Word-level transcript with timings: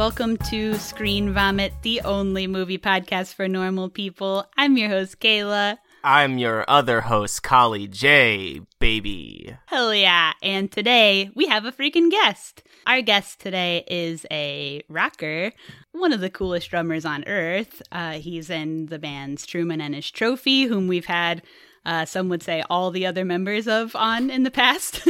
welcome 0.00 0.38
to 0.38 0.72
Screen 0.76 1.34
Vomit, 1.34 1.74
the 1.82 2.00
only 2.06 2.46
movie 2.46 2.78
podcast 2.78 3.34
for 3.34 3.46
normal 3.46 3.90
people. 3.90 4.46
I'm 4.56 4.78
your 4.78 4.88
host, 4.88 5.20
Kayla. 5.20 5.76
I'm 6.02 6.38
your 6.38 6.64
other 6.68 7.02
host, 7.02 7.42
Kali 7.42 7.86
J, 7.86 8.62
baby. 8.78 9.54
Hell 9.66 9.94
yeah. 9.94 10.32
And 10.42 10.72
today 10.72 11.30
we 11.34 11.48
have 11.48 11.66
a 11.66 11.70
freaking 11.70 12.10
guest. 12.10 12.62
Our 12.86 13.02
guest 13.02 13.40
today 13.40 13.84
is 13.88 14.24
a 14.30 14.82
rocker, 14.88 15.52
one 15.92 16.14
of 16.14 16.20
the 16.20 16.30
coolest 16.30 16.70
drummers 16.70 17.04
on 17.04 17.24
earth. 17.26 17.82
Uh, 17.92 18.12
he's 18.12 18.48
in 18.48 18.86
the 18.86 18.98
bands 18.98 19.44
Truman 19.44 19.82
and 19.82 19.94
his 19.94 20.10
Trophy, 20.10 20.62
whom 20.62 20.88
we've 20.88 21.04
had 21.04 21.42
uh, 21.84 22.04
some 22.04 22.28
would 22.28 22.42
say 22.42 22.62
all 22.68 22.90
the 22.90 23.06
other 23.06 23.24
members 23.24 23.66
of 23.66 23.96
on 23.96 24.30
in 24.30 24.42
the 24.42 24.50
past. 24.50 25.06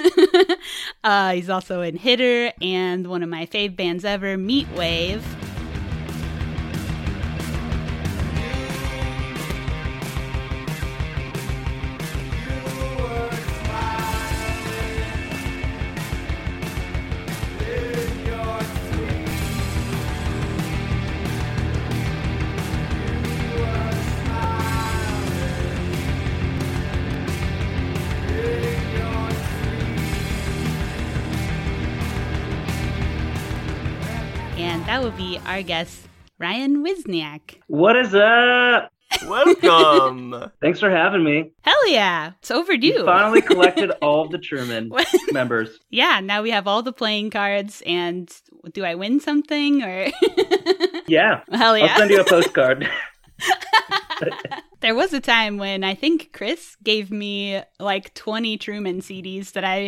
uh, 1.05 1.33
he's 1.33 1.51
also 1.51 1.83
in 1.83 1.97
Hitter 1.97 2.52
and 2.61 3.06
one 3.06 3.23
of 3.23 3.28
my 3.28 3.47
fave 3.47 3.77
bands 3.77 4.05
ever, 4.05 4.37
Meat 4.37 4.69
our 35.51 35.62
guest, 35.62 36.06
Ryan 36.39 36.84
Wizniak. 36.84 37.56
What 37.67 37.97
is 37.97 38.15
up? 38.15 38.93
Welcome. 39.27 40.48
Thanks 40.62 40.79
for 40.79 40.89
having 40.89 41.25
me. 41.25 41.51
Hell 41.62 41.89
yeah. 41.89 42.34
It's 42.39 42.53
overdue. 42.53 42.87
You 42.87 43.05
finally 43.05 43.42
collected 43.42 43.91
all 44.01 44.25
of 44.25 44.31
the 44.31 44.39
Truman 44.39 44.92
members. 45.33 45.81
yeah, 45.91 46.20
now 46.20 46.42
we 46.42 46.53
have 46.53 46.69
all 46.69 46.84
the 46.84 46.92
playing 46.92 47.31
cards. 47.31 47.83
And 47.84 48.33
do 48.73 48.84
I 48.84 48.95
win 48.95 49.19
something 49.19 49.83
or? 49.83 50.07
Yeah. 51.09 51.41
Hell 51.51 51.77
yeah. 51.77 51.87
I'll 51.87 51.98
send 51.98 52.11
you 52.11 52.20
a 52.20 52.25
postcard. 52.25 52.89
There 54.80 54.94
was 54.94 55.12
a 55.12 55.20
time 55.20 55.58
when 55.58 55.84
I 55.84 55.94
think 55.94 56.30
Chris 56.33 56.77
gave 56.83 57.10
me 57.10 57.60
like 57.78 58.14
20 58.14 58.56
Truman 58.56 59.00
CDs 59.02 59.52
that 59.52 59.62
I 59.64 59.83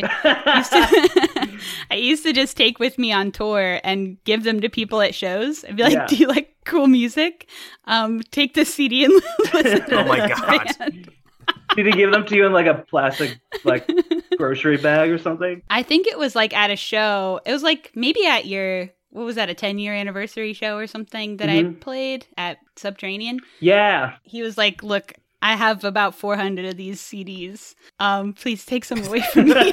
used 0.57 0.73
to 0.73 1.59
I 1.91 1.95
used 1.95 2.23
to 2.25 2.33
just 2.35 2.57
take 2.59 2.79
with 2.79 2.99
me 2.99 3.11
on 3.13 3.33
tour 3.33 3.81
and 3.85 4.23
give 4.25 4.45
them 4.45 4.61
to 4.61 4.69
people 4.69 5.01
at 5.01 5.15
shows. 5.15 5.65
I'd 5.65 5.77
be 5.77 5.83
like, 5.83 5.93
Yeah. 5.95 6.07
"Do 6.07 6.17
you 6.17 6.27
like 6.29 6.55
cool 6.67 6.89
music? 6.89 7.49
Um, 7.87 8.21
take 8.33 8.53
this 8.55 8.73
CD 8.75 9.05
and 9.07 9.15
listen." 9.55 9.87
to 9.89 10.01
Oh 10.03 10.05
my 10.07 10.29
God. 10.29 10.67
band." 10.79 11.09
Did 11.75 11.87
he 11.87 11.93
give 11.93 12.11
them 12.13 12.27
to 12.27 12.37
you 12.37 12.45
in 12.45 12.53
like 12.53 12.67
a 12.67 12.75
plastic 12.75 13.39
like 13.65 13.89
grocery 14.37 14.77
bag 14.77 15.11
or 15.11 15.17
something? 15.19 15.63
I 15.71 15.83
think 15.83 16.07
it 16.07 16.19
was 16.19 16.37
like 16.37 16.53
at 16.55 16.71
a 16.71 16.77
show. 16.77 17.41
It 17.47 17.53
was 17.53 17.63
like 17.63 17.93
maybe 17.95 18.27
at 18.27 18.45
your 18.45 18.91
what 19.13 19.25
was 19.25 19.37
that 19.37 19.49
a 19.51 19.55
10 19.55 19.79
year 19.79 19.95
anniversary 19.95 20.53
show 20.53 20.77
or 20.77 20.87
something 20.87 21.37
that 21.37 21.49
I 21.49 21.63
Mhm. 21.63 21.81
played 21.81 22.27
at 22.37 22.59
Subterranean. 22.77 23.41
Yeah. 23.61 24.15
he 24.25 24.43
was 24.43 24.57
like, 24.59 24.83
"Look, 24.83 25.13
I 25.41 25.55
have 25.57 25.85
about 25.85 26.15
400 26.15 26.65
of 26.67 26.77
these 26.77 27.01
CDs. 27.01 27.75
Um, 28.01 28.33
please 28.33 28.65
take 28.67 28.85
some 28.85 29.03
away 29.05 29.21
from 29.33 29.47
me." 29.49 29.73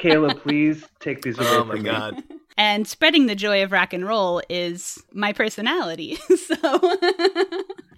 Kayla, 0.00 0.38
please 0.40 0.84
take 1.00 1.22
these 1.22 1.38
away 1.38 1.46
Oh 1.48 1.58
from 1.60 1.68
my 1.68 1.74
me. 1.74 1.82
god. 1.82 2.22
and 2.56 2.86
spreading 2.88 3.26
the 3.26 3.34
joy 3.34 3.62
of 3.62 3.70
rock 3.72 3.92
and 3.92 4.06
roll 4.06 4.40
is 4.48 5.02
my 5.12 5.32
personality. 5.32 6.16
so, 6.36 6.98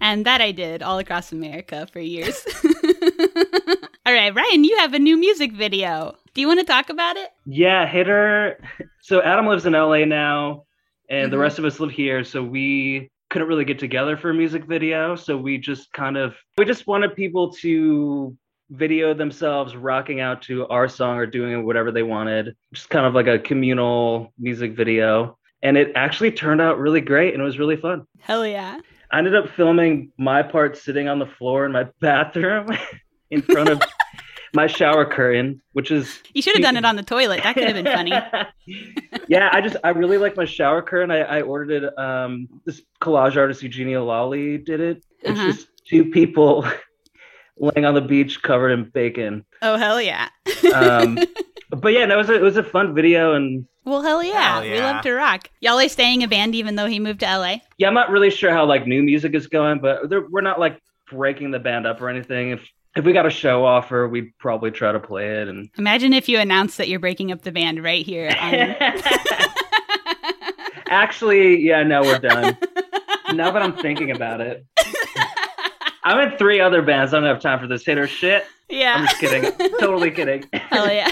and 0.01 0.25
that 0.25 0.41
I 0.41 0.51
did 0.51 0.83
all 0.83 0.99
across 0.99 1.31
America 1.31 1.87
for 1.93 1.99
years. 2.01 2.43
all 4.05 4.13
right, 4.13 4.33
Ryan, 4.35 4.63
you 4.63 4.77
have 4.77 4.93
a 4.93 4.99
new 4.99 5.17
music 5.17 5.53
video. 5.53 6.15
Do 6.33 6.41
you 6.41 6.47
want 6.47 6.59
to 6.59 6.65
talk 6.65 6.89
about 6.89 7.15
it? 7.17 7.29
Yeah, 7.45 7.85
Hitter. 7.87 8.59
So 9.01 9.21
Adam 9.21 9.47
lives 9.47 9.65
in 9.65 9.73
LA 9.73 10.05
now, 10.05 10.63
and 11.09 11.29
the 11.29 11.35
Mhm. 11.35 11.41
rest 11.41 11.59
of 11.59 11.65
us 11.65 11.77
live 11.81 11.91
here. 11.91 12.23
So 12.23 12.41
we 12.41 13.09
couldn't 13.29 13.49
really 13.49 13.65
get 13.65 13.77
together 13.77 14.15
for 14.15 14.29
a 14.29 14.33
music 14.33 14.63
video. 14.63 15.15
So 15.17 15.35
we 15.35 15.57
just 15.57 15.91
kind 15.91 16.15
of 16.15 16.35
we 16.57 16.63
just 16.63 16.87
wanted 16.87 17.13
people 17.13 17.51
to 17.55 18.33
video 18.69 19.13
themselves 19.13 19.75
rocking 19.75 20.21
out 20.21 20.41
to 20.43 20.65
our 20.69 20.87
song 20.87 21.17
or 21.17 21.25
doing 21.25 21.65
whatever 21.65 21.91
they 21.91 22.01
wanted. 22.03 22.55
Just 22.73 22.89
kind 22.89 23.05
of 23.05 23.13
like 23.13 23.27
a 23.27 23.37
communal 23.37 24.31
music 24.39 24.71
video. 24.71 25.37
And 25.61 25.75
it 25.77 25.91
actually 25.95 26.31
turned 26.31 26.61
out 26.61 26.79
really 26.79 27.01
great 27.01 27.33
and 27.33 27.41
it 27.41 27.45
was 27.45 27.59
really 27.59 27.75
fun. 27.75 28.05
Hell 28.21 28.47
yeah. 28.47 28.79
I 29.11 29.17
ended 29.17 29.35
up 29.35 29.49
filming 29.49 30.13
my 30.17 30.43
part 30.43 30.77
sitting 30.77 31.09
on 31.09 31.19
the 31.19 31.25
floor 31.27 31.65
in 31.65 31.73
my 31.73 31.87
bathroom 31.99 32.69
in 33.31 33.41
front 33.41 33.67
of 33.67 33.81
my 34.53 34.67
shower 34.67 35.05
curtain, 35.05 35.61
which 35.73 35.89
is 35.91 36.21
You 36.33 36.41
should 36.41 36.53
have 36.55 36.61
done 36.63 36.77
it 36.77 36.85
on 36.85 36.95
the 36.95 37.03
toilet. 37.03 37.41
That 37.43 37.53
could 37.55 37.63
have 37.63 37.73
been 37.75 37.85
funny. 37.85 38.11
yeah, 39.27 39.49
I 39.51 39.61
just 39.61 39.77
I 39.83 39.89
really 39.89 40.17
like 40.17 40.35
my 40.37 40.45
shower 40.45 40.81
curtain. 40.81 41.11
I, 41.11 41.19
I 41.21 41.41
ordered 41.41 41.83
it. 41.83 41.97
Um, 41.97 42.47
this 42.65 42.81
collage 43.01 43.35
artist 43.37 43.63
Eugenia 43.63 43.97
Loli 43.99 44.63
did 44.63 44.79
it. 44.79 45.03
It's 45.21 45.39
Uh-huh. 45.39 45.51
just 45.51 45.67
two 45.87 46.05
people 46.11 46.65
laying 47.57 47.85
on 47.85 47.93
the 47.93 48.01
beach 48.01 48.41
covered 48.41 48.69
in 48.71 48.89
bacon. 48.89 49.45
Oh, 49.61 49.77
hell 49.77 50.01
yeah. 50.01 50.29
Um, 50.73 51.17
but 51.69 51.93
yeah, 51.93 52.05
no, 52.05 52.15
it 52.15 52.17
was 52.17 52.29
a, 52.29 52.35
it 52.35 52.41
was 52.41 52.57
a 52.57 52.63
fun 52.63 52.93
video, 52.93 53.33
and 53.33 53.65
well, 53.85 54.01
hell 54.01 54.23
yeah. 54.23 54.61
Hell 54.61 54.61
We 54.61 54.79
love 54.79 55.01
to 55.03 55.13
rock. 55.13 55.49
Y'all 55.61 55.79
are 55.79 55.89
staying 55.89 56.23
a 56.23 56.27
band 56.27 56.55
even 56.55 56.75
though 56.75 56.87
he 56.87 56.99
moved 56.99 57.19
to 57.21 57.25
LA? 57.37 57.57
yeah, 57.77 57.87
I'm 57.87 57.93
not 57.93 58.11
really 58.11 58.29
sure 58.29 58.51
how 58.51 58.65
like 58.65 58.87
new 58.87 59.03
music 59.03 59.33
is 59.33 59.47
going, 59.47 59.79
but 59.79 60.09
we're 60.31 60.41
not 60.41 60.59
like 60.59 60.79
breaking 61.11 61.51
the 61.51 61.59
band 61.59 61.85
up 61.85 62.01
or 62.01 62.09
anything. 62.09 62.51
If 62.51 62.61
if 62.95 63.05
we 63.05 63.13
got 63.13 63.25
a 63.25 63.31
show 63.31 63.65
offer, 63.65 64.07
we'd 64.07 64.37
probably 64.37 64.71
try 64.71 64.91
to 64.91 64.99
play 64.99 65.41
it. 65.41 65.47
And 65.47 65.69
Imagine 65.77 66.13
if 66.13 66.29
you 66.29 66.37
announced 66.39 66.77
that 66.77 66.89
you're 66.89 66.99
breaking 66.99 67.31
up 67.31 67.41
the 67.41 67.51
band 67.51 67.83
right 67.83 68.05
here. 68.05 68.29
On... 68.39 68.53
actually, 70.89 71.59
yeah, 71.59 71.81
no, 71.83 72.01
we're 72.01 72.19
done. 72.19 72.57
now 73.33 73.49
that 73.51 73.61
I'm 73.61 73.75
thinking 73.77 74.11
about 74.11 74.41
it, 74.41 74.65
I'm 76.03 76.19
in 76.29 76.37
three 76.37 76.59
other 76.59 76.81
bands. 76.81 77.13
I 77.13 77.19
don't 77.19 77.27
have 77.27 77.41
time 77.41 77.59
for 77.59 77.67
this 77.67 77.85
hitter 77.85 78.07
shit. 78.07 78.45
yeah. 78.69 78.95
I'm 78.97 79.07
just 79.07 79.19
kidding. 79.19 79.51
totally 79.79 80.11
kidding. 80.11 80.45
Hell 80.53 80.91
yeah. 80.91 81.09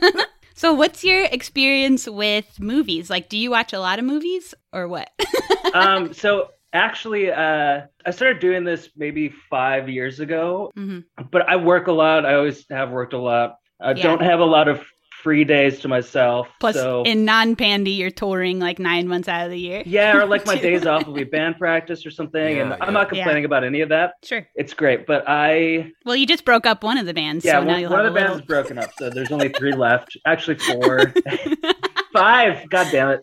so, 0.54 0.74
what's 0.74 1.04
your 1.04 1.24
experience 1.24 2.06
with 2.08 2.60
movies? 2.60 3.08
Like, 3.08 3.28
do 3.28 3.38
you 3.38 3.50
watch 3.50 3.72
a 3.72 3.78
lot 3.78 3.98
of 3.98 4.04
movies 4.04 4.52
or 4.72 4.88
what? 4.88 5.10
um, 5.72 6.12
so 6.12 6.50
actually, 6.74 7.30
uh, 7.30 7.82
I 8.04 8.10
started 8.10 8.40
doing 8.40 8.64
this 8.64 8.90
maybe 8.96 9.32
five 9.48 9.88
years 9.88 10.20
ago, 10.20 10.70
mm-hmm. 10.76 11.00
but 11.30 11.48
I 11.48 11.56
work 11.56 11.86
a 11.86 11.92
lot. 11.92 12.26
I 12.26 12.34
always 12.34 12.66
have 12.70 12.90
worked 12.90 13.12
a 13.14 13.18
lot. 13.18 13.56
I 13.80 13.92
Yeah. 13.92 14.02
don't 14.02 14.22
have 14.22 14.40
a 14.40 14.44
lot 14.44 14.68
of 14.68 14.84
free 15.22 15.44
days 15.44 15.80
to 15.80 15.88
myself. 15.88 16.48
Plus, 16.60 16.74
so 16.74 17.02
in 17.04 17.24
non 17.24 17.56
pandy, 17.56 17.92
you're 17.92 18.10
touring 18.10 18.58
like 18.60 18.78
nine 18.78 19.08
months 19.08 19.26
out 19.26 19.46
of 19.46 19.50
the 19.50 19.58
year. 19.58 19.82
yeah, 19.86 20.14
or 20.14 20.26
like 20.26 20.44
my 20.52 20.56
days 20.58 20.84
off 20.84 21.06
will 21.06 21.14
be 21.14 21.24
band 21.24 21.56
practice 21.58 22.04
or 22.04 22.10
something, 22.10 22.58
and 22.60 22.70
Yeah, 22.70 22.76
I'm 22.80 22.92
not 22.92 23.08
complaining 23.08 23.46
about 23.46 23.64
any 23.64 23.80
of 23.80 23.88
that. 23.88 24.14
Sure. 24.22 24.46
It's 24.54 24.74
great, 24.74 25.06
but 25.06 25.24
I 25.26 25.92
Well, 26.04 26.14
you 26.16 26.26
just 26.26 26.44
broke 26.44 26.66
up 26.66 26.84
one 26.84 26.98
of 26.98 27.06
the 27.06 27.14
bands. 27.14 27.42
yeah, 27.44 27.52
so 27.60 27.64
now 27.64 27.72
one, 27.72 27.80
you'll 27.80 27.90
one 27.90 28.00
have 28.00 28.08
of 28.08 28.14
the 28.14 28.20
a 28.20 28.24
bands 28.24 28.40
is 28.40 28.46
broken 28.46 28.78
up, 28.78 28.90
so 28.98 29.08
there's 29.08 29.32
only 29.32 29.48
three 29.48 29.72
left. 29.72 30.14
Actually, 30.26 30.58
four, 30.58 31.14
five. 32.14 32.68
God 32.70 32.88
damn 32.90 33.10
it. 33.10 33.20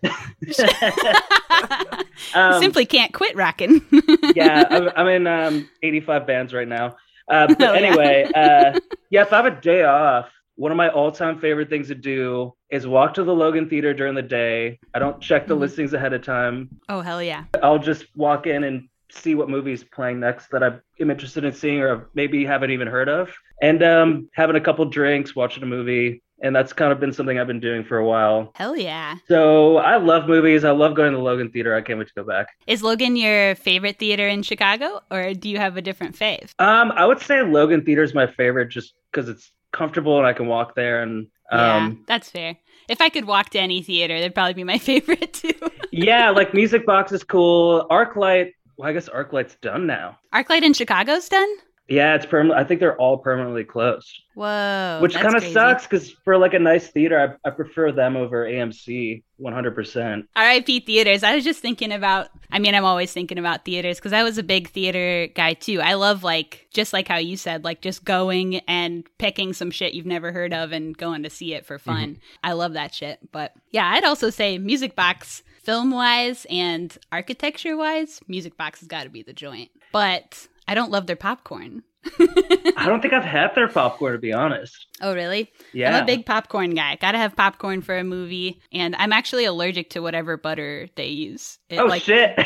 um, 2.36 2.62
Simply 2.62 2.86
can't 2.86 3.14
quit 3.14 3.36
rocking. 3.36 3.82
yeah, 4.36 4.66
I'm, 4.70 4.90
I'm 4.96 5.08
in 5.08 5.28
um, 5.28 5.70
85 5.82 6.28
bands 6.28 6.54
right 6.54 6.68
now. 6.68 6.96
Uh, 7.28 7.48
but 7.58 7.62
Oh, 7.62 7.74
yeah. 7.74 7.80
anyway, 7.80 8.32
uh, 8.36 8.80
yeah, 9.10 9.22
if 9.22 9.34
I 9.34 9.38
have 9.38 9.46
a 9.46 9.62
day 9.62 9.84
off, 9.84 10.30
one 10.56 10.72
of 10.72 10.78
my 10.78 10.90
all-time 10.90 11.40
favorite 11.40 11.70
things 11.70 11.88
to 11.88 11.96
do 11.96 12.54
is 12.70 12.86
walk 12.86 13.14
to 13.16 13.24
the 13.24 13.34
Logan 13.34 13.70
Theater 13.70 13.94
during 13.94 14.14
the 14.16 14.22
day. 14.22 14.80
I 14.94 15.00
don't 15.00 15.20
check 15.22 15.48
the 15.48 15.56
Mhm. 15.56 15.60
listings 15.60 15.94
ahead 15.94 16.14
of 16.14 16.22
time. 16.24 16.70
oh, 16.90 17.02
hell 17.02 17.24
yeah. 17.24 17.46
I'll 17.64 17.80
just 17.80 18.06
walk 18.16 18.46
in 18.48 18.64
and 18.64 18.88
see 19.12 19.36
what 19.36 19.50
movie's 19.50 19.84
playing 19.84 20.20
next 20.20 20.50
that 20.52 20.64
I 20.64 20.72
am 21.02 21.10
interested 21.12 21.44
in 21.44 21.52
seeing 21.54 21.82
or 21.82 22.10
maybe 22.14 22.46
haven't 22.46 22.72
even 22.72 22.88
heard 22.88 23.10
of, 23.10 23.30
and 23.62 23.82
um, 23.84 24.30
having 24.34 24.56
a 24.56 24.62
couple 24.62 24.86
drinks, 24.86 25.36
watching 25.36 25.64
a 25.64 25.66
movie, 25.66 26.22
and 26.42 26.56
that's 26.56 26.74
kind 26.74 26.92
of 26.92 27.00
been 27.00 27.14
something 27.14 27.40
I've 27.40 27.48
been 27.48 27.60
doing 27.60 27.84
for 27.84 27.98
a 27.98 28.06
while. 28.06 28.52
Hell 28.56 28.76
yeah. 28.76 29.18
So 29.28 29.78
I 29.78 29.98
love 29.98 30.28
movies. 30.28 30.64
I 30.64 30.72
love 30.72 30.96
going 30.96 31.12
to 31.12 31.18
the 31.18 31.24
Logan 31.24 31.52
Theater. 31.52 31.76
I 31.76 31.82
can't 31.82 32.00
wait 32.00 32.08
to 32.08 32.14
go 32.16 32.24
back. 32.24 32.48
Is 32.68 32.82
Logan 32.84 33.16
your 33.16 33.56
favorite 33.56 34.00
theater 34.00 34.28
in 34.28 34.44
Chicago, 34.44 35.02
or 35.12 35.34
do 35.34 35.50
you 35.50 35.58
have 35.58 35.78
a 35.78 35.82
different 35.82 36.16
fave? 36.16 36.54
Um, 36.60 36.92
I 36.94 37.06
would 37.06 37.20
say 37.20 37.42
Logan 37.42 37.84
Theater 37.86 38.04
is 38.04 38.14
my 38.14 38.28
favorite 38.28 38.70
just 38.70 38.94
because 39.12 39.30
it's 39.30 39.52
comfortable 39.72 40.18
and 40.18 40.28
I 40.28 40.34
can 40.34 40.48
walk 40.48 40.76
there 40.76 41.02
and 41.02 41.28
yeah, 41.52 41.76
um 41.78 42.04
that's 42.08 42.30
fair. 42.30 42.58
If 42.90 43.00
I 43.02 43.10
could 43.10 43.26
walk 43.26 43.50
to 43.52 43.60
any 43.60 43.82
theater, 43.82 44.18
that'd 44.20 44.36
probably 44.36 44.54
be 44.54 44.64
my 44.66 44.78
favorite 44.90 45.34
too. 45.34 45.54
yeah, 45.92 46.30
like 46.40 46.54
Music 46.54 46.86
Box 46.86 47.12
is 47.12 47.24
cool. 47.24 47.88
ArcLight, 47.90 48.52
well, 48.78 48.90
I 48.90 48.94
guess 48.94 49.08
ArcLight's 49.10 49.56
done 49.62 49.86
now. 49.88 50.18
ArcLight 50.34 50.64
in 50.64 50.74
Chicago's 50.74 51.30
done. 51.30 51.50
Yeah, 51.88 52.16
it's 52.16 52.25
permanent. 52.25 52.57
I 52.57 52.63
think 52.63 52.80
they're 52.80 52.95
all 52.95 53.18
permanently 53.18 53.66
closed, 53.66 54.22
Whoa. 54.33 55.00
which 55.01 55.13
kind 55.13 55.36
of 55.36 55.44
sucks 55.44 55.83
because 55.83 56.10
for 56.10 56.38
like 56.38 56.54
a 56.54 56.60
nice 56.60 56.88
theater, 56.88 57.38
I, 57.44 57.48
I 57.48 57.51
prefer 57.51 57.92
them 57.92 58.16
over 58.16 58.45
AMC 58.45 59.24
100%. 59.42 60.24
RIP 60.38 60.86
theaters. 60.86 61.24
I 61.24 61.36
was 61.36 61.44
just 61.44 61.60
thinking 61.60 61.92
about, 61.92 62.30
I 62.50 62.60
mean, 62.60 62.75
I'm 62.75 62.86
always 62.86 63.12
thinking 63.12 63.38
about 63.38 63.66
theaters 63.66 63.98
because 63.98 64.13
I 64.13 64.24
was 64.24 64.38
a 64.38 64.44
big 64.44 64.69
theater 64.69 65.28
guy 65.36 65.54
too. 65.54 65.81
I 65.81 65.95
love, 65.95 66.24
like, 66.24 66.68
just 66.72 66.94
like 66.94 67.10
how 67.10 67.18
you 67.18 67.36
said, 67.36 67.66
like 67.66 67.81
just 67.81 68.06
going 68.06 68.56
and 68.68 69.04
picking 69.18 69.51
some 69.51 69.69
shit 69.69 69.94
you've 69.94 70.06
never 70.06 70.31
heard 70.31 70.54
of 70.54 70.72
and 70.72 70.98
going 70.98 71.24
to 71.24 71.30
see 71.30 71.54
it 71.54 71.66
for 71.66 71.77
mm-hmm. 71.77 71.89
fun. 71.89 72.18
I 72.42 72.54
love 72.54 72.74
that 72.74 72.94
shit. 72.94 73.19
But 73.34 73.54
yeah, 73.72 73.92
I'd 73.92 74.06
also 74.06 74.30
say 74.30 74.57
Music 74.57 74.95
Box, 74.95 75.44
film 75.62 75.92
wise 75.92 76.45
and 76.50 76.98
architecture 77.12 77.75
wise, 77.75 78.22
Music 78.30 78.56
Box 78.56 78.80
has 78.80 78.88
got 78.88 79.04
to 79.04 79.10
be 79.10 79.24
the 79.24 79.34
joint. 79.34 79.72
But 79.92 80.48
I 80.68 80.74
don't 80.74 80.92
love 80.92 81.08
their 81.08 81.16
popcorn. 81.16 81.84
I 82.19 82.86
don't 82.88 83.02
think 83.02 83.13
I've 83.13 83.24
had 83.24 83.54
their 83.56 83.68
popcorn 83.68 84.13
to 84.13 84.19
be 84.19 84.34
honest. 84.34 84.88
Oh, 85.02 85.13
really? 85.13 85.52
Yeah. 85.74 85.96
I'm 85.96 86.04
a 86.04 86.06
big 86.06 86.25
popcorn 86.25 86.74
guy. 86.74 86.96
Gotta 87.00 87.18
have 87.19 87.36
popcorn 87.36 87.81
for 87.81 87.98
a 87.98 88.04
movie. 88.04 88.60
And 88.72 88.96
I'm 88.96 89.13
actually 89.13 89.46
allergic 89.46 89.92
to 89.92 90.00
whatever 90.02 90.38
butter 90.38 90.88
they 90.96 91.08
use. 91.08 91.60
It, 91.69 91.80
Oh 91.80 91.86
like, 91.86 92.02
shit. 92.04 92.40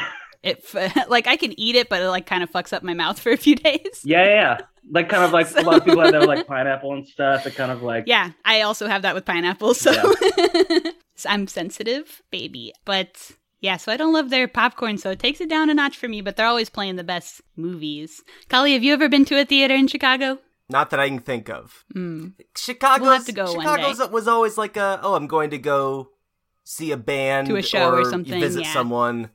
it 0.44 0.64
like 1.10 1.28
I 1.28 1.38
can 1.38 1.58
eat 1.60 1.76
it, 1.76 1.88
but 1.90 2.02
it 2.02 2.10
like 2.10 2.26
kind 2.26 2.44
of 2.44 2.52
fucks 2.52 2.74
up 2.74 2.84
my 2.84 2.94
mouth 2.94 3.20
for 3.20 3.32
a 3.32 3.38
few 3.38 3.56
days. 3.68 4.02
yeah, 4.04 4.24
yeah, 4.26 4.30
yeah. 4.34 4.58
Like 4.92 5.10
kind 5.10 5.24
of 5.24 5.32
like 5.32 5.50
a 5.56 5.62
lot 5.62 5.78
of 5.78 5.86
people 5.86 6.02
have 6.02 6.12
that 6.12 6.20
with 6.22 6.30
like 6.30 6.48
pineapple 6.48 6.94
and 6.94 7.08
stuff. 7.08 7.48
It 7.48 7.56
kind 7.56 7.72
of 7.72 7.82
like 7.82 8.04
Yeah, 8.08 8.32
I 8.44 8.62
also 8.62 8.88
have 8.88 9.04
that 9.04 9.16
with 9.16 9.26
pineapple, 9.26 9.74
so 9.74 9.92
So 11.16 11.30
I'm 11.30 11.48
sensitive, 11.48 12.22
baby. 12.30 12.74
But 12.84 13.32
yeah, 13.66 13.78
so 13.78 13.92
I 13.92 13.98
don't 13.98 14.14
love 14.14 14.30
their 14.30 14.48
popcorn, 14.48 15.00
so 15.00 15.10
it 15.10 15.18
takes 15.18 15.42
it 15.42 15.50
down 15.50 15.72
a 15.72 15.74
notch 15.74 15.98
for 15.98 16.08
me. 16.08 16.22
But 16.22 16.36
they're 16.36 16.46
always 16.46 16.70
playing 16.70 16.98
the 16.98 17.04
best 17.04 17.42
movies. 17.58 18.24
Kali, 18.48 18.74
have 18.74 18.84
you 18.84 18.94
ever 18.94 19.10
been 19.10 19.26
to 19.26 19.42
a 19.42 19.44
theater 19.44 19.74
in 19.74 19.88
Chicago? 19.88 20.38
Not 20.70 20.92
that 20.92 21.00
I 21.00 21.10
can 21.10 21.20
think 21.20 21.50
of. 21.50 21.84
Mm. 21.96 22.34
Chicago's, 22.56 23.02
We'll 23.02 23.14
have 23.14 23.26
to 23.26 23.32
go 23.32 23.54
one 23.54 23.66
Chicago's 23.66 24.10
was 24.10 24.28
always 24.28 24.58
like 24.58 24.78
a, 24.78 25.00
oh, 25.02 25.16
I'm 25.16 25.26
going 25.26 25.50
to 25.50 25.58
go 25.58 26.10
see 26.64 26.92
a 26.92 26.98
band 26.98 27.48
To 27.48 27.56
a 27.56 27.64
show 27.64 27.92
or 27.92 28.06
something, 28.06 28.40
visit 28.40 28.64
yeah. 28.64 28.74
someone. 28.74 29.32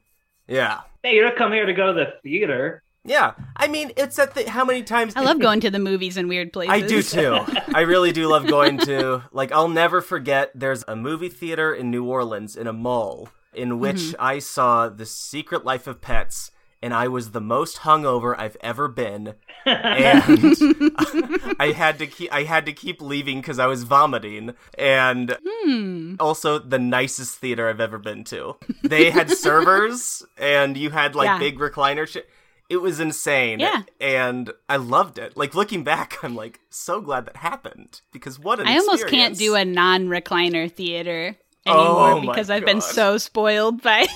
Yeah. 0.47 0.81
Hey, 1.03 1.15
you 1.15 1.23
don't 1.23 1.37
come 1.37 1.53
here 1.53 1.67
to 1.67 1.73
go 1.73 1.89
to 1.89 1.93
the 1.93 2.13
theater. 2.23 2.85
Yeah. 3.05 3.33
I 3.57 3.67
mean, 3.67 3.93
it's 3.97 4.19
at 4.19 4.35
the, 4.35 4.49
how 4.49 4.65
many 4.65 4.83
times 4.85 5.15
I 5.17 5.23
love 5.23 5.41
going 5.41 5.61
to 5.61 5.71
the 5.71 5.79
movies 5.79 6.17
in 6.17 6.29
weird 6.29 6.53
places. 6.53 6.73
I 6.73 6.87
do 6.87 7.03
too. 7.03 7.39
I 7.75 7.81
really 7.81 8.13
do 8.13 8.29
love 8.29 8.47
going 8.47 8.79
to 8.79 9.23
like 9.33 9.51
I'll 9.51 9.69
never 9.69 10.01
forget 10.01 10.53
there's 10.55 10.85
a 10.87 10.95
movie 10.95 11.29
theater 11.31 11.73
in 11.73 11.91
New 11.91 12.05
Orleans 12.05 12.57
in 12.57 12.67
a 12.67 12.73
mall 12.73 13.29
in 13.55 13.79
which 13.81 13.97
Mm-hmm. 13.97 14.23
I 14.23 14.39
saw 14.39 14.89
The 14.89 15.07
Secret 15.07 15.65
Life 15.65 15.87
of 15.87 16.01
Pets 16.01 16.51
and 16.83 16.95
I 16.95 17.09
was 17.09 17.33
the 17.33 17.41
most 17.43 17.79
hungover 17.79 18.35
I've 18.39 18.57
ever 18.63 18.89
been 18.89 19.35
and 19.67 20.57
I 21.59 21.73
had 21.77 21.99
to 21.99 22.07
keep 22.07 22.33
I 22.33 22.45
had 22.45 22.65
to 22.67 22.73
keep 22.73 23.03
leaving 23.03 23.43
cuz 23.43 23.59
I 23.59 23.67
was 23.67 23.83
vomiting 23.85 24.55
and 24.79 25.37
Hmm. 25.45 26.15
also 26.19 26.59
the 26.59 26.79
nicest 26.79 27.37
theater 27.39 27.69
I've 27.69 27.81
ever 27.81 27.99
been 27.99 28.25
to. 28.25 28.57
They 28.83 29.11
had 29.11 29.31
servers 29.47 30.25
and 30.39 30.77
you 30.77 30.91
had 30.91 31.15
like 31.15 31.27
Yeah. 31.27 31.39
big 31.39 31.59
recliner 31.59 32.07
shit. 32.09 32.29
It 32.71 32.81
was 32.81 33.01
insane. 33.01 33.59
Yeah. 33.59 33.83
And 34.01 34.53
I 34.69 34.77
loved 34.77 35.19
it. 35.19 35.37
Like 35.37 35.55
looking 35.57 35.83
back, 35.85 36.19
I'm 36.23 36.37
like 36.37 36.61
so 36.71 37.01
glad 37.01 37.27
that 37.27 37.37
happened 37.37 38.01
because 38.13 38.39
what 38.39 38.61
an 38.61 38.69
I 38.69 38.79
almost 38.79 39.09
can't 39.09 39.37
do 39.37 39.55
a 39.57 39.65
non-recliner 39.65 40.71
theater 40.73 41.37
Oh 41.37 41.45
anymore 41.67 42.17
my 42.17 42.33
because 42.33 42.51
I've 42.51 42.65
been 42.65 42.81
so 42.81 43.19
spoiled 43.19 43.83
by 43.83 44.07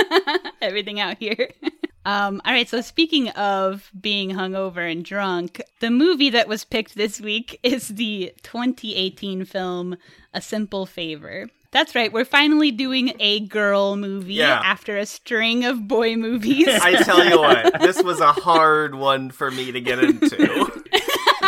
everything 0.60 1.00
out 1.00 1.18
here. 1.18 1.50
Um, 2.04 2.42
all 2.44 2.52
right, 2.52 2.68
so 2.68 2.80
speaking 2.80 3.28
of 3.28 3.88
being 4.00 4.30
hungover 4.30 4.90
and 4.90 5.04
drunk, 5.04 5.62
the 5.78 5.88
movie 5.88 6.30
that 6.30 6.48
was 6.48 6.64
picked 6.64 6.96
this 6.96 7.20
week 7.20 7.60
is 7.62 7.86
the 7.86 8.32
2018 8.42 9.44
film 9.44 9.96
A 10.34 10.40
Simple 10.40 10.84
Favor. 10.84 11.46
That's 11.70 11.94
right, 11.94 12.12
we're 12.12 12.24
finally 12.24 12.72
doing 12.72 13.12
a 13.20 13.46
girl 13.46 13.94
movie 13.94 14.34
Yeah. 14.34 14.60
after 14.64 14.98
a 14.98 15.06
string 15.06 15.64
of 15.64 15.86
boy 15.86 16.16
movies. 16.16 16.66
I 16.68 17.00
tell 17.04 17.24
you 17.24 17.38
what, 17.38 17.80
this 17.80 18.02
was 18.02 18.18
a 18.18 18.32
hard 18.32 18.96
one 18.96 19.30
for 19.30 19.52
me 19.52 19.70
to 19.70 19.80
get 19.80 20.00
into. 20.00 20.81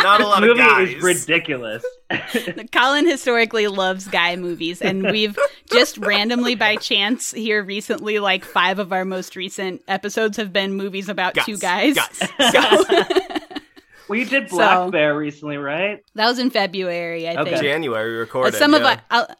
Not 0.05 0.21
a 0.21 0.27
lot 0.27 0.41
movie 0.41 0.51
of 0.51 0.57
guys. 0.57 0.89
is 0.89 1.03
ridiculous. 1.03 1.83
Colin 2.71 3.07
historically 3.07 3.67
loves 3.67 4.07
guy 4.07 4.35
movies, 4.35 4.81
and 4.81 5.03
we've 5.03 5.37
just 5.71 5.97
randomly 5.97 6.55
by 6.55 6.75
chance 6.75 7.31
here 7.31 7.63
recently, 7.63 8.19
like 8.19 8.45
five 8.45 8.79
of 8.79 8.93
our 8.93 9.05
most 9.05 9.35
recent 9.35 9.81
episodes 9.87 10.37
have 10.37 10.53
been 10.53 10.73
movies 10.75 11.09
about 11.09 11.33
Guys, 11.33 11.45
two 11.45 11.57
guys. 11.57 11.95
guys, 11.95 12.31
guys. 12.53 13.21
Well, 14.07 14.19
you 14.19 14.25
did 14.25 14.49
Black 14.49 14.77
So- 14.77 14.91
Bear 14.91 15.17
recently, 15.17 15.57
right? 15.57 16.03
That 16.13 16.27
was 16.27 16.37
in 16.37 16.51
February, 16.51 17.27
I 17.27 17.37
Okay. 17.41 17.49
think. 17.51 17.63
January 17.63 18.13
But 18.13 18.19
recorded. 18.19 18.53
some 18.53 18.75
of 18.75 18.83
yeah. 18.83 18.99
our, 19.09 19.21
a, 19.29 19.35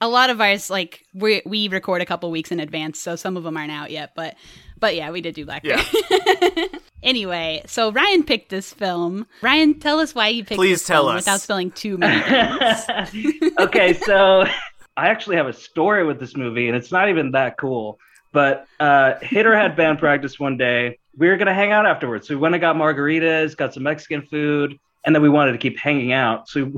a 0.00 0.08
lot 0.08 0.30
of 0.30 0.40
ours, 0.40 0.68
like 0.70 1.04
we 1.14 1.40
we 1.46 1.68
record 1.68 2.02
a 2.02 2.04
couple 2.06 2.28
weeks 2.32 2.50
in 2.50 2.58
advance, 2.58 2.98
so 3.00 3.14
some 3.14 3.36
of 3.36 3.44
them 3.44 3.56
aren't 3.56 3.70
out 3.70 3.92
yet. 3.92 4.14
But 4.16 4.34
but 4.78 4.94
yeah, 4.94 5.10
we 5.10 5.20
did 5.20 5.34
do 5.34 5.44
Black 5.44 5.62
Bear. 5.62 5.78
anyway, 7.02 7.62
so 7.66 7.92
Ryan 7.92 8.22
picked 8.22 8.50
this 8.50 8.72
film. 8.72 9.26
Ryan, 9.42 9.78
tell 9.78 9.98
us 9.98 10.14
why 10.14 10.28
you 10.28 10.44
picked 10.44 10.58
Please 10.58 10.80
this 10.80 10.86
tell 10.86 11.04
film 11.04 11.16
us. 11.16 11.22
without 11.22 11.40
spilling 11.40 11.70
too 11.70 11.98
many. 11.98 12.22
okay, 13.58 13.92
so 13.94 14.44
I 14.96 15.08
actually 15.08 15.36
have 15.36 15.46
a 15.46 15.52
story 15.52 16.04
with 16.04 16.20
this 16.20 16.36
movie, 16.36 16.68
and 16.68 16.76
it's 16.76 16.92
not 16.92 17.08
even 17.08 17.32
that 17.32 17.56
cool. 17.56 17.98
But 18.32 18.66
uh, 18.78 19.14
Hitter 19.22 19.56
had 19.56 19.76
band 19.76 19.98
practice 19.98 20.38
one 20.38 20.56
day. 20.56 20.98
We 21.16 21.28
were 21.28 21.36
gonna 21.36 21.54
hang 21.54 21.72
out 21.72 21.86
afterwards, 21.86 22.28
so 22.28 22.34
we 22.34 22.40
went 22.40 22.54
and 22.54 22.60
got 22.60 22.76
margaritas, 22.76 23.56
got 23.56 23.74
some 23.74 23.82
Mexican 23.82 24.22
food, 24.22 24.78
and 25.04 25.14
then 25.14 25.22
we 25.22 25.28
wanted 25.28 25.52
to 25.52 25.58
keep 25.58 25.78
hanging 25.78 26.12
out. 26.12 26.48
So 26.48 26.70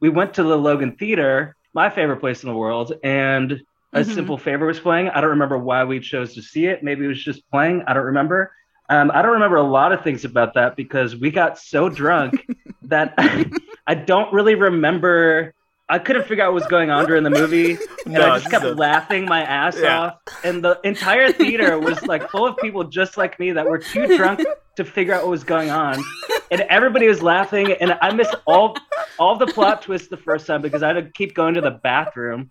we 0.00 0.08
went 0.08 0.34
to 0.34 0.42
the 0.42 0.56
Logan 0.56 0.96
Theater, 0.96 1.56
my 1.74 1.90
favorite 1.90 2.18
place 2.18 2.42
in 2.42 2.48
the 2.48 2.54
world, 2.56 2.92
and 3.02 3.62
a 3.92 4.00
Mhm. 4.00 4.14
simple 4.14 4.38
favor 4.38 4.66
was 4.66 4.80
playing. 4.80 5.08
I 5.10 5.20
don't 5.20 5.30
remember 5.30 5.58
why 5.58 5.84
we 5.84 6.00
chose 6.00 6.34
to 6.34 6.42
see 6.42 6.66
it. 6.66 6.82
Maybe 6.82 7.04
it 7.04 7.08
was 7.08 7.22
just 7.22 7.48
playing. 7.50 7.84
I 7.86 7.92
don't 7.94 8.04
remember. 8.06 8.52
Um, 8.88 9.10
I 9.14 9.22
don't 9.22 9.32
remember 9.32 9.56
a 9.56 9.62
lot 9.62 9.92
of 9.92 10.02
things 10.02 10.24
about 10.24 10.54
that 10.54 10.76
because 10.76 11.16
we 11.16 11.30
got 11.30 11.58
so 11.58 11.88
drunk 11.88 12.44
that 12.82 13.14
I 13.86 13.94
don't 13.94 14.32
really 14.32 14.54
remember. 14.54 15.54
I 15.88 15.98
couldn't 15.98 16.26
figure 16.26 16.42
out 16.44 16.52
what 16.54 16.62
was 16.62 16.66
going 16.68 16.90
on 16.90 17.04
during 17.06 17.22
the 17.22 17.28
movie, 17.30 17.76
and 18.06 18.14
No, 18.14 18.30
I 18.32 18.38
just 18.38 18.50
kept 18.50 18.64
is 18.64 18.72
a- 18.72 18.74
laughing 18.74 19.26
my 19.26 19.42
ass 19.42 19.76
Yeah. 19.78 20.00
off. 20.00 20.14
And 20.42 20.64
the 20.64 20.80
entire 20.84 21.30
theater 21.32 21.78
was 21.78 22.02
like 22.06 22.30
full 22.30 22.46
of 22.46 22.56
people 22.58 22.84
just 22.84 23.18
like 23.18 23.38
me 23.38 23.52
that 23.52 23.66
were 23.68 23.78
too 23.78 24.16
drunk 24.16 24.42
to 24.76 24.84
figure 24.84 25.12
out 25.12 25.22
what 25.22 25.30
was 25.30 25.44
going 25.44 25.70
on, 25.70 26.02
and 26.50 26.62
everybody 26.62 27.08
was 27.08 27.22
laughing. 27.22 27.72
And 27.72 27.98
I 28.00 28.12
missed 28.14 28.34
all 28.46 28.76
all 29.18 29.36
the 29.36 29.46
plot 29.46 29.82
twists 29.82 30.08
the 30.08 30.16
first 30.16 30.46
time 30.46 30.62
because 30.62 30.82
I 30.82 30.88
had 30.94 31.04
to 31.04 31.10
keep 31.10 31.34
going 31.34 31.54
to 31.54 31.60
the 31.60 31.70
bathroom 31.72 32.50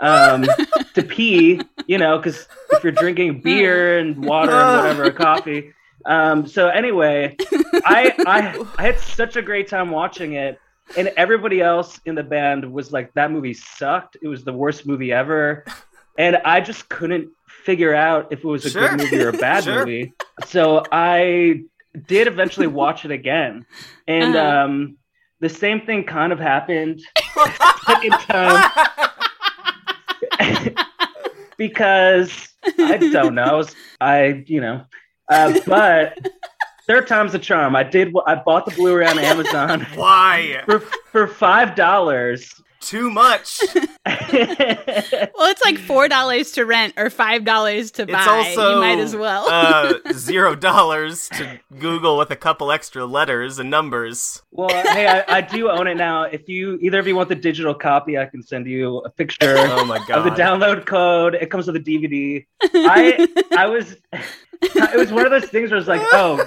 um, 0.00 0.46
to 0.94 1.02
pee. 1.02 1.60
You 1.86 1.98
know, 1.98 2.16
because 2.18 2.46
if 2.70 2.82
you're 2.82 2.92
drinking 2.92 3.40
beer 3.42 3.98
and 3.98 4.16
water 4.16 4.52
and 4.52 4.74
whatever, 4.74 5.10
coffee. 5.12 5.72
Um, 6.04 6.46
so 6.46 6.68
anyway, 6.68 7.36
I, 7.84 8.14
I 8.26 8.56
I 8.78 8.82
had 8.82 8.98
such 9.00 9.36
a 9.36 9.42
great 9.42 9.68
time 9.68 9.90
watching 9.90 10.34
it, 10.34 10.58
and 10.96 11.08
everybody 11.16 11.60
else 11.60 12.00
in 12.06 12.14
the 12.14 12.22
band 12.22 12.70
was 12.72 12.92
like, 12.92 13.12
"That 13.14 13.30
movie 13.30 13.54
sucked. 13.54 14.16
It 14.22 14.28
was 14.28 14.44
the 14.44 14.52
worst 14.52 14.86
movie 14.86 15.12
ever," 15.12 15.64
and 16.16 16.36
I 16.36 16.60
just 16.60 16.88
couldn't 16.88 17.30
figure 17.48 17.94
out 17.94 18.28
if 18.32 18.40
it 18.40 18.46
was 18.46 18.64
a 18.64 18.70
Sure. 18.70 18.88
good 18.88 18.96
movie 18.96 19.20
or 19.20 19.28
a 19.28 19.32
bad 19.32 19.64
Sure. 19.64 19.80
movie. 19.80 20.14
So 20.46 20.88
I 20.90 21.62
did 22.06 22.26
eventually 22.26 22.66
watch 22.82 23.04
it 23.04 23.10
again, 23.10 23.66
and 24.06 24.34
Uh-huh. 24.36 24.64
um, 24.64 24.96
the 25.40 25.48
same 25.48 25.80
thing 25.82 26.04
kind 26.04 26.32
of 26.32 26.38
happened 26.38 27.02
second 27.86 28.12
time 28.12 28.70
because 31.68 32.48
I 32.78 32.96
don't 32.96 33.34
know. 33.36 33.64
I, 34.00 34.42
you 34.46 34.60
know, 34.60 34.84
uh, 35.28 35.60
but 35.66 36.18
third 36.88 37.06
time's 37.06 37.32
the 37.32 37.38
charm. 37.38 37.76
I 37.76 37.84
did. 37.84 38.12
I 38.26 38.34
bought 38.34 38.64
the 38.66 38.72
Blu-ray 38.72 39.06
on 39.06 39.18
Amazon 39.18 39.86
Why? 39.94 40.62
for 40.64 40.80
for 40.80 41.26
five 41.28 41.74
dollars. 41.76 42.60
Too 42.82 43.10
much. 43.10 43.60
well, 44.04 45.50
it's 45.50 45.64
like 45.64 45.78
four 45.78 46.08
dollars 46.08 46.50
to 46.52 46.66
rent 46.66 46.94
or 46.96 47.08
five 47.10 47.44
dollars 47.44 47.90
to 47.92 48.06
buy. 48.06 48.18
It's 48.18 48.28
also 48.28 48.74
you 48.74 48.80
might 48.80 48.98
as 48.98 49.14
well. 49.14 49.48
uh, 49.48 49.94
zero 50.12 50.54
dollars 50.54 51.28
to 51.30 51.60
Google 51.78 52.18
with 52.18 52.30
a 52.30 52.36
couple 52.36 52.72
extra 52.72 53.06
letters 53.06 53.58
and 53.58 53.70
numbers. 53.70 54.42
well, 54.50 54.68
hey, 54.68 55.06
I, 55.06 55.38
I 55.38 55.40
do 55.40 55.70
own 55.70 55.86
it 55.86 55.94
now. 55.96 56.24
If 56.24 56.48
you 56.48 56.78
either 56.82 56.98
of 56.98 57.06
you 57.06 57.14
want 57.14 57.28
the 57.28 57.34
digital 57.36 57.74
copy, 57.74 58.18
I 58.18 58.26
can 58.26 58.42
send 58.42 58.66
you 58.66 58.98
a 58.98 59.10
picture 59.10 59.54
Oh 59.58 59.84
my 59.84 59.98
god! 60.06 60.18
of 60.18 60.24
the 60.24 60.30
download 60.30 60.84
code. 60.84 61.34
It 61.34 61.50
comes 61.50 61.66
with 61.66 61.76
a 61.76 61.80
DVD. 61.80 62.44
I 62.62 63.28
I 63.56 63.66
was 63.66 63.96
it 64.60 64.96
was 64.98 65.12
one 65.12 65.24
of 65.24 65.30
those 65.30 65.48
things 65.48 65.70
where 65.70 65.78
it's 65.78 65.88
like, 65.88 66.02
oh, 66.12 66.44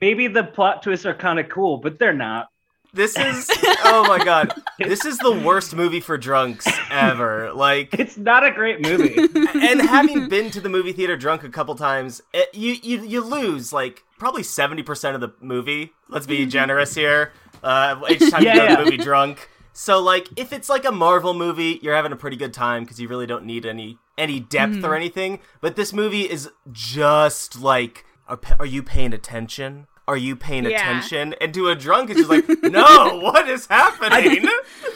maybe 0.00 0.28
the 0.28 0.44
plot 0.44 0.82
twists 0.82 1.06
are 1.06 1.14
kind 1.14 1.38
of 1.38 1.48
cool, 1.48 1.76
but 1.78 1.98
they're 1.98 2.12
not. 2.14 2.48
This 2.94 3.16
is 3.18 3.50
oh 3.84 4.04
my 4.06 4.22
god. 4.22 4.52
This 4.78 5.04
is 5.04 5.16
the 5.18 5.32
worst 5.32 5.74
movie 5.74 6.00
for 6.00 6.18
drunks 6.18 6.66
ever. 6.90 7.52
Like 7.52 7.94
It's 7.94 8.18
not 8.18 8.44
a 8.44 8.50
great 8.50 8.80
movie. 8.80 9.14
and 9.54 9.80
having 9.80 10.28
been 10.28 10.50
to 10.50 10.60
the 10.60 10.68
movie 10.68 10.92
theater 10.92 11.16
drunk 11.16 11.42
a 11.42 11.48
couple 11.48 11.74
times, 11.74 12.20
it, 12.34 12.54
you 12.54 12.72
you 12.82 13.02
you 13.02 13.20
lose 13.22 13.72
like 13.72 14.04
probably 14.18 14.42
70% 14.42 15.14
of 15.14 15.20
the 15.20 15.32
movie. 15.40 15.92
Let's 16.08 16.26
be 16.26 16.44
generous 16.46 16.94
here. 16.94 17.32
Uh, 17.62 18.00
each 18.10 18.30
time 18.30 18.42
Yeah, 18.42 18.54
you 18.54 18.60
go 18.60 18.68
to 18.68 18.76
the 18.76 18.84
movie 18.84 18.96
drunk. 19.02 19.48
So 19.72 20.00
like 20.00 20.28
if 20.36 20.52
it's 20.52 20.68
like 20.68 20.84
a 20.84 20.92
Marvel 20.92 21.32
movie, 21.32 21.78
you're 21.82 21.94
having 21.94 22.12
a 22.12 22.16
pretty 22.16 22.36
good 22.36 22.52
time 22.52 22.84
because 22.84 23.00
you 23.00 23.08
really 23.08 23.26
don't 23.26 23.46
need 23.46 23.64
any 23.64 23.98
any 24.18 24.38
depth 24.38 24.84
or 24.84 24.94
anything. 24.94 25.40
But 25.62 25.76
this 25.76 25.94
movie 25.94 26.28
is 26.30 26.50
just 26.70 27.58
like 27.58 28.04
are, 28.28 28.38
are 28.58 28.66
you 28.66 28.82
paying 28.82 29.14
attention? 29.14 29.86
Are 30.08 30.16
you 30.16 30.34
paying 30.36 30.64
Yeah. 30.64 30.78
attention? 30.80 31.34
And 31.40 31.54
to 31.54 31.68
a 31.68 31.74
drunk, 31.74 32.10
it's 32.10 32.18
just 32.18 32.30
like, 32.30 32.46
no, 32.62 33.18
what 33.22 33.48
is 33.48 33.66
happening? 33.66 34.48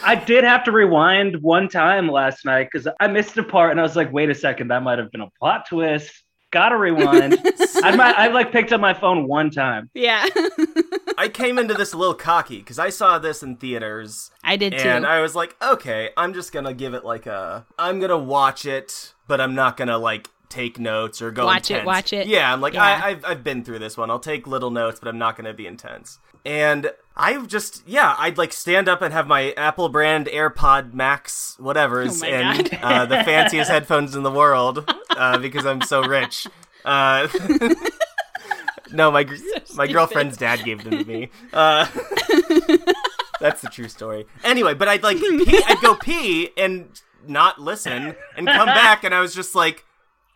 I 0.05 0.15
did 0.17 0.45
have 0.45 0.65
to 0.65 0.73
rewind 0.73 1.41
one 1.43 1.69
time 1.69 2.09
last 2.09 2.45
night 2.45 2.69
because 2.73 2.89
I 3.01 3.07
missed 3.07 3.37
a 3.39 3.43
part 3.43 3.71
and 3.71 3.79
I 3.81 3.83
was 3.85 3.97
like, 3.97 4.13
wait 4.13 4.31
a 4.31 4.35
second, 4.35 4.69
that 4.69 4.83
might 4.83 4.99
have 4.99 5.11
been 5.13 5.21
a 5.21 5.31
plot 5.39 5.67
twist. 5.69 6.23
Gotta 6.53 6.77
rewind. 6.77 7.39
I 7.83 7.95
might 7.97 8.17
I 8.17 8.29
like 8.29 8.51
picked 8.53 8.73
up 8.73 8.81
my 8.81 8.95
phone 8.95 9.27
one 9.27 9.51
time. 9.51 9.91
Yeah. 9.95 10.27
I 11.19 11.29
came 11.29 11.59
into 11.59 11.75
this 11.75 11.93
a 11.93 11.97
little 11.99 12.15
cocky 12.15 12.59
because 12.59 12.79
I 12.79 12.91
saw 12.91 13.19
this 13.19 13.43
in 13.43 13.57
theaters 13.57 14.31
I 14.45 14.57
did 14.57 14.73
too. 14.73 14.89
and 14.89 15.05
I 15.07 15.21
was 15.21 15.35
like, 15.35 15.57
okay, 15.63 16.11
I'm 16.17 16.35
just 16.35 16.53
gonna 16.53 16.73
give 16.75 16.95
it 16.95 17.05
like 17.05 17.27
a, 17.27 17.67
I'm 17.79 18.01
gonna 18.01 18.17
watch 18.19 18.65
it, 18.65 19.13
but 19.27 19.41
I'm 19.41 19.55
not 19.55 19.77
gonna 19.77 19.99
like 19.99 20.31
take 20.49 20.79
notes 20.79 21.21
or 21.21 21.31
go 21.31 21.45
Watch 21.47 21.71
it, 21.71 21.85
watch 21.85 22.13
it. 22.13 22.27
Yeah, 22.27 22.53
I'm 22.53 22.61
like, 22.61 22.75
Yeah. 22.75 22.85
I, 22.85 23.09
I've 23.09 23.25
I've 23.25 23.45
been 23.45 23.65
through 23.65 23.79
this 23.81 23.97
one. 23.97 24.11
I'll 24.11 24.19
take 24.19 24.47
little 24.47 24.71
notes, 24.71 24.99
but 25.01 25.09
I'm 25.09 25.19
not 25.19 25.37
gonna 25.37 25.55
be 25.55 25.67
intense. 25.67 26.19
And 26.45 26.93
I've 27.17 27.49
just, 27.49 27.83
yeah, 27.89 28.15
I'd 28.19 28.39
like 28.39 28.53
stand 28.53 28.89
up 28.89 29.03
and 29.03 29.13
have 29.13 29.27
my 29.27 29.51
Apple 29.53 29.89
brand 29.89 30.27
AirPod 30.27 30.95
Max, 30.95 31.57
whatever's, 31.59 32.23
Oh 32.23 32.27
and 32.27 32.73
uh, 32.83 33.05
the 33.07 33.17
fanciest 33.25 33.69
headphones 33.71 34.15
in 34.15 34.23
the 34.23 34.31
world 34.31 34.89
uh, 35.11 35.39
because 35.39 35.67
I'm 35.67 35.81
so 35.83 36.03
rich. 36.05 36.47
Uh, 36.85 37.27
no, 38.93 39.11
my 39.11 39.25
gr- 39.25 39.35
my 39.75 39.87
girlfriend's 39.89 40.37
dad 40.37 40.65
gave 40.65 40.85
them 40.85 40.99
to 40.99 41.05
me. 41.05 41.31
Uh, 41.53 41.87
that's 43.41 43.61
the 43.63 43.69
true 43.71 43.89
story. 43.89 44.27
Anyway, 44.45 44.75
but 44.75 44.87
I'd 44.89 45.03
like 45.03 45.19
pee, 45.19 45.63
I'd 45.67 45.81
go 45.83 45.95
pee 45.97 46.51
and 46.57 46.89
not 47.27 47.61
listen 47.61 48.15
and 48.37 48.47
come 48.47 48.67
back, 48.67 49.03
and 49.05 49.15
I 49.15 49.21
was 49.21 49.35
just 49.35 49.55
like, 49.55 49.85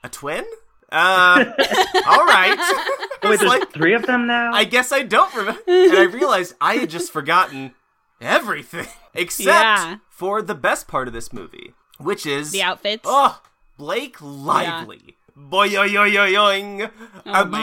a 0.03 0.09
twin? 0.09 0.45
Uh, 0.93 1.45
all 2.09 2.25
right. 2.27 2.57
Wait, 3.23 3.29
was 3.31 3.39
there's 3.41 3.49
like, 3.51 3.73
three 3.73 3.95
of 3.95 4.07
them 4.07 4.27
now? 4.27 4.53
I 4.53 4.65
guess 4.65 4.91
I 4.93 5.03
don't 5.03 5.33
remember. 5.35 5.61
And 5.67 5.93
I 5.97 6.03
realized 6.03 6.55
I 6.61 6.75
had 6.77 6.91
just 6.91 7.13
forgotten 7.13 7.75
everything 8.21 8.87
except 9.15 9.47
Yeah. 9.47 9.97
for 10.09 10.43
the 10.43 10.55
best 10.55 10.89
part 10.89 11.07
of 11.09 11.15
this 11.15 11.33
movie, 11.33 11.75
which 11.99 12.27
is 12.27 12.51
the 12.51 12.63
outfits. 12.63 13.03
Oh, 13.05 13.41
Blake 13.77 14.17
Lively. 14.21 15.17
Boy, 15.37 15.65
yo, 15.65 15.85
yo, 15.85 16.05
yo, 16.05 16.27
yoing. 16.27 16.91
Oh 17.25 17.45
my 17.47 17.61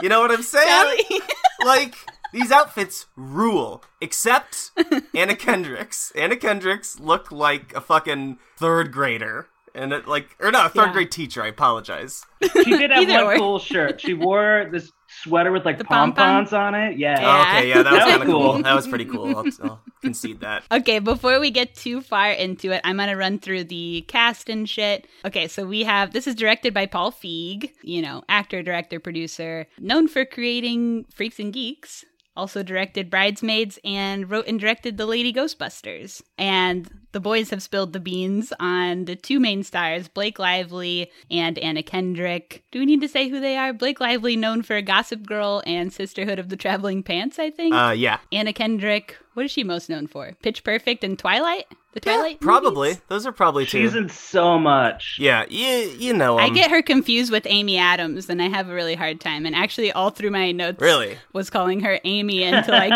you 0.00 0.08
know 0.08 0.20
what 0.20 0.30
I'm 0.30 0.42
saying? 0.42 1.02
Like 1.64 1.96
these 2.32 2.52
outfits 2.52 3.06
rule, 3.16 3.82
except 4.00 4.70
Anna 5.14 5.34
Kendrick's. 5.34 6.12
Anna 6.14 6.36
Kendrick's 6.36 7.00
look 7.00 7.32
like 7.32 7.74
a 7.74 7.80
fucking 7.80 8.38
third 8.56 8.92
grader, 8.92 9.48
and 9.76 9.92
it 9.92 10.08
like 10.08 10.34
or 10.40 10.50
no, 10.50 10.66
a 10.66 10.68
third 10.68 10.86
Yeah. 10.88 10.92
grade 10.92 11.10
teacher. 11.12 11.42
I 11.42 11.48
apologize. 11.48 12.22
she 12.64 12.76
did 12.76 12.90
have 12.90 13.02
Either 13.02 13.24
one 13.24 13.34
or. 13.34 13.38
cool 13.38 13.58
shirt. 13.58 14.00
She 14.00 14.14
wore 14.14 14.68
this 14.72 14.90
sweater 15.22 15.52
with 15.52 15.64
like 15.64 15.78
The 15.78 15.84
pom 15.84 16.12
poms 16.12 16.52
on 16.52 16.74
it. 16.74 16.98
Yeah. 16.98 17.20
Yeah. 17.20 17.42
Okay, 17.58 17.68
yeah, 17.68 17.82
that 17.82 17.92
was 17.92 18.00
That 18.00 18.08
kind 18.08 18.22
of 18.22 18.28
cool. 18.28 18.52
cool. 18.54 18.62
That 18.62 18.74
was 18.74 18.86
pretty 18.88 19.04
cool. 19.04 19.36
I'll, 19.36 19.46
I'll 19.62 19.80
concede 20.02 20.40
that. 20.40 20.64
Okay, 20.72 20.98
before 20.98 21.38
we 21.40 21.50
get 21.50 21.74
too 21.74 22.00
far 22.00 22.30
into 22.32 22.72
it, 22.72 22.80
I'm 22.84 22.96
going 22.96 23.08
to 23.08 23.16
run 23.16 23.38
through 23.38 23.64
the 23.64 24.04
cast 24.08 24.48
and 24.48 24.68
shit. 24.68 25.06
Okay, 25.24 25.46
so 25.48 25.64
we 25.66 25.84
have 25.84 26.12
this 26.12 26.26
is 26.26 26.34
directed 26.34 26.74
by 26.74 26.86
Paul 26.86 27.12
Feig, 27.12 27.70
you 27.82 28.02
know, 28.02 28.22
actor, 28.28 28.62
director, 28.62 28.98
producer, 29.00 29.66
known 29.78 30.08
for 30.08 30.24
creating 30.24 31.06
Freaks 31.14 31.38
and 31.38 31.52
Geeks. 31.52 32.04
Also 32.36 32.62
directed 32.62 33.10
Bridesmaids 33.10 33.78
and 33.84 34.30
wrote 34.30 34.46
and 34.46 34.60
directed 34.60 34.96
The 34.96 35.06
Lady 35.06 35.32
Ghostbusters. 35.32 36.22
And 36.36 36.90
the 37.12 37.20
boys 37.20 37.50
have 37.50 37.62
spilled 37.62 37.92
the 37.92 38.00
beans 38.00 38.52
on 38.60 39.06
the 39.06 39.16
two 39.16 39.40
main 39.40 39.62
stars, 39.62 40.06
Blake 40.08 40.38
Lively 40.38 41.10
and 41.30 41.58
Anna 41.58 41.82
Kendrick. 41.82 42.62
Do 42.70 42.78
we 42.78 42.86
need 42.86 43.00
to 43.00 43.08
say 43.08 43.28
who 43.28 43.40
they 43.40 43.56
are? 43.56 43.72
Blake 43.72 44.00
Lively, 44.00 44.36
known 44.36 44.62
for 44.62 44.80
Gossip 44.82 45.26
Girl 45.26 45.62
and 45.66 45.92
Sisterhood 45.92 46.38
of 46.38 46.50
the 46.50 46.56
Traveling 46.56 47.02
Pants, 47.02 47.38
I 47.38 47.50
think. 47.50 47.74
Uh, 47.74 47.94
yeah, 47.96 48.18
Anna 48.32 48.52
Kendrick, 48.52 49.16
what 49.32 49.46
is 49.46 49.50
she 49.50 49.64
most 49.64 49.88
known 49.88 50.06
for? 50.06 50.32
Pitch 50.42 50.62
Perfect 50.62 51.04
and 51.04 51.18
Twilight? 51.18 51.64
The 51.96 52.00
Twilight? 52.00 52.40
probably. 52.40 52.88
movies? 52.90 53.02
Those 53.08 53.24
are 53.26 53.32
probably 53.32 53.64
two. 53.64 53.80
She's 53.80 53.94
in 53.94 54.10
so 54.10 54.58
much. 54.58 55.16
yeah, 55.18 55.46
you 55.48 55.66
you 55.98 56.12
know 56.12 56.36
I 56.36 56.50
get 56.50 56.70
her 56.70 56.82
confused 56.82 57.32
with 57.32 57.46
Amy 57.48 57.78
Adams, 57.78 58.28
and 58.28 58.42
I 58.42 58.48
have 58.48 58.68
a 58.68 58.74
really 58.74 58.94
hard 58.94 59.18
time. 59.18 59.46
And 59.46 59.56
actually, 59.56 59.92
all 59.92 60.10
through 60.10 60.30
my 60.30 60.52
notes, 60.52 60.78
Really? 60.80 61.16
was 61.32 61.48
calling 61.48 61.80
her 61.80 61.98
Amy 62.04 62.42
until 62.42 62.74
I 62.74 62.90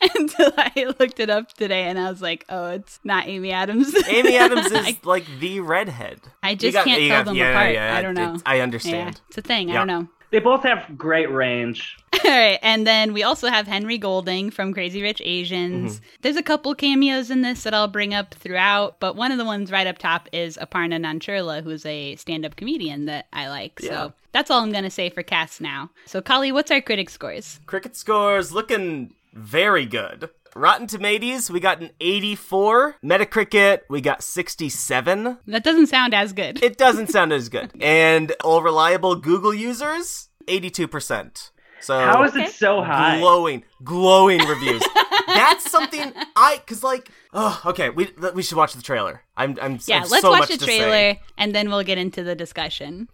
until 0.14 0.52
I 0.56 0.94
looked 1.00 1.18
it 1.20 1.30
up 1.30 1.52
today, 1.54 1.82
and 1.84 1.98
I 1.98 2.10
was 2.10 2.22
like, 2.22 2.44
oh, 2.48 2.68
it's 2.70 3.00
not 3.04 3.26
Amy 3.26 3.50
Adams. 3.50 3.92
Amy 4.06 4.36
Adams 4.38 4.66
is 4.66 4.72
I, 4.74 4.96
like 5.02 5.24
the 5.40 5.60
redhead. 5.60 6.20
I 6.42 6.54
just 6.54 6.74
got- 6.74 6.84
can't 6.86 7.00
tell 7.08 7.18
got- 7.20 7.24
them 7.26 7.36
yeah, 7.36 7.50
apart. 7.50 7.74
yeah, 7.74 7.96
I 7.96 8.02
don't 8.02 8.14
know. 8.14 8.22
it's- 8.34 8.42
I 8.46 8.56
Yeah, 8.56 8.62
understand. 8.62 9.20
it's 9.28 9.38
a 9.38 9.42
thing. 9.42 9.70
I 9.70 9.74
don't 9.74 9.86
know. 9.86 10.08
They 10.30 10.38
both 10.38 10.62
have 10.62 10.96
great 10.96 11.30
range. 11.30 11.96
All 12.24 12.30
right, 12.30 12.58
and 12.62 12.86
then 12.86 13.12
we 13.12 13.22
also 13.22 13.48
have 13.48 13.66
Henry 13.66 13.98
Golding 13.98 14.50
from 14.50 14.72
Crazy 14.72 15.02
Rich 15.02 15.20
Asians. 15.24 15.96
Mm-hmm. 15.96 16.04
There's 16.22 16.36
a 16.36 16.42
couple 16.42 16.74
cameos 16.74 17.30
in 17.30 17.42
this 17.42 17.62
that 17.64 17.74
I'll 17.74 17.88
bring 17.88 18.14
up 18.14 18.34
throughout, 18.34 19.00
but 19.00 19.16
one 19.16 19.32
of 19.32 19.38
the 19.38 19.44
ones 19.44 19.72
right 19.72 19.86
up 19.86 19.98
top 19.98 20.28
is 20.32 20.56
Aparna 20.56 21.00
Nancherla, 21.00 21.62
who's 21.62 21.84
a 21.84 22.14
stand-up 22.16 22.56
comedian 22.56 23.06
that 23.06 23.26
I 23.32 23.48
like. 23.48 23.80
Yeah. 23.82 23.88
So 23.88 24.12
that's 24.32 24.50
all 24.50 24.62
I'm 24.62 24.72
gonna 24.72 24.90
say 24.90 25.10
for 25.10 25.22
cast 25.22 25.60
now. 25.60 25.90
So, 26.06 26.20
Kali, 26.20 26.52
what's 26.52 26.70
our 26.70 26.80
critic 26.80 27.10
scores? 27.10 27.58
Cricket 27.66 27.96
scores 27.96 28.52
looking 28.52 29.14
very 29.32 29.86
good. 29.86 30.30
Rotten 30.56 30.86
Tomatoes, 30.86 31.50
we 31.50 31.60
got 31.60 31.80
an 31.80 31.90
84. 32.00 32.96
Metacritic, 33.04 33.80
we 33.88 34.00
got 34.00 34.22
67. 34.22 35.38
That 35.46 35.62
doesn't 35.64 35.86
sound 35.86 36.12
as 36.14 36.32
good. 36.32 36.62
It 36.62 36.76
doesn't 36.76 37.08
sound 37.08 37.32
as 37.32 37.48
good. 37.48 37.70
And 37.80 38.32
all 38.44 38.62
reliable 38.62 39.14
Google 39.16 39.54
users, 39.54 40.28
82%. 40.46 41.50
So 41.80 41.98
How 41.98 42.22
is 42.24 42.32
Okay. 42.32 42.44
it 42.44 42.50
so 42.52 42.82
high? 42.82 43.18
glowing, 43.20 43.64
glowing 43.82 44.44
reviews. 44.46 44.82
That's 45.28 45.70
something 45.70 46.12
I, 46.36 46.60
cause 46.66 46.82
like, 46.82 47.08
oh, 47.32 47.60
okay, 47.66 47.88
we 47.90 48.08
we 48.34 48.42
should 48.42 48.56
watch 48.58 48.74
the 48.74 48.82
trailer. 48.82 49.22
I'm, 49.36 49.56
I'm, 49.62 49.74
I 49.74 49.78
yeah, 49.86 50.00
let's 50.00 50.20
so 50.20 50.30
watch 50.30 50.40
much 50.50 50.58
the 50.58 50.66
trailer 50.66 51.16
and 51.38 51.54
then 51.54 51.68
we'll 51.70 51.84
get 51.84 51.96
into 51.96 52.22
the 52.22 52.34
discussion. 52.34 53.08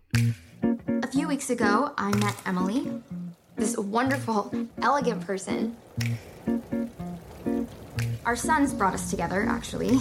A 1.02 1.06
few 1.12 1.28
weeks 1.28 1.50
ago, 1.50 1.92
I 1.98 2.10
met 2.16 2.34
Emily, 2.46 2.90
this 3.56 3.76
wonderful, 3.76 4.50
elegant 4.82 5.20
person. 5.26 5.76
Our 8.24 8.36
sons 8.36 8.74
brought 8.74 8.94
us 8.94 9.10
together, 9.10 9.46
actually. 9.48 9.98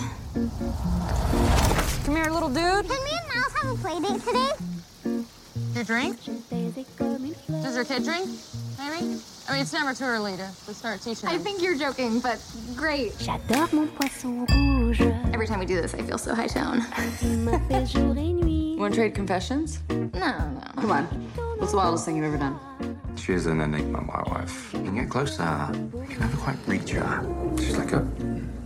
Come 2.03 2.15
here, 2.15 2.31
little 2.31 2.49
dude. 2.49 2.87
Can 2.87 3.03
me 3.03 3.11
and 3.11 3.27
Miles 3.29 3.53
have 3.61 3.71
a 3.71 3.75
play 3.75 3.99
date 3.99 4.21
today? 4.23 5.25
Your 5.75 5.83
drink? 5.83 6.17
Does 7.47 7.75
your 7.75 7.85
kid 7.85 8.03
drink? 8.03 8.29
Maybe? 8.79 9.21
I 9.47 9.51
mean, 9.51 9.61
it's 9.61 9.73
never 9.73 9.93
too 9.93 10.05
early 10.05 10.31
to, 10.37 10.49
to 10.65 10.73
start 10.73 11.01
teaching 11.01 11.29
I 11.29 11.37
think 11.37 11.61
you're 11.61 11.77
joking, 11.77 12.19
but 12.19 12.41
great. 12.75 13.11
J'adore 13.19 13.71
mon 13.73 13.87
poisson 13.89 14.45
rouge. 14.47 15.01
Every 15.33 15.45
time 15.45 15.59
we 15.59 15.65
do 15.65 15.79
this, 15.79 15.93
I 15.93 16.01
feel 16.01 16.17
so 16.17 16.33
high 16.33 16.47
tone. 16.47 16.81
Il 17.21 17.37
m'appelle 17.37 17.85
jour 17.85 18.17
et 18.17 18.33
nuit. 18.33 18.77
Want 18.79 18.93
to 18.93 18.99
trade 18.99 19.13
confessions? 19.13 19.81
No, 19.89 20.07
no. 20.09 20.61
Come 20.75 20.91
on. 20.91 21.05
What's 21.57 21.71
the 21.71 21.77
wildest 21.77 22.05
thing 22.05 22.17
you've 22.17 22.25
ever 22.25 22.37
done? 22.37 22.59
She 23.15 23.33
is 23.33 23.45
an 23.45 23.61
enigma, 23.61 24.01
my 24.01 24.23
wife. 24.23 24.74
You 24.85 24.91
can 24.91 24.99
get 24.99 25.09
closer. 25.09 25.67
You 25.73 26.05
can 26.07 26.19
never 26.19 26.37
quite 26.37 26.57
reach 26.67 26.91
her. 26.91 27.57
She's 27.57 27.75
like 27.75 27.91
a 27.91 28.01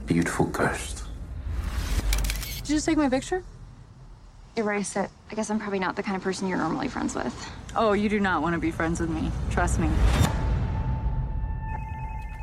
beautiful 0.06 0.48
ghost. 0.48 1.06
Did 2.58 2.70
you 2.70 2.76
just 2.76 2.86
take 2.86 2.98
my 2.98 3.08
picture? 3.08 3.42
Erase 4.58 4.98
it. 4.98 5.10
I 5.32 5.36
guess 5.36 5.50
I'm 5.50 5.60
probably 5.60 5.80
not 5.80 5.96
the 5.96 6.04
kind 6.04 6.18
of 6.18 6.22
person 6.22 6.50
you're 6.50 6.58
normally 6.58 6.90
friends 6.90 7.16
with. 7.16 7.34
Oh, 7.74 7.94
you 7.94 8.10
do 8.10 8.20
not 8.20 8.42
want 8.42 8.54
to 8.54 8.60
be 8.60 8.70
friends 8.70 9.00
with 9.00 9.10
me. 9.10 9.32
Trust 9.50 9.80
me. 9.80 9.90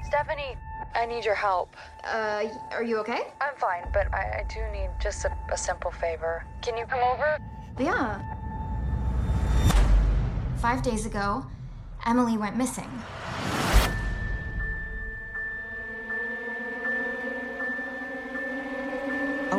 Stephanie, 0.06 0.56
I 0.95 1.04
need 1.04 1.26
your 1.26 1.35
help. 1.35 1.76
Uh, 2.02 2.45
are 2.71 2.83
you 2.83 2.97
okay? 3.00 3.26
I'm 3.42 3.54
fine, 3.56 3.85
but 3.92 4.06
I, 4.14 4.40
I 4.40 4.47
do 4.49 4.61
need 4.73 4.88
just 5.02 5.26
a, 5.26 5.37
a 5.52 5.59
simple 5.59 5.90
favor. 5.90 6.47
Can 6.62 6.78
you 6.78 6.87
come 6.87 7.00
over? 7.00 7.37
Yeah. 7.78 8.23
Five 10.62 10.83
days 10.83 11.04
ago, 11.04 11.45
Emily 12.06 12.38
went 12.38 12.56
missing. 12.56 12.90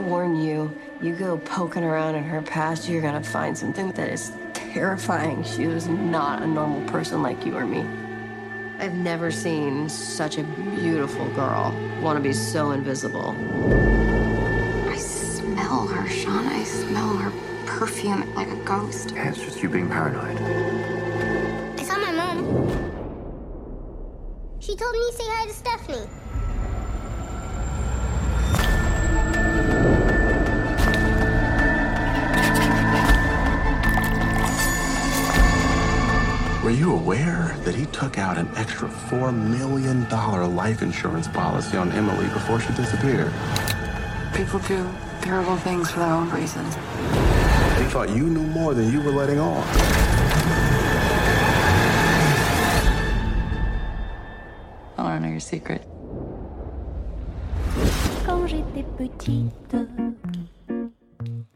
Warn 0.07 0.35
you, 0.37 0.73
you 1.01 1.13
go 1.13 1.37
poking 1.37 1.83
around 1.83 2.15
in 2.15 2.23
her 2.23 2.41
past, 2.41 2.87
you're 2.87 3.01
gonna 3.01 3.23
find 3.23 3.57
something 3.57 3.91
that 3.91 4.09
is 4.09 4.31
terrifying. 4.53 5.43
She 5.43 5.67
was 5.67 5.87
not 5.87 6.41
a 6.41 6.47
normal 6.47 6.81
person 6.89 7.21
like 7.21 7.45
you 7.45 7.57
or 7.57 7.65
me. 7.65 7.85
I've 8.79 8.93
never 8.93 9.31
seen 9.31 9.89
such 9.89 10.37
a 10.37 10.43
beautiful 10.43 11.27
girl 11.31 11.75
want 12.01 12.15
to 12.15 12.23
be 12.23 12.31
so 12.31 12.71
invisible. 12.71 13.35
I 14.87 14.97
smell 14.97 15.87
her, 15.87 16.07
Sean. 16.07 16.45
I 16.47 16.63
smell 16.63 17.17
her 17.17 17.31
perfume 17.65 18.33
like 18.35 18.49
a 18.49 18.55
ghost. 18.63 19.11
Yeah, 19.11 19.29
it's 19.29 19.41
just 19.41 19.61
you 19.61 19.69
being 19.69 19.89
paranoid. 19.89 20.37
I 21.79 21.83
saw 21.83 21.97
my 21.97 22.11
mom. 22.11 22.45
She 24.59 24.75
told 24.75 24.93
me 24.93 24.99
to 24.99 25.17
say 25.17 25.23
hi 25.27 25.47
to 25.47 25.53
Stephanie. 25.53 26.26
Were 36.67 36.73
you 36.73 36.93
aware 36.93 37.55
that 37.63 37.75
he 37.75 37.85
took 37.85 38.17
out 38.17 38.37
an 38.37 38.49
extra 38.57 38.89
$4 38.89 39.33
million 39.33 40.03
life 40.53 40.81
insurance 40.81 41.25
policy 41.25 41.77
on 41.77 41.93
Emily 41.93 42.25
before 42.25 42.59
she 42.59 42.73
disappeared? 42.73 43.31
People 44.33 44.59
do 44.59 44.85
terrible 45.21 45.55
things 45.55 45.89
for 45.89 45.99
their 45.99 46.11
own 46.11 46.29
reasons. 46.29 46.75
He 46.75 47.85
thought 47.85 48.09
you 48.09 48.25
knew 48.25 48.45
more 48.47 48.73
than 48.73 48.91
you 48.91 49.01
were 49.01 49.13
letting 49.13 49.39
on. 49.39 49.63
I 54.97 55.03
want 55.03 55.21
to 55.21 55.25
know 55.25 55.31
your 55.31 55.39
secret. 55.39 55.87
Quand 58.25 58.45
j'étais 58.45 58.83
petite. 58.97 59.53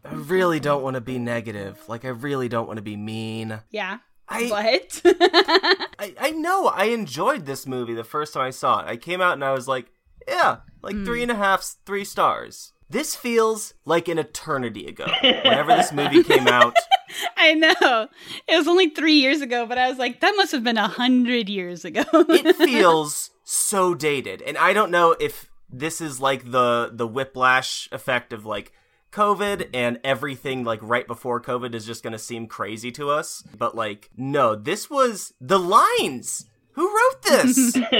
I 0.05 0.13
really 0.13 0.61
don't 0.61 0.83
want 0.83 0.95
to 0.95 1.01
be 1.01 1.19
negative. 1.19 1.83
Like, 1.89 2.05
I 2.05 2.09
really 2.11 2.47
don't 2.47 2.67
want 2.67 2.77
to 2.77 2.81
be 2.81 2.95
mean. 2.95 3.59
Yeah. 3.71 3.97
I- 4.31 4.47
What? 4.49 5.01
I, 5.99 6.15
I 6.19 6.31
know 6.31 6.67
I 6.67 6.85
enjoyed 6.85 7.45
this 7.45 7.67
movie 7.67 7.93
the 7.93 8.03
first 8.03 8.33
time 8.33 8.43
I 8.43 8.49
saw 8.51 8.79
it. 8.79 8.87
I 8.87 8.97
came 8.97 9.21
out 9.21 9.33
and 9.33 9.43
I 9.43 9.51
was 9.51 9.67
like, 9.67 9.91
yeah, 10.27 10.57
like 10.81 10.95
hmm. 10.95 11.05
three 11.05 11.21
and 11.21 11.31
a 11.31 11.35
half, 11.35 11.75
three 11.85 12.05
stars. 12.05 12.73
This 12.89 13.15
feels 13.15 13.73
like 13.85 14.07
an 14.07 14.19
eternity 14.19 14.85
ago. 14.85 15.07
Whenever 15.21 15.75
this 15.75 15.93
movie 15.93 16.23
came 16.23 16.47
out, 16.47 16.75
I 17.37 17.53
know. 17.53 18.07
It 18.47 18.57
was 18.57 18.67
only 18.67 18.89
three 18.89 19.15
years 19.15 19.41
ago, 19.41 19.65
but 19.65 19.77
I 19.77 19.87
was 19.89 19.97
like, 19.97 20.19
that 20.19 20.33
must 20.35 20.51
have 20.51 20.63
been 20.63 20.77
a 20.77 20.87
hundred 20.87 21.47
years 21.47 21.85
ago. 21.85 22.03
it 22.13 22.55
feels 22.57 23.29
so 23.43 23.95
dated. 23.95 24.41
And 24.41 24.57
I 24.57 24.73
don't 24.73 24.91
know 24.91 25.15
if 25.19 25.49
this 25.69 26.01
is 26.01 26.19
like 26.19 26.51
the 26.51 26.91
the 26.93 27.07
whiplash 27.07 27.87
effect 27.91 28.33
of 28.33 28.45
like 28.45 28.73
COVID 29.11 29.69
and 29.73 29.99
everything 30.03 30.63
like 30.63 30.79
right 30.81 31.05
before 31.07 31.41
COVID 31.41 31.75
is 31.75 31.85
just 31.85 32.03
going 32.03 32.13
to 32.13 32.19
seem 32.19 32.47
crazy 32.47 32.91
to 32.93 33.09
us. 33.09 33.43
But 33.57 33.75
like, 33.75 34.09
no, 34.15 34.55
this 34.55 34.89
was 34.89 35.33
the 35.39 35.59
lines. 35.59 36.45
Who 36.73 36.87
wrote 36.87 37.21
this? 37.23 37.73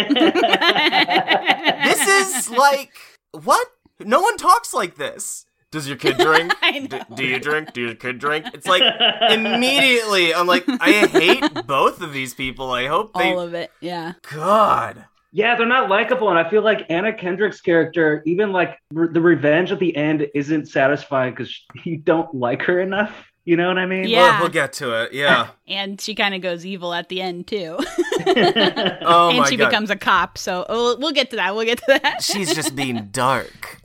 this 1.86 2.08
is 2.08 2.50
like 2.50 2.94
what? 3.32 3.68
No 4.00 4.22
one 4.22 4.38
talks 4.38 4.74
like 4.74 4.96
this. 4.96 5.46
Does 5.72 5.88
your 5.88 5.98
kid 5.98 6.18
drink? 6.20 6.53
I. 6.62 6.80
D- 6.88 7.01
do 7.15 7.25
you 7.25 7.39
drink? 7.39 7.74
Do 7.74 7.82
your 7.82 7.96
kid 7.96 8.20
drink? 8.20 8.46
It's 8.53 8.68
like 8.68 8.84
immediately 9.30 10.34
I'm 10.34 10.48
like 10.48 10.63
I 10.68 11.08
hate 11.08 11.65
both 11.68 12.01
of 12.01 12.13
these 12.13 12.34
people. 12.34 12.72
I 12.72 12.88
hope 12.88 13.13
they 13.13 13.32
All 13.32 13.39
of 13.39 13.53
it. 13.53 13.72
Yeah. 13.80 14.13
God. 14.32 15.06
Yeah, 15.33 15.55
they're 15.55 15.65
not 15.65 15.89
likable, 15.89 16.29
and 16.29 16.38
I 16.38 16.50
feel 16.50 16.61
like 16.61 16.85
Anna 16.89 17.13
Kendrick's 17.13 17.61
character, 17.61 18.21
even 18.25 18.51
like 18.51 18.77
re- 18.91 19.07
the 19.11 19.21
revenge 19.21 19.71
at 19.71 19.79
the 19.79 19.95
end, 19.95 20.27
isn't 20.35 20.67
satisfying 20.67 21.33
because 21.33 21.57
you 21.85 21.97
don't 21.97 22.33
like 22.35 22.61
her 22.63 22.79
enough. 22.81 23.13
You 23.43 23.57
know 23.57 23.69
what 23.69 23.79
I 23.79 23.85
mean? 23.88 24.07
Yeah. 24.07 24.33
We'll, 24.33 24.41
we'll 24.41 24.50
get 24.51 24.73
to 24.73 25.03
it. 25.03 25.13
Yeah. 25.13 25.47
And 25.67 26.00
she 26.01 26.13
kind 26.15 26.35
of 26.35 26.41
goes 26.41 26.65
evil 26.65 26.93
at 26.93 27.07
the 27.09 27.21
end 27.21 27.47
too. 27.47 27.79
Oh 28.23 29.29
and 29.29 29.39
my 29.39 29.50
she 29.50 29.57
god. 29.57 29.69
becomes 29.69 29.89
a 29.89 29.95
cop. 29.95 30.38
So 30.38 30.63
oh, 30.69 30.95
we'll 31.00 31.11
get 31.11 31.31
to 31.31 31.38
that. 31.38 31.55
We'll 31.55 31.65
get 31.65 31.79
to 31.79 31.99
that. 32.03 32.21
She's 32.21 32.53
just 32.53 32.75
being 32.75 33.08
dark. 33.12 33.82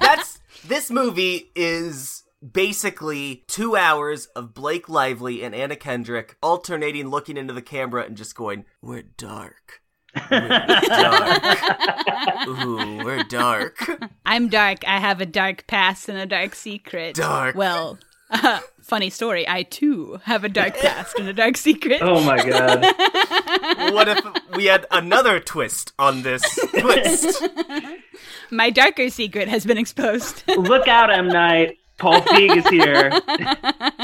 That's 0.00 0.38
this 0.64 0.88
movie 0.90 1.50
is 1.56 2.22
basically 2.48 3.44
two 3.48 3.76
hours 3.76 4.26
of 4.36 4.54
Blake 4.54 4.88
Lively 4.88 5.42
and 5.42 5.52
Anna 5.54 5.74
Kendrick 5.74 6.36
alternating 6.42 7.08
looking 7.08 7.36
into 7.36 7.52
the 7.52 7.62
camera 7.62 8.04
and 8.04 8.16
just 8.16 8.34
going, 8.36 8.66
We're 8.80 9.02
dark. 9.02 9.80
We're 10.30 10.48
dark. 10.48 11.58
Ooh, 12.48 13.04
we're 13.04 13.22
dark. 13.24 13.78
I'm 14.26 14.48
dark. 14.48 14.86
I 14.86 14.98
have 14.98 15.20
a 15.20 15.26
dark 15.26 15.66
past 15.66 16.08
and 16.08 16.18
a 16.18 16.26
dark 16.26 16.54
secret. 16.54 17.14
Dark. 17.14 17.56
Well, 17.56 17.98
uh, 18.30 18.60
funny 18.82 19.10
story. 19.10 19.48
I 19.48 19.62
too 19.64 20.20
have 20.24 20.44
a 20.44 20.48
dark 20.48 20.76
past 20.78 21.18
and 21.18 21.28
a 21.28 21.32
dark 21.32 21.56
secret. 21.56 22.00
Oh 22.02 22.22
my 22.22 22.42
god. 22.44 22.84
What 23.92 24.08
if 24.08 24.20
we 24.56 24.66
had 24.66 24.86
another 24.90 25.40
twist 25.40 25.92
on 25.98 26.22
this 26.22 26.42
twist? 26.78 27.42
My 28.50 28.70
darker 28.70 29.10
secret 29.10 29.48
has 29.48 29.64
been 29.64 29.78
exposed. 29.78 30.44
Look 30.48 30.86
out, 30.86 31.12
M 31.12 31.28
Night. 31.28 31.78
Paul 32.00 32.22
Feig 32.22 32.56
is 32.56 32.66
here. 32.68 33.12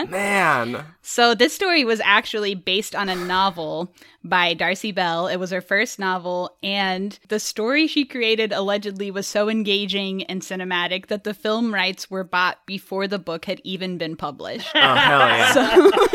Man. 0.08 0.84
So 1.02 1.34
this 1.34 1.54
story 1.54 1.84
was 1.84 2.00
actually 2.04 2.54
based 2.54 2.94
on 2.94 3.08
a 3.08 3.16
novel 3.16 3.92
by 4.22 4.54
Darcey 4.54 4.94
Bell. 4.94 5.26
It 5.28 5.36
was 5.36 5.50
her 5.50 5.62
first 5.62 5.98
novel, 5.98 6.56
and 6.62 7.18
the 7.28 7.40
story 7.40 7.86
she 7.86 8.04
created 8.04 8.52
allegedly 8.52 9.10
was 9.10 9.26
so 9.26 9.48
engaging 9.48 10.24
and 10.24 10.42
cinematic 10.42 11.06
that 11.06 11.24
the 11.24 11.32
film 11.34 11.72
rights 11.72 12.10
were 12.10 12.24
bought 12.24 12.64
before 12.66 13.08
the 13.08 13.18
book 13.18 13.46
had 13.46 13.60
even 13.64 13.96
been 13.98 14.14
published. 14.14 14.68
Oh 14.74 14.94
hell 14.94 15.20
yeah. 15.20 15.52
So 15.52 15.62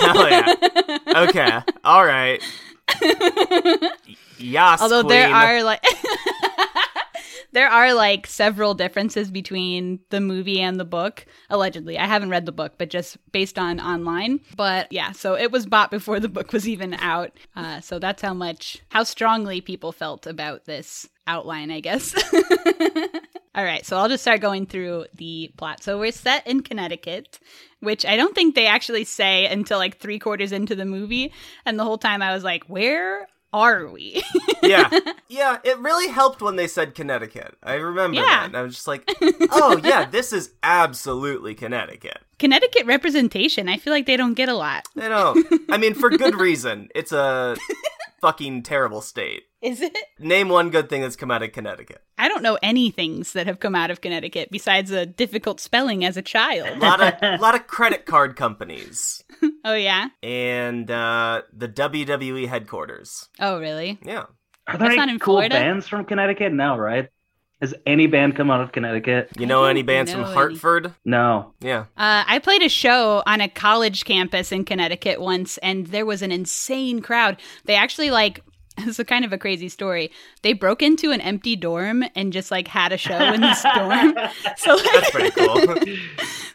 Hell 0.02 0.30
yeah. 0.30 1.24
Okay. 1.24 1.60
All 1.84 2.06
right. 2.06 2.42
Yas, 4.38 4.82
although 4.82 5.04
there 5.04 5.30
are 5.30 5.64
like 5.64 5.84
there 7.52 7.70
are 7.70 7.94
like 7.94 8.28
several 8.28 8.74
differences 8.74 9.30
between 9.30 10.00
the 10.10 10.22
movie 10.22 10.60
and 10.60 10.80
the 10.80 10.86
book 10.86 11.26
allegedly. 11.50 11.98
I 11.98 12.06
haven't 12.06 12.30
read 12.30 12.46
the 12.46 12.52
book 12.52 12.74
but 12.78 12.90
just 12.90 13.18
based 13.32 13.60
on 13.60 13.80
online. 13.80 14.40
But 14.56 14.92
yeah 14.92 15.12
so 15.12 15.36
it 15.36 15.52
was 15.52 15.66
bought 15.66 15.92
before 15.92 16.20
the 16.20 16.30
book 16.30 16.54
was 16.54 16.68
even 16.68 16.94
out. 16.96 17.32
Uh, 17.56 17.82
so 17.82 18.00
that's 18.00 18.22
how 18.22 18.34
much 18.34 18.82
how 18.90 19.04
strongly 19.04 19.62
people 19.62 19.92
felt 19.92 20.28
about 20.28 20.66
this 20.66 21.08
outline 21.28 21.72
i 21.72 21.80
guess. 21.80 22.16
All 23.56 23.64
right 23.64 23.86
so 23.86 23.98
i'll 23.98 24.10
just 24.10 24.24
start 24.24 24.42
going 24.42 24.66
through 24.66 25.06
the 25.14 25.52
plot. 25.58 25.84
So 25.84 26.00
we're 26.00 26.12
set 26.12 26.46
in 26.48 26.62
connecticut 26.62 27.40
which 27.80 28.06
i 28.06 28.16
don't 28.16 28.36
think 28.36 28.54
they 28.56 28.68
actually 28.68 29.04
say 29.04 29.46
until 29.48 29.78
like 29.78 29.98
three 29.98 30.20
quarters 30.20 30.52
into 30.52 30.76
the 30.76 30.86
movie. 30.86 31.34
And 31.66 31.78
the 31.80 31.84
whole 31.84 31.98
time 31.98 32.22
i 32.22 32.34
was 32.34 32.44
like 32.44 32.64
where 32.66 33.28
are 33.54 33.88
we 33.90 34.24
yeah. 34.64 34.90
Yeah, 35.28 35.58
it 35.64 35.78
really 35.80 36.08
helped 36.10 36.42
when 36.42 36.56
they 36.56 36.68
said 36.68 36.94
Connecticut. 36.96 37.56
I 37.64 37.74
remember 37.76 38.16
Yeah. 38.18 38.24
that. 38.26 38.46
And 38.48 38.58
I 38.58 38.62
was 38.62 38.76
just 38.76 38.88
like, 38.88 39.10
oh, 39.52 39.80
yeah, 39.84 40.06
this 40.06 40.32
is 40.34 40.52
absolutely 40.64 41.56
Connecticut. 41.56 42.20
Connecticut 42.40 42.86
representation. 42.86 43.70
I 43.70 43.78
feel 43.78 43.94
like 43.94 44.06
they 44.08 44.18
don't 44.18 44.34
get 44.34 44.50
a 44.50 44.54
lot. 44.56 44.86
They 44.96 45.08
don't. 45.08 45.46
I 45.70 45.78
mean, 45.78 45.94
for 45.94 46.10
good 46.10 46.36
reason. 46.36 46.90
It's 46.96 47.12
a 47.12 47.56
fucking 48.22 48.64
terrible 48.64 49.02
state. 49.02 49.44
Is 49.62 49.82
it? 49.82 49.96
Name 50.20 50.50
one 50.50 50.70
good 50.70 50.90
thing 50.90 51.02
that's 51.02 51.16
come 51.16 51.30
out 51.32 51.44
of 51.44 51.52
Connecticut. 51.52 52.02
I 52.18 52.28
don't 52.28 52.42
know 52.44 52.58
any 52.64 52.90
things 52.92 53.34
that 53.34 53.46
have 53.48 53.60
come 53.60 53.76
out 53.76 53.92
of 53.92 54.02
Connecticut 54.02 54.50
besides 54.52 54.90
a 54.92 55.06
difficult 55.06 55.60
spelling 55.60 56.04
as 56.06 56.18
a 56.18 56.22
A 56.22 56.24
child. 56.24 56.80
lot 56.80 57.02
of, 57.02 57.40
lot 57.42 57.56
of 57.56 57.68
credit 57.68 58.06
card 58.06 58.36
companies. 58.36 59.24
oh 59.66 59.74
yeah. 59.74 60.08
And 60.24 60.90
uh, 60.90 61.42
the 61.54 61.68
WWE 61.68 62.48
headquarters. 62.48 63.30
Oh 63.40 63.60
really? 63.60 64.00
Yeah. 64.04 64.26
Are 64.68 64.78
there 64.78 64.88
That's 64.88 64.96
not 64.96 65.04
any 65.04 65.14
in 65.14 65.20
cool 65.20 65.36
Florida? 65.36 65.56
bands 65.56 65.88
from 65.88 66.06
Connecticut? 66.06 66.54
No, 66.54 66.78
right? 66.78 67.10
Has 67.62 67.76
any 67.86 68.08
band 68.08 68.36
come 68.36 68.50
out 68.50 68.60
of 68.62 68.72
Connecticut? 68.72 69.30
You 69.38 69.46
know 69.46 69.66
any 69.66 69.84
bands 69.84 70.12
from 70.12 70.22
know 70.22 70.28
any. 70.28 70.34
Hartford? 70.36 70.94
No. 71.06 71.54
Yeah. 71.62 71.82
Uh, 71.96 72.24
I 72.28 72.40
played 72.40 72.64
a 72.64 72.70
show 72.70 73.22
on 73.28 73.40
a 73.40 73.48
college 73.48 74.04
campus 74.04 74.52
in 74.52 74.66
Connecticut 74.66 75.22
once, 75.22 75.60
and 75.60 75.86
there 75.88 76.06
was 76.06 76.24
an 76.24 76.32
insane 76.32 77.02
crowd. 77.02 77.38
They 77.66 77.76
actually 77.76 78.12
like. 78.12 78.44
It's 78.78 79.00
a 79.00 79.06
kind 79.06 79.26
of 79.26 79.34
a 79.34 79.38
crazy 79.38 79.68
story. 79.68 80.12
They 80.44 80.54
broke 80.54 80.82
into 80.82 81.12
an 81.12 81.20
empty 81.22 81.58
dorm 81.58 82.04
and 82.16 82.32
just 82.34 82.50
like 82.50 82.70
had 82.70 82.94
a 82.94 82.98
show 82.98 83.20
in 83.34 83.42
this 83.42 83.62
dorm. 83.76 84.16
So 84.58 84.76
like, 84.76 84.84
That's 84.94 85.12
pretty 85.12 85.32
cool. 85.32 85.96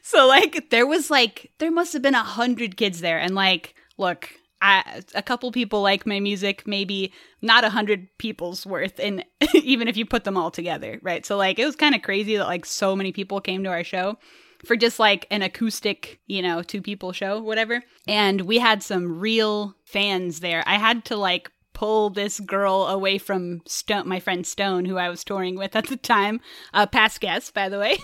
So 0.03 0.27
like 0.27 0.71
there 0.71 0.87
was 0.87 1.11
like 1.11 1.53
there 1.59 1.71
must 1.71 1.93
have 1.93 2.01
been 2.03 2.15
a 2.15 2.23
hundred 2.23 2.77
kids 2.79 3.01
there, 3.01 3.19
and 3.19 3.35
like 3.35 3.75
look, 3.99 4.31
I, 4.63 5.03
a 5.15 5.23
couple 5.23 5.53
people 5.53 5.83
like 5.83 6.07
my 6.07 6.21
music, 6.21 6.67
maybe 6.67 7.13
not 7.43 7.65
a 7.65 7.71
hundred 7.71 8.09
people's 8.19 8.65
worth, 8.65 8.99
and 8.99 9.25
even 9.55 9.89
if 9.89 9.97
you 9.97 10.07
put 10.07 10.25
them 10.25 10.37
all 10.37 10.51
together, 10.51 10.99
right? 11.03 11.25
So 11.27 11.37
like 11.37 11.59
it 11.59 11.67
was 11.67 11.77
kind 11.77 11.95
of 11.95 12.03
crazy 12.03 12.37
that 12.37 12.47
like 12.47 12.65
so 12.65 12.97
many 12.97 13.13
people 13.13 13.41
came 13.41 13.63
to 13.65 13.71
our 13.71 13.85
show 13.85 14.19
for 14.65 14.77
just 14.77 14.99
like 14.99 15.27
an 15.31 15.43
acoustic, 15.43 16.21
you 16.27 16.43
know, 16.43 16.63
two 16.63 16.81
people 16.81 17.13
show, 17.13 17.41
whatever. 17.41 17.83
And 18.09 18.43
we 18.43 18.59
had 18.59 18.83
some 18.83 19.21
real 19.21 19.77
fans 19.85 20.41
there. 20.41 20.63
I 20.67 20.77
had 20.77 21.05
to 21.07 21.17
like 21.17 21.51
pull 21.77 22.09
this 22.09 22.41
girl 22.41 22.87
away 22.87 23.19
from 23.19 23.61
Stone, 23.67 24.09
my 24.09 24.19
friend 24.19 24.47
Stone, 24.47 24.87
who 24.87 24.97
I 24.97 25.11
was 25.11 25.23
touring 25.23 25.57
with 25.57 25.77
at 25.77 25.89
the 25.89 25.99
time, 25.99 26.41
uh, 26.73 26.87
past 26.87 27.21
guest, 27.21 27.53
by 27.53 27.69
the 27.69 27.79
way, 27.79 27.99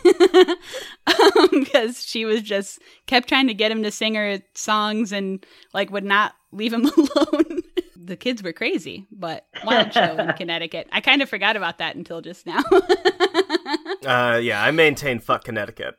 because 1.50 2.04
she 2.04 2.26
was 2.26 2.42
just 2.42 2.80
kept 3.06 3.28
trying 3.30 3.46
to 3.46 3.54
get 3.54 3.72
him 3.72 3.82
to 3.82 3.90
sing 3.90 4.14
her 4.14 4.40
songs 4.54 5.10
and 5.10 5.44
like 5.72 5.90
would 5.90 6.04
not 6.04 6.34
leave 6.52 6.74
him 6.74 6.84
alone. 7.16 7.62
the 7.96 8.14
kids 8.16 8.42
were 8.42 8.52
crazy, 8.52 9.06
but 9.10 9.46
wild 9.64 9.90
show 9.94 10.16
in 10.18 10.32
Connecticut. 10.36 10.86
I 10.92 11.00
kind 11.00 11.22
of 11.22 11.30
forgot 11.30 11.56
about 11.56 11.78
that 11.78 11.96
until 11.96 12.20
just 12.20 12.44
now. 12.44 12.62
uh, 14.04 14.36
yeah, 14.36 14.62
I 14.62 14.70
maintain 14.70 15.18
fuck 15.18 15.44
Connecticut. 15.44 15.94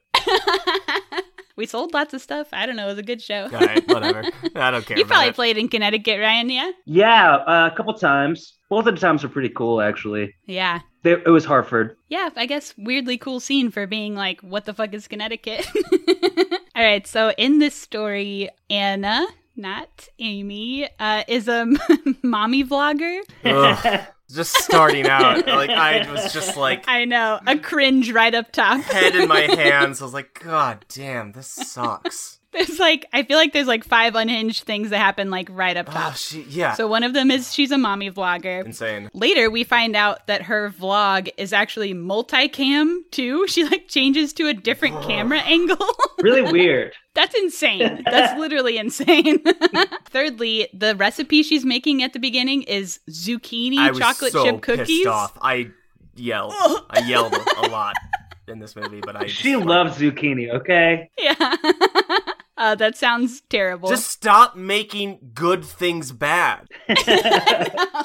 We 1.56 1.66
sold 1.66 1.94
lots 1.94 2.14
of 2.14 2.22
stuff. 2.22 2.48
I 2.52 2.66
don't 2.66 2.76
know. 2.76 2.86
It 2.88 2.92
was 2.92 2.98
a 3.00 3.04
good 3.04 3.22
show. 3.22 3.44
All 3.44 3.60
right, 3.60 3.88
whatever. 3.88 4.24
I 4.56 4.72
don't 4.72 4.86
care. 4.86 4.98
you 4.98 5.04
about 5.04 5.14
probably 5.14 5.30
it. 5.30 5.36
played 5.36 5.58
in 5.58 5.68
Connecticut, 5.70 6.20
Ryan. 6.20 6.50
Yeah. 6.50 6.72
Yeah, 6.86 7.36
uh, 7.36 7.70
a 7.72 7.76
couple 7.76 7.94
times. 7.94 8.58
Both 8.70 8.88
of 8.88 8.96
the 8.96 9.02
times 9.02 9.24
were 9.24 9.30
pretty 9.30 9.50
cool, 9.50 9.82
actually. 9.82 10.34
Yeah. 10.46 10.80
They, 11.04 11.12
it 11.12 11.28
was 11.30 11.46
Hartford. 11.46 11.96
Yeah, 12.10 12.30
I 12.36 12.46
guess 12.46 12.74
weirdly 12.78 13.18
cool 13.18 13.40
scene 13.40 13.70
for 13.72 13.86
being 13.86 14.16
like, 14.16 14.42
what 14.42 14.66
the 14.66 14.74
fuck 14.74 14.94
is 14.94 15.08
Connecticut? 15.08 15.68
All 16.76 16.84
right, 16.84 17.06
so 17.06 17.32
in 17.38 17.60
this 17.60 17.76
story, 17.76 18.50
Anna, 18.70 19.28
not 19.56 20.08
Amy, 20.18 20.88
uh, 21.00 21.24
is 21.28 21.48
a 21.48 21.68
mommy 22.24 22.64
vlogger. 22.64 23.20
Ugh. 24.30 24.36
just 24.36 24.54
starting 24.56 25.08
out, 25.08 25.46
like 25.48 25.70
I 25.70 26.10
was 26.12 26.34
just 26.34 26.58
like 26.58 26.86
I 26.88 27.06
know, 27.06 27.40
a 27.46 27.58
cringe 27.58 28.12
right 28.12 28.34
up 28.34 28.52
top. 28.52 28.82
head 28.82 29.16
in 29.16 29.28
my 29.28 29.40
hands. 29.56 30.02
I 30.02 30.06
was 30.06 30.14
like, 30.14 30.40
God 30.44 30.86
damn, 30.90 31.32
this 31.34 31.48
sucks. 31.48 32.40
There's 32.52 32.78
like, 32.78 33.08
I 33.12 33.24
feel 33.24 33.38
like 33.38 33.52
there's 33.52 33.66
like 33.66 33.84
five 33.84 34.14
unhinged 34.14 34.64
things 34.66 34.92
that 34.92 35.00
happen 35.00 35.32
like 35.32 35.48
right 35.52 35.76
up 35.76 35.88
oh, 35.90 35.92
top. 35.94 36.12
Oh, 36.14 36.16
she, 36.16 36.44
yeah, 36.44 36.74
So 36.74 36.88
one 36.88 37.02
of 37.02 37.16
them 37.16 37.32
is 37.32 37.52
she's 37.52 37.72
a 37.72 37.80
mommy 37.80 38.12
vlogger. 38.12 38.64
insane. 38.64 39.10
Later, 39.12 39.50
we 39.50 39.64
find 39.64 39.96
out 39.96 40.28
that 40.28 40.44
her 40.44 40.70
vlog 40.70 41.30
is 41.38 41.52
actually 41.52 41.96
multicam 41.96 42.98
too. 43.10 43.48
She 43.48 43.64
like 43.64 43.88
changes 43.88 44.34
to 44.34 44.48
a 44.48 44.54
different 44.54 45.02
camera 45.02 45.40
angle. 45.40 45.84
Really 46.22 46.44
weird. 46.52 46.94
That's 47.16 47.36
insane. 47.36 48.04
That's 48.10 48.38
literally 48.40 48.78
insane. 48.78 49.40
Thirdly, 50.06 50.68
the 50.74 50.96
recipe 50.96 51.44
she's 51.44 51.64
making 51.66 52.02
at 52.02 52.14
the 52.14 52.20
beginning 52.20 52.64
is 52.64 53.00
zucchini 53.10 53.78
I 53.78 53.90
was 53.92 54.00
chocolate 54.00 54.32
so 54.34 54.44
chip 54.44 54.62
cookies. 54.62 54.88
pissed 54.88 55.08
off. 55.08 55.38
I 55.42 55.70
yelled. 56.16 56.54
I 56.90 57.04
yelled 57.06 57.34
a 57.36 57.68
lot 57.70 57.96
in 58.48 58.60
this 58.60 58.76
movie, 58.76 59.00
but 59.02 59.16
I 59.16 59.26
just, 59.26 59.36
She 59.36 59.56
loves 59.56 59.98
zucchini, 60.00 60.52
okay? 60.54 61.10
Yeah. 61.18 61.56
uh, 62.58 62.76
that 62.76 62.98
sounds 62.98 63.42
terrible. 63.42 63.90
just 63.90 64.10
stop 64.10 64.56
making 64.56 65.32
good 65.34 65.64
things 65.64 66.12
bad. 66.12 66.68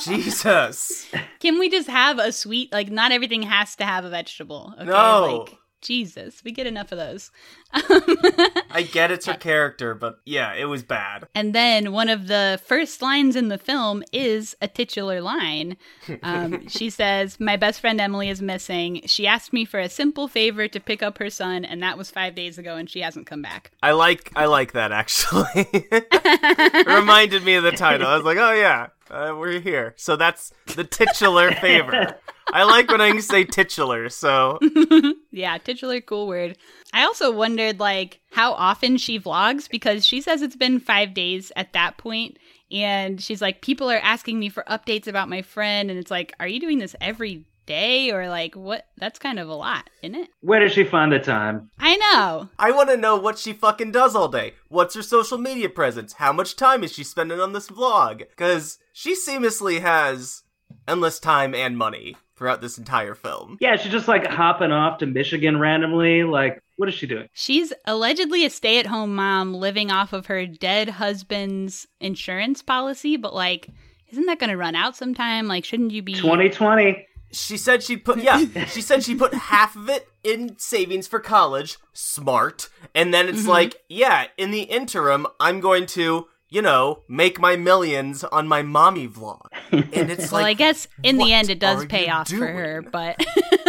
Jesus. 0.00 1.06
Can 1.40 1.58
we 1.58 1.68
just 1.70 1.88
have 1.88 2.18
a 2.18 2.32
sweet 2.32 2.72
like 2.72 2.90
not 2.90 3.12
everything 3.12 3.42
has 3.42 3.74
to 3.76 3.84
have 3.84 4.04
a 4.04 4.10
vegetable. 4.10 4.74
Okay? 4.76 4.84
No. 4.84 5.44
Like 5.48 5.57
Jesus, 5.80 6.42
we 6.44 6.52
get 6.52 6.66
enough 6.66 6.92
of 6.92 6.98
those. 6.98 7.30
I 7.72 8.88
get 8.90 9.10
it's 9.10 9.26
her 9.26 9.34
character, 9.34 9.94
but 9.94 10.20
yeah, 10.24 10.54
it 10.54 10.64
was 10.64 10.82
bad. 10.82 11.28
And 11.34 11.54
then 11.54 11.92
one 11.92 12.08
of 12.08 12.26
the 12.26 12.60
first 12.64 13.02
lines 13.02 13.36
in 13.36 13.48
the 13.48 13.58
film 13.58 14.02
is 14.12 14.56
a 14.60 14.68
titular 14.68 15.20
line. 15.20 15.76
Um, 16.22 16.66
she 16.68 16.90
says, 16.90 17.38
My 17.38 17.56
best 17.56 17.80
friend 17.80 18.00
Emily 18.00 18.28
is 18.28 18.42
missing. 18.42 19.02
She 19.06 19.26
asked 19.26 19.52
me 19.52 19.64
for 19.64 19.80
a 19.80 19.88
simple 19.88 20.28
favor 20.28 20.68
to 20.68 20.80
pick 20.80 21.02
up 21.02 21.18
her 21.18 21.30
son, 21.30 21.64
and 21.64 21.82
that 21.82 21.98
was 21.98 22.10
five 22.10 22.34
days 22.34 22.58
ago, 22.58 22.76
and 22.76 22.88
she 22.88 23.00
hasn't 23.00 23.26
come 23.26 23.42
back. 23.42 23.70
I 23.82 23.92
like 23.92 24.32
I 24.34 24.46
like 24.46 24.72
that 24.72 24.92
actually. 24.92 25.44
it 25.54 26.86
reminded 26.86 27.44
me 27.44 27.54
of 27.54 27.64
the 27.64 27.72
title. 27.72 28.06
I 28.06 28.16
was 28.16 28.24
like, 28.24 28.38
oh 28.38 28.52
yeah, 28.52 28.88
uh, 29.10 29.34
we're 29.36 29.60
here. 29.60 29.94
So 29.96 30.16
that's 30.16 30.52
the 30.74 30.84
titular 30.84 31.52
favor. 31.52 32.16
I 32.52 32.64
like 32.64 32.90
when 32.90 33.00
I 33.00 33.10
can 33.10 33.22
say 33.22 33.44
titular. 33.44 34.08
So 34.08 34.58
Yeah, 35.30 35.58
titular, 35.58 36.00
cool 36.00 36.26
word. 36.26 36.56
I 36.92 37.04
also 37.04 37.30
wondered, 37.30 37.78
like, 37.78 38.20
how 38.32 38.52
often 38.52 38.96
she 38.96 39.20
vlogs 39.20 39.68
because 39.68 40.06
she 40.06 40.20
says 40.20 40.42
it's 40.42 40.56
been 40.56 40.80
five 40.80 41.14
days 41.14 41.52
at 41.54 41.74
that 41.74 41.98
point, 41.98 42.38
And 42.70 43.20
she's 43.20 43.42
like, 43.42 43.62
people 43.62 43.90
are 43.90 43.98
asking 43.98 44.38
me 44.38 44.48
for 44.48 44.64
updates 44.68 45.06
about 45.06 45.28
my 45.28 45.42
friend. 45.42 45.90
And 45.90 45.98
it's 45.98 46.10
like, 46.10 46.34
are 46.40 46.48
you 46.48 46.60
doing 46.60 46.78
this 46.78 46.96
every 47.00 47.44
day? 47.68 48.10
Or 48.10 48.28
like, 48.28 48.56
what? 48.56 48.86
That's 48.96 49.20
kind 49.20 49.38
of 49.38 49.48
a 49.48 49.54
lot, 49.54 49.88
isn't 50.02 50.16
it? 50.16 50.30
Where 50.40 50.58
does 50.58 50.72
she 50.72 50.82
find 50.82 51.12
the 51.12 51.20
time? 51.20 51.70
I 51.78 51.96
know. 51.96 52.48
I 52.58 52.72
want 52.72 52.88
to 52.88 52.96
know 52.96 53.16
what 53.16 53.38
she 53.38 53.52
fucking 53.52 53.92
does 53.92 54.16
all 54.16 54.28
day. 54.28 54.54
What's 54.68 54.96
her 54.96 55.02
social 55.02 55.38
media 55.38 55.68
presence? 55.68 56.14
How 56.14 56.32
much 56.32 56.56
time 56.56 56.82
is 56.82 56.92
she 56.92 57.04
spending 57.04 57.38
on 57.38 57.52
this 57.52 57.68
vlog? 57.68 58.18
Because 58.30 58.78
she 58.92 59.14
seamlessly 59.14 59.80
has 59.80 60.42
endless 60.88 61.20
time 61.20 61.54
and 61.54 61.78
money 61.78 62.16
throughout 62.36 62.60
this 62.60 62.78
entire 62.78 63.14
film. 63.14 63.58
Yeah, 63.60 63.76
she's 63.76 63.92
just 63.92 64.08
like 64.08 64.26
hopping 64.26 64.72
off 64.72 64.98
to 64.98 65.06
Michigan 65.06 65.58
randomly. 65.58 66.22
Like, 66.24 66.62
what 66.76 66.88
is 66.88 66.94
she 66.94 67.06
doing? 67.06 67.28
She's 67.32 67.72
allegedly 67.84 68.44
a 68.46 68.50
stay 68.50 68.78
at 68.78 68.86
home 68.86 69.14
mom 69.14 69.54
living 69.54 69.90
off 69.90 70.12
of 70.12 70.26
her 70.26 70.46
dead 70.46 70.88
husband's 70.88 71.86
insurance 72.00 72.62
policy, 72.62 73.16
but 73.16 73.34
like, 73.34 73.68
isn't 74.10 74.26
that 74.26 74.38
going 74.38 74.50
to 74.50 74.56
run 74.56 74.74
out 74.74 74.96
sometime? 74.96 75.48
Like, 75.48 75.64
shouldn't 75.64 75.90
you 75.90 76.02
be 76.02 76.14
2020. 76.14 77.06
She 77.32 77.56
said 77.56 77.82
she 77.82 77.96
put 77.96 78.22
yeah, 78.22 78.44
she 78.66 78.80
said 78.80 79.02
she 79.04 79.14
put 79.14 79.34
half 79.34 79.76
of 79.76 79.88
it 79.88 80.08
in 80.24 80.58
savings 80.58 81.06
for 81.06 81.20
college. 81.20 81.76
Smart. 81.92 82.68
And 82.94 83.12
then 83.12 83.28
it's 83.28 83.42
Mhm. 83.42 83.48
like, 83.48 83.82
yeah, 83.88 84.26
in 84.36 84.50
the 84.50 84.62
interim, 84.62 85.26
I'm 85.40 85.60
going 85.60 85.86
to, 85.86 86.26
you 86.48 86.62
know, 86.62 87.02
make 87.08 87.38
my 87.38 87.56
millions 87.56 88.24
on 88.24 88.48
my 88.48 88.62
mommy 88.62 89.06
vlog. 89.08 89.46
And 89.70 90.10
it's 90.10 90.32
well, 90.32 90.42
like 90.42 90.50
I 90.50 90.54
guess 90.54 90.88
in 91.02 91.18
the 91.18 91.32
end 91.32 91.50
it 91.50 91.58
does 91.60 91.84
pay 91.86 92.06
you 92.06 92.12
off 92.12 92.28
for 92.28 92.46
her, 92.46 92.82
but 92.82 93.22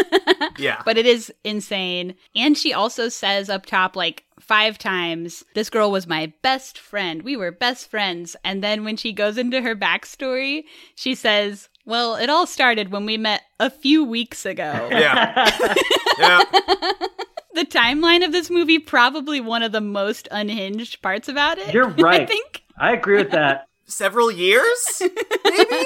Yeah. 0.57 0.81
but 0.85 0.97
it 0.97 1.05
is 1.05 1.31
insane. 1.43 2.15
And 2.35 2.57
she 2.57 2.73
also 2.73 3.09
says 3.09 3.49
up 3.49 3.65
top 3.65 3.95
like 3.95 4.23
five 4.39 4.77
times, 4.77 5.43
"This 5.53 5.69
girl 5.69 5.91
was 5.91 6.07
my 6.07 6.31
best 6.41 6.77
friend. 6.77 7.21
We 7.23 7.35
were 7.35 7.51
best 7.51 7.89
friends." 7.89 8.35
And 8.43 8.63
then 8.63 8.83
when 8.83 8.95
she 8.97 9.11
goes 9.13 9.37
into 9.37 9.61
her 9.61 9.75
backstory, 9.75 10.63
she 10.95 11.15
says, 11.15 11.67
"Well, 11.89 12.15
it 12.15 12.29
all 12.29 12.47
started 12.47 12.91
when 12.91 13.05
we 13.05 13.17
met 13.17 13.41
a 13.59 13.69
few 13.69 14.05
weeks 14.05 14.45
ago." 14.45 14.87
Yeah. 14.91 15.33
yeah. 16.19 16.43
the 17.55 17.65
timeline 17.65 18.23
of 18.23 18.31
this 18.31 18.49
movie 18.49 18.79
probably 18.79 19.41
one 19.41 19.63
of 19.63 19.71
the 19.71 19.81
most 19.81 20.27
unhinged 20.31 21.01
parts 21.01 21.27
about 21.27 21.57
it. 21.57 21.73
You're 21.73 21.87
right. 21.97 22.21
I 22.21 22.25
think 22.25 22.63
I 22.77 22.93
agree 22.93 23.17
with 23.17 23.31
that. 23.31 23.65
Several 23.85 24.31
years? 24.31 25.01
Maybe? 25.01 25.85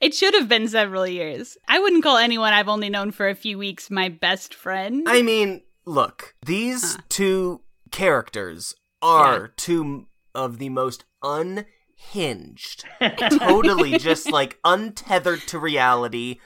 it 0.00 0.14
should 0.14 0.34
have 0.34 0.48
been 0.48 0.68
several 0.68 1.04
years. 1.04 1.58
I 1.66 1.80
wouldn't 1.80 2.04
call 2.04 2.16
anyone 2.16 2.52
I've 2.52 2.68
only 2.68 2.88
known 2.88 3.10
for 3.10 3.28
a 3.28 3.34
few 3.34 3.58
weeks 3.58 3.90
my 3.90 4.08
best 4.08 4.54
friend. 4.54 5.02
I 5.08 5.22
mean, 5.22 5.62
look, 5.84 6.36
these 6.46 6.96
two 7.08 7.62
characters 7.90 8.76
are 9.02 9.48
two 9.48 10.06
of 10.32 10.58
the 10.58 10.68
most 10.68 11.04
unhinged, 12.12 12.84
totally 13.38 13.98
just 13.98 14.30
like 14.30 14.58
untethered 14.64 15.40
to 15.48 15.58
reality, 15.58 16.38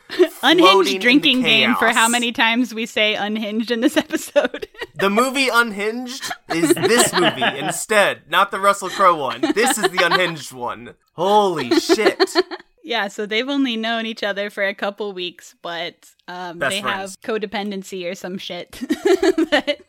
unhinged 0.42 0.94
in 0.94 1.00
drinking 1.00 1.42
game 1.42 1.74
for 1.76 1.88
how 1.88 2.08
many 2.08 2.32
times 2.32 2.74
we 2.74 2.86
say 2.86 3.14
unhinged 3.14 3.70
in 3.70 3.80
this 3.80 3.96
episode. 3.96 4.68
The 4.96 5.10
movie 5.10 5.48
Unhinged 5.52 6.30
is 6.50 6.72
this 6.74 7.12
movie 7.12 7.58
instead, 7.58 8.22
not 8.30 8.50
the 8.50 8.60
Russell 8.60 8.88
Crowe 8.90 9.16
one. 9.16 9.40
This 9.54 9.76
is 9.78 9.90
the 9.90 10.04
unhinged 10.04 10.52
one. 10.52 10.94
Holy 11.14 11.78
shit. 11.80 12.30
yeah, 12.82 13.08
so 13.08 13.26
they've 13.26 13.48
only 13.48 13.76
known 13.76 14.06
each 14.06 14.22
other 14.22 14.50
for 14.50 14.64
a 14.64 14.74
couple 14.74 15.12
weeks, 15.12 15.54
but 15.62 16.10
um, 16.28 16.58
they 16.58 16.80
friends. 16.80 17.16
have 17.24 17.40
codependency 17.40 18.08
or 18.10 18.14
some 18.14 18.38
shit. 18.38 18.80
But- 19.50 19.80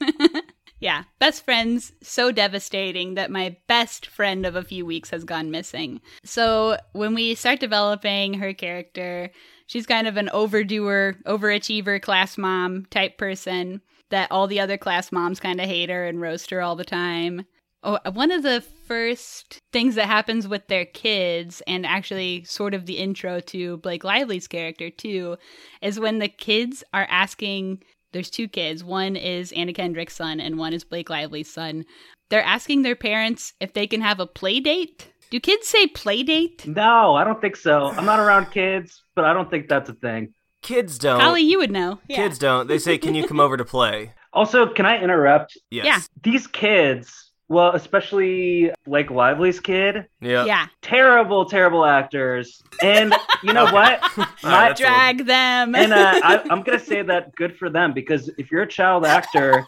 yeah, 0.86 1.06
best 1.18 1.44
friends, 1.44 1.94
so 2.04 2.32
devastating 2.32 3.16
that 3.16 3.32
my 3.32 3.58
best 3.66 4.06
friend 4.06 4.46
of 4.46 4.56
a 4.56 4.62
few 4.62 4.86
weeks 4.86 5.10
has 5.10 5.24
gone 5.24 5.50
missing. 5.50 6.00
So 6.24 6.78
when 6.94 7.16
we 7.16 7.34
start 7.34 7.60
developing 7.60 8.36
her 8.36 8.54
character, 8.54 9.32
she's 9.66 9.88
kind 9.88 10.06
of 10.06 10.16
an 10.16 10.30
overdoer, 10.30 11.16
overachiever 11.26 12.00
class 12.00 12.38
mom 12.38 12.86
type 12.92 13.18
person 13.18 13.82
that 14.12 14.32
all 14.32 14.46
the 14.46 14.60
other 14.60 14.78
class 14.78 15.12
moms 15.12 15.40
kind 15.40 15.60
of 15.60 15.66
hate 15.66 15.90
her 15.90 16.06
and 16.06 16.22
roast 16.22 16.52
her 16.52 16.62
all 16.62 16.76
the 16.76 16.86
time. 16.86 17.48
Oh, 17.82 17.98
one 18.14 18.30
of 18.30 18.44
the 18.44 18.62
first 18.88 19.58
things 19.74 19.96
that 19.96 20.06
happens 20.06 20.48
with 20.48 20.68
their 20.68 20.86
kids, 20.86 21.64
and 21.66 21.84
actually 21.84 22.44
sort 22.44 22.76
of 22.76 22.86
the 22.86 23.00
intro 23.00 23.40
to 23.40 23.78
Blake 23.78 24.04
Lively's 24.04 24.48
character 24.48 24.92
too, 24.92 25.38
is 25.82 26.00
when 26.00 26.20
the 26.20 26.28
kids 26.30 26.84
are 26.94 27.08
asking. 27.10 27.82
There's 28.16 28.30
two 28.30 28.48
kids. 28.48 28.82
One 28.82 29.18
is 29.18 29.52
Anna 29.52 29.74
Kendrick's 29.74 30.16
son, 30.16 30.40
and 30.40 30.58
one 30.58 30.72
is 30.72 30.86
Blake 30.86 31.10
Lively's 31.10 31.52
son. 31.52 31.84
They're 32.30 32.42
asking 32.42 32.84
their 32.84 32.96
parents 32.96 33.52
if 33.60 33.74
they 33.74 33.88
can 33.88 34.00
have 34.00 34.22
a 34.22 34.26
play 34.26 34.62
date. 34.62 35.12
Do 35.32 35.40
kids 35.42 35.68
say 35.68 35.88
play 35.88 36.24
date? 36.24 36.66
No, 36.66 37.16
I 37.16 37.26
don't 37.26 37.42
think 37.42 37.58
so. 37.58 37.88
I'm 37.88 38.06
not 38.06 38.22
around 38.22 38.52
kids, 38.52 39.04
but 39.18 39.26
I 39.26 39.34
don't 39.34 39.50
think 39.50 39.68
that's 39.68 39.90
a 39.90 39.96
thing. 39.96 40.34
Kids 40.62 40.98
don't. 40.98 41.20
Holly, 41.20 41.42
you 41.42 41.58
would 41.58 41.72
know. 41.72 42.00
Yeah. 42.08 42.16
Kids 42.16 42.40
don't. 42.40 42.70
They 42.70 42.80
say, 42.80 42.98
"Can 42.98 43.16
you 43.16 43.28
come 43.28 43.42
over 43.42 43.58
to 43.58 43.66
play?" 43.66 44.14
Also, 44.32 44.66
can 44.66 44.86
I 44.86 44.98
interrupt? 44.98 45.58
Yes. 45.70 45.86
Yeah. 45.86 46.00
These 46.24 46.48
kids, 46.48 47.34
well, 47.48 47.74
especially 47.76 48.72
Blake 48.86 49.12
Lively's 49.12 49.60
kid, 49.60 50.06
Yeah. 50.22 50.46
Yeah. 50.46 50.68
terrible, 50.82 51.46
terrible 51.46 51.86
actors. 51.86 52.62
And 52.82 53.14
you 53.44 53.54
know 53.54 53.66
what? 53.72 54.02
All 54.04 54.10
right, 54.18 54.28
My- 54.44 54.68
that's 54.70 54.80
Drag 54.82 55.26
them. 55.26 55.76
and 55.76 55.94
uh, 55.94 56.20
I, 56.24 56.42
I'm 56.50 56.64
gonna 56.64 56.80
say 56.80 57.02
that 57.04 57.36
good 57.36 57.56
for 57.58 57.70
them 57.70 57.94
because 57.94 58.30
if 58.38 58.50
you're 58.52 58.64
a 58.64 58.68
child 58.68 59.06
actor, 59.06 59.66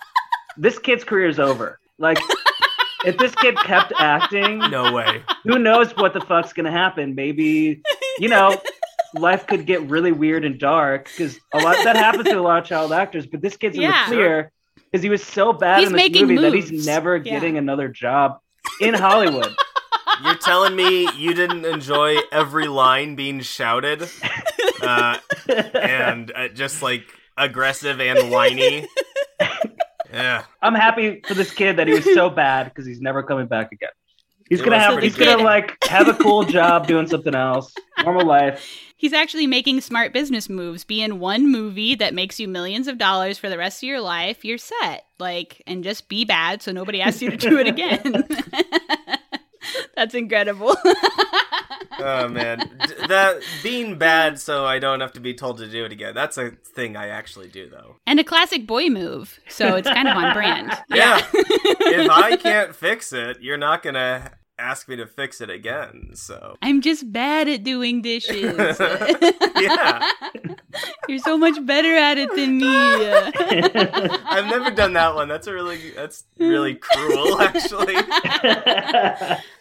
this 0.57 0.79
kid's 0.79 1.03
career 1.03 1.27
is 1.27 1.39
over. 1.39 1.79
Like, 1.99 2.17
if 3.05 3.17
this 3.17 3.33
kid 3.35 3.55
kept 3.57 3.93
acting, 3.99 4.57
No 4.71 4.91
way. 4.91 5.21
who 5.43 5.59
knows 5.59 5.91
what 5.95 6.13
the 6.13 6.21
fuck's 6.21 6.53
gonna 6.53 6.71
happen? 6.71 7.13
Maybe, 7.15 7.81
you 8.19 8.29
know, 8.29 8.59
life 9.13 9.45
could 9.47 9.65
get 9.67 9.81
really 9.89 10.11
weird 10.11 10.45
and 10.45 10.59
dark 10.59 11.05
because 11.05 11.39
a 11.53 11.59
lot 11.59 11.75
that 11.83 11.95
happens 11.95 12.25
to 12.25 12.39
a 12.39 12.41
lot 12.41 12.61
of 12.61 12.65
child 12.67 12.91
actors. 12.91 13.25
But 13.27 13.41
this 13.41 13.55
kid's 13.55 13.75
in 13.77 13.83
Yeah. 13.83 14.09
the 14.09 14.15
clear. 14.15 14.51
Because 14.97 15.03
he 15.03 15.09
was 15.09 15.23
so 15.23 15.53
bad 15.53 15.79
He's 15.79 15.87
in 15.89 15.93
this 15.93 16.01
making 16.03 16.27
movie 16.27 16.41
that 16.41 16.53
he's 16.53 16.85
never 16.85 17.17
Yeah. 17.17 17.33
getting 17.33 17.57
another 17.57 17.87
job 17.87 18.39
in 18.81 18.93
Hollywood. 18.95 19.53
You're 20.23 20.35
telling 20.37 20.75
me 20.75 21.07
you 21.15 21.35
didn't 21.35 21.63
enjoy 21.65 22.17
every 22.31 22.67
line 22.67 23.15
being 23.15 23.41
shouted, 23.41 24.09
uh, 24.81 25.19
and 25.47 26.31
uh, 26.35 26.47
just 26.47 26.81
like 26.81 27.03
aggressive 27.37 28.01
and 28.01 28.31
whiny. 28.31 28.87
Yeah, 30.11 30.45
I'm 30.63 30.73
happy 30.73 31.21
for 31.27 31.35
this 31.35 31.53
kid 31.53 31.77
that 31.77 31.85
he 31.87 31.93
was 31.93 32.05
so 32.05 32.31
bad 32.31 32.63
because 32.63 32.87
he's 32.87 32.99
never 33.01 33.21
coming 33.21 33.45
back 33.45 33.71
again. 33.71 33.89
He's 34.49 34.61
It 34.61 34.63
gonna 34.63 34.79
have 34.79 34.93
pretty 34.93 35.09
he's 35.09 35.17
gonna 35.17 35.43
like 35.43 35.77
have 35.83 36.07
a 36.07 36.15
cool 36.15 36.45
job 36.45 36.87
doing 36.87 37.05
something 37.05 37.35
else, 37.35 37.71
normal 38.03 38.25
life. 38.25 38.65
He's 38.97 39.13
actually 39.13 39.45
making 39.45 39.81
smart 39.81 40.11
business 40.11 40.49
moves. 40.49 40.83
Be 40.83 41.01
in 41.03 41.19
one 41.19 41.51
movie 41.51 41.93
that 41.95 42.15
makes 42.15 42.39
you 42.39 42.47
millions 42.47 42.87
of 42.87 42.97
dollars 42.97 43.37
for 43.37 43.47
the 43.47 43.57
rest 43.57 43.83
of 43.83 43.87
your 43.87 44.01
life. 44.01 44.43
You're 44.43 44.57
set. 44.57 45.05
Like, 45.19 45.61
and 45.67 45.83
just 45.83 46.09
be 46.09 46.25
bad 46.25 46.61
so 46.63 46.71
nobody 46.71 46.99
asks 46.99 47.21
you 47.21 47.29
to 47.29 47.37
do 47.37 47.59
it 47.59 47.67
again. 47.67 48.27
That's 49.95 50.15
incredible. 50.15 50.75
oh 51.99 52.27
man, 52.29 52.59
D- 52.59 52.93
that 53.07 53.41
being 53.63 53.97
bad 53.97 54.39
so 54.39 54.65
I 54.65 54.79
don't 54.79 54.99
have 55.01 55.13
to 55.13 55.19
be 55.19 55.33
told 55.33 55.57
to 55.59 55.67
do 55.69 55.85
it 55.85 55.91
again. 55.91 56.13
That's 56.13 56.37
a 56.37 56.51
thing 56.51 56.95
I 56.95 57.07
actually 57.07 57.49
do 57.49 57.69
though. 57.69 57.97
and 58.05 58.19
a 58.19 58.23
classic 58.23 58.65
boy 58.67 58.87
move. 58.89 59.39
So 59.49 59.75
it's 59.75 59.87
kind 59.87 60.07
of 60.07 60.15
on 60.15 60.33
brand. 60.33 60.71
Yeah, 60.89 61.21
if 61.33 62.09
I 62.09 62.35
can't 62.37 62.75
fix 62.75 63.11
it, 63.13 63.41
you're 63.41 63.57
not 63.57 63.83
gonna 63.83 64.31
ask 64.59 64.87
me 64.87 64.95
to 64.95 65.05
fix 65.05 65.41
it 65.41 65.49
again. 65.49 66.11
So 66.13 66.57
I'm 66.61 66.81
just 66.81 67.11
bad 67.11 67.47
at 67.47 67.63
doing 67.63 68.01
dishes. 68.01 68.79
yeah, 68.79 70.11
You're 71.07 71.19
so 71.19 71.37
much 71.37 71.63
better 71.65 71.95
at 71.95 72.17
it 72.17 72.33
than 72.35 72.57
me. 72.57 72.67
I've 74.25 74.45
never 74.45 74.71
done 74.71 74.93
that 74.93 75.15
one. 75.15 75.27
That's 75.27 75.47
a 75.47 75.53
really 75.53 75.91
that's 75.91 76.25
really 76.37 76.75
cruel 76.75 77.39
actually. 77.41 77.95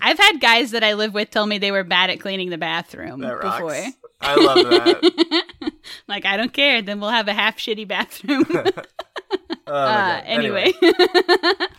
I've 0.00 0.18
had 0.18 0.40
guys 0.40 0.70
that 0.72 0.82
I 0.82 0.94
live 0.94 1.14
with 1.14 1.30
tell 1.30 1.46
me 1.46 1.58
they 1.58 1.72
were 1.72 1.84
bad 1.84 2.10
at 2.10 2.20
cleaning 2.20 2.50
the 2.50 2.58
bathroom 2.58 3.20
before. 3.20 3.76
I 4.18 4.34
love 4.34 4.56
that. 4.56 5.72
like, 6.08 6.24
I 6.24 6.38
don't 6.38 6.52
care. 6.52 6.80
Then 6.80 7.00
we'll 7.00 7.10
have 7.10 7.28
a 7.28 7.34
half 7.34 7.58
shitty 7.58 7.86
bathroom. 7.86 8.46
Oh 9.68 9.72
uh, 9.72 10.20
God. 10.20 10.22
anyway. 10.26 10.72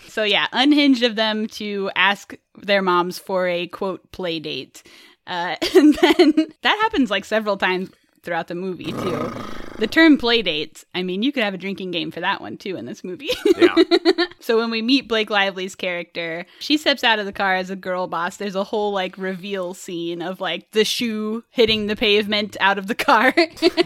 so, 0.09 0.23
yeah, 0.23 0.47
unhinged 0.51 1.03
of 1.03 1.15
them 1.15 1.47
to 1.47 1.89
ask 1.95 2.35
their 2.57 2.81
moms 2.81 3.17
for 3.19 3.47
a 3.47 3.67
quote 3.67 4.11
play 4.11 4.39
date. 4.39 4.83
Uh, 5.25 5.55
and 5.75 5.93
then 5.95 6.33
that 6.61 6.77
happens 6.81 7.11
like 7.11 7.25
several 7.25 7.57
times 7.57 7.89
throughout 8.23 8.47
the 8.47 8.55
movie, 8.55 8.91
too. 8.91 9.31
The 9.79 9.87
term 9.87 10.17
play 10.17 10.41
dates, 10.41 10.85
I 10.95 11.03
mean, 11.03 11.21
you 11.21 11.31
could 11.31 11.43
have 11.43 11.53
a 11.53 11.57
drinking 11.57 11.91
game 11.91 12.09
for 12.09 12.19
that 12.19 12.41
one, 12.41 12.57
too, 12.57 12.75
in 12.77 12.85
this 12.85 13.03
movie. 13.03 13.29
Yeah. 13.57 13.75
So 14.39 14.55
when 14.57 14.69
we 14.69 14.81
meet 14.81 15.09
Blake 15.09 15.29
Lively's 15.29 15.75
character, 15.75 16.45
she 16.59 16.77
steps 16.77 17.03
out 17.03 17.19
of 17.19 17.25
the 17.25 17.33
car 17.33 17.55
as 17.55 17.69
a 17.69 17.75
girl 17.75 18.07
boss. 18.07 18.37
There's 18.37 18.55
a 18.55 18.63
whole 18.63 18.93
like 18.93 19.17
reveal 19.17 19.73
scene 19.73 20.21
of 20.21 20.39
like 20.39 20.71
the 20.71 20.85
shoe 20.85 21.43
hitting 21.49 21.87
the 21.87 21.97
pavement 21.97 22.55
out 22.61 22.77
of 22.77 22.87
the 22.87 22.95
car 22.95 23.33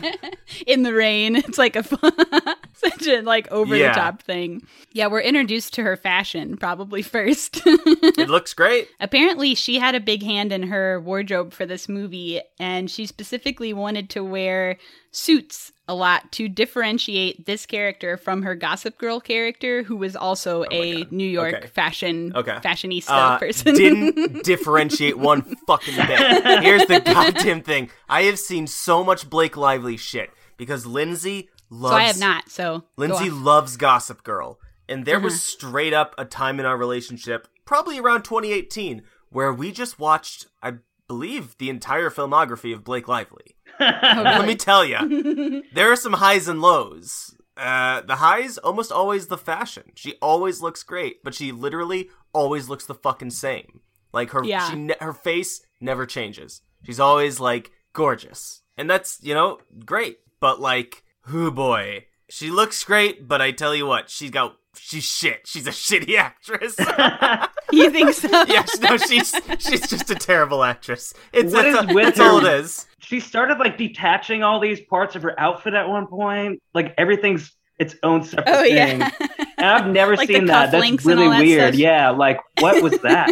in 0.68 0.84
the 0.84 0.94
rain. 0.94 1.36
It's 1.36 1.58
like 1.58 1.76
a 1.76 1.84
such 2.74 3.08
a 3.08 3.22
like 3.22 3.50
over 3.52 3.76
Yeah. 3.76 3.94
the 3.94 4.00
top 4.02 4.22
thing. 4.22 4.62
Yeah, 4.92 5.08
we're 5.08 5.22
introduced 5.22 5.74
to 5.76 5.84
her 5.84 5.98
fashion 5.98 6.58
probably 6.58 7.02
first. 7.02 7.62
It 7.66 8.30
looks 8.30 8.54
great. 8.54 8.88
Apparently, 9.00 9.56
she 9.56 9.80
had 9.80 9.96
a 9.96 10.00
big 10.00 10.22
hand 10.22 10.52
in 10.52 10.64
her 10.64 11.00
wardrobe 11.02 11.54
for 11.54 11.66
this 11.66 11.90
movie, 11.90 12.40
and 12.60 12.92
she 12.92 13.08
specifically 13.08 13.74
wanted 13.74 14.12
to 14.12 14.24
wear 14.24 14.78
suits 15.12 15.71
a 15.88 15.93
lot 15.93 16.32
to 16.32 16.47
differentiate 16.47 17.45
this 17.45 17.65
character 17.65 18.15
from 18.17 18.43
her 18.43 18.56
Gossip 18.56 18.97
Girl 18.97 19.19
character, 19.19 19.84
who 19.84 19.97
was 19.97 20.15
also 20.15 20.63
a 20.71 21.06
New 21.12 21.28
York 21.28 21.54
Oh 21.54 21.58
Okay. 21.58 21.67
fashion 21.67 22.32
Okay. 22.36 22.58
fashionista 22.63 23.10
Uh, 23.10 23.38
person. 23.38 23.76
didn't 23.76 24.43
differentiate 24.43 25.17
one 25.17 25.41
fucking 25.67 25.95
bit. 26.08 26.62
Here's 26.62 26.86
the 26.86 27.02
goddamn 27.02 27.62
thing. 27.62 27.89
I 28.08 28.24
have 28.24 28.39
seen 28.39 28.67
so 28.67 29.04
much 29.04 29.30
Blake 29.30 29.58
Lively 29.58 29.97
shit 29.97 30.30
because 30.58 30.86
Lindsay 30.86 31.50
loves 31.69 31.93
so 31.93 31.97
I 31.97 32.04
have 32.04 32.19
not. 32.19 32.50
So 32.50 32.84
Lindsay 32.95 33.30
loves 33.30 33.76
Gossip 33.78 34.24
Girl. 34.24 34.60
And 34.88 35.06
there 35.06 35.19
was 35.19 35.36
Mhm. 35.36 35.39
straight 35.39 35.93
up 35.93 36.15
a 36.17 36.26
time 36.26 36.60
in 36.60 36.65
our 36.65 36.78
relationship, 36.78 37.47
probably 37.65 37.97
around 38.00 38.24
2018, 38.24 39.04
where 39.30 39.54
we 39.54 39.71
just 39.71 40.00
watched, 40.00 40.47
I 40.62 40.76
believe, 41.08 41.58
the 41.58 41.69
entire 41.69 42.10
filmography 42.10 42.74
of 42.74 42.84
Blake 42.84 43.08
Lively. 43.08 43.56
Let 44.24 44.46
me 44.48 44.56
tell 44.56 44.86
you, 44.86 45.63
there 45.74 45.91
are 45.91 45.96
some 45.96 46.13
highs 46.13 46.48
and 46.48 46.62
lows. 46.62 47.36
Uh, 47.58 48.02
the 48.02 48.15
highs 48.15 48.58
almost 48.58 48.91
always 48.91 49.28
the 49.28 49.38
fashion. 49.38 49.91
She 49.96 50.15
always 50.22 50.62
looks 50.62 50.84
great, 50.84 51.24
but 51.24 51.34
she 51.36 51.52
literally 51.52 52.10
always 52.34 52.70
looks 52.70 52.86
the 52.86 52.96
fucking 52.96 53.32
same. 53.32 53.82
Like 54.13 54.32
her, 54.32 54.44
Yeah. 54.44 54.70
she 54.70 54.76
ne- 54.78 54.96
her 55.00 55.13
face 55.13 55.62
never 55.80 56.06
changes. 56.06 56.62
She's 56.86 57.00
always 57.00 57.39
like 57.39 57.72
gorgeous, 57.94 58.62
and 58.78 58.89
that's 58.89 59.20
you 59.22 59.34
know 59.34 59.60
great. 59.86 60.20
But 60.39 60.60
like, 60.60 61.04
whoo 61.32 61.52
boy, 61.52 62.06
she 62.30 62.50
looks 62.50 62.84
great. 62.84 63.28
But 63.28 63.41
I 63.41 63.52
tell 63.52 63.76
you 63.76 63.86
what, 63.86 64.10
she's 64.10 64.32
got 64.32 64.56
she's 64.78 65.04
shit. 65.04 65.42
She's 65.46 65.68
a 65.68 65.72
shitty 65.72 66.18
actress. 66.18 66.76
You 67.74 67.90
think 67.90 68.12
so? 68.14 68.28
yes, 68.50 68.78
no, 68.82 68.98
she's 68.98 69.34
she's 69.60 69.88
just 69.88 70.10
a 70.12 70.16
terrible 70.16 70.62
actress. 70.62 71.14
It's 71.32 71.54
What 71.54 71.62
that's, 71.72 71.88
is 71.90 71.96
with 71.96 72.06
that's 72.06 72.20
all 72.20 72.46
it 72.46 72.54
is. 72.60 72.86
She 73.00 73.22
started 73.22 73.60
like 73.60 73.78
detaching 73.78 74.44
all 74.44 74.60
these 74.60 74.82
parts 74.82 75.16
of 75.16 75.22
her 75.24 75.40
outfit 75.40 75.74
at 75.74 75.88
one 75.88 76.06
point. 76.08 76.62
Like 76.74 76.94
everything's 76.98 77.54
its 77.80 77.96
own 78.04 78.24
separate 78.26 78.54
Oh, 78.54 78.64
thing. 78.64 78.76
yeah. 78.76 79.10
And 79.58 79.66
I've 79.68 79.88
never 79.88 80.16
Like 80.18 80.28
seen 80.28 80.48
that. 80.48 80.72
That's 80.72 81.06
really 81.06 81.24
all 81.26 81.32
that 81.32 81.40
weird. 81.44 81.62
stuff. 81.70 81.76
Yeah, 81.80 82.10
like 82.10 82.42
what 82.60 82.84
was 82.84 82.98
that? 83.00 83.32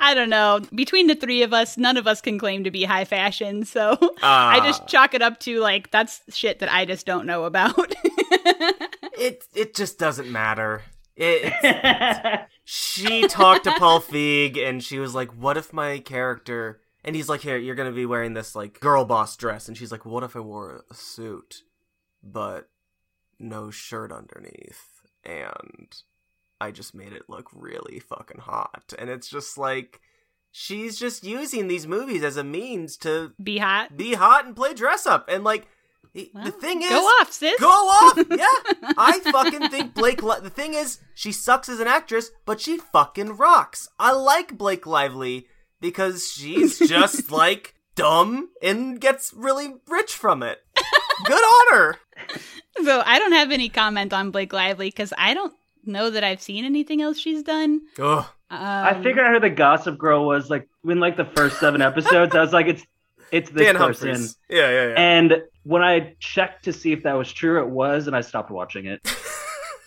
I 0.00 0.14
don't 0.14 0.30
know. 0.30 0.60
Between 0.74 1.06
the 1.06 1.14
three 1.14 1.42
of 1.42 1.52
us, 1.52 1.76
none 1.76 1.96
of 1.96 2.06
us 2.06 2.20
can 2.20 2.38
claim 2.38 2.64
to 2.64 2.70
be 2.70 2.84
high 2.84 3.04
fashion, 3.04 3.64
so 3.64 3.96
Ah. 4.22 4.48
I 4.50 4.60
just 4.60 4.86
chalk 4.88 5.14
it 5.14 5.22
up 5.22 5.38
to 5.40 5.60
like 5.60 5.90
that's 5.90 6.20
shit 6.34 6.58
that 6.60 6.72
I 6.72 6.84
just 6.86 7.06
don't 7.06 7.26
know 7.26 7.44
about. 7.44 7.94
It 9.22 9.44
it 9.54 9.74
just 9.74 9.98
doesn't 9.98 10.30
matter. 10.32 10.82
It, 11.14 11.44
it's- 11.62 12.38
she 12.64 13.28
talked 13.28 13.64
to 13.64 13.72
Paul 13.72 14.00
Feig 14.00 14.56
and 14.56 14.82
she 14.82 14.98
was 14.98 15.14
like, 15.14 15.30
"What 15.36 15.58
if 15.58 15.74
my 15.74 15.98
character?" 15.98 16.80
And 17.04 17.14
he's 17.14 17.28
like, 17.28 17.42
"Here, 17.42 17.58
you're 17.58 17.74
gonna 17.74 17.92
be 17.92 18.06
wearing 18.06 18.32
this 18.32 18.54
like 18.54 18.80
girl 18.80 19.04
boss 19.04 19.36
dress." 19.36 19.68
And 19.68 19.76
she's 19.76 19.92
like, 19.92 20.06
"What 20.06 20.22
if 20.22 20.34
I 20.36 20.40
wore 20.40 20.84
a 20.90 20.94
suit, 20.94 21.64
but 22.22 22.70
no 23.38 23.70
shirt 23.70 24.10
underneath?" 24.10 25.02
And 25.22 25.94
I 26.60 26.70
just 26.70 26.94
made 26.94 27.12
it 27.12 27.28
look 27.28 27.48
really 27.52 28.00
fucking 28.00 28.40
hot. 28.40 28.92
And 28.98 29.08
it's 29.10 29.28
just 29.28 29.56
like 29.56 30.00
she's 30.52 30.98
just 30.98 31.24
using 31.24 31.68
these 31.68 31.86
movies 31.86 32.22
as 32.22 32.36
a 32.36 32.44
means 32.44 32.96
to 32.98 33.32
be 33.42 33.58
hot, 33.58 33.96
be 33.96 34.14
hot, 34.14 34.46
and 34.46 34.54
play 34.56 34.74
dress 34.74 35.06
up. 35.06 35.28
And 35.28 35.44
like 35.44 35.66
the, 36.12 36.30
the 36.44 36.50
thing 36.50 36.82
is, 36.82 36.88
go 36.90 36.96
off, 37.02 37.32
sis. 37.32 37.58
Go 37.60 37.68
off. 37.68 38.18
Yeah, 38.30 38.92
I 38.98 39.20
fucking 39.20 39.68
think 39.70 39.94
Blake. 39.94 40.22
Li- 40.22 40.40
the 40.42 40.50
thing 40.50 40.74
is, 40.74 40.98
she 41.14 41.30
sucks 41.32 41.68
as 41.68 41.78
an 41.80 41.86
actress, 41.86 42.30
but 42.44 42.60
she 42.60 42.78
fucking 42.78 43.36
rocks. 43.36 43.88
I 43.98 44.12
like 44.12 44.58
Blake 44.58 44.86
Lively 44.86 45.46
because 45.80 46.28
she's 46.28 46.78
just 46.88 47.30
like 47.30 47.74
dumb 47.94 48.50
and 48.62 49.00
gets 49.00 49.32
really 49.32 49.74
rich 49.88 50.14
from 50.14 50.42
it. 50.42 50.58
Good 51.24 51.34
on 51.34 51.76
her. 51.76 51.96
So 52.84 53.02
I 53.04 53.18
don't 53.18 53.32
have 53.32 53.50
any 53.50 53.68
comment 53.68 54.12
on 54.14 54.30
Blake 54.30 54.52
Lively 54.54 54.88
because 54.88 55.12
I 55.18 55.34
don't 55.34 55.52
know 55.90 56.10
that 56.10 56.24
I've 56.24 56.40
seen 56.40 56.64
anything 56.64 57.02
else 57.02 57.18
she's 57.18 57.42
done. 57.42 57.82
Ugh. 57.98 58.24
I 58.50 58.90
Um, 58.90 59.02
figured 59.02 59.24
out 59.24 59.34
who 59.34 59.40
the 59.40 59.50
Gossip 59.50 59.96
Girl 59.98 60.26
was 60.26 60.50
like 60.50 60.68
in 60.84 60.98
like 61.00 61.16
the 61.16 61.24
first 61.24 61.60
seven 61.60 61.82
episodes. 61.82 62.34
I 62.34 62.40
was 62.40 62.52
like, 62.52 62.66
it's 62.66 62.82
it's 63.30 63.50
this 63.50 63.66
Dan 63.66 63.76
person. 63.76 64.08
Humphries. 64.08 64.36
Yeah, 64.48 64.70
yeah, 64.70 64.86
yeah. 64.88 64.94
And 64.96 65.42
when 65.62 65.82
I 65.82 66.14
checked 66.18 66.64
to 66.64 66.72
see 66.72 66.92
if 66.92 67.04
that 67.04 67.12
was 67.14 67.32
true, 67.32 67.60
it 67.60 67.68
was, 67.68 68.06
and 68.08 68.16
I 68.16 68.22
stopped 68.22 68.50
watching 68.50 68.86
it. 68.86 69.00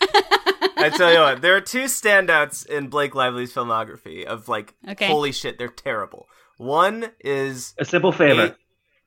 I 0.76 0.90
tell 0.94 1.12
you 1.12 1.20
what, 1.20 1.42
there 1.42 1.56
are 1.56 1.60
two 1.60 1.84
standouts 1.84 2.66
in 2.66 2.88
Blake 2.88 3.14
Lively's 3.14 3.52
filmography 3.52 4.24
of 4.24 4.48
like, 4.48 4.74
Okay. 4.88 5.06
holy 5.06 5.32
shit, 5.32 5.58
they're 5.58 5.68
terrible. 5.68 6.26
One 6.56 7.10
is 7.20 7.74
A 7.78 7.84
simple 7.84 8.12
favor. 8.12 8.56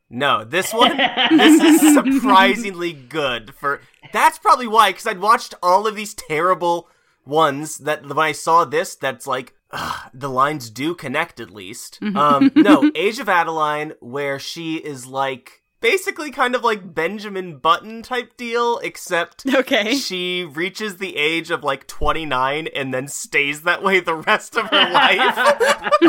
No, 0.10 0.44
this 0.46 0.74
one, 0.74 0.96
this 0.98 1.62
is 1.84 1.94
surprisingly 2.22 2.94
good. 2.94 3.54
For 3.56 3.82
that's 4.14 4.38
probably 4.40 4.68
why, 4.68 4.92
because 4.92 5.06
I'd 5.08 5.20
watched 5.20 5.54
all 5.62 5.86
of 5.88 5.96
these 5.96 6.14
terrible 6.14 6.88
ones 7.26 7.80
that 7.80 8.06
when 8.08 8.18
I 8.18 8.32
saw 8.32 8.64
this, 8.64 8.96
that's 8.96 9.28
like 9.28 9.54
ugh, 9.72 10.10
the 10.14 10.30
lines 10.30 10.70
do 10.70 10.96
connect 10.96 11.40
at 11.42 11.52
least. 11.52 12.00
Um, 12.02 12.52
no, 12.56 12.90
Age 12.96 13.20
of 13.20 13.28
Adaline, 13.28 13.94
where 14.00 14.40
she 14.40 14.76
is 14.78 15.06
like 15.06 15.62
basically 15.82 16.32
kind 16.32 16.56
of 16.56 16.64
like 16.64 16.96
Benjamin 16.96 17.58
Button 17.58 18.02
type 18.02 18.38
deal, 18.38 18.80
except 18.80 19.46
Okay. 19.46 19.94
she 19.96 20.44
reaches 20.46 20.98
the 20.98 21.16
age 21.18 21.52
of 21.52 21.64
like 21.66 21.86
29 21.86 22.68
and 22.74 22.94
then 22.94 23.08
stays 23.10 23.62
that 23.64 23.84
way 23.84 24.00
the 24.00 24.16
rest 24.16 24.56
of 24.56 24.66
her 24.68 24.90
life. 24.90 25.36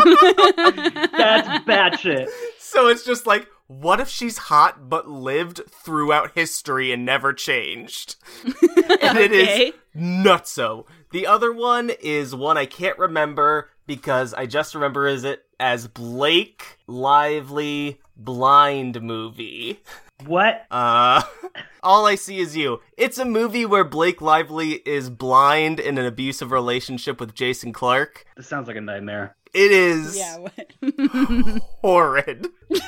That's 1.18 1.64
batshit. 1.66 2.28
So 2.58 2.88
it's 2.88 3.04
just 3.04 3.26
like, 3.26 3.46
what 3.68 4.00
if 4.00 4.08
she's 4.08 4.38
hot 4.38 4.88
but 4.88 5.08
lived 5.08 5.60
throughout 5.70 6.32
history 6.34 6.90
and 6.92 7.04
never 7.04 7.32
changed? 7.32 8.16
and 8.44 9.16
it 9.18 9.30
Okay. 9.30 9.66
is 9.68 9.74
nutso. 9.96 10.84
The 11.12 11.26
other 11.26 11.52
one 11.52 11.90
is 12.00 12.34
one 12.34 12.58
I 12.58 12.66
can't 12.66 12.98
remember 12.98 13.70
because 13.86 14.34
I 14.34 14.46
just 14.46 14.74
remember 14.74 15.06
is 15.06 15.22
it 15.24 15.44
as 15.60 15.86
Blake 15.86 16.78
Lively 16.86 18.00
blind 18.16 19.00
movie. 19.02 19.80
What? 20.26 20.66
Uh, 20.70 21.22
all 21.82 22.04
I 22.04 22.16
see 22.16 22.38
is 22.40 22.56
you. 22.56 22.80
It's 22.96 23.18
a 23.18 23.24
movie 23.24 23.64
where 23.64 23.84
Blake 23.84 24.20
Lively 24.20 24.72
is 24.84 25.10
blind 25.10 25.78
in 25.78 25.96
an 25.96 26.04
abusive 26.06 26.50
relationship 26.50 27.20
with 27.20 27.34
Jason 27.34 27.72
Clarke. 27.72 28.24
This 28.36 28.48
sounds 28.48 28.66
like 28.66 28.76
a 28.76 28.80
nightmare. 28.80 29.36
It 29.54 29.72
is 29.72 30.16
Yeah. 30.18 30.48
Horrid. 31.82 32.48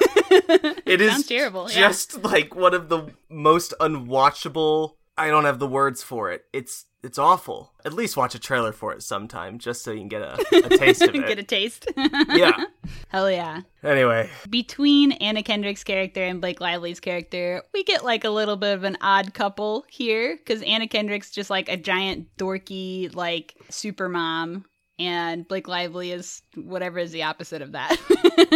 It 0.86 1.00
is 1.00 1.26
terrible. 1.26 1.68
yeah. 1.70 1.88
just 1.88 2.22
like 2.24 2.54
one 2.54 2.74
of 2.74 2.88
the 2.88 3.08
most 3.28 3.74
unwatchable. 3.80 4.94
I 5.16 5.28
don't 5.28 5.44
have 5.44 5.58
the 5.58 5.66
words 5.66 6.02
for 6.02 6.30
it. 6.30 6.44
It's 6.52 6.86
it's 7.02 7.18
awful. 7.18 7.72
At 7.84 7.94
least 7.94 8.16
watch 8.16 8.34
a 8.34 8.38
trailer 8.38 8.72
for 8.72 8.92
it 8.92 9.02
sometime, 9.02 9.58
just 9.58 9.82
so 9.82 9.90
you 9.90 10.00
can 10.00 10.08
get 10.08 10.22
a, 10.22 10.34
a 10.66 10.68
taste 10.78 11.02
of 11.02 11.14
it. 11.14 11.26
Get 11.26 11.38
a 11.38 11.42
taste. 11.42 11.86
Yeah. 11.96 12.64
Hell 13.08 13.30
yeah. 13.30 13.62
Anyway, 13.82 14.28
Between 14.50 15.12
Anna 15.12 15.42
Kendrick's 15.42 15.82
character 15.84 16.22
and 16.22 16.40
Blake 16.40 16.60
Lively's 16.60 17.00
character, 17.00 17.62
we 17.72 17.84
get 17.84 18.04
like 18.04 18.24
a 18.24 18.30
little 18.30 18.56
bit 18.56 18.74
of 18.74 18.84
an 18.84 18.98
odd 19.00 19.32
couple 19.34 19.84
here 19.88 20.36
because 20.36 20.62
Anna 20.62 20.86
Kendrick's 20.86 21.30
just 21.30 21.48
like 21.50 21.68
a 21.70 21.76
giant 21.76 22.28
dorky 22.36 23.14
like 23.14 23.54
super 23.70 24.08
mom, 24.08 24.64
and 25.00 25.48
Blake 25.48 25.66
Lively 25.66 26.12
is 26.12 26.42
whatever 26.54 26.98
is 27.00 27.10
the 27.10 27.24
opposite 27.24 27.62
of 27.62 27.72
that. 27.72 27.96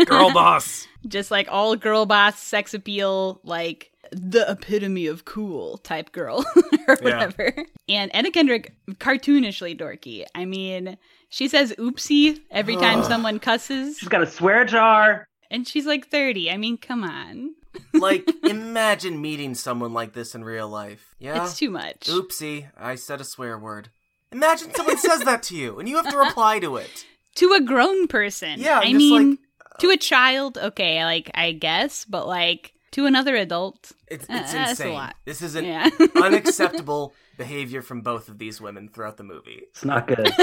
girl 0.06 0.32
boss. 0.32 0.86
just 1.08 1.30
like 1.32 1.48
all 1.50 1.74
girl 1.74 2.06
boss, 2.06 2.38
sex 2.38 2.74
appeal, 2.74 3.40
like 3.42 3.90
the 4.12 4.48
epitome 4.48 5.06
of 5.06 5.24
cool 5.24 5.78
type 5.78 6.12
girl 6.12 6.44
or 6.88 6.98
Yeah. 7.02 7.04
whatever. 7.26 7.52
And 7.88 8.14
Anna 8.14 8.30
Kendrick, 8.30 8.74
cartoonishly 8.90 9.76
dorky. 9.80 10.24
I 10.34 10.44
mean, 10.44 10.98
she 11.30 11.48
says 11.48 11.72
oopsie 11.78 12.40
every 12.50 12.76
time 12.76 13.00
Ugh. 13.00 13.04
someone 13.06 13.40
cusses, 13.40 13.98
She's 13.98 14.08
got 14.08 14.22
a 14.22 14.26
swear 14.26 14.64
jar. 14.64 15.26
and 15.50 15.66
she's 15.66 15.86
like 15.86 16.08
30. 16.10 16.50
I 16.50 16.56
mean, 16.58 16.76
come 16.78 17.02
on. 17.02 17.54
Like, 17.92 18.30
imagine 18.44 19.20
meeting 19.20 19.56
someone 19.56 19.92
like 19.92 20.12
this 20.12 20.36
in 20.36 20.44
real 20.44 20.68
life. 20.68 21.16
Yeah. 21.18 21.42
It's 21.42 21.58
too 21.58 21.70
much. 21.70 22.02
Oopsie, 22.02 22.70
I 22.78 22.94
said 22.94 23.20
a 23.20 23.24
swear 23.24 23.58
word. 23.58 23.88
Imagine 24.34 24.74
someone 24.74 24.98
says 24.98 25.20
that 25.20 25.42
to 25.44 25.56
you, 25.56 25.78
and 25.78 25.88
you 25.88 25.96
have 25.96 26.10
to 26.10 26.18
reply 26.18 26.58
to 26.58 26.76
it. 26.76 27.06
To 27.36 27.52
a 27.52 27.60
grown 27.60 28.06
person. 28.06 28.60
Yeah, 28.60 28.78
I 28.78 28.82
I'm 28.82 28.92
just 28.92 28.96
mean, 28.96 29.30
like, 29.30 29.38
to 29.80 29.90
a 29.90 29.96
child, 29.96 30.56
okay, 30.56 31.04
like, 31.04 31.32
I 31.34 31.50
guess, 31.50 32.04
but 32.04 32.28
like, 32.28 32.74
to 32.92 33.06
another 33.06 33.34
adult, 33.34 33.90
It's, 34.06 34.22
uh, 34.30 34.34
it's 34.40 34.52
that's 34.52 34.70
insane. 34.78 34.92
a 34.92 34.94
lot. 34.94 35.16
This 35.24 35.42
is 35.42 35.56
an 35.56 35.64
Yeah. 35.64 35.90
unacceptable 36.14 37.12
behavior 37.36 37.82
from 37.82 38.02
both 38.02 38.28
of 38.28 38.38
these 38.38 38.60
women 38.60 38.88
throughout 38.88 39.16
the 39.16 39.24
movie. 39.24 39.62
It's 39.70 39.84
not 39.84 40.06
good. 40.06 40.30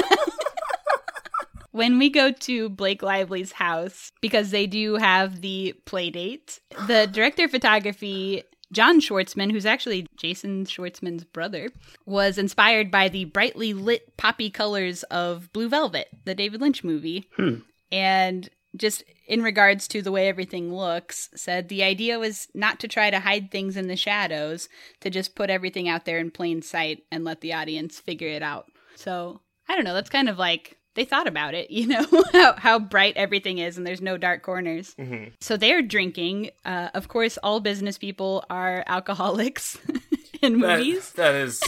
When 1.71 1.97
we 1.99 2.09
go 2.09 2.31
to 2.33 2.67
Blake 2.67 3.01
Lively's 3.01 3.53
house, 3.53 4.11
because 4.19 4.51
they 4.51 4.67
do 4.67 4.95
have 4.95 5.39
the 5.39 5.73
play 5.85 6.09
date, 6.09 6.59
the 6.87 7.07
director 7.07 7.45
of 7.45 7.51
photography, 7.51 8.43
John 8.71 9.01
Schwartzman, 9.01 9.51
who's 9.51 9.65
actually 9.65 10.07
Jason 10.17 10.65
Schwartzman's 10.65 11.23
brother, 11.23 11.69
was 12.05 12.37
inspired 12.37 12.89
by 12.89 13.09
the 13.09 13.25
brightly 13.25 13.73
lit 13.73 14.17
poppy 14.17 14.49
colors 14.49 15.03
of 15.03 15.51
Blue 15.53 15.69
Velvet, 15.69 16.07
the 16.25 16.35
David 16.35 16.61
Lynch 16.61 16.83
movie. 16.83 17.29
Hmm. 17.35 17.55
And 17.91 18.49
just 18.75 19.03
in 19.27 19.43
regards 19.43 19.87
to 19.89 20.01
the 20.01 20.11
way 20.11 20.27
everything 20.27 20.73
looks, 20.73 21.29
said 21.35 21.67
the 21.67 21.83
idea 21.83 22.19
was 22.19 22.47
not 22.53 22.79
to 22.79 22.87
try 22.87 23.09
to 23.09 23.19
hide 23.19 23.51
things 23.51 23.75
in 23.75 23.87
the 23.87 23.97
shadows, 23.97 24.69
to 25.01 25.09
just 25.09 25.35
put 25.35 25.49
everything 25.49 25.89
out 25.89 26.05
there 26.05 26.19
in 26.19 26.31
plain 26.31 26.61
sight 26.61 27.03
and 27.11 27.25
let 27.25 27.41
the 27.41 27.53
audience 27.53 27.99
figure 27.99 28.29
it 28.29 28.41
out. 28.41 28.67
So 28.95 29.41
I 29.67 29.75
don't 29.75 29.83
know. 29.83 29.93
That's 29.93 30.09
kind 30.09 30.29
of 30.29 30.37
like 30.37 30.77
they 30.95 31.05
thought 31.05 31.27
about 31.27 31.53
it, 31.53 31.71
you 31.71 31.87
know, 31.87 32.05
how, 32.33 32.53
how 32.53 32.79
bright 32.79 33.15
everything 33.17 33.57
is 33.59 33.77
and 33.77 33.85
there's 33.87 34.01
no 34.01 34.17
dark 34.17 34.41
corners. 34.43 34.93
Mm-hmm. 34.99 35.29
So 35.39 35.57
they're 35.57 35.81
drinking. 35.81 36.51
Uh, 36.65 36.89
of 36.93 37.07
course, 37.07 37.37
all 37.43 37.59
business 37.59 37.97
people 37.97 38.43
are 38.49 38.83
alcoholics 38.87 39.77
in 40.41 40.59
That- 40.59 40.79
movies. 40.79 41.11
that 41.13 41.35
is. 41.35 41.61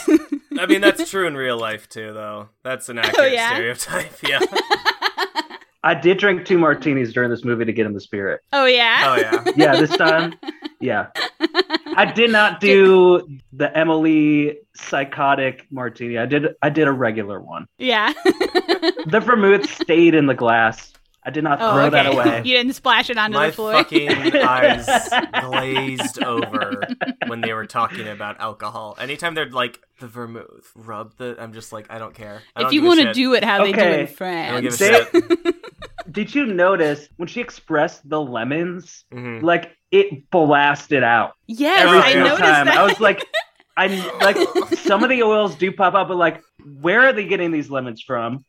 I 0.60 0.66
mean, 0.68 0.82
that's 0.82 1.10
true 1.10 1.26
in 1.28 1.36
real 1.36 1.58
life 1.58 1.90
too, 1.90 2.14
though. 2.14 2.50
That's 2.64 2.90
an 2.90 2.98
accurate 3.00 3.18
Oh, 3.20 3.26
yeah? 3.26 3.54
stereotype. 3.54 4.14
Yeah. 4.28 4.40
I 5.84 5.94
did 5.94 6.18
drink 6.18 6.46
two 6.46 6.58
martinis 6.58 7.12
during 7.12 7.30
this 7.30 7.44
movie 7.44 7.66
to 7.66 7.74
get 7.74 7.86
in 7.86 7.94
the 7.94 8.00
spirit. 8.00 8.42
Oh, 8.54 8.66
yeah? 8.66 9.04
Oh 9.06 9.16
yeah. 9.16 9.52
Yeah, 9.56 9.76
this 9.76 9.96
time. 9.96 10.36
Yeah. 10.80 11.08
I 11.96 12.12
did 12.14 12.32
not 12.32 12.60
do 12.60 13.28
the 13.52 13.76
Emily 13.78 14.60
psychotic 14.76 15.68
martini. 15.72 16.18
I 16.18 16.26
did 16.26 16.48
I 16.62 16.70
did 16.70 16.88
a 16.88 16.92
regular 16.92 17.40
one. 17.40 17.68
Yeah. 17.78 18.14
The 19.06 19.22
vermouth 19.24 19.70
stayed 19.70 20.16
in 20.16 20.26
the 20.26 20.34
glass. 20.34 20.94
I 21.26 21.30
did 21.30 21.44
not 21.44 21.60
oh, 21.62 21.74
throw 21.74 21.86
okay. 21.86 21.90
that 21.92 22.06
away. 22.14 22.42
You 22.46 22.58
didn't 22.58 22.74
splash 22.74 23.10
it 23.10 23.18
onto 23.18 23.38
My 23.38 23.48
the 23.48 23.54
floor. 23.54 23.72
My 23.74 23.84
fucking 23.84 24.10
eyes 24.36 24.88
glazed 25.42 26.22
over 26.24 26.82
when 27.28 27.42
they 27.42 27.54
were 27.54 27.66
talking 27.66 28.08
about 28.08 28.40
alcohol. 28.40 28.96
Anytime 29.00 29.34
they're 29.34 29.50
like 29.50 29.80
the 30.00 30.08
vermouth, 30.08 30.70
rub 30.76 31.16
the. 31.18 31.36
I'm 31.40 31.54
just 31.54 31.72
like, 31.72 31.88
I 31.90 31.98
don't 31.98 32.14
care. 32.14 32.42
I 32.56 32.62
if 32.62 32.64
don't 32.66 32.74
you 32.74 32.84
want 32.84 33.00
to 33.02 33.14
do 33.14 33.34
it 33.36 33.44
how 33.44 33.64
they 33.64 33.72
do 33.72 33.80
Okay. 33.80 33.94
in 33.94 34.00
I 34.02 34.06
France. 34.08 34.52
don't 34.52 34.64
give 34.64 34.74
a 34.74 35.22
They- 35.22 35.44
shit. 35.44 35.56
Did 36.12 36.36
you 36.36 36.46
notice 36.46 37.08
when 37.16 37.28
she 37.30 37.40
expressed 37.40 38.08
the 38.08 38.20
lemons, 38.20 39.06
Mhm. 39.14 39.42
like 39.42 39.72
it 39.92 40.30
blasted 40.30 41.04
out 41.04 41.34
yes, 41.48 41.82
every 41.82 42.00
I 42.00 42.14
noticed 42.16 42.40
time? 42.42 42.66
that. 42.66 42.78
I 42.78 42.84
was 42.84 43.00
like, 43.00 43.24
I 43.78 43.88
like 44.22 44.38
some 44.80 45.04
of 45.04 45.10
the 45.10 45.24
oils 45.24 45.56
do 45.56 45.72
pop 45.72 45.94
up, 45.94 46.10
but 46.10 46.18
like, 46.18 46.42
where 46.82 47.02
are 47.08 47.14
they 47.14 47.26
getting 47.26 47.52
these 47.52 47.70
lemons 47.70 48.02
from? 48.02 48.44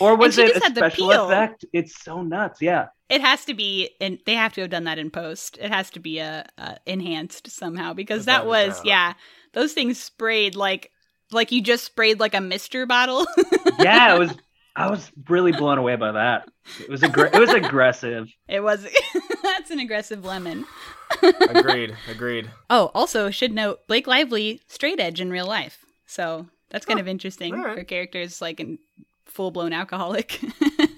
Or 0.00 0.16
was 0.16 0.34
she 0.34 0.42
it 0.42 0.48
just 0.54 0.60
a 0.60 0.64
had 0.64 0.74
the 0.74 0.80
special 0.80 1.08
peel. 1.08 1.26
effect? 1.26 1.64
It's 1.72 2.02
so 2.02 2.22
nuts. 2.22 2.60
Yeah. 2.62 2.88
It 3.08 3.20
has 3.22 3.44
to 3.46 3.54
be, 3.54 3.90
and 4.00 4.18
they 4.26 4.34
have 4.34 4.52
to 4.54 4.60
have 4.62 4.70
done 4.70 4.84
that 4.84 4.98
in 4.98 5.10
post. 5.10 5.56
It 5.60 5.70
has 5.70 5.88
to 5.90 6.00
be 6.00 6.20
uh, 6.20 6.44
uh, 6.58 6.74
enhanced 6.86 7.50
somehow 7.50 7.94
because 7.94 8.26
that 8.26 8.44
Without 8.46 8.64
a 8.64 8.68
was, 8.68 8.84
yeah, 8.84 9.14
those 9.54 9.72
things 9.72 9.98
sprayed 9.98 10.54
like, 10.56 10.90
like 11.32 11.50
you 11.50 11.62
just 11.62 11.84
sprayed 11.84 12.20
like 12.20 12.34
a 12.34 12.40
Mister 12.40 12.86
bottle. 12.86 13.26
Yeah, 13.80 14.14
it 14.16 14.18
was. 14.18 14.32
I 14.74 14.90
was 14.90 15.10
really 15.28 15.52
blown 15.52 15.78
away 15.78 15.94
by 15.96 16.12
that. 16.12 16.48
It 16.80 16.88
was 16.88 17.00
aggr- 17.00 17.32
it 17.34 17.38
was 17.38 17.50
aggressive. 17.50 18.28
it 18.48 18.60
was. 18.60 18.86
that's 19.42 19.70
an 19.70 19.78
aggressive 19.78 20.24
lemon. 20.24 20.64
agreed. 21.48 21.96
Agreed. 22.10 22.50
Oh, 22.68 22.90
also 22.94 23.30
should 23.30 23.52
note 23.52 23.86
Blake 23.86 24.06
Lively 24.06 24.60
straight 24.68 25.00
edge 25.00 25.20
in 25.20 25.30
real 25.30 25.46
life, 25.46 25.84
so 26.06 26.46
that's 26.70 26.84
kind 26.86 26.98
of 27.00 27.06
interesting. 27.08 27.54
all 27.54 27.64
right. 27.64 27.78
Her 27.78 27.84
character 27.84 28.20
is 28.20 28.40
like 28.42 28.60
a 28.60 28.76
full 29.30 29.50
blown 29.50 29.72
alcoholic, 29.72 30.40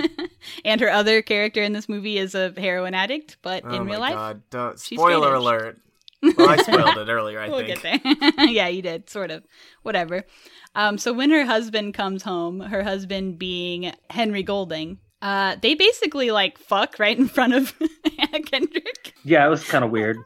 and 0.64 0.80
her 0.80 0.90
other 0.90 1.22
character 1.22 1.62
in 1.62 1.72
this 1.72 1.88
movie 1.88 2.18
is 2.18 2.34
a 2.34 2.52
heroin 2.56 2.94
addict, 2.94 3.36
but 3.42 3.64
Oh 3.64 3.74
in 3.74 3.86
my 3.86 3.92
real 3.92 4.00
life, 4.00 4.14
god! 4.14 4.42
Don't, 4.50 4.78
spoiler 4.78 5.26
straight 5.26 5.36
alert. 5.36 5.78
Well, 6.22 6.50
I 6.50 6.56
spoiled 6.58 6.98
it 6.98 7.08
earlier. 7.10 7.40
I 7.40 7.48
we'll 7.50 7.64
think. 7.64 7.82
get 7.82 8.02
there. 8.02 8.46
yeah, 8.46 8.68
you 8.68 8.82
did, 8.82 9.08
sort 9.08 9.30
of. 9.30 9.42
Whatever. 9.82 10.24
Um, 10.74 10.98
so 10.98 11.12
when 11.12 11.30
her 11.30 11.44
husband 11.44 11.94
comes 11.94 12.22
home, 12.22 12.60
her 12.60 12.82
husband 12.82 13.38
being 13.38 13.92
Henry 14.10 14.42
Golding, 14.42 14.98
uh, 15.22 15.56
they 15.60 15.74
basically 15.74 16.30
like 16.30 16.58
fuck 16.58 16.98
right 16.98 17.18
in 17.18 17.28
front 17.28 17.54
of 17.54 17.74
Anna 18.18 18.42
Kendrick. 18.42 19.14
Yeah, 19.24 19.46
it 19.46 19.50
was 19.50 19.64
kind 19.64 19.84
of 19.84 19.90
weird. 19.90 20.18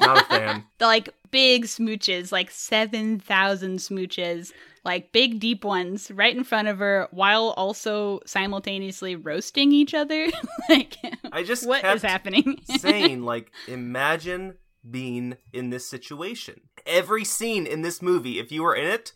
Not 0.00 0.22
a 0.22 0.24
fan. 0.24 0.64
The 0.78 0.86
like 0.86 1.10
big 1.30 1.64
smooches, 1.64 2.32
like 2.32 2.50
seven 2.50 3.20
thousand 3.20 3.78
smooches, 3.78 4.52
like 4.84 5.12
big 5.12 5.40
deep 5.40 5.64
ones, 5.64 6.10
right 6.10 6.34
in 6.34 6.44
front 6.44 6.68
of 6.68 6.78
her, 6.78 7.08
while 7.10 7.50
also 7.56 8.20
simultaneously 8.26 9.16
roasting 9.16 9.72
each 9.72 9.94
other. 9.94 10.26
like, 10.68 10.96
I 11.32 11.42
just 11.42 11.66
what 11.66 11.84
is 11.84 12.02
happening? 12.02 12.60
saying 12.78 13.22
like 13.22 13.50
imagine 13.68 14.54
being 14.88 15.36
in 15.52 15.70
this 15.70 15.86
situation 15.86 16.60
every 16.86 17.24
scene 17.24 17.66
in 17.66 17.82
this 17.82 18.00
movie 18.00 18.38
if 18.38 18.50
you 18.50 18.62
were 18.62 18.74
in 18.74 18.86
it 18.86 19.12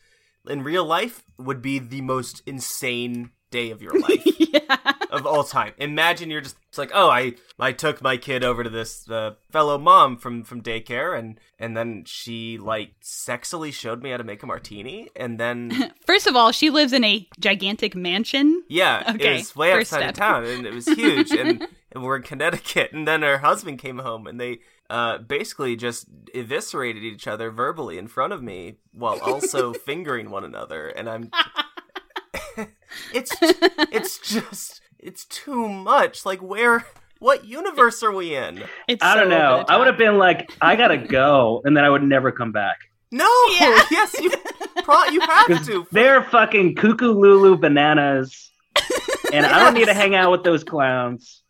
in 0.48 0.62
real 0.62 0.84
life 0.84 1.24
would 1.38 1.62
be 1.62 1.78
the 1.78 2.02
most 2.02 2.42
insane 2.46 3.30
day 3.50 3.70
of 3.70 3.80
your 3.80 3.98
life 3.98 4.22
yeah. 4.38 4.93
Of 5.14 5.26
all 5.26 5.44
time 5.44 5.72
imagine 5.78 6.30
you're 6.30 6.40
just 6.40 6.56
it's 6.68 6.78
like 6.78 6.90
oh 6.94 7.08
i 7.08 7.32
i 7.58 7.72
took 7.72 8.02
my 8.02 8.16
kid 8.16 8.42
over 8.44 8.64
to 8.64 8.70
this 8.70 9.08
uh, 9.10 9.32
fellow 9.50 9.78
mom 9.78 10.16
from 10.16 10.42
from 10.44 10.60
daycare 10.60 11.18
and 11.18 11.38
and 11.58 11.76
then 11.76 12.02
she 12.04 12.58
like 12.58 12.92
sexily 13.02 13.72
showed 13.72 14.02
me 14.02 14.10
how 14.10 14.16
to 14.16 14.24
make 14.24 14.42
a 14.42 14.46
martini 14.46 15.08
and 15.16 15.38
then 15.38 15.92
First 16.06 16.26
of 16.26 16.36
all, 16.36 16.52
she 16.52 16.68
lives 16.68 16.92
in 16.92 17.02
a 17.02 17.26
gigantic 17.40 17.94
mansion. 17.96 18.62
Yeah, 18.68 19.14
Okay, 19.14 19.34
it 19.34 19.38
was 19.38 19.56
way 19.56 19.72
outside 19.72 20.02
of 20.08 20.14
town, 20.14 20.44
and 20.44 20.66
it 20.66 20.74
was 20.74 20.86
huge. 20.86 21.30
and, 21.32 21.66
and 21.92 22.04
we're 22.04 22.16
in 22.16 22.22
Connecticut, 22.22 22.92
and 22.92 23.08
then 23.08 23.22
her 23.22 23.38
husband 23.38 23.78
came 23.78 23.98
home, 23.98 24.26
and 24.26 24.38
they 24.38 24.58
uh, 24.90 25.18
basically 25.18 25.76
just 25.76 26.06
eviscerated 26.34 27.02
each 27.02 27.26
other 27.26 27.50
verbally 27.50 27.96
in 27.96 28.06
front 28.06 28.32
of 28.34 28.42
me, 28.42 28.76
while 28.92 29.18
also 29.20 29.72
fingering 29.90 30.30
one 30.30 30.44
another. 30.44 30.88
And 30.88 31.08
I'm, 31.08 31.30
it's 33.12 33.32
it's 33.40 34.18
just 34.18 34.82
it's 35.04 35.24
too 35.26 35.68
much. 35.68 36.24
Like 36.26 36.40
where? 36.40 36.86
What 37.20 37.44
universe 37.46 38.02
are 38.02 38.12
we 38.12 38.34
in? 38.34 38.64
It's 38.88 39.02
I 39.02 39.14
don't 39.14 39.30
so 39.30 39.38
know. 39.38 39.64
I 39.68 39.78
would 39.78 39.86
have 39.86 39.96
been 39.96 40.18
like, 40.18 40.50
I 40.60 40.76
gotta 40.76 40.98
go, 40.98 41.62
and 41.64 41.76
then 41.76 41.84
I 41.84 41.90
would 41.90 42.02
never 42.02 42.32
come 42.32 42.52
back. 42.52 42.78
No. 43.10 43.28
Yeah. 43.58 43.80
Yes, 43.90 44.14
you 44.20 44.30
pro- 44.82 45.04
you 45.04 45.20
have 45.20 45.64
to. 45.66 45.86
They're 45.92 46.22
fucking 46.24 46.74
cuckoo 46.74 47.12
Lulu 47.12 47.56
bananas, 47.56 48.50
and 49.32 49.46
I 49.46 49.60
don't 49.60 49.74
need 49.74 49.86
to 49.86 49.94
hang 49.94 50.14
out 50.14 50.32
with 50.32 50.42
those 50.42 50.64
clowns. 50.64 51.42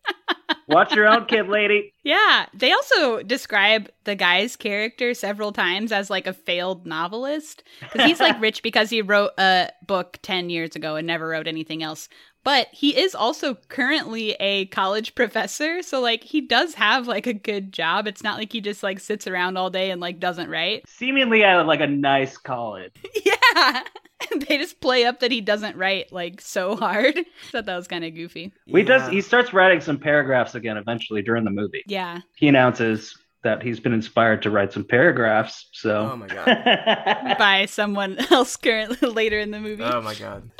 Watch 0.68 0.94
your 0.94 1.08
own 1.08 1.26
kid, 1.26 1.48
lady. 1.48 1.92
Yeah, 2.02 2.46
they 2.54 2.72
also 2.72 3.22
describe 3.22 3.90
the 4.04 4.14
guy's 4.14 4.56
character 4.56 5.14
several 5.14 5.52
times 5.52 5.92
as 5.92 6.10
like 6.10 6.26
a 6.26 6.32
failed 6.32 6.86
novelist 6.86 7.64
because 7.80 8.06
he's 8.06 8.20
like 8.20 8.40
rich 8.40 8.62
because 8.62 8.90
he 8.90 9.02
wrote 9.02 9.30
a 9.38 9.70
book 9.86 10.18
10 10.22 10.50
years 10.50 10.76
ago 10.76 10.96
and 10.96 11.06
never 11.06 11.28
wrote 11.28 11.46
anything 11.46 11.82
else. 11.82 12.08
But 12.44 12.68
he 12.72 12.96
is 12.96 13.14
also 13.14 13.54
currently 13.68 14.32
a 14.32 14.66
college 14.66 15.14
professor, 15.14 15.82
so 15.82 16.00
like 16.00 16.22
he 16.22 16.40
does 16.40 16.74
have 16.74 17.08
like 17.08 17.26
a 17.26 17.32
good 17.32 17.72
job. 17.72 18.06
It's 18.06 18.22
not 18.22 18.38
like 18.38 18.52
he 18.52 18.60
just 18.60 18.82
like 18.82 19.00
sits 19.00 19.26
around 19.26 19.56
all 19.56 19.70
day 19.70 19.90
and 19.90 20.00
like 20.00 20.20
doesn't 20.20 20.50
write. 20.50 20.84
Seemingly 20.86 21.42
at 21.42 21.66
like 21.66 21.80
a 21.80 21.86
nice 21.86 22.36
college. 22.36 22.92
Yeah. 23.24 23.82
they 24.48 24.58
just 24.58 24.80
play 24.80 25.04
up 25.04 25.20
that 25.20 25.30
he 25.30 25.40
doesn't 25.40 25.76
write 25.76 26.12
like 26.12 26.40
so 26.40 26.76
hard. 26.76 27.18
thought 27.52 27.66
that 27.66 27.76
was 27.76 27.88
kind 27.88 28.04
of 28.04 28.14
goofy. 28.14 28.52
He 28.66 28.82
does. 28.82 29.08
He 29.10 29.20
starts 29.20 29.52
writing 29.52 29.80
some 29.80 29.98
paragraphs 29.98 30.54
again 30.54 30.76
eventually 30.76 31.22
during 31.22 31.44
the 31.44 31.50
movie. 31.50 31.82
Yeah. 31.86 32.20
He 32.36 32.48
announces 32.48 33.16
that 33.44 33.62
he's 33.62 33.78
been 33.78 33.92
inspired 33.92 34.42
to 34.42 34.50
write 34.50 34.72
some 34.72 34.84
paragraphs. 34.84 35.68
So. 35.72 36.10
Oh 36.12 36.16
my 36.16 36.26
god. 36.26 37.36
By 37.38 37.66
someone 37.66 38.18
else 38.30 38.56
currently 38.56 39.08
later 39.10 39.38
in 39.38 39.50
the 39.52 39.60
movie. 39.60 39.82
Oh 39.84 40.00
my 40.02 40.14
god. 40.14 40.50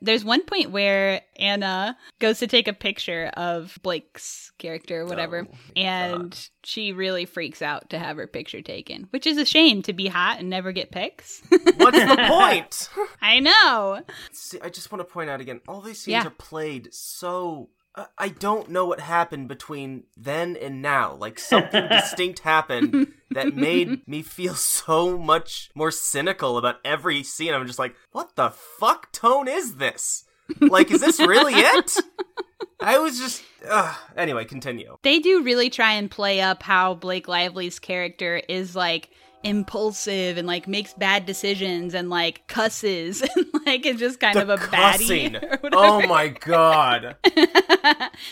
There's 0.00 0.24
one 0.24 0.42
point 0.44 0.70
where 0.70 1.20
Anna 1.36 1.96
goes 2.18 2.38
to 2.40 2.46
take 2.46 2.66
a 2.68 2.72
picture 2.72 3.26
of 3.36 3.78
Blake's 3.82 4.50
character 4.58 5.02
or 5.02 5.06
whatever, 5.06 5.46
Oh, 5.50 5.56
and 5.76 6.48
she 6.64 6.92
really 6.92 7.24
freaks 7.24 7.62
out 7.62 7.90
to 7.90 7.98
have 7.98 8.16
her 8.16 8.26
picture 8.26 8.62
taken, 8.62 9.06
which 9.10 9.26
is 9.26 9.38
a 9.38 9.44
shame 9.44 9.82
to 9.82 9.92
be 9.92 10.06
hot 10.08 10.40
and 10.40 10.48
never 10.50 10.72
get 10.72 10.90
pics. 10.90 11.42
What's 11.50 11.98
the 11.98 12.24
point? 12.28 12.88
I 13.20 13.38
know. 13.40 14.00
See, 14.32 14.58
I 14.60 14.68
just 14.70 14.90
want 14.90 15.06
to 15.06 15.12
point 15.12 15.30
out 15.30 15.40
again, 15.40 15.60
all 15.68 15.80
these 15.80 15.98
scenes 16.00 16.12
Yeah. 16.12 16.26
are 16.26 16.30
played 16.30 16.88
so. 16.92 17.68
Uh, 17.94 18.06
I 18.16 18.28
don't 18.28 18.70
know 18.70 18.86
what 18.86 19.00
happened 19.00 19.48
between 19.48 20.04
then 20.16 20.56
and 20.56 20.80
now. 20.80 21.14
Like 21.14 21.38
something 21.38 21.88
distinct 21.90 22.40
happened 22.40 23.12
that 23.30 23.54
made 23.54 24.06
me 24.08 24.22
feel 24.22 24.54
so 24.54 25.18
much 25.18 25.70
more 25.74 25.90
cynical 25.90 26.56
about 26.56 26.76
every 26.84 27.22
scene. 27.22 27.52
I'm 27.52 27.66
just 27.66 27.78
like, 27.78 27.94
what 28.12 28.34
the 28.36 28.50
fuck 28.50 29.12
tone 29.12 29.46
is 29.48 29.76
this? 29.76 30.24
Like, 30.60 30.90
is 30.90 31.00
this 31.00 31.20
really 31.20 31.54
it? 31.54 31.96
I 32.80 32.98
was 32.98 33.18
just. 33.18 33.42
Uh, 33.68 33.94
anyway, 34.16 34.44
continue. 34.44 34.96
They 35.02 35.20
do 35.20 35.42
really 35.42 35.70
try 35.70 35.92
and 35.92 36.10
play 36.10 36.40
up 36.40 36.62
how 36.62 36.94
Blake 36.94 37.28
Lively's 37.28 37.78
character 37.78 38.42
is 38.48 38.74
like 38.74 39.10
impulsive 39.44 40.36
and 40.38 40.46
like 40.46 40.66
makes 40.68 40.92
bad 40.94 41.26
decisions 41.26 41.94
and 41.94 42.10
like 42.10 42.46
cusses 42.48 43.22
and 43.36 43.46
like 43.66 43.84
is 43.86 43.98
just 43.98 44.20
kind 44.20 44.36
The 44.36 44.42
of 44.42 44.48
a 44.50 44.56
cussing. 44.58 45.32
baddie. 45.32 45.58
Oh 45.72 46.06
my 46.06 46.28
god. 46.28 47.16
She's 47.26 47.46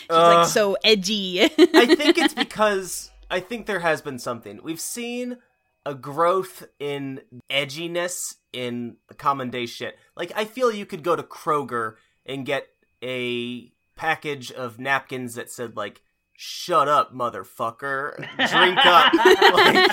Uh, 0.09 0.35
like 0.35 0.47
so 0.47 0.77
edgy. 0.83 1.41
I 1.43 1.95
think 1.95 2.17
it's 2.17 2.33
because 2.33 3.11
I 3.29 3.39
think 3.39 3.65
there 3.65 3.79
has 3.79 4.01
been 4.01 4.19
something. 4.19 4.59
We've 4.63 4.79
seen 4.79 5.37
a 5.85 5.95
growth 5.95 6.63
in 6.79 7.21
edginess 7.49 8.35
in 8.53 8.97
common 9.17 9.49
day 9.49 9.65
shit. 9.65 9.97
Like 10.15 10.31
I 10.35 10.45
feel 10.45 10.71
you 10.71 10.85
could 10.85 11.03
go 11.03 11.15
to 11.15 11.23
Kroger 11.23 11.95
and 12.25 12.45
get 12.45 12.67
a 13.03 13.71
package 13.95 14.51
of 14.51 14.79
napkins 14.79 15.35
that 15.35 15.49
said 15.49 15.75
like 15.75 16.01
shut 16.43 16.87
up 16.87 17.13
motherfucker 17.13 18.15
drink 18.49 18.79
up 18.83 19.13
like, 19.13 19.87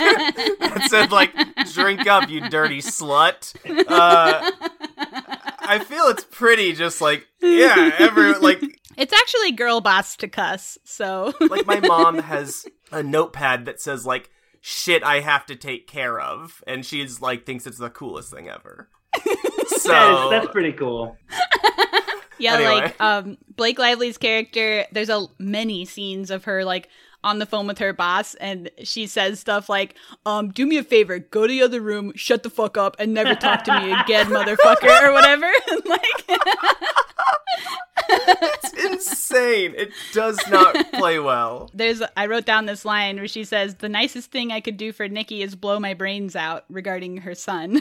that 0.60 0.86
said 0.88 1.12
like 1.12 1.30
drink 1.74 2.06
up 2.06 2.26
you 2.30 2.48
dirty 2.48 2.78
slut 2.80 3.54
uh 3.86 4.50
i 5.60 5.78
feel 5.78 6.04
it's 6.04 6.24
pretty 6.30 6.72
just 6.72 7.02
like 7.02 7.26
yeah 7.42 7.94
every 7.98 8.32
like 8.38 8.62
It's 8.96 9.12
actually 9.12 9.52
girl 9.52 9.82
boss 9.82 10.16
to 10.16 10.26
cuss, 10.28 10.78
so 10.84 11.34
like 11.50 11.66
my 11.66 11.80
mom 11.80 12.18
has 12.18 12.66
a 12.90 13.02
notepad 13.02 13.66
that 13.66 13.78
says 13.78 14.06
like 14.06 14.30
shit 14.62 15.04
I 15.04 15.20
have 15.20 15.44
to 15.46 15.54
take 15.54 15.86
care 15.86 16.18
of 16.18 16.64
and 16.66 16.84
she's 16.84 17.20
like 17.20 17.44
thinks 17.44 17.66
it's 17.66 17.76
the 17.78 17.90
coolest 17.90 18.32
thing 18.32 18.48
ever. 18.48 18.88
so 19.68 19.88
That 19.88 20.24
is- 20.24 20.30
that's 20.30 20.48
pretty 20.48 20.72
cool. 20.72 21.14
Yeah, 22.38 22.54
Anyway. 22.54 22.70
like 22.80 23.00
um 23.00 23.38
Blake 23.56 23.78
Lively's 23.78 24.18
character, 24.18 24.86
there's 24.92 25.08
a 25.10 25.26
many 25.38 25.84
scenes 25.84 26.30
of 26.30 26.44
her 26.44 26.64
like 26.64 26.88
on 27.24 27.38
the 27.40 27.46
phone 27.46 27.66
with 27.66 27.78
her 27.78 27.92
boss 27.92 28.34
and 28.36 28.70
she 28.84 29.06
says 29.06 29.40
stuff 29.40 29.68
like, 29.68 29.94
um, 30.24 30.50
do 30.50 30.66
me 30.66 30.76
a 30.78 30.84
favor, 30.84 31.18
go 31.18 31.46
to 31.46 31.50
the 31.50 31.62
other 31.62 31.80
room, 31.80 32.12
shut 32.14 32.42
the 32.42 32.50
fuck 32.50 32.76
up, 32.76 32.96
and 32.98 33.12
never 33.12 33.34
talk 33.34 33.64
to 33.64 33.72
me 33.80 33.92
again, 34.00 34.26
motherfucker, 34.26 35.02
or 35.02 35.12
whatever. 35.12 35.50
Like 35.84 36.40
it's 38.10 38.72
insane. 38.84 39.74
It 39.76 39.90
does 40.12 40.38
not 40.48 40.74
play 40.92 41.18
well. 41.18 41.70
There's 41.74 42.02
I 42.16 42.26
wrote 42.26 42.44
down 42.46 42.66
this 42.66 42.84
line 42.84 43.16
where 43.16 43.28
she 43.28 43.44
says, 43.44 43.76
The 43.76 43.88
nicest 43.88 44.30
thing 44.30 44.50
I 44.52 44.60
could 44.60 44.76
do 44.76 44.92
for 44.92 45.08
Nikki 45.08 45.42
is 45.42 45.54
blow 45.54 45.78
my 45.80 45.94
brains 45.94 46.34
out 46.36 46.64
regarding 46.70 47.18
her 47.18 47.34
son. 47.34 47.80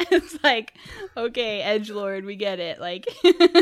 it's 0.00 0.42
like, 0.44 0.74
okay, 1.16 1.62
Edge 1.62 1.90
Lord, 1.90 2.24
we 2.24 2.36
get 2.36 2.60
it. 2.60 2.80
Like 2.80 3.06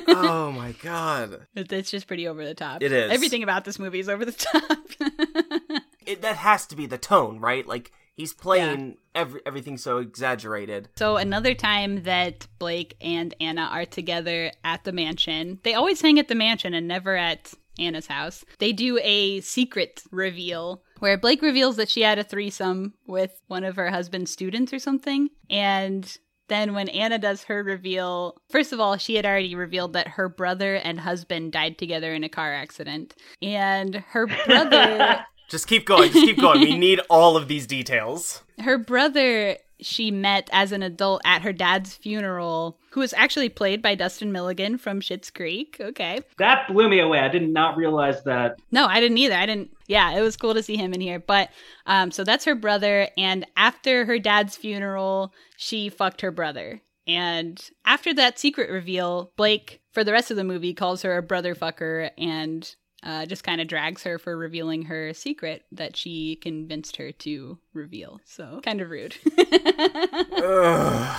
oh 0.09 0.53
my 0.53 0.73
god. 0.83 1.47
It- 1.55 1.73
It's 1.73 1.91
just 1.91 2.07
pretty 2.07 2.27
over 2.29 2.45
the 2.45 2.55
top. 2.55 2.83
It 2.83 2.93
is. 2.93 3.11
Everything 3.13 3.43
about 3.43 3.65
this 3.65 3.79
movie 3.79 4.01
is 4.01 4.09
over 4.09 4.24
the 4.25 4.33
top. 5.73 5.83
It, 6.07 6.23
that 6.23 6.37
has 6.37 6.67
to 6.67 6.77
be 6.77 6.87
the 6.87 6.99
tone, 6.99 7.41
right? 7.41 7.67
Like 7.67 7.93
he's 8.15 8.33
playing 8.33 8.99
every 9.15 9.41
everything 9.47 9.79
so 9.79 9.99
exaggerated. 9.99 10.89
so 10.97 11.17
another 11.17 11.55
time 11.55 12.03
that 12.03 12.47
Blake 12.59 12.97
and 13.01 13.35
Anna 13.41 13.69
are 13.73 13.87
together 13.87 14.53
at 14.63 14.85
the 14.85 14.93
mansion, 14.93 15.61
they 15.63 15.75
always 15.75 16.01
hang 16.01 16.19
at 16.19 16.29
the 16.29 16.35
mansion 16.35 16.75
and 16.75 16.87
never 16.87 17.17
at 17.17 17.55
Anna's 17.79 18.07
house. 18.07 18.45
They 18.59 18.73
do 18.73 18.99
a 19.03 19.41
secret 19.41 20.03
reveal 20.11 20.83
where 21.01 21.19
Blake 21.19 21.43
reveals 21.43 21.77
that 21.77 21.91
she 21.91 22.03
had 22.03 22.19
a 22.19 22.25
threesome 22.25 22.95
with 23.07 23.41
one 23.49 23.65
of 23.65 23.77
her 23.77 23.91
husband's 23.91 24.31
students 24.31 24.73
or 24.73 24.79
something. 24.79 25.29
And 25.51 26.17
then 26.49 26.75
when 26.75 26.89
Anna 26.89 27.19
does 27.19 27.45
her 27.45 27.63
reveal, 27.63 28.37
first 28.51 28.73
of 28.73 28.81
all, 28.81 28.97
she 28.97 29.15
had 29.17 29.25
already 29.27 29.55
revealed 29.55 29.93
that 29.95 30.09
her 30.09 30.29
brother 30.29 30.75
and 30.77 31.01
husband 31.01 31.53
died 31.53 31.79
together 31.79 32.13
in 32.15 32.25
a 32.25 32.29
car 32.29 32.53
accident. 32.55 33.15
And 33.43 33.97
her 34.09 34.27
brother 34.27 35.25
Just 35.49 35.67
keep 35.69 35.85
going. 35.85 36.11
Just 36.11 36.25
keep 36.25 36.41
going. 36.41 36.61
We 36.61 36.77
need 36.79 37.01
all 37.11 37.37
of 37.37 37.49
these 37.49 37.67
details. 37.67 38.43
her 38.61 38.79
brother 38.79 39.59
she 39.81 40.11
met 40.11 40.49
as 40.53 40.73
an 40.73 40.83
adult 40.83 41.23
at 41.25 41.43
her 41.43 41.53
dad's 41.53 41.95
funeral, 41.95 42.79
who 42.91 43.01
was 43.01 43.13
actually 43.15 43.49
played 43.49 43.83
by 43.83 43.95
Dustin 43.95 44.33
Milligan 44.33 44.79
from 44.79 45.01
Schitt's 45.01 45.31
Creek. 45.31 45.77
Okay. 45.81 46.21
That 46.39 46.69
blew 46.69 46.89
me 46.89 47.01
away. 47.01 47.19
I 47.21 47.29
did 47.29 47.49
not 47.49 47.77
realize 47.77 48.23
that. 48.25 48.59
No, 48.71 48.87
I 48.87 49.01
didn't 49.01 49.19
either. 49.19 49.35
I 49.35 49.47
didn't. 49.47 49.71
Yeah, 49.87 50.17
it 50.17 50.23
was 50.23 50.37
cool 50.37 50.55
to 50.55 50.63
see 50.63 50.77
him 50.77 50.95
in 50.95 51.01
here. 51.01 51.19
But 51.19 51.51
um, 51.87 52.11
so 52.11 52.25
that's 52.25 52.45
her 52.45 52.55
brother, 52.55 53.09
and 53.17 53.47
after 53.57 54.05
her 54.05 54.19
dad's 54.19 54.57
funeral, 54.57 55.33
she 55.57 55.89
fucked 55.89 56.21
her 56.21 56.31
brother. 56.31 56.81
And 57.07 57.63
after 57.85 58.15
that 58.15 58.39
secret 58.39 58.71
reveal, 58.71 59.33
Blake, 59.37 59.83
for 59.93 60.05
the 60.05 60.13
rest 60.13 60.31
of 60.31 60.37
the 60.37 60.45
movie, 60.45 60.73
calls 60.73 61.03
her 61.03 61.17
a 61.19 61.23
brother 61.23 61.55
fucker 61.55 62.11
and 62.17 62.75
uh, 63.05 63.27
just 63.27 63.45
kind 63.45 63.61
of 63.61 63.69
drags 63.69 64.03
her 64.03 64.19
for 64.19 64.37
revealing 64.37 64.83
her 64.83 65.15
secret 65.15 65.65
that 65.73 65.97
she 65.97 66.37
convinced 66.37 66.97
her 66.97 67.13
to 67.13 67.59
reveal. 67.73 68.21
So 68.25 68.61
kind 68.63 68.81
of 68.81 68.91
rude. 68.91 69.15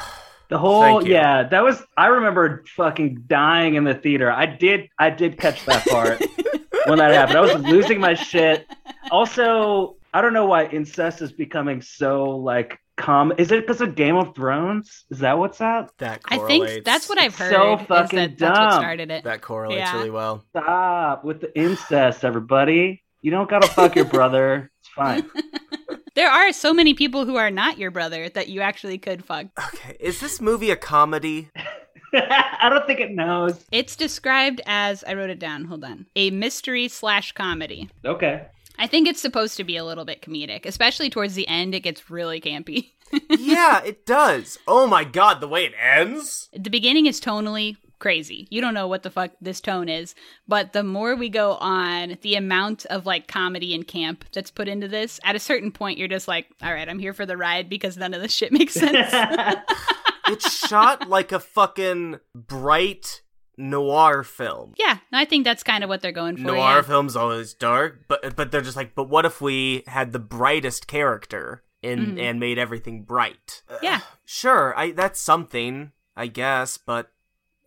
The 0.47 0.59
whole 0.59 1.05
yeah, 1.07 1.43
that 1.43 1.63
was 1.63 1.81
I 1.97 2.07
remember 2.07 2.63
fucking 2.75 3.23
dying 3.27 3.75
in 3.75 3.83
the 3.83 3.95
theater. 3.95 4.31
I 4.31 4.45
did 4.45 4.89
I 4.99 5.09
did 5.09 5.39
catch 5.39 5.65
that 5.65 5.85
part 5.87 6.21
when 6.85 6.99
that 6.99 7.11
happened. 7.11 7.37
I 7.37 7.41
was 7.41 7.55
losing 7.63 7.99
my 7.99 8.13
shit. 8.13 8.67
Also, 9.09 9.95
I 10.13 10.21
don't 10.21 10.33
know 10.33 10.45
why 10.45 10.67
incest 10.67 11.21
is 11.21 11.31
becoming 11.31 11.81
so 11.81 12.29
like 12.37 12.79
com 12.97 13.33
is 13.37 13.51
it 13.51 13.61
because 13.65 13.81
of 13.81 13.95
Game 13.95 14.15
of 14.15 14.35
Thrones? 14.35 15.05
Is 15.09 15.19
that 15.19 15.37
what's 15.37 15.61
up? 15.61 15.91
That 15.97 16.21
I 16.27 16.37
think 16.39 16.83
that's 16.83 17.09
what 17.09 17.17
I've 17.17 17.35
heard. 17.35 17.51
so 17.51 17.77
is 17.77 17.87
fucking 17.87 18.19
that 18.19 18.37
That's 18.37 18.59
what 18.59 18.73
started 18.73 19.11
it. 19.11 19.23
That 19.23 19.41
correlates 19.41 19.79
Yeah. 19.79 19.97
really 19.97 20.09
well. 20.09 20.43
Stop 20.51 21.23
with 21.23 21.41
the 21.41 21.57
incest, 21.59 22.23
everybody. 22.23 23.03
You 23.21 23.31
don't 23.31 23.49
gotta 23.49 23.67
fuck 23.67 23.95
your 23.95 24.05
brother. 24.05 24.71
It's 24.79 24.89
fine. 24.89 25.29
There 26.15 26.29
are 26.31 26.53
so 26.53 26.73
many 26.73 26.93
people 26.93 27.25
who 27.25 27.35
are 27.35 27.51
not 27.51 27.77
your 27.77 27.91
brother 27.91 28.29
that 28.29 28.47
you 28.47 28.61
actually 28.61 28.97
could 28.97 29.25
fuck. 29.25 29.47
Okay, 29.73 29.97
is 29.99 30.21
this 30.21 30.39
movie 30.39 30.71
a 30.71 30.77
comedy? 30.77 31.49
I 32.13 32.69
don't 32.69 32.87
think 32.87 33.01
it 33.01 33.11
knows. 33.11 33.65
It's 33.69 33.97
described 33.97 34.61
as 34.65 35.03
I 35.03 35.13
wrote 35.15 35.29
it 35.29 35.39
down. 35.39 35.65
Hold 35.65 35.83
on, 35.83 36.05
a 36.15 36.31
mystery 36.31 36.87
slash 36.87 37.33
comedy. 37.33 37.89
Okay. 38.05 38.45
I 38.77 38.87
think 38.87 39.07
it's 39.07 39.21
supposed 39.21 39.57
to 39.57 39.63
be 39.63 39.77
a 39.77 39.85
little 39.85 40.05
bit 40.05 40.21
comedic, 40.21 40.65
especially 40.65 41.09
towards 41.09 41.35
the 41.35 41.47
end. 41.47 41.75
It 41.75 41.81
gets 41.81 42.09
really 42.09 42.41
campy. 42.41 42.91
yeah, 43.29 43.83
it 43.83 44.05
does. 44.05 44.57
Oh 44.67 44.87
my 44.87 45.03
god, 45.03 45.41
the 45.41 45.47
way 45.47 45.65
it 45.65 45.73
ends. 45.79 46.49
the 46.53 46.69
beginning 46.69 47.05
is 47.05 47.21
tonally 47.21 47.77
crazy. 47.99 48.47
You 48.49 48.61
don't 48.61 48.73
know 48.73 48.87
what 48.87 49.03
the 49.03 49.09
fuck 49.09 49.31
this 49.41 49.61
tone 49.61 49.89
is. 49.89 50.15
But 50.47 50.73
the 50.73 50.83
more 50.83 51.15
we 51.15 51.29
go 51.29 51.55
on, 51.55 52.17
the 52.21 52.35
amount 52.35 52.85
of 52.85 53.05
like 53.05 53.27
comedy 53.27 53.73
and 53.73 53.87
camp 53.87 54.25
that's 54.33 54.51
put 54.51 54.67
into 54.67 54.87
this, 54.87 55.19
at 55.23 55.35
a 55.35 55.39
certain 55.39 55.71
point, 55.71 55.97
you're 55.97 56.07
just 56.07 56.27
like, 56.27 56.47
all 56.61 56.73
right, 56.73 56.87
I'm 56.87 56.99
here 56.99 57.13
for 57.13 57.25
the 57.25 57.37
ride 57.37 57.69
because 57.69 57.97
none 57.97 58.13
of 58.13 58.21
this 58.21 58.33
shit 58.33 58.51
makes 58.51 58.73
sense. 58.75 59.11
it's 60.27 60.67
shot 60.67 61.09
like 61.09 61.31
a 61.31 61.39
fucking 61.39 62.19
bright 62.33 63.21
noir 63.57 64.23
film. 64.23 64.73
yeah, 64.77 64.97
I 65.11 65.25
think 65.25 65.43
that's 65.45 65.63
kind 65.63 65.83
of 65.83 65.89
what 65.89 66.01
they're 66.01 66.11
going 66.11 66.37
for. 66.37 66.43
Noir 66.43 66.57
yeah. 66.77 66.81
films 66.81 67.15
always 67.15 67.53
dark, 67.53 68.01
but 68.07 68.35
but 68.35 68.51
they're 68.51 68.61
just 68.61 68.77
like, 68.77 68.95
but 68.95 69.09
what 69.09 69.25
if 69.25 69.41
we 69.41 69.83
had 69.87 70.13
the 70.13 70.19
brightest 70.19 70.87
character 70.87 71.63
in 71.81 72.15
Mhm. 72.15 72.19
and 72.21 72.39
made 72.39 72.57
everything 72.57 73.03
bright? 73.03 73.63
Uh, 73.69 73.77
Yeah. 73.81 74.01
sure, 74.25 74.77
I 74.77 74.91
that's 74.91 75.19
something, 75.19 75.91
I 76.15 76.27
guess, 76.27 76.77
but 76.77 77.11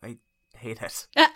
I 0.02 0.16
hate 0.56 0.80
it. 0.82 1.06
they're 1.16 1.26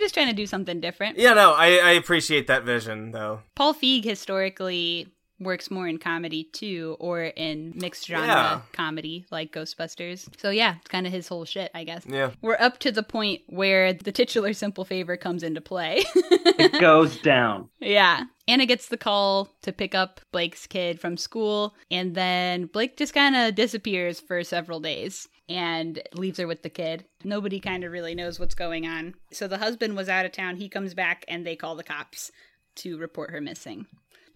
just 0.00 0.14
trying 0.14 0.28
to 0.28 0.32
do 0.34 0.46
something 0.46 0.80
different. 0.80 1.18
Yeah, 1.18 1.34
no, 1.34 1.52
I, 1.52 1.76
I 1.78 1.90
appreciate 1.92 2.46
that 2.48 2.64
vision 2.64 3.12
though. 3.12 3.40
Paul 3.54 3.74
Feig 3.74 4.04
historically 4.04 5.08
works 5.42 5.70
more 5.70 5.86
in 5.88 5.98
comedy 5.98 6.44
too, 6.44 6.96
or 7.00 7.22
in 7.24 7.72
mixed 7.76 8.06
genre 8.06 8.26
Yeah. 8.26 8.60
comedy 8.72 9.26
like 9.30 9.52
Ghostbusters. 9.52 10.28
So 10.38 10.50
yeah, 10.50 10.76
it's 10.80 10.88
kind 10.88 11.06
of 11.06 11.12
his 11.12 11.28
whole 11.28 11.44
shit, 11.44 11.70
I 11.74 11.84
guess. 11.84 12.04
Yeah. 12.08 12.30
We're 12.40 12.56
up 12.60 12.78
to 12.80 12.92
the 12.92 13.02
point 13.02 13.42
where 13.46 13.92
the 13.92 14.12
titular 14.12 14.52
simple 14.52 14.84
favor 14.84 15.16
comes 15.16 15.42
into 15.42 15.60
play. 15.60 16.04
It 16.54 16.80
goes 16.80 17.16
down. 17.18 17.70
yeah. 17.80 18.24
Anna 18.46 18.66
gets 18.66 18.88
the 18.88 18.96
call 18.98 19.48
to 19.62 19.72
pick 19.72 19.94
up 19.94 20.20
Blake's 20.32 20.66
kid 20.66 21.00
from 21.00 21.16
school, 21.16 21.74
and 21.90 22.14
then 22.14 22.66
Blake 22.66 22.96
just 22.96 23.14
kind 23.14 23.34
of 23.34 23.54
disappears 23.54 24.20
for 24.20 24.44
several 24.44 24.78
days 24.80 25.28
and 25.48 26.00
leaves 26.14 26.38
her 26.38 26.46
with 26.46 26.62
the 26.62 26.68
kid. 26.68 27.04
Nobody 27.24 27.58
kind 27.58 27.84
of 27.84 27.90
really 27.92 28.14
knows 28.14 28.38
what's 28.38 28.54
going 28.54 28.86
on. 28.86 29.14
So 29.32 29.48
the 29.48 29.58
husband 29.58 29.96
was 29.96 30.08
out 30.08 30.26
of 30.26 30.32
town. 30.32 30.56
He 30.56 30.68
comes 30.68 30.92
back, 30.94 31.24
and 31.26 31.46
they 31.46 31.56
call 31.56 31.74
the 31.76 31.84
cops 31.84 32.30
to 32.76 32.98
report 32.98 33.30
her 33.30 33.40
missing. 33.40 33.86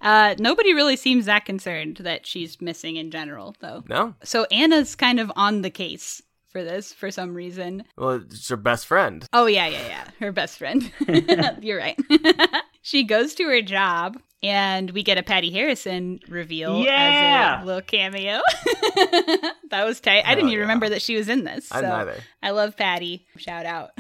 Uh, 0.01 0.35
nobody 0.39 0.73
really 0.75 0.97
seems 0.97 1.27
that 1.27 1.45
concerned 1.45 1.99
that 1.99 2.27
she's 2.27 2.61
missing 2.61 2.97
in 2.97 3.11
general, 3.11 3.55
though. 3.61 3.85
No? 3.89 4.15
So 4.23 4.45
Anna's 4.51 4.95
kind 4.95 5.19
of 5.21 5.33
on 5.37 5.63
the 5.63 5.71
case 5.71 6.23
for 6.51 6.65
this 6.65 6.93
for 6.93 7.11
some 7.11 7.35
reason. 7.35 7.85
Well, 7.97 8.13
it's 8.13 8.49
her 8.49 8.57
best 8.57 8.87
friend. 8.87 9.27
Oh 9.33 9.47
yeah, 9.47 9.67
yeah, 9.67 9.87
yeah. 9.87 10.05
Her 10.21 10.33
best 10.33 10.59
friend. 10.59 10.91
You're 11.61 11.79
right. 11.79 11.99
she 12.83 13.05
goes 13.05 13.35
to 13.35 13.45
her 13.45 13.61
job 13.63 14.19
and 14.43 14.91
we 14.91 15.03
get 15.03 15.19
a 15.19 15.23
Patti 15.23 15.51
Harrison 15.51 16.21
reveal 16.29 16.81
Yeah! 16.83 17.57
as 17.59 17.63
a 17.63 17.67
little 17.67 17.83
cameo. 17.83 18.41
that 19.71 19.85
was 19.85 20.01
tight. 20.01 20.25
I 20.27 20.35
didn't 20.35 20.51
even 20.51 20.61
remember 20.63 20.89
that 20.89 21.03
she 21.03 21.17
was 21.17 21.29
in 21.29 21.45
this. 21.45 21.71
I 21.73 21.81
so 21.81 21.89
neither. 21.89 22.17
I 22.43 22.51
love 22.51 22.77
Patti. 22.77 23.27
Shout 23.37 23.67
out 23.67 23.91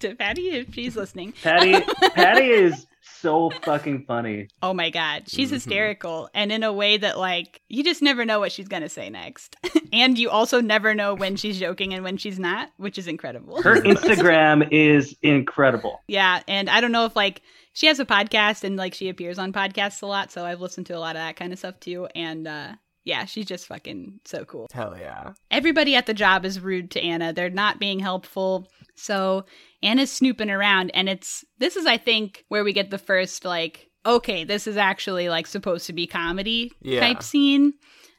to 0.00 0.14
Patti 0.14 0.50
if 0.50 0.74
she's 0.74 0.94
listening. 0.96 1.32
Patti 1.42 1.80
Patti 2.14 2.44
is 2.48 2.86
so 3.20 3.50
fucking 3.62 4.04
funny. 4.06 4.48
Oh 4.62 4.72
my 4.74 4.90
god, 4.90 5.28
she's 5.28 5.48
Mm-hmm. 5.48 5.54
hysterical 5.54 6.30
and 6.34 6.50
in 6.52 6.62
a 6.62 6.72
way 6.72 6.96
that 6.96 7.18
like 7.18 7.60
you 7.68 7.82
just 7.84 8.02
never 8.02 8.24
know 8.24 8.40
what 8.40 8.52
she's 8.52 8.68
going 8.68 8.82
to 8.82 8.88
say 8.88 9.10
next. 9.10 9.56
and 9.92 10.18
you 10.18 10.30
also 10.30 10.60
never 10.60 10.94
know 10.94 11.14
when 11.14 11.36
she's 11.36 11.58
joking 11.58 11.92
and 11.94 12.02
when 12.04 12.16
she's 12.16 12.38
not, 12.38 12.70
which 12.76 12.98
is 12.98 13.06
incredible. 13.06 13.62
Her 13.62 13.76
Instagram 13.82 14.68
is 14.70 15.16
incredible. 15.22 16.00
Yeah, 16.08 16.42
and 16.48 16.68
I 16.70 16.80
don't 16.80 16.92
know 16.92 17.04
if 17.04 17.16
like 17.16 17.42
she 17.72 17.86
has 17.86 18.00
a 18.00 18.04
podcast 18.04 18.64
and 18.64 18.76
like 18.76 18.94
she 18.94 19.08
appears 19.08 19.38
on 19.38 19.52
podcasts 19.52 20.02
a 20.02 20.06
lot, 20.06 20.32
so 20.32 20.44
I've 20.44 20.60
listened 20.60 20.86
to 20.86 20.96
a 20.96 20.98
lot 21.00 21.16
of 21.16 21.20
that 21.20 21.36
kind 21.36 21.52
of 21.52 21.58
stuff 21.58 21.78
too. 21.80 22.08
And 22.14 22.46
uh 22.48 22.72
yeah, 23.04 23.24
she's 23.24 23.46
just 23.46 23.66
fucking 23.66 24.20
so 24.26 24.44
cool. 24.44 24.66
Hell 24.72 24.94
yeah. 24.98 25.32
Everybody 25.50 25.96
at 25.96 26.04
the 26.04 26.12
job 26.14 26.44
is 26.44 26.60
rude 26.60 26.90
to 26.92 27.00
Anna. 27.02 27.32
They're 27.32 27.48
not 27.48 27.78
being 27.78 27.98
helpful. 27.98 28.68
So 28.94 29.46
Anna's 29.82 30.10
snooping 30.12 30.50
around 30.50 30.90
and 30.94 31.08
it's 31.08 31.44
this 31.58 31.76
is 31.76 31.86
I 31.86 31.96
think 31.96 32.44
where 32.48 32.64
we 32.64 32.72
get 32.72 32.90
the 32.90 32.98
first 32.98 33.44
like 33.44 33.90
okay, 34.06 34.44
this 34.44 34.66
is 34.66 34.76
actually 34.76 35.28
like 35.28 35.46
supposed 35.46 35.86
to 35.86 35.92
be 35.92 36.06
comedy 36.06 36.72
Yeah. 36.80 37.00
type 37.00 37.22
scene. 37.22 37.74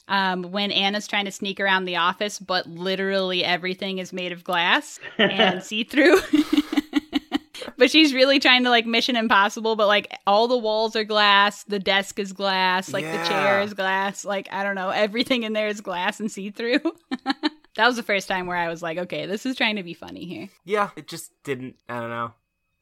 Um, 0.08 0.42
when 0.42 0.70
Anna's 0.72 1.06
trying 1.06 1.24
to 1.26 1.30
sneak 1.32 1.58
around 1.60 1.84
the 1.84 1.96
office, 1.96 2.38
but 2.38 2.66
literally 2.66 3.44
everything 3.44 3.98
is 3.98 4.12
made 4.12 4.32
of 4.32 4.42
glass 4.44 4.98
and 5.18 5.62
see 5.64 5.84
through. 5.84 6.20
but 7.78 7.90
she's 7.90 8.12
really 8.12 8.38
trying 8.40 8.64
to 8.64 8.70
like 8.70 8.84
Mission 8.84 9.16
Impossible, 9.16 9.76
but 9.76 9.86
like 9.86 10.12
all 10.26 10.48
the 10.48 10.58
walls 10.58 10.96
are 10.96 11.04
glass, 11.04 11.64
the 11.64 11.78
desk 11.78 12.18
is 12.18 12.32
glass, 12.32 12.92
like 12.92 13.04
the 13.04 13.28
chair 13.28 13.60
is 13.60 13.74
glass, 13.74 14.24
like 14.24 14.48
I 14.52 14.64
don't 14.64 14.74
know, 14.74 14.90
everything 14.90 15.44
in 15.44 15.52
there 15.52 15.68
is 15.68 15.80
glass 15.80 16.18
and 16.20 16.30
see 16.30 16.50
through. 16.50 16.80
that 17.76 17.86
was 17.86 17.96
the 17.96 18.02
first 18.02 18.28
time 18.28 18.46
where 18.46 18.56
I 18.56 18.68
was 18.68 18.82
like, 18.82 18.98
okay, 18.98 19.26
this 19.26 19.46
is 19.46 19.56
trying 19.56 19.76
to 19.76 19.82
be 19.82 19.94
funny 19.94 20.24
here. 20.24 20.48
Yeah, 20.64 20.90
it 20.96 21.08
just 21.08 21.32
didn't. 21.44 21.76
I 21.88 22.00
don't 22.00 22.10
know. 22.10 22.32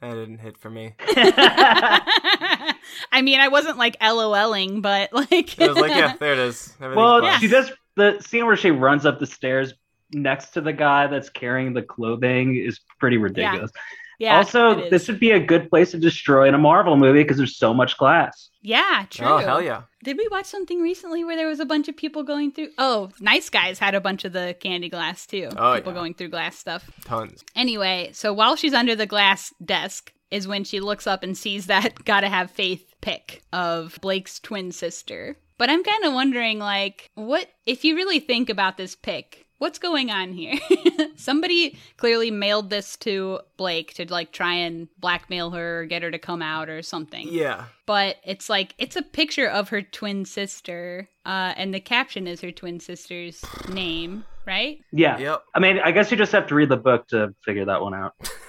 That 0.01 0.15
didn't 0.15 0.39
hit 0.39 0.57
for 0.57 0.71
me. 0.71 0.95
I 1.01 2.75
mean, 3.23 3.39
I 3.41 3.49
wasn't 3.49 3.77
like 3.77 3.99
LOLing, 4.01 4.81
but 4.81 5.13
like 5.13 5.59
It 5.61 5.69
was 5.69 5.79
like, 5.79 5.91
yeah, 5.91 6.17
there 6.21 6.33
it 6.33 6.39
is. 6.39 6.75
Well, 6.81 7.21
glass. 7.21 7.41
she 7.41 7.49
does 7.49 7.71
the 7.97 8.19
scene 8.21 8.47
where 8.47 8.57
she 8.57 8.71
runs 8.71 9.05
up 9.05 9.19
the 9.19 9.27
stairs 9.27 9.75
next 10.13 10.51
to 10.51 10.61
the 10.61 10.73
guy 10.73 11.07
that's 11.07 11.29
carrying 11.29 11.75
the 11.75 11.83
clothing 11.83 12.57
is 12.57 12.81
pretty 12.99 13.19
ridiculous. 13.19 13.71
Yeah, 13.75 13.81
also, 14.29 14.89
this 14.91 15.09
would 15.09 15.19
be 15.19 15.31
a 15.31 15.41
good 15.41 15.71
place 15.71 15.93
to 15.93 15.99
destroy 15.99 16.47
in 16.47 16.55
a 16.55 16.59
Marvel 16.59 16.97
movie 16.97 17.23
because 17.23 17.39
there's 17.39 17.57
so 17.57 17.73
much 17.73 17.97
glass. 17.97 18.51
Yeah, 18.63 19.07
true. 19.09 19.27
Oh, 19.27 19.39
hell 19.39 19.63
yeah. 19.63 19.83
Did 20.05 20.19
we 20.19 20.29
watch 20.29 20.47
something 20.47 20.81
recently 20.81 21.25
where 21.25 21.37
there 21.37 21.49
was 21.49 21.61
a 21.61 21.65
bunch 21.65 21.89
of 21.89 21.97
people 21.97 22.23
going 22.23 22.53
through? 22.53 22.69
Oh, 22.77 23.11
Nice 23.21 23.49
Guys 23.49 23.79
had 23.79 23.95
a 23.95 24.01
bunch 24.01 24.25
of 24.25 24.33
the 24.33 24.55
candy 24.61 24.91
glass 24.91 25.27
too. 25.27 25.49
Oh, 25.57 25.75
people 25.75 25.93
yeah. 25.93 25.99
going 25.99 26.15
through 26.15 26.29
glass 26.29 26.57
stuff. 26.59 26.91
Tons. 27.05 27.45
Anyway, 27.57 28.11
so 28.13 28.33
while 28.33 28.57
she's 28.57 28.75
under 28.75 28.95
the 28.95 29.07
glass 29.07 29.55
desk 29.65 30.13
is 30.31 30.47
when 30.47 30.65
she 30.65 30.81
looks 30.81 31.07
up 31.07 31.23
and 31.23 31.37
sees 31.37 31.67
that 31.67 31.95
gotta 32.05 32.29
have 32.29 32.51
faith 32.51 32.95
pick 33.01 33.43
of 33.53 33.99
Blake's 34.01 34.39
twin 34.39 34.73
sister. 34.73 35.37
But 35.59 35.69
I'm 35.69 35.85
kind 35.85 36.05
of 36.05 36.15
wondering, 36.15 36.59
like, 36.59 37.11
what 37.15 37.47
if 37.67 37.85
you 37.85 37.95
really 37.95 38.21
think 38.21 38.49
about 38.49 38.77
this 38.77 38.95
pic? 38.95 39.47
What's 39.61 39.79
going 39.79 40.11
on 40.11 40.33
here? 40.33 40.55
Somebody 41.17 41.77
clearly 41.99 42.31
mailed 42.31 42.71
this 42.71 42.97
to 42.99 43.41
Blake 43.59 43.93
to 43.95 44.11
like 44.11 44.33
try 44.33 44.55
and 44.55 44.89
blackmail 44.99 45.51
her 45.51 45.81
or 45.81 45.85
get 45.85 46.03
her 46.03 46.11
to 46.11 46.19
come 46.19 46.41
out 46.41 46.71
or 46.71 46.81
something 46.81 47.29
Yeah. 47.31 47.67
but 47.85 48.17
it's 48.25 48.49
like 48.49 48.75
it's 48.79 48.97
a 48.97 49.03
picture 49.03 49.47
of 49.47 49.69
her 49.69 49.83
twin 49.83 50.25
sister 50.25 51.11
uh 51.27 51.53
and 51.59 51.75
the 51.75 51.81
caption 51.81 52.27
is 52.27 52.41
her 52.41 52.51
twin 52.51 52.81
sister's 52.81 53.45
name 53.69 54.25
right 54.47 54.79
Yeah. 54.93 55.19
Yep. 55.19 55.43
I 55.55 55.59
mean, 55.61 55.79
I 55.85 55.91
guess 55.93 56.11
you 56.11 56.17
just 56.17 56.33
have 56.33 56.47
to 56.47 56.55
read 56.55 56.71
the 56.71 56.79
book 56.79 57.07
to 57.09 57.35
figure 57.45 57.67
that 57.67 57.83
one 57.83 57.93
out. 57.95 58.15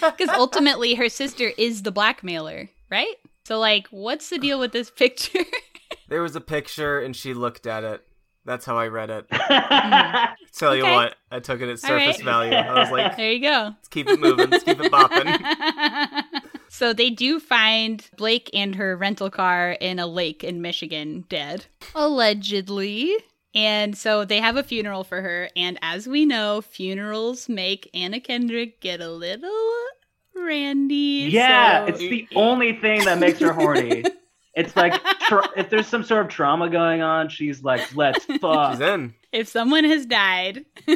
because 0.00 0.28
ultimately 0.30 0.96
her 0.96 1.08
sister 1.08 1.52
is 1.56 1.82
the 1.84 1.92
blackmailer 1.92 2.68
right 2.90 3.14
so 3.44 3.58
like 3.60 3.86
what's 3.92 4.30
the 4.30 4.38
deal 4.38 4.58
with 4.58 4.72
this 4.72 4.90
picture 4.90 5.44
There 6.08 6.22
was 6.22 6.34
a 6.34 6.40
picture 6.40 6.98
and 7.00 7.14
she 7.14 7.34
looked 7.34 7.66
at 7.66 7.84
it. 7.84 8.02
That's 8.48 8.64
how 8.64 8.78
I 8.78 8.88
read 8.88 9.10
it. 9.10 9.26
Tell 10.54 10.74
you 10.74 10.82
Okay. 10.82 10.94
what, 10.94 11.16
I 11.30 11.38
took 11.40 11.60
it 11.60 11.68
at 11.68 11.78
surface 11.78 12.16
right. 12.16 12.24
value. 12.24 12.54
I 12.54 12.80
was 12.80 12.90
like, 12.90 13.16
there 13.16 13.30
you 13.30 13.42
go 13.42 13.64
let's 13.66 13.88
keep 13.88 14.08
it 14.08 14.18
moving, 14.18 14.48
let's 14.50 14.64
keep 14.64 14.80
it 14.80 14.90
bopping. 14.90 16.24
so 16.68 16.92
they 16.94 17.10
do 17.10 17.38
find 17.38 18.08
blake 18.16 18.48
and 18.54 18.74
her 18.76 18.96
rental 18.96 19.28
car 19.30 19.72
in 19.80 19.98
a 19.98 20.06
lake 20.06 20.42
in 20.44 20.60
michigan 20.60 21.24
dead 21.28 21.66
allegedly 21.94 23.14
and 23.54 23.96
so 23.96 24.24
they 24.24 24.40
have 24.40 24.56
a 24.56 24.62
funeral 24.62 25.02
for 25.04 25.20
her 25.22 25.48
and 25.56 25.78
as 25.82 26.06
we 26.06 26.24
know 26.26 26.60
funerals 26.60 27.48
make 27.48 27.88
anna 27.94 28.20
kendrick 28.20 28.80
get 28.80 29.00
a 29.00 29.10
little 29.10 29.50
randy 30.36 31.28
Yeah, 31.30 31.86
so- 31.86 31.92
it's 31.92 31.98
the 31.98 32.28
only 32.34 32.74
thing 32.74 33.04
that 33.04 33.18
makes 33.18 33.38
her 33.40 33.52
horny. 33.52 34.04
It's 34.58 34.74
like 34.76 34.94
tra- 35.20 35.48
if 35.56 35.70
there's 35.70 35.86
some 35.86 36.02
sort 36.02 36.26
of 36.26 36.28
trauma 36.30 36.68
going 36.68 37.00
on, 37.00 37.28
she's 37.28 37.62
like, 37.62 37.94
"Let's 37.96 38.24
fuck." 38.40 38.72
She's 38.72 38.80
in. 38.80 39.14
if 39.32 39.46
someone 39.48 39.84
has 39.84 40.04
died 40.06 40.64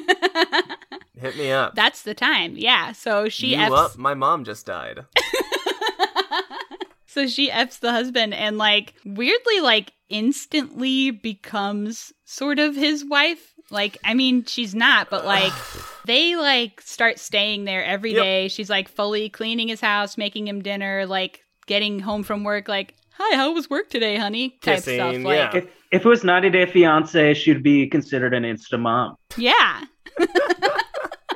Hit 1.21 1.37
me 1.37 1.53
up. 1.53 1.75
that's 1.77 2.03
the 2.03 2.15
time 2.15 2.57
yeah 2.57 2.91
so 2.93 3.29
she 3.29 3.55
you 3.55 3.57
f's 3.61 3.73
up? 3.75 3.97
My 3.99 4.15
mom 4.15 4.45
just 4.45 4.67
died. 4.67 5.01
so 7.07 7.27
she 7.27 7.51
f's 7.51 7.79
the 7.79 7.93
husband 7.93 8.35
and 8.35 8.57
like 8.59 8.95
weirdly 9.05 9.61
like 9.61 9.93
instantly 10.09 11.11
becomes 11.11 12.13
sort 12.25 12.59
of 12.59 12.75
his 12.75 13.05
wife 13.05 13.53
like 13.71 13.99
i 14.05 14.15
mean 14.15 14.45
she's 14.45 14.75
not 14.75 15.11
but 15.11 15.25
like 15.25 15.53
they 16.07 16.35
like 16.37 16.81
start 16.81 17.19
staying 17.19 17.65
there 17.65 17.85
every 17.85 18.13
Yep. 18.15 18.23
day 18.23 18.49
she's 18.49 18.71
like 18.71 18.89
fully 18.89 19.29
cleaning 19.29 19.69
his 19.69 19.81
house 19.81 20.17
making 20.19 20.49
him 20.49 20.63
dinner 20.63 21.07
like 21.07 21.45
getting 21.67 22.01
home 22.01 22.23
from 22.23 22.45
work 22.45 22.67
like 22.69 22.95
hi 23.25 23.37
how 23.37 23.53
was 23.53 23.71
work 23.71 23.89
today 23.89 24.17
honey 24.17 24.59
type 24.63 24.81
stuff 24.81 25.15
like 25.15 25.25
yeah. 25.25 25.57
If, 25.57 25.67
if 25.93 26.05
it 26.05 26.09
was 26.09 26.25
90 26.25 26.51
Day 26.51 26.67
Fiance, 26.67 27.35
she'd 27.35 27.63
be 27.63 27.87
considered 27.87 28.35
an 28.35 28.43
insta 28.43 28.79
mom. 28.81 29.17
yeah 29.37 29.85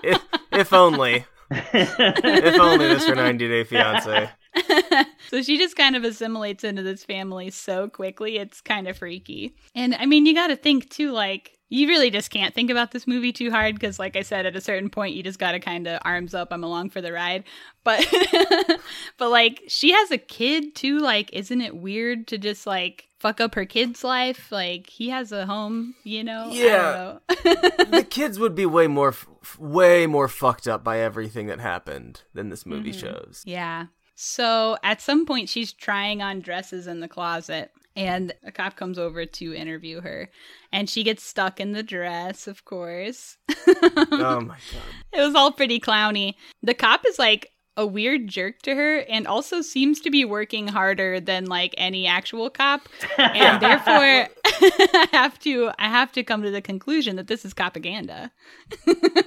If, 0.02 0.22
if 0.52 0.72
only. 0.72 1.24
if 1.50 2.60
only 2.60 2.86
this 2.86 3.08
were 3.08 3.14
90 3.14 3.48
Day 3.48 3.64
Fiance. 3.64 4.28
so 5.30 5.42
she 5.42 5.58
just 5.58 5.76
kind 5.76 5.96
of 5.96 6.04
assimilates 6.04 6.64
into 6.64 6.82
this 6.82 7.04
family 7.04 7.50
so 7.50 7.88
quickly 7.88 8.38
it's 8.38 8.60
kind 8.60 8.88
of 8.88 8.96
freaky 8.96 9.54
and 9.74 9.94
i 9.96 10.06
mean 10.06 10.24
you 10.24 10.34
got 10.34 10.46
to 10.46 10.56
think 10.56 10.88
too 10.88 11.12
like 11.12 11.55
you 11.68 11.88
really 11.88 12.10
just 12.10 12.30
can't 12.30 12.54
think 12.54 12.70
about 12.70 12.92
this 12.92 13.06
movie 13.06 13.32
too 13.32 13.50
hard 13.50 13.74
because 13.74 13.98
like 13.98 14.16
i 14.16 14.22
said 14.22 14.46
at 14.46 14.54
a 14.56 14.60
certain 14.60 14.88
point 14.90 15.14
you 15.14 15.22
just 15.22 15.38
gotta 15.38 15.58
kind 15.60 15.86
of 15.86 16.00
arms 16.04 16.32
up 16.34 16.48
i'm 16.52 16.62
along 16.64 16.90
for 16.90 17.00
the 17.00 17.12
ride 17.12 17.42
but 17.84 18.06
but 19.18 19.30
like 19.30 19.62
she 19.68 19.92
has 19.92 20.10
a 20.10 20.18
kid 20.18 20.74
too 20.74 20.98
like 20.98 21.32
isn't 21.32 21.60
it 21.60 21.76
weird 21.76 22.26
to 22.26 22.38
just 22.38 22.66
like 22.66 23.08
fuck 23.18 23.40
up 23.40 23.54
her 23.54 23.64
kid's 23.64 24.04
life 24.04 24.52
like 24.52 24.88
he 24.88 25.08
has 25.08 25.32
a 25.32 25.46
home 25.46 25.94
you 26.04 26.22
know 26.22 26.48
Yeah. 26.52 26.68
know. 26.74 27.20
the 27.90 28.06
kids 28.08 28.38
would 28.38 28.54
be 28.54 28.66
way 28.66 28.86
more, 28.86 29.14
way 29.58 30.06
more 30.06 30.28
fucked 30.28 30.68
up 30.68 30.84
by 30.84 30.98
everything 31.00 31.46
that 31.46 31.58
happened 31.60 32.22
than 32.34 32.50
this 32.50 32.66
movie 32.66 32.92
Mhm. 32.92 33.00
shows. 33.00 33.42
Yeah. 33.46 33.86
So 34.14 34.76
at 34.82 35.00
some 35.00 35.24
point, 35.26 35.48
she's 35.48 35.72
trying 35.72 36.22
on 36.22 36.40
dresses 36.40 36.86
in 36.86 37.00
the 37.00 37.08
closet, 37.08 37.70
and 37.96 38.32
a 38.44 38.52
cop 38.52 38.76
comes 38.76 38.98
over 38.98 39.24
to 39.26 39.54
interview 39.54 40.00
her, 40.00 40.30
and 40.72 40.88
she 40.88 41.02
gets 41.02 41.22
stuck 41.22 41.58
in 41.58 41.72
the 41.72 41.82
dress, 41.82 42.46
of 42.46 42.64
course. 42.64 43.38
oh 43.66 44.40
my 44.40 44.56
god. 44.56 44.82
It 45.12 45.20
was 45.20 45.34
all 45.34 45.52
pretty 45.52 45.80
clowny. 45.80 46.34
The 46.62 46.74
cop 46.74 47.04
is 47.06 47.18
like 47.18 47.52
a 47.76 47.86
weird 47.86 48.26
jerk 48.26 48.62
to 48.62 48.74
her 48.74 48.98
and 49.00 49.26
also 49.26 49.60
seems 49.60 50.00
to 50.00 50.10
be 50.10 50.24
working 50.24 50.66
harder 50.66 51.20
than 51.20 51.44
like 51.44 51.74
any 51.76 52.06
actual 52.06 52.48
cop 52.48 52.88
and 53.18 53.60
therefore 53.60 54.28
I 54.46 55.08
have 55.12 55.38
to 55.40 55.70
I 55.78 55.88
have 55.88 56.10
to 56.12 56.22
come 56.22 56.42
to 56.42 56.50
the 56.50 56.62
conclusion 56.62 57.16
that 57.16 57.26
this 57.26 57.44
is 57.44 57.52
propaganda. 57.52 58.32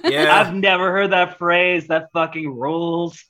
Yeah. 0.04 0.40
I've 0.40 0.54
never 0.54 0.90
heard 0.90 1.12
that 1.12 1.38
phrase. 1.38 1.86
That 1.86 2.08
fucking 2.12 2.52
rules. 2.52 3.24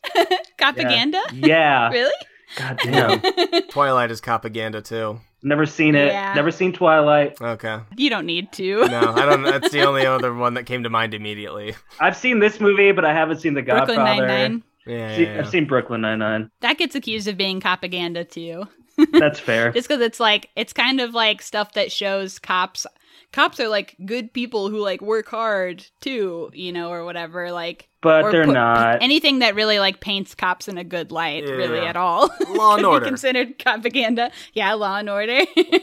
Propaganda? 0.57 1.21
Yeah. 1.33 1.91
Really? 1.91 2.13
God 2.57 2.79
damn. 2.83 3.21
Twilight 3.69 4.11
is 4.11 4.21
propaganda 4.21 4.83
too. 4.83 5.21
Never 5.43 5.65
seen 5.67 5.95
it. 5.95 6.09
Yeah. 6.09 6.35
Never 6.35 6.51
seen 6.51 6.73
Twilight. 6.73 7.41
Okay. 7.41 7.79
You 7.97 8.11
don't 8.11 8.27
need 8.27 8.53
to. 8.53 8.87
No, 8.89 9.13
I 9.15 9.25
don't. 9.25 9.43
That's 9.43 9.71
the 9.71 9.83
only 9.89 10.05
other 10.05 10.35
one 10.35 10.55
that 10.55 10.67
came 10.67 10.83
to 10.83 10.91
mind 10.91 11.15
immediately. 11.15 11.75
I've 11.99 12.17
seen 12.17 12.41
this 12.41 12.61
movie, 12.61 12.93
but 12.93 13.05
I 13.07 13.15
haven't 13.15 13.41
seen 13.41 13.55
The 13.55 13.63
Brooklyn 13.63 13.97
Godfather. 13.97 14.27
Nine-Nine. 14.27 14.63
Yeah, 14.87 15.17
See- 15.17 15.23
yeah, 15.23 15.33
yeah. 15.35 15.39
I've 15.41 15.49
seen 15.49 15.67
Brooklyn 15.67 16.01
Nine 16.03 16.19
Nine. 16.19 16.51
That 16.61 16.77
gets 16.79 16.95
accused 16.95 17.27
of 17.29 17.37
being 17.37 17.61
propaganda 17.61 18.25
too. 18.25 18.65
That's 19.13 19.39
fair. 19.41 19.73
Just 19.73 19.89
because 19.89 20.03
it's 20.03 20.21
like 20.21 20.51
it's 20.57 20.73
kind 20.73 21.01
of 21.01 21.15
like 21.15 21.41
stuff 21.43 21.73
that 21.75 21.91
shows 21.93 22.39
cops 22.39 22.87
cops 23.33 23.61
are 23.61 23.69
like 23.69 23.97
good 24.05 24.33
people 24.33 24.69
who 24.71 24.79
like 24.79 25.01
work 25.01 25.29
hard 25.29 25.87
too, 26.01 26.51
you 26.53 26.73
know, 26.73 26.91
or 26.91 27.05
whatever. 27.05 27.53
Like 27.53 27.89
But 28.03 28.31
they're 28.31 28.47
not. 28.47 29.03
anything 29.03 29.39
that 29.41 29.55
really 29.55 29.79
like 29.79 30.01
paints 30.01 30.35
cops 30.35 30.69
in 30.69 30.79
a 30.79 30.85
good 30.85 31.13
light, 31.13 31.45
really 31.45 31.81
at 31.81 31.97
all. 31.97 32.31
Law 32.49 32.77
and 32.77 32.87
Order. 32.87 33.05
be 33.05 33.09
considered 33.11 33.59
propaganda. 33.59 34.31
Yeah, 34.53 34.73
law 34.75 34.99
and 34.99 35.09
order. 35.09 35.41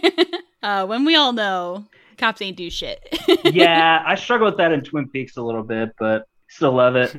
uh, 0.64 0.86
when 0.86 1.06
we 1.06 1.16
all 1.16 1.34
know 1.34 1.86
cops 2.18 2.42
ain't 2.42 2.58
do 2.58 2.70
shit. 2.70 3.00
yeah, 3.46 4.04
I 4.06 4.16
struggle 4.16 4.48
with 4.48 4.58
that 4.58 4.72
in 4.72 4.82
Twin 4.82 5.08
Peaks 5.10 5.38
a 5.38 5.42
little 5.42 5.64
bit, 5.64 5.92
but 6.00 6.28
still 6.50 6.74
love 6.74 6.96
it. 6.96 7.16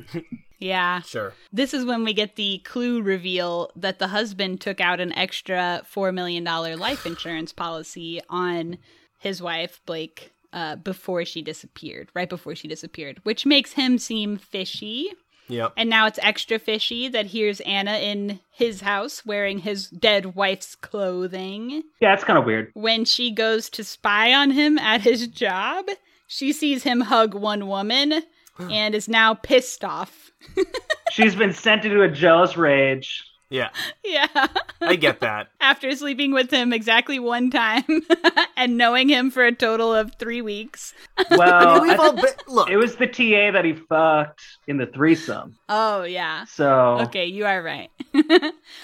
yeah. 0.59 1.01
Sure. 1.01 1.33
This 1.53 1.73
is 1.73 1.85
when 1.85 2.03
we 2.03 2.13
get 2.13 2.35
the 2.35 2.59
clue 2.65 3.01
reveal 3.01 3.71
that 3.75 3.99
the 3.99 4.09
husband 4.09 4.59
took 4.61 4.81
out 4.81 4.99
an 4.99 5.13
extra 5.13 5.81
$4 5.91 6.13
million 6.13 6.43
life 6.43 7.05
insurance 7.05 7.53
policy 7.53 8.21
on 8.29 8.77
his 9.19 9.41
wife, 9.41 9.81
Blake, 9.85 10.33
uh, 10.51 10.77
before 10.77 11.25
she 11.25 11.41
disappeared, 11.41 12.09
right 12.15 12.29
before 12.29 12.55
she 12.55 12.67
disappeared, 12.67 13.19
which 13.23 13.45
makes 13.45 13.73
him 13.73 13.99
seem 13.99 14.37
fishy. 14.37 15.11
Yep. 15.47 15.73
And 15.77 15.89
now 15.89 16.05
it's 16.07 16.19
extra 16.21 16.59
fishy 16.59 17.07
that 17.09 17.27
here's 17.27 17.59
Anna 17.61 17.97
in 17.97 18.39
his 18.51 18.81
house 18.81 19.25
wearing 19.25 19.59
his 19.59 19.89
dead 19.89 20.35
wife's 20.35 20.75
clothing. 20.75 21.83
Yeah, 21.99 22.13
it's 22.13 22.23
kind 22.23 22.37
of 22.39 22.45
weird. 22.45 22.71
When 22.73 23.03
she 23.03 23.31
goes 23.31 23.69
to 23.71 23.83
spy 23.83 24.33
on 24.33 24.51
him 24.51 24.77
at 24.77 25.01
his 25.01 25.27
job, 25.27 25.85
she 26.27 26.53
sees 26.53 26.83
him 26.83 27.01
hug 27.01 27.33
one 27.33 27.67
woman 27.67 28.23
and 28.59 28.93
is 28.93 29.09
now 29.09 29.33
pissed 29.33 29.83
off. 29.83 30.31
She's 31.11 31.35
been 31.35 31.53
sent 31.53 31.83
into 31.83 32.03
a 32.03 32.09
jealous 32.09 32.55
rage. 32.55 33.23
Yeah. 33.49 33.69
Yeah. 34.03 34.27
I 34.81 34.95
get 34.95 35.19
that. 35.19 35.49
After 35.61 35.93
sleeping 35.95 36.31
with 36.31 36.49
him 36.49 36.73
exactly 36.73 37.19
one 37.19 37.51
time 37.51 37.83
and 38.57 38.75
knowing 38.75 39.07
him 39.09 39.29
for 39.29 39.45
a 39.45 39.51
total 39.53 39.93
of 39.93 40.15
three 40.15 40.41
weeks. 40.41 40.93
Well, 41.29 41.41
I 41.67 41.73
mean, 41.79 41.89
we've 41.89 41.99
all 41.99 42.13
been, 42.13 42.25
look. 42.47 42.69
it 42.71 42.77
was 42.77 42.95
the 42.95 43.05
TA 43.05 43.51
that 43.51 43.65
he 43.65 43.73
fucked 43.73 44.41
in 44.67 44.77
the 44.77 44.87
threesome. 44.87 45.57
Oh, 45.67 46.03
yeah. 46.03 46.45
So 46.45 46.99
Okay, 47.01 47.25
you 47.27 47.45
are 47.45 47.61
right. 47.61 47.91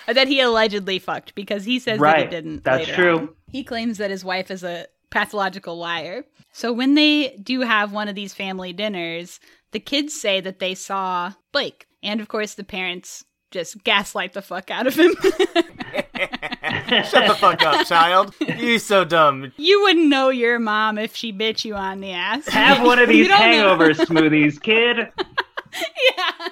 that 0.07 0.27
he 0.27 0.41
allegedly 0.41 0.99
fucked 0.99 1.33
because 1.33 1.65
he 1.65 1.79
says 1.79 1.97
that 1.97 2.03
Right, 2.03 2.25
he 2.25 2.29
didn't. 2.29 2.63
that's 2.63 2.87
later 2.87 2.95
true. 2.95 3.17
on. 3.17 3.29
He 3.51 3.63
claims 3.63 3.97
that 3.97 4.11
his 4.11 4.23
wife 4.23 4.51
is 4.51 4.63
a 4.63 4.85
pathological 5.09 5.77
liar. 5.77 6.23
So 6.51 6.71
when 6.71 6.93
they 6.93 7.35
do 7.41 7.61
have 7.61 7.91
one 7.93 8.07
of 8.09 8.15
these 8.15 8.33
family 8.33 8.73
dinners, 8.73 9.39
the 9.71 9.79
kids 9.79 10.13
say 10.19 10.39
that 10.41 10.59
they 10.59 10.75
saw 10.75 11.33
Blake. 11.51 11.87
And 12.03 12.21
of 12.21 12.27
course, 12.27 12.53
the 12.53 12.63
parents 12.63 13.23
just 13.55 13.81
gaslight 13.85 14.33
the 14.33 14.41
fuck 14.41 14.69
out 14.69 14.85
of 14.85 14.95
him. 14.95 15.15
Shut 15.21 15.33
the 17.25 17.37
fuck 17.39 17.61
up, 17.61 17.87
child. 17.87 18.35
You 18.41 18.79
so 18.79 19.05
dumb. 19.05 19.53
you 19.55 19.81
wouldn't 19.83 20.09
know 20.09 20.27
your 20.27 20.59
mom 20.59 20.97
if 20.97 21.15
she 21.15 21.31
bit 21.31 21.63
you 21.63 21.73
on 21.73 22.01
the 22.01 22.11
ass. 22.11 22.49
have 22.49 22.85
one 22.85 22.99
of 22.99 23.07
these 23.09 23.29
hangover 23.29 23.93
smoothies, 23.93 24.61
kid. 24.61 24.97
yeah. 26.17 26.47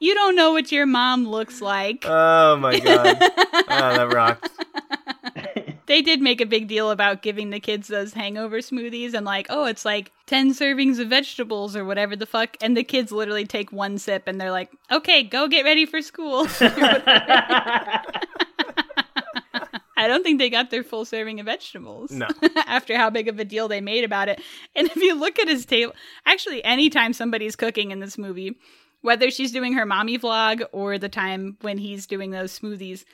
You 0.00 0.12
don't 0.12 0.36
know 0.36 0.52
what 0.52 0.70
your 0.70 0.84
mom 0.84 1.26
looks 1.26 1.62
like. 1.62 2.04
Oh 2.06 2.58
my 2.58 2.78
god. 2.78 3.16
Oh, 3.74 3.96
that 3.96 4.12
rocked. 4.12 4.50
They 5.92 6.00
did 6.00 6.22
make 6.22 6.40
a 6.40 6.46
big 6.46 6.68
deal 6.68 6.90
about 6.90 7.20
giving 7.20 7.50
the 7.50 7.60
kids 7.60 7.86
those 7.86 8.14
hangover 8.14 8.60
smoothies 8.60 9.12
and 9.12 9.26
like, 9.26 9.46
oh, 9.50 9.66
it's 9.66 9.84
like 9.84 10.10
10 10.24 10.52
servings 10.52 10.98
of 10.98 11.08
vegetables 11.08 11.76
or 11.76 11.84
whatever 11.84 12.16
the 12.16 12.24
fuck. 12.24 12.56
And 12.62 12.74
the 12.74 12.82
kids 12.82 13.12
literally 13.12 13.44
take 13.44 13.70
one 13.72 13.98
sip 13.98 14.22
and 14.26 14.40
they're 14.40 14.50
like, 14.50 14.70
okay, 14.90 15.22
go 15.22 15.48
get 15.48 15.66
ready 15.66 15.84
for 15.84 16.00
school. 16.00 16.46
I 16.60 18.04
don't 19.98 20.22
think 20.22 20.38
they 20.38 20.48
got 20.48 20.70
their 20.70 20.82
full 20.82 21.04
serving 21.04 21.40
of 21.40 21.44
vegetables. 21.44 22.10
No. 22.10 22.26
After 22.66 22.96
how 22.96 23.10
big 23.10 23.28
of 23.28 23.38
a 23.38 23.44
deal 23.44 23.68
they 23.68 23.82
made 23.82 24.04
about 24.04 24.30
it. 24.30 24.40
And 24.74 24.86
if 24.86 24.96
you 24.96 25.14
look 25.14 25.38
at 25.38 25.46
his 25.46 25.66
table, 25.66 25.92
actually, 26.24 26.64
anytime 26.64 27.12
somebody's 27.12 27.54
cooking 27.54 27.90
in 27.90 28.00
this 28.00 28.16
movie, 28.16 28.56
whether 29.02 29.30
she's 29.30 29.52
doing 29.52 29.74
her 29.74 29.84
mommy 29.84 30.18
vlog 30.18 30.62
or 30.72 30.96
the 30.96 31.10
time 31.10 31.58
when 31.60 31.76
he's 31.76 32.06
doing 32.06 32.30
those 32.30 32.58
smoothies, 32.58 33.04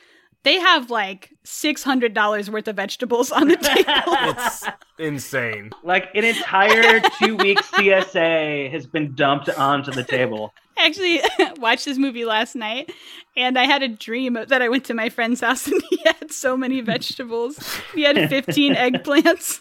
they 0.45 0.59
have 0.59 0.91
like 0.91 1.33
$600 1.45 2.49
worth 2.49 2.69
of 2.69 2.77
vegetables 2.77 3.33
on 3.33 3.49
the 3.49 3.57
table. 3.75 4.17
It's 4.31 4.65
insane. 4.99 5.71
Like 5.83 6.09
an 6.15 6.25
entire 6.25 7.01
two 7.19 7.37
week 7.37 7.59
CSA 7.59 8.71
has 8.71 8.87
been 8.87 9.15
dumped 9.15 9.49
onto 9.49 9.91
the 9.91 10.05
table. 10.05 10.55
I 10.79 10.87
actually 10.87 11.21
watched 11.61 11.87
this 11.87 11.99
movie 11.99 12.25
last 12.25 12.55
night 12.55 12.93
and 13.37 13.59
I 13.59 13.65
had 13.65 13.83
a 13.83 13.89
dream 13.89 14.39
that 14.47 14.63
I 14.63 14.69
went 14.69 14.85
to 14.87 14.95
my 14.95 15.09
friend's 15.09 15.41
house 15.41 15.67
and 15.67 15.83
he 15.91 16.01
had 16.05 16.31
so 16.31 16.57
many 16.57 16.81
vegetables. 16.81 17.59
He 17.95 18.03
had 18.03 18.29
15 18.29 18.75
eggplants. 18.75 19.59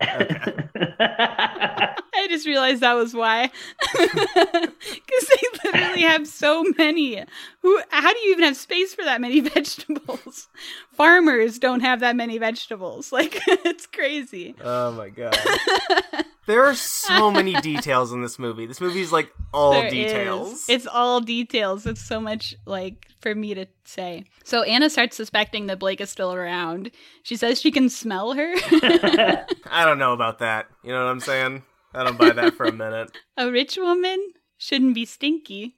I 0.00 1.96
just 2.28 2.46
realized 2.46 2.80
that 2.80 2.94
was 2.94 3.14
why. 3.14 3.50
Because 3.92 5.28
they 5.28 5.42
literally 5.64 6.02
have 6.02 6.26
so 6.26 6.64
many. 6.78 7.24
Who? 7.62 7.80
How 7.90 8.12
do 8.12 8.18
you 8.20 8.32
even 8.32 8.44
have 8.44 8.56
space 8.56 8.94
for 8.94 9.04
that 9.04 9.20
many 9.20 9.40
vegetables? 9.54 10.48
Farmers 10.92 11.58
don't 11.58 11.80
have 11.80 12.00
that 12.00 12.16
many 12.16 12.38
vegetables. 12.38 13.12
Like 13.18 13.40
it's 13.46 13.86
crazy. 13.86 14.54
Oh 14.62 14.92
my 14.92 15.08
god. 15.08 15.36
There 16.46 16.64
are 16.64 16.74
so 16.74 17.30
many 17.30 17.52
details 17.60 18.10
in 18.12 18.22
this 18.22 18.38
movie. 18.38 18.64
This 18.64 18.80
movie 18.80 19.00
is 19.02 19.12
like 19.12 19.30
all 19.52 19.72
There 19.72 19.90
details. 19.90 20.52
is. 20.62 20.68
It's 20.68 20.86
all 20.86 21.20
details. 21.20 21.84
It's 21.84 22.00
so 22.00 22.20
much 22.20 22.54
like 22.64 23.06
for 23.20 23.34
me 23.34 23.54
to 23.54 23.66
say. 23.84 24.24
So 24.44 24.62
Anna 24.62 24.88
starts 24.88 25.16
suspecting 25.16 25.66
that 25.66 25.78
Blake 25.78 26.00
is 26.00 26.08
still 26.10 26.32
around. 26.32 26.90
She 27.22 27.36
says 27.36 27.60
she 27.60 27.70
can 27.70 27.88
smell 27.90 28.32
her. 28.34 28.54
I 29.70 29.84
don't 29.84 29.98
know 29.98 30.12
about 30.14 30.38
that. 30.38 30.68
You 30.82 30.92
know 30.92 31.04
what 31.04 31.10
I'm 31.10 31.20
saying? 31.20 31.62
I 31.92 32.04
don't 32.04 32.16
buy 32.18 32.30
that 32.30 32.54
for 32.54 32.64
a 32.66 32.72
minute. 32.72 33.10
a 33.36 33.50
rich 33.50 33.76
woman 33.76 34.18
shouldn't 34.58 34.94
be 34.94 35.04
stinky. 35.04 35.74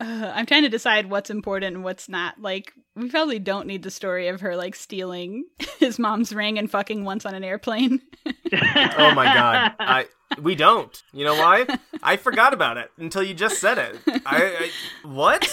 Uh, 0.00 0.32
I'm 0.34 0.46
trying 0.46 0.62
to 0.62 0.68
decide 0.68 1.10
what's 1.10 1.30
important 1.30 1.74
and 1.76 1.84
what's 1.84 2.08
not. 2.08 2.40
Like, 2.40 2.72
we 2.96 3.08
probably 3.10 3.38
don't 3.38 3.66
need 3.66 3.82
the 3.82 3.90
story 3.90 4.28
of 4.28 4.40
her 4.40 4.56
like 4.56 4.74
stealing 4.74 5.44
his 5.78 5.98
mom's 5.98 6.32
ring 6.34 6.58
and 6.58 6.70
fucking 6.70 7.04
once 7.04 7.24
on 7.26 7.34
an 7.34 7.44
airplane. 7.44 8.00
Oh 8.52 9.14
my 9.14 9.24
god. 9.32 9.74
I 9.78 10.06
we 10.42 10.54
don't. 10.56 11.00
You 11.12 11.24
know 11.24 11.34
why? 11.34 11.66
I 12.02 12.16
forgot 12.16 12.52
about 12.52 12.76
it 12.78 12.90
until 12.98 13.22
you 13.22 13.32
just 13.32 13.60
said 13.60 13.78
it. 13.78 13.96
I, 14.26 14.70
I 15.04 15.06
what? 15.08 15.48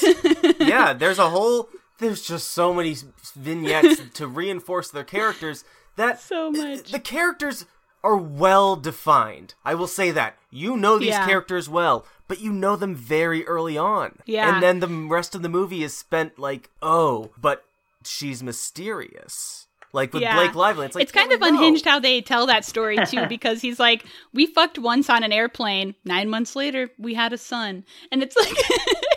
Yeah, 0.59 0.93
there's 0.93 1.19
a 1.19 1.29
whole 1.29 1.69
there's 1.99 2.23
just 2.23 2.49
so 2.51 2.73
many 2.73 2.95
vignettes 3.35 4.01
to 4.15 4.27
reinforce 4.27 4.89
their 4.89 5.03
characters 5.03 5.63
that 5.95 6.19
so 6.19 6.49
much. 6.51 6.91
the 6.91 6.99
characters 6.99 7.65
are 8.03 8.17
well 8.17 8.75
defined. 8.75 9.53
I 9.63 9.75
will 9.75 9.87
say 9.87 10.11
that. 10.11 10.37
You 10.49 10.75
know 10.75 10.97
these 10.97 11.09
Yeah. 11.09 11.25
characters 11.27 11.69
well, 11.69 12.05
but 12.27 12.39
you 12.41 12.51
know 12.51 12.75
them 12.75 12.95
very 12.95 13.45
early 13.47 13.77
on. 13.77 14.19
Yeah. 14.25 14.53
And 14.53 14.61
then 14.63 14.79
the 14.79 14.87
rest 15.09 15.35
of 15.35 15.41
the 15.41 15.49
movie 15.49 15.83
is 15.83 15.95
spent 15.95 16.37
like, 16.39 16.69
oh, 16.81 17.31
but 17.39 17.63
she's 18.03 18.41
mysterious. 18.43 19.67
like 19.93 20.13
with 20.13 20.21
Yeah. 20.21 20.35
Blake 20.35 20.53
Lively. 20.55 20.85
It's 20.85 20.95
like 20.95 21.03
it's 21.03 21.11
kind 21.11 21.31
of 21.31 21.41
unhinged 21.41 21.85
how 21.85 21.99
they 21.99 22.21
tell 22.21 22.45
that 22.47 22.65
story 22.65 22.97
too, 23.07 23.25
because 23.27 23.61
he's 23.61 23.79
like, 23.79 24.03
"We 24.33 24.45
fucked 24.45 24.77
once 24.77 25.09
on 25.09 25.23
an 25.23 25.31
airplane. 25.31 25.95
Nine 26.05 26.29
months 26.29 26.55
later, 26.55 26.89
we 26.97 27.13
had 27.13 27.31
a 27.33 27.37
son," 27.37 27.85
and 28.11 28.21
it's 28.21 28.35
like, 28.35 28.53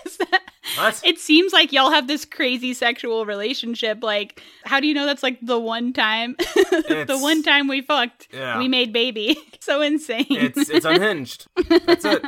What? 0.76 1.00
it 1.04 1.18
seems 1.18 1.52
like 1.52 1.72
y'all 1.72 1.90
have 1.90 2.06
this 2.06 2.24
crazy 2.24 2.74
sexual 2.74 3.26
relationship. 3.26 4.02
Like, 4.02 4.42
how 4.64 4.80
do 4.80 4.86
you 4.86 4.94
know 4.94 5.06
that's 5.06 5.22
like 5.22 5.38
the 5.42 5.58
one 5.58 5.92
time, 5.92 6.36
the 6.38 7.18
one 7.20 7.42
time 7.42 7.68
we 7.68 7.80
fucked, 7.82 8.28
Yeah. 8.32 8.58
we 8.58 8.68
made 8.68 8.92
baby? 8.92 9.36
so 9.60 9.82
insane. 9.82 10.26
It's 10.28 10.68
it's 10.70 10.84
unhinged. 10.86 11.46
That's 11.86 12.04
it. 12.04 12.24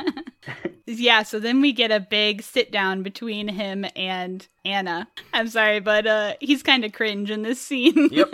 yeah. 0.85 1.23
So 1.23 1.39
then 1.39 1.61
we 1.61 1.71
get 1.73 1.91
a 1.91 1.99
big 1.99 2.41
sit 2.41 2.71
down 2.71 3.03
between 3.03 3.47
him 3.47 3.85
and 3.95 4.47
Anna. 4.65 5.07
I'm 5.33 5.47
sorry, 5.47 5.79
but 5.79 6.05
uh, 6.07 6.33
he's 6.39 6.63
kind 6.63 6.83
of 6.85 6.93
cringe 6.93 7.29
in 7.31 7.41
this 7.43 7.61
scene. 7.61 8.09
Yep. 8.11 8.29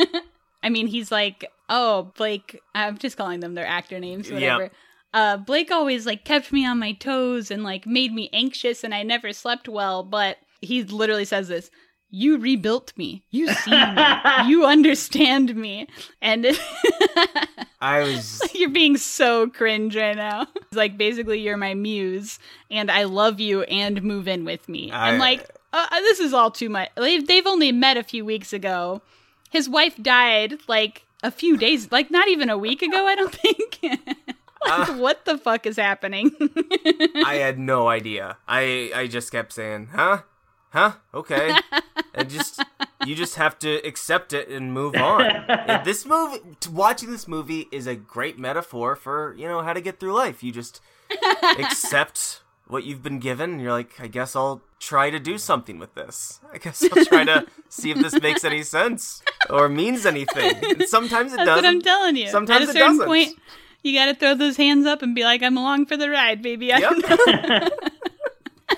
I 0.63 0.69
mean, 0.69 0.87
he's 0.87 1.11
like, 1.11 1.49
oh, 1.69 2.11
Blake. 2.17 2.59
I'm 2.75 2.97
just 2.97 3.15
calling 3.17 3.39
them 3.39 3.53
their 3.53 3.65
actor 3.67 3.99
names, 3.99 4.29
Yep. 4.29 4.73
Uh, 5.13 5.37
Blake 5.37 5.71
always 5.71 6.05
like 6.05 6.23
kept 6.23 6.51
me 6.51 6.65
on 6.65 6.79
my 6.79 6.91
toes 6.93 7.49
and 7.49 7.63
like 7.63 7.85
made 7.85 8.13
me 8.13 8.29
anxious, 8.31 8.83
and 8.83 8.93
I 8.93 9.03
never 9.03 9.33
slept 9.33 9.67
well. 9.67 10.03
But 10.03 10.37
he 10.61 10.83
literally 10.83 11.25
says 11.25 11.47
this: 11.47 11.71
"You 12.09 12.37
rebuilt 12.37 12.93
me. 12.95 13.23
You 13.31 13.51
see 13.53 13.71
me. 13.71 14.03
you 14.47 14.65
understand 14.65 15.55
me." 15.55 15.87
And 16.21 16.45
I 17.81 18.01
was 18.01 18.41
you're 18.53 18.69
being 18.69 18.97
so 18.97 19.49
cringe 19.49 19.95
right 19.95 20.15
now. 20.15 20.45
It's 20.55 20.65
like 20.75 20.97
basically 20.97 21.39
you're 21.39 21.57
my 21.57 21.73
muse, 21.73 22.37
and 22.69 22.91
I 22.91 23.05
love 23.05 23.39
you, 23.39 23.63
and 23.63 24.03
move 24.03 24.27
in 24.27 24.45
with 24.45 24.69
me. 24.69 24.91
I... 24.91 25.11
am 25.11 25.19
like 25.19 25.49
uh, 25.73 25.87
this 26.01 26.19
is 26.19 26.33
all 26.33 26.51
too 26.51 26.69
much. 26.69 26.89
They've, 26.95 27.25
they've 27.25 27.47
only 27.47 27.71
met 27.71 27.97
a 27.97 28.03
few 28.03 28.25
weeks 28.25 28.53
ago. 28.53 29.01
His 29.49 29.69
wife 29.69 29.95
died 30.01 30.55
like 30.67 31.05
a 31.23 31.31
few 31.31 31.57
days, 31.57 31.91
like 31.91 32.11
not 32.11 32.27
even 32.27 32.49
a 32.49 32.57
week 32.57 32.81
ago. 32.81 33.07
I 33.07 33.15
don't 33.15 33.33
think. 33.33 33.79
Uh, 34.65 34.85
like, 34.89 34.99
what 35.05 35.25
the 35.25 35.37
fuck 35.37 35.65
is 35.65 35.77
happening? 35.77 36.31
I 37.25 37.35
had 37.35 37.57
no 37.59 37.87
idea. 37.87 38.37
I 38.47 38.91
I 38.95 39.07
just 39.07 39.31
kept 39.31 39.53
saying, 39.53 39.89
"Huh? 39.93 40.23
Huh? 40.71 40.93
Okay." 41.13 41.55
and 42.13 42.29
just 42.29 42.61
you 43.05 43.15
just 43.15 43.35
have 43.35 43.57
to 43.59 43.75
accept 43.87 44.33
it 44.33 44.49
and 44.49 44.73
move 44.73 44.95
on. 44.95 45.21
And 45.49 45.85
this 45.85 46.05
movie 46.05 46.39
watching 46.71 47.11
this 47.11 47.27
movie 47.27 47.67
is 47.71 47.87
a 47.87 47.95
great 47.95 48.37
metaphor 48.37 48.95
for, 48.95 49.33
you 49.37 49.47
know, 49.47 49.61
how 49.61 49.73
to 49.73 49.81
get 49.81 49.99
through 49.99 50.13
life. 50.13 50.43
You 50.43 50.51
just 50.51 50.81
accept 51.57 52.41
what 52.67 52.83
you've 52.83 53.01
been 53.01 53.19
given 53.19 53.51
and 53.53 53.61
you're 53.61 53.71
like, 53.71 53.99
"I 53.99 54.07
guess 54.07 54.35
I'll 54.35 54.61
try 54.79 55.09
to 55.09 55.19
do 55.19 55.37
something 55.37 55.79
with 55.79 55.95
this. 55.95 56.39
I 56.53 56.57
guess 56.57 56.83
I'll 56.83 57.05
try 57.05 57.23
to 57.25 57.47
see 57.69 57.91
if 57.91 57.97
this 57.97 58.19
makes 58.21 58.43
any 58.43 58.63
sense 58.63 59.23
or 59.49 59.69
means 59.69 60.05
anything." 60.05 60.53
And 60.63 60.83
sometimes 60.87 61.33
it 61.33 61.37
That's 61.37 61.47
doesn't. 61.47 61.65
what 61.65 61.73
I'm 61.73 61.81
telling 61.81 62.15
you. 62.15 62.29
Sometimes 62.29 62.69
At 62.69 62.75
a 62.75 62.77
it 62.77 62.81
doesn't. 62.81 63.05
point, 63.07 63.39
you 63.83 63.93
got 63.93 64.05
to 64.05 64.15
throw 64.15 64.35
those 64.35 64.57
hands 64.57 64.85
up 64.85 65.01
and 65.01 65.15
be 65.15 65.23
like, 65.23 65.41
"I'm 65.43 65.57
along 65.57 65.87
for 65.87 65.97
the 65.97 66.09
ride, 66.09 66.41
baby." 66.41 66.73
I 66.73 67.69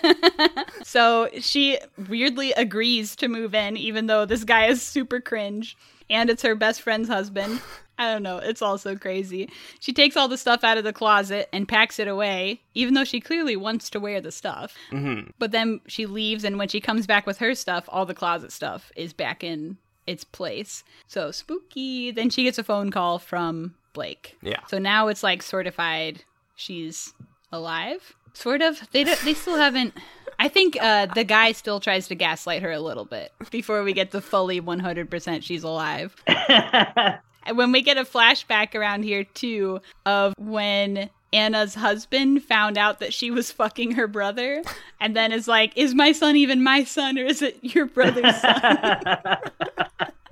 so 0.84 1.30
she 1.40 1.78
weirdly 2.10 2.52
agrees 2.54 3.16
to 3.18 3.28
move 3.28 3.54
in, 3.54 3.78
even 3.78 4.08
though 4.08 4.26
this 4.26 4.44
guy 4.44 4.66
is 4.68 4.82
super 4.82 5.20
cringe, 5.20 5.78
and 6.10 6.30
it's 6.30 6.44
her 6.44 6.56
best 6.56 6.82
friend's 6.82 7.10
husband. 7.10 7.62
I 7.98 8.12
don't 8.12 8.24
know. 8.24 8.38
It's 8.38 8.64
all 8.64 8.80
so 8.80 8.96
crazy. 8.96 9.48
She 9.80 9.94
takes 9.94 10.18
all 10.18 10.28
the 10.28 10.38
stuff 10.38 10.64
out 10.64 10.78
of 10.78 10.84
the 10.84 10.94
closet 10.94 11.50
and 11.54 11.68
packs 11.68 12.00
it 12.00 12.08
away, 12.08 12.62
even 12.74 12.96
though 12.96 13.04
she 13.04 13.20
clearly 13.20 13.56
wants 13.56 13.92
to 13.92 14.00
wear 14.00 14.20
the 14.20 14.32
stuff. 14.32 14.76
Mm-hmm. 14.92 15.30
But 15.38 15.52
then 15.52 15.82
she 15.88 16.08
leaves, 16.08 16.44
and 16.44 16.58
when 16.58 16.68
she 16.68 16.82
comes 16.82 17.06
back 17.06 17.28
with 17.28 17.38
her 17.38 17.54
stuff, 17.54 17.86
all 17.90 18.08
the 18.08 18.16
closet 18.16 18.52
stuff 18.52 18.92
is 18.96 19.14
back 19.14 19.44
in 19.44 19.78
its 20.08 20.24
place. 20.24 20.84
So 21.08 21.30
spooky. 21.32 22.10
Then 22.10 22.32
she 22.32 22.44
gets 22.44 22.58
a 22.58 22.64
phone 22.64 22.90
call 22.90 23.20
from 23.20 23.76
Blake. 23.94 24.38
Yeah. 24.42 24.60
So 24.68 24.80
now 24.80 25.08
it's 25.08 25.24
like 25.24 25.42
certified 25.42 26.24
she's 26.56 27.14
alive. 27.52 28.14
Sort 28.34 28.62
of. 28.62 28.82
They 28.92 29.04
don't, 29.04 29.20
they 29.22 29.34
still 29.34 29.58
haven't. 29.58 29.94
I 30.40 30.48
think 30.48 30.78
uh, 30.82 31.08
the 31.08 31.24
guy 31.24 31.52
still 31.52 31.80
tries 31.80 32.08
to 32.08 32.16
gaslight 32.16 32.62
her 32.64 32.72
a 32.72 32.80
little 32.80 33.06
bit 33.06 33.32
before 33.52 33.84
we 33.84 33.94
get 33.94 34.12
the 34.12 34.22
fully 34.22 34.62
100% 34.62 35.44
she's 35.44 35.64
alive. 35.64 36.16
And 37.44 37.58
when 37.58 37.72
we 37.72 37.82
get 37.82 37.98
a 37.98 38.04
flashback 38.04 38.76
around 38.76 39.04
here 39.04 39.24
too 39.24 39.82
of 40.06 40.34
when 40.38 41.10
Anna's 41.34 41.76
husband 41.76 42.44
found 42.44 42.78
out 42.78 43.00
that 43.00 43.14
she 43.14 43.32
was 43.32 43.52
fucking 43.52 43.94
her 43.94 44.08
brother 44.08 44.62
and 45.00 45.16
then 45.16 45.32
is 45.32 45.48
like, 45.48 45.76
Is 45.76 45.96
my 45.96 46.12
son 46.12 46.36
even 46.36 46.64
my 46.64 46.84
son 46.84 47.18
or 47.18 47.26
is 47.26 47.42
it 47.42 47.58
your 47.62 47.86
brother's 47.86 48.40
son? 48.40 49.38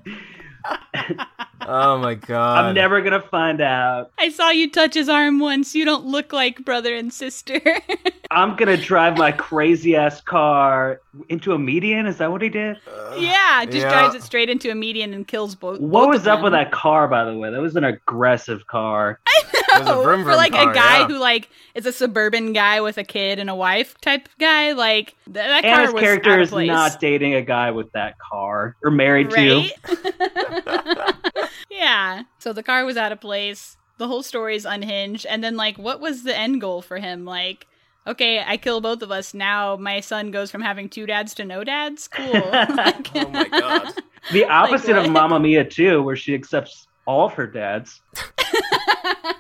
Oh 1.62 1.98
my 1.98 2.16
god. 2.16 2.66
I'm 2.66 2.76
never 2.76 3.02
gonna 3.02 3.22
find 3.22 3.62
out. 3.62 4.12
I 4.18 4.30
saw 4.30 4.50
you 4.50 4.70
touch 4.70 4.94
his 4.94 5.10
arm 5.10 5.40
once. 5.40 5.76
You 5.76 5.86
don't 5.86 6.06
look 6.06 6.32
like 6.34 6.64
brother 6.66 6.96
and 6.96 7.14
sister. 7.14 7.60
I'm 8.32 8.56
gonna 8.56 8.78
drive 8.78 9.18
my 9.18 9.32
crazy 9.32 9.96
ass 9.96 10.22
car 10.22 11.02
into 11.30 11.54
a 11.54 11.60
median. 11.60 12.06
Is 12.06 12.18
that 12.20 12.32
what 12.32 12.42
he 12.42 12.50
did? 12.50 12.78
Uh, 12.88 13.16
yeah, 13.18 13.66
just 13.66 13.78
Yeah. 13.78 13.90
drives 13.90 14.16
it 14.16 14.24
straight 14.24 14.50
into 14.50 14.70
a 14.72 14.76
median 14.76 15.14
and 15.14 15.28
kills 15.28 15.56
both. 15.56 15.80
What 15.80 16.06
both 16.06 16.10
was 16.10 16.22
of 16.22 16.28
up 16.28 16.38
them. 16.38 16.44
with 16.44 16.54
that 16.54 16.72
car, 16.72 17.08
by 17.08 17.26
the 17.26 17.36
way? 17.36 17.50
That 17.52 17.62
was 17.62 17.76
an 17.76 17.84
aggressive 17.84 18.68
car. 18.68 19.20
Oh, 19.72 20.02
vroom 20.02 20.24
for 20.24 20.36
like 20.36 20.52
car, 20.54 20.72
a 20.72 20.74
guy 20.74 21.00
yeah. 21.02 21.08
who 21.08 21.20
like 21.20 21.48
is 21.76 21.86
a 21.86 21.92
suburban 21.94 22.54
guy 22.54 22.82
with 22.82 22.98
a 22.98 23.04
kid 23.04 23.38
and 23.38 23.52
a 23.52 23.56
wife 23.56 23.96
type 24.02 24.28
guy. 24.40 24.72
Like 24.72 25.16
th- 25.26 25.36
that 25.36 25.62
car 25.62 25.72
Anna's 25.72 25.94
was 25.94 26.02
character 26.02 26.32
out 26.32 26.40
of 26.42 26.52
is 26.52 26.68
not 26.68 27.00
dating 27.00 27.36
a 27.36 27.42
guy 27.44 27.70
with 27.70 27.92
that 27.92 28.18
car 28.18 28.76
or 28.84 28.90
married 28.90 29.32
right? 29.32 29.72
to. 29.86 31.30
yeah. 31.72 32.24
So 32.40 32.54
the 32.54 32.64
car 32.64 32.86
was 32.86 32.98
out 32.98 33.12
of 33.12 33.22
place. 33.22 33.78
The 33.98 34.08
whole 34.08 34.24
story 34.24 34.56
is 34.56 34.66
unhinged. 34.66 35.26
And 35.26 35.44
then 35.44 35.56
like, 35.58 35.78
what 35.78 36.00
was 36.00 36.24
the 36.24 36.38
end 36.38 36.62
goal 36.62 36.82
for 36.82 36.98
him? 36.98 37.26
Like. 37.26 37.66
Okay, 38.08 38.42
I 38.44 38.58
kill 38.58 38.82
both 38.82 39.04
of 39.04 39.12
us. 39.12 39.34
Now 39.36 39.76
my 39.76 40.00
son 40.00 40.32
goes 40.32 40.50
from 40.50 40.62
having 40.62 40.90
two 40.90 41.06
dads 41.06 41.36
to 41.36 41.46
no 41.46 41.64
dads. 41.64 42.08
Cool. 42.08 42.32
Like- 42.32 43.16
oh 43.16 43.30
my 43.30 43.48
god. 43.48 43.94
The 44.32 44.46
opposite 44.46 44.96
what? 44.96 45.06
of 45.06 45.12
Mamma 45.12 45.40
Mia 45.40 45.64
too, 45.64 46.02
where 46.02 46.16
she 46.16 46.34
accepts 46.34 46.88
all 47.06 47.26
of 47.28 47.34
her 47.34 47.46
dads. 47.46 48.02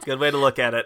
Good 0.05 0.19
way 0.19 0.29
to 0.29 0.37
look 0.37 0.59
at 0.59 0.73
it. 0.75 0.85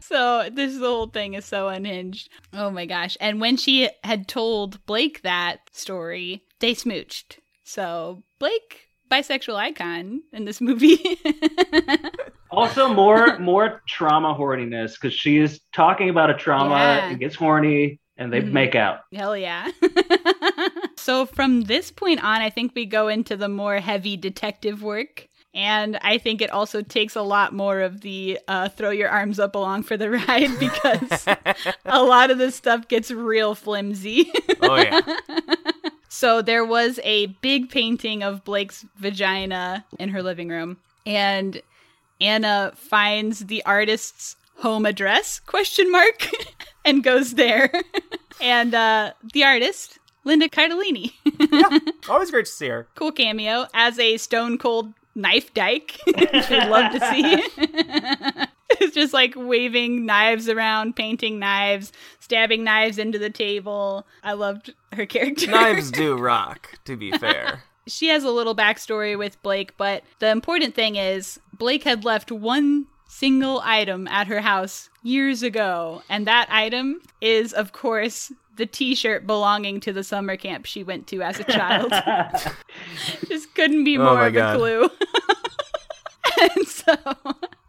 So 0.00 0.48
this 0.52 0.78
whole 0.78 1.08
thing 1.08 1.34
is 1.34 1.44
so 1.44 1.66
unhinged. 1.68 2.28
Oh 2.52 2.70
my 2.70 2.86
gosh. 2.86 3.16
And 3.20 3.40
when 3.40 3.56
she 3.56 3.90
had 4.04 4.28
told 4.28 4.84
Blake 4.86 5.22
that 5.22 5.58
story, 5.72 6.44
they 6.60 6.74
smooched. 6.74 7.38
So 7.64 8.22
Blake, 8.38 8.85
bisexual 9.10 9.56
icon 9.56 10.22
in 10.32 10.44
this 10.44 10.60
movie. 10.60 10.98
Also, 12.52 12.88
more 12.88 13.38
more 13.40 13.82
trauma 13.88 14.32
horniness 14.32 14.94
because 14.94 15.12
she 15.12 15.38
is 15.38 15.60
talking 15.74 16.08
about 16.08 16.30
a 16.30 16.34
trauma 16.34 16.76
Yeah. 16.76 17.08
and 17.10 17.18
gets 17.18 17.34
horny, 17.34 17.98
and 18.16 18.32
they 18.32 18.40
Mhm. 18.40 18.52
make 18.52 18.74
out. 18.76 19.00
Hell 19.12 19.36
yeah. 19.36 19.68
so 20.96 21.26
from 21.26 21.62
this 21.62 21.90
point 21.90 22.22
on, 22.22 22.40
I 22.40 22.48
think 22.50 22.72
we 22.74 22.86
go 22.86 23.08
into 23.08 23.36
the 23.36 23.48
more 23.48 23.78
heavy 23.78 24.16
detective 24.16 24.80
work. 24.82 25.28
And 25.54 25.98
I 26.02 26.18
think 26.18 26.40
it 26.40 26.50
also 26.50 26.82
takes 26.82 27.16
a 27.16 27.22
lot 27.22 27.52
more 27.52 27.80
of 27.80 28.00
the 28.02 28.38
uh, 28.46 28.68
throw 28.68 28.90
your 28.90 29.08
arms 29.08 29.38
up 29.40 29.54
along 29.54 29.82
for 29.82 29.96
the 29.96 30.10
ride 30.10 30.56
because 30.60 31.26
a 31.84 32.02
lot 32.02 32.30
of 32.30 32.38
this 32.38 32.54
stuff 32.54 32.86
gets 32.88 33.10
real 33.10 33.54
flimsy. 33.54 34.30
Oh 34.62 34.76
yeah. 34.76 35.00
So 36.16 36.40
there 36.40 36.64
was 36.64 36.98
a 37.04 37.26
big 37.42 37.68
painting 37.68 38.22
of 38.22 38.42
Blake's 38.42 38.86
vagina 38.96 39.84
in 39.98 40.08
her 40.08 40.22
living 40.22 40.48
room, 40.48 40.78
and 41.04 41.60
Anna 42.22 42.72
finds 42.74 43.40
the 43.40 43.62
artist's 43.66 44.36
home 44.60 44.86
address 44.86 45.40
question 45.40 45.92
mark 45.92 46.26
and 46.86 47.04
goes 47.04 47.34
there. 47.34 47.70
and 48.40 48.74
uh, 48.74 49.12
the 49.34 49.44
artist, 49.44 49.98
Linda 50.24 50.48
Cardellini, 50.48 51.12
Always 52.08 52.30
great 52.30 52.46
to 52.46 52.50
see 52.50 52.68
her. 52.68 52.88
cool 52.94 53.12
cameo 53.12 53.66
as 53.74 53.98
a 53.98 54.16
stone 54.16 54.56
cold 54.56 54.94
knife 55.14 55.52
dyke, 55.52 55.98
which 56.06 56.48
we'd 56.48 56.66
love 56.70 56.92
to 56.92 57.10
see. 57.10 58.46
it's 58.80 58.94
just 58.94 59.12
like 59.12 59.34
waving 59.36 60.06
knives 60.06 60.48
around, 60.48 60.96
painting 60.96 61.38
knives, 61.38 61.92
stabbing 62.20 62.64
knives 62.64 62.98
into 62.98 63.18
the 63.18 63.30
table. 63.30 64.06
I 64.22 64.32
loved 64.32 64.74
her 64.92 65.06
character. 65.06 65.50
Knives 65.50 65.90
do 65.90 66.16
rock, 66.18 66.78
to 66.84 66.96
be 66.96 67.10
fair. 67.12 67.62
she 67.86 68.08
has 68.08 68.24
a 68.24 68.30
little 68.30 68.54
backstory 68.56 69.16
with 69.16 69.40
Blake, 69.42 69.76
but 69.76 70.02
the 70.18 70.30
important 70.30 70.74
thing 70.74 70.96
is 70.96 71.38
Blake 71.56 71.84
had 71.84 72.04
left 72.04 72.30
one 72.32 72.86
single 73.08 73.60
item 73.64 74.08
at 74.08 74.26
her 74.26 74.40
house 74.40 74.90
years 75.02 75.42
ago, 75.42 76.02
and 76.08 76.26
that 76.26 76.48
item 76.50 77.00
is, 77.20 77.52
of 77.52 77.72
course, 77.72 78.32
the 78.56 78.66
t-shirt 78.66 79.26
belonging 79.26 79.78
to 79.80 79.92
the 79.92 80.02
summer 80.02 80.36
camp 80.36 80.64
she 80.66 80.82
went 80.82 81.06
to 81.06 81.22
as 81.22 81.38
a 81.38 81.44
child. 81.44 81.92
Just 83.28 83.54
couldn't 83.54 83.84
be 83.84 83.98
Oh 83.98 84.04
more 84.04 84.14
my 84.14 84.26
of 84.28 84.32
God. 84.34 84.54
a 84.54 84.58
clue. 84.58 84.88
and 86.40 86.66
so 86.66 86.94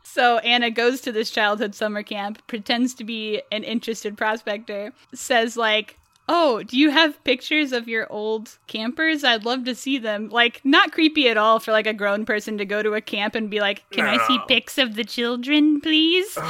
so 0.08 0.38
Anna 0.40 0.72
goes 0.72 1.02
to 1.02 1.12
this 1.12 1.30
childhood 1.30 1.76
summer 1.76 2.04
camp, 2.04 2.42
pretends 2.48 2.94
to 2.96 3.04
be 3.04 3.42
an 3.52 3.64
interested 3.64 4.18
prospector, 4.18 4.94
says 5.14 5.58
like, 5.58 5.98
Oh, 6.30 6.62
do 6.64 6.78
you 6.78 6.90
have 6.90 7.24
pictures 7.24 7.72
of 7.72 7.88
your 7.88 8.06
old 8.12 8.58
campers? 8.68 9.24
I'd 9.24 9.46
love 9.46 9.64
to 9.64 9.74
see 9.74 9.98
them. 9.98 10.28
Like, 10.28 10.60
not 10.66 10.92
creepy 10.92 11.30
at 11.30 11.38
all 11.38 11.60
for 11.62 11.72
like 11.72 11.88
a 11.88 11.94
grown 11.94 12.26
person 12.26 12.58
to 12.58 12.66
go 12.66 12.84
to 12.84 12.96
a 12.96 13.00
camp 13.02 13.34
and 13.34 13.50
be 13.50 13.62
like, 13.62 13.90
"Can 13.92 14.06
I 14.06 14.18
see 14.28 14.38
pics 14.46 14.78
of 14.78 14.96
the 14.96 15.06
children, 15.06 15.80
please?" 15.80 16.38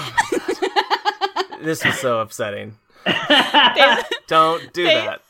This 1.61 1.83
is 1.85 1.97
so 1.99 2.19
upsetting. 2.19 2.77
They- 3.05 4.01
Don't 4.27 4.71
do 4.73 4.83
They- 4.83 4.93
that. 4.93 5.21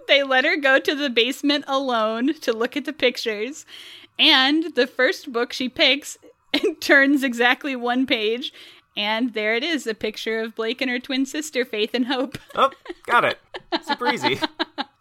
they 0.08 0.22
let 0.22 0.44
her 0.44 0.56
go 0.56 0.78
to 0.78 0.94
the 0.94 1.10
basement 1.10 1.64
alone 1.66 2.34
to 2.42 2.52
look 2.52 2.76
at 2.76 2.84
the 2.84 2.92
pictures. 2.92 3.66
And 4.18 4.74
the 4.74 4.86
first 4.86 5.32
book 5.32 5.52
she 5.52 5.68
picks 5.68 6.16
turns 6.80 7.22
exactly 7.22 7.76
one 7.76 8.06
page. 8.06 8.52
And 8.96 9.34
there 9.34 9.54
it 9.54 9.62
is 9.62 9.86
a 9.86 9.94
picture 9.94 10.40
of 10.40 10.54
Blake 10.54 10.80
and 10.80 10.90
her 10.90 10.98
twin 10.98 11.26
sister, 11.26 11.64
Faith 11.64 11.92
and 11.92 12.06
Hope. 12.06 12.38
Oh, 12.54 12.70
got 13.06 13.24
it. 13.24 13.38
Super 13.86 14.12
easy. 14.12 14.40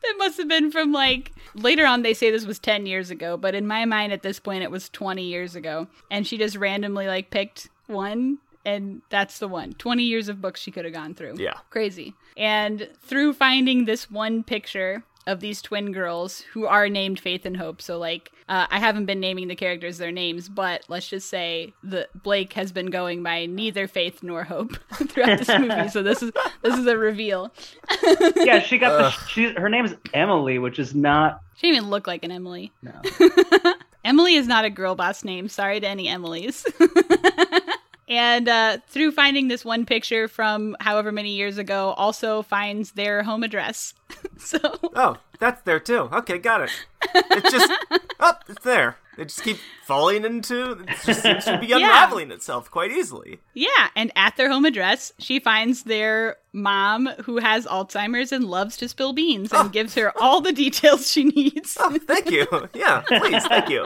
It 0.07 0.19
must 0.19 0.37
have 0.37 0.47
been 0.47 0.69
from 0.69 0.91
like 0.91 1.31
later 1.55 1.83
on, 1.83 2.03
they 2.03 2.13
say 2.13 2.29
this 2.29 2.45
was 2.45 2.59
10 2.59 2.85
years 2.85 3.09
ago, 3.09 3.37
but 3.37 3.55
in 3.55 3.65
my 3.65 3.85
mind 3.85 4.13
at 4.13 4.21
this 4.21 4.39
point, 4.39 4.61
it 4.61 4.69
was 4.69 4.87
20 4.89 5.23
years 5.23 5.55
ago. 5.55 5.87
And 6.11 6.27
she 6.27 6.37
just 6.37 6.55
randomly 6.55 7.07
like 7.07 7.31
picked 7.31 7.69
one. 7.87 8.37
And 8.65 9.01
that's 9.09 9.39
the 9.39 9.47
one. 9.47 9.73
20 9.73 10.03
years 10.03 10.29
of 10.29 10.41
books 10.41 10.61
she 10.61 10.69
could 10.69 10.85
have 10.85 10.93
gone 10.93 11.15
through. 11.15 11.37
Yeah. 11.39 11.57
Crazy. 11.71 12.13
And 12.37 12.87
through 13.01 13.33
finding 13.33 13.85
this 13.85 14.11
one 14.11 14.43
picture 14.43 15.03
of 15.28 15.39
these 15.39 15.61
twin 15.61 15.91
girls 15.91 16.41
who 16.53 16.65
are 16.65 16.88
named 16.88 17.19
Faith 17.19 17.45
and 17.45 17.57
Hope, 17.57 17.82
so 17.82 17.97
like 17.97 18.32
uh, 18.47 18.67
I 18.69 18.80
haven't 18.80 19.05
been 19.05 19.19
naming 19.19 19.47
the 19.47 19.55
characters 19.55 19.97
their 19.97 20.11
names, 20.11 20.49
but 20.49 20.84
let's 20.88 21.07
just 21.07 21.30
say 21.30 21.73
that 21.84 22.09
Blake 22.21 22.53
has 22.53 22.71
been 22.71 22.88
going 22.88 23.23
by 23.23 23.45
neither 23.47 23.88
Faith 23.88 24.21
nor 24.21 24.43
Hope 24.43 24.78
throughout 24.93 25.39
this 25.39 25.49
movie. 25.49 25.89
So 25.89 26.03
this 26.03 26.21
is 26.21 26.32
this 26.61 26.78
is 26.78 26.86
a 26.86 26.97
reveal. 26.97 27.51
yeah, 28.38 28.59
she 28.59 28.78
got 28.78 28.97
the. 28.97 29.05
Ugh. 29.05 29.13
She, 29.30 29.53
her 29.53 29.69
name 29.69 29.86
is 29.86 29.95
Emily, 30.13 30.59
which 30.59 30.80
is 30.80 30.93
not. 30.93 31.41
She 31.55 31.67
didn't 31.67 31.78
even 31.78 31.89
look 31.89 32.05
like 32.05 32.23
an 32.23 32.32
Emily. 32.32 32.71
No. 32.82 32.93
Emily 34.05 34.36
is 34.36 34.47
not 34.47 34.65
a 34.65 34.69
girl 34.69 34.93
boss 34.93 35.23
name. 35.23 35.47
Sorry 35.47 35.80
to 35.80 35.88
any 35.88 36.07
Emilys. 36.07 36.63
and 38.07 38.47
uh, 38.47 38.77
through 38.87 39.11
finding 39.11 39.47
this 39.47 39.63
one 39.65 39.85
picture 39.85 40.27
from 40.27 40.75
however 40.79 41.11
many 41.11 41.31
years 41.35 41.57
ago, 41.57 41.93
also 41.97 42.41
finds 42.41 42.91
their 42.91 43.23
home 43.23 43.43
address. 43.43 43.93
so 44.37 44.59
Oh, 44.95 45.17
that's 45.39 45.61
there 45.63 45.79
too. 45.79 46.09
Okay, 46.13 46.37
got 46.37 46.61
it. 46.61 46.71
It's 47.13 47.51
just 47.51 47.71
oh, 48.19 48.33
it's 48.47 48.63
there. 48.63 48.97
They 49.17 49.23
just 49.23 49.43
keep 49.43 49.57
falling 49.85 50.25
into. 50.25 50.71
It 50.73 50.89
just 51.05 51.23
seems 51.23 51.45
to 51.45 51.57
be 51.57 51.67
Yeah. 51.67 51.77
unraveling 51.77 52.31
itself 52.31 52.69
quite 52.69 52.91
easily. 52.91 53.39
yeah, 53.53 53.87
and 53.95 54.11
at 54.17 54.35
their 54.35 54.49
home 54.49 54.65
address, 54.65 55.13
she 55.19 55.39
finds 55.39 55.83
their 55.83 56.35
mom 56.51 57.07
who 57.23 57.37
has 57.37 57.65
Alzheimer's 57.65 58.33
and 58.33 58.43
loves 58.43 58.75
to 58.77 58.89
spill 58.89 59.13
beans 59.13 59.53
and 59.53 59.71
gives 59.71 59.95
her 59.95 60.11
all 60.21 60.41
the 60.41 60.51
details 60.51 61.09
she 61.09 61.23
needs. 61.25 61.77
Oh, 61.79 61.97
thank 62.05 62.29
you. 62.29 62.45
Yeah, 62.73 63.03
please, 63.07 63.45
thank 63.45 63.69
you. 63.69 63.85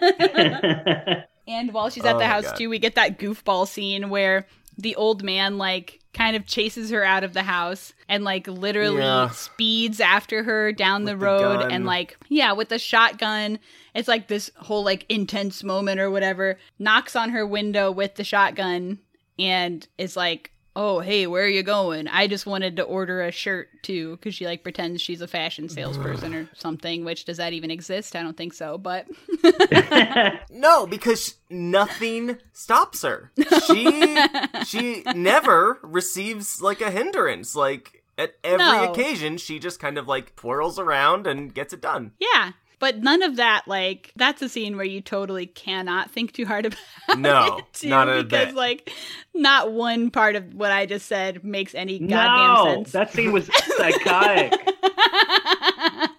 And 1.50 1.72
while 1.72 1.90
she's 1.90 2.04
at 2.04 2.16
Oh 2.16 2.18
the 2.18 2.26
house 2.26 2.44
God. 2.44 2.56
too, 2.56 2.70
we 2.70 2.78
get 2.78 2.94
that 2.94 3.18
goofball 3.18 3.66
scene 3.66 4.08
where 4.10 4.46
the 4.78 4.94
old 4.96 5.22
man 5.22 5.58
like 5.58 6.00
kind 6.14 6.34
of 6.36 6.46
chases 6.46 6.90
her 6.90 7.04
out 7.04 7.22
of 7.24 7.34
the 7.34 7.42
house 7.42 7.92
and 8.08 8.24
like 8.24 8.46
literally 8.48 8.98
Yeah. 9.02 9.28
speeds 9.30 10.00
after 10.00 10.42
her 10.44 10.72
down 10.72 11.04
the 11.04 11.12
With 11.12 11.20
the 11.20 11.26
road 11.26 11.60
gun. 11.62 11.70
and 11.72 11.86
like 11.86 12.16
yeah, 12.28 12.52
with 12.52 12.68
the 12.68 12.78
shotgun. 12.78 13.58
It's 13.94 14.08
like 14.08 14.28
this 14.28 14.50
whole 14.56 14.84
like 14.84 15.04
intense 15.08 15.62
moment 15.64 16.00
or 16.00 16.10
whatever. 16.10 16.58
Knocks 16.78 17.14
on 17.16 17.30
her 17.30 17.46
window 17.46 17.90
with 17.90 18.14
the 18.14 18.24
shotgun 18.24 18.98
and 19.38 19.86
is 19.98 20.16
like, 20.16 20.52
"Oh, 20.76 21.00
hey, 21.00 21.26
where 21.26 21.44
are 21.44 21.48
you 21.48 21.62
going? 21.62 22.06
I 22.08 22.26
just 22.26 22.46
wanted 22.46 22.76
to 22.76 22.82
order 22.82 23.22
a 23.22 23.32
shirt 23.32 23.68
too 23.82 24.16
cuz 24.18 24.34
she 24.34 24.46
like 24.46 24.62
pretends 24.62 25.02
she's 25.02 25.20
a 25.20 25.26
fashion 25.28 25.68
salesperson 25.68 26.34
or 26.34 26.48
something, 26.54 27.04
which 27.04 27.24
does 27.24 27.38
that 27.38 27.52
even 27.52 27.70
exist? 27.70 28.14
I 28.16 28.22
don't 28.22 28.36
think 28.36 28.52
so, 28.54 28.78
but 28.78 29.06
No, 30.50 30.86
because 30.86 31.34
nothing 31.48 32.38
stops 32.52 33.02
her. 33.02 33.32
She 33.66 34.18
she 34.66 35.02
never 35.14 35.78
receives 35.82 36.60
like 36.62 36.80
a 36.80 36.90
hindrance. 36.90 37.54
Like 37.56 38.02
at 38.18 38.34
every 38.44 38.58
No. 38.64 38.92
occasion, 38.92 39.38
she 39.38 39.58
just 39.58 39.80
kind 39.80 39.96
of 39.98 40.06
like 40.06 40.36
twirls 40.36 40.78
around 40.78 41.26
and 41.26 41.54
gets 41.54 41.72
it 41.72 41.80
done. 41.80 42.12
Yeah. 42.18 42.52
But 42.80 42.98
none 42.98 43.22
of 43.22 43.36
that, 43.36 43.62
like, 43.68 44.10
that's 44.16 44.42
a 44.42 44.48
scene 44.48 44.76
where 44.76 44.84
you 44.86 45.00
totally 45.00 45.46
cannot 45.46 46.10
think 46.10 46.32
too 46.32 46.46
hard 46.46 46.66
about 47.08 47.18
No, 47.18 47.58
it. 47.58 47.64
too, 47.72 47.88
not 47.88 48.08
a 48.08 48.24
because, 48.24 48.46
bit. 48.46 48.54
like, 48.56 48.90
not 49.34 49.70
one 49.72 50.10
part 50.10 50.34
of 50.34 50.52
what 50.54 50.72
I 50.72 50.86
just 50.86 51.06
said 51.06 51.44
makes 51.44 51.74
any 51.76 51.98
goddamn 52.00 52.54
no, 52.66 52.74
sense. 52.74 52.92
that 52.92 53.12
scene 53.12 53.30
was 53.32 53.48
psychotic. 53.76 54.54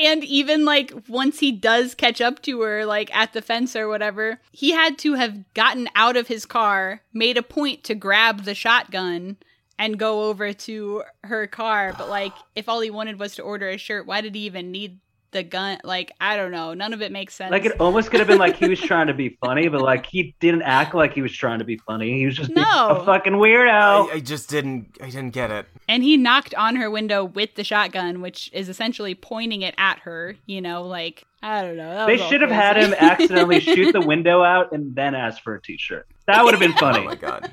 And 0.00 0.22
even 0.22 0.64
like 0.64 0.92
once 1.08 1.40
he 1.40 1.50
does 1.50 1.96
catch 1.96 2.20
up 2.20 2.40
to 2.42 2.60
her, 2.60 2.86
like 2.86 3.12
at 3.14 3.32
the 3.32 3.42
fence 3.42 3.74
or 3.74 3.88
whatever, 3.88 4.40
he 4.52 4.70
had 4.70 4.96
to 4.98 5.14
have 5.14 5.52
gotten 5.54 5.88
out 5.96 6.16
of 6.16 6.28
his 6.28 6.46
car, 6.46 7.02
made 7.12 7.36
a 7.36 7.42
point 7.42 7.82
to 7.84 7.96
grab 7.96 8.44
the 8.44 8.54
shotgun 8.54 9.38
and 9.76 9.98
go 9.98 10.28
over 10.28 10.52
to 10.52 11.02
her 11.24 11.48
car. 11.48 11.94
But 11.98 12.08
like, 12.08 12.32
if 12.54 12.68
all 12.68 12.78
he 12.80 12.90
wanted 12.90 13.18
was 13.18 13.34
to 13.34 13.42
order 13.42 13.68
a 13.68 13.76
shirt, 13.76 14.06
why 14.06 14.20
did 14.20 14.36
he 14.36 14.42
even 14.42 14.70
need 14.70 15.00
the 15.30 15.42
gun? 15.42 15.78
Like, 15.84 16.12
I 16.20 16.36
don't 16.36 16.50
know. 16.50 16.74
None 16.74 16.92
of 16.92 17.02
it 17.02 17.12
makes 17.12 17.34
sense. 17.34 17.50
Like 17.50 17.64
it 17.64 17.80
almost 17.80 18.10
could 18.10 18.20
have 18.20 18.26
been 18.28 18.38
like 18.38 18.56
he 18.56 18.68
was 18.68 18.80
trying 18.80 19.06
to 19.08 19.14
be 19.14 19.36
funny, 19.44 19.68
but 19.68 19.80
like 19.82 20.06
he 20.06 20.34
didn't 20.40 20.62
act 20.62 20.94
like 20.94 21.12
he 21.14 21.22
was 21.22 21.32
trying 21.32 21.58
to 21.58 21.64
be 21.64 21.76
funny. 21.78 22.18
He 22.18 22.26
was 22.26 22.36
just 22.36 22.50
No. 22.50 22.62
a 22.88 23.04
fucking 23.04 23.34
weirdo. 23.34 24.10
I, 24.10 24.14
I 24.14 24.20
just 24.20 24.48
didn't. 24.48 24.96
I 25.02 25.06
didn't 25.06 25.30
get 25.30 25.50
it. 25.50 25.66
And 25.88 26.02
he 26.02 26.16
knocked 26.16 26.54
on 26.54 26.76
her 26.76 26.90
window 26.90 27.24
with 27.24 27.54
the 27.54 27.64
shotgun, 27.64 28.20
which 28.20 28.50
is 28.52 28.68
essentially 28.68 29.14
pointing 29.14 29.62
it 29.62 29.74
at 29.78 29.98
her. 30.00 30.36
You 30.46 30.60
know, 30.60 30.82
like 30.84 31.24
I 31.42 31.62
don't 31.62 31.76
know. 31.76 32.06
they 32.06 32.16
should 32.16 32.40
have 32.40 32.50
had 32.50 32.76
him 32.76 32.94
accidentally 32.98 33.60
shoot 33.60 33.92
the 33.92 34.00
window 34.00 34.42
out 34.42 34.72
and 34.72 34.94
then 34.94 35.14
ask 35.14 35.42
for 35.42 35.54
a 35.54 35.62
t-shirt. 35.62 36.06
That 36.26 36.44
would 36.44 36.52
have 36.52 36.60
been 36.60 36.72
oh 36.76 36.78
funny. 36.78 36.98
Oh 37.00 37.04
my 37.04 37.14
god. 37.14 37.50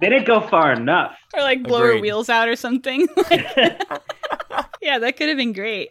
They 0.00 0.08
didn't 0.08 0.26
go 0.26 0.40
far 0.40 0.72
enough. 0.72 1.16
or 1.34 1.40
like 1.40 1.62
blow 1.62 1.80
her 1.80 1.98
wheels 2.00 2.28
out 2.28 2.48
or 2.48 2.56
something. 2.56 3.06
yeah, 4.80 4.98
that 4.98 5.16
could 5.16 5.28
have 5.28 5.36
been 5.38 5.52
great. 5.52 5.88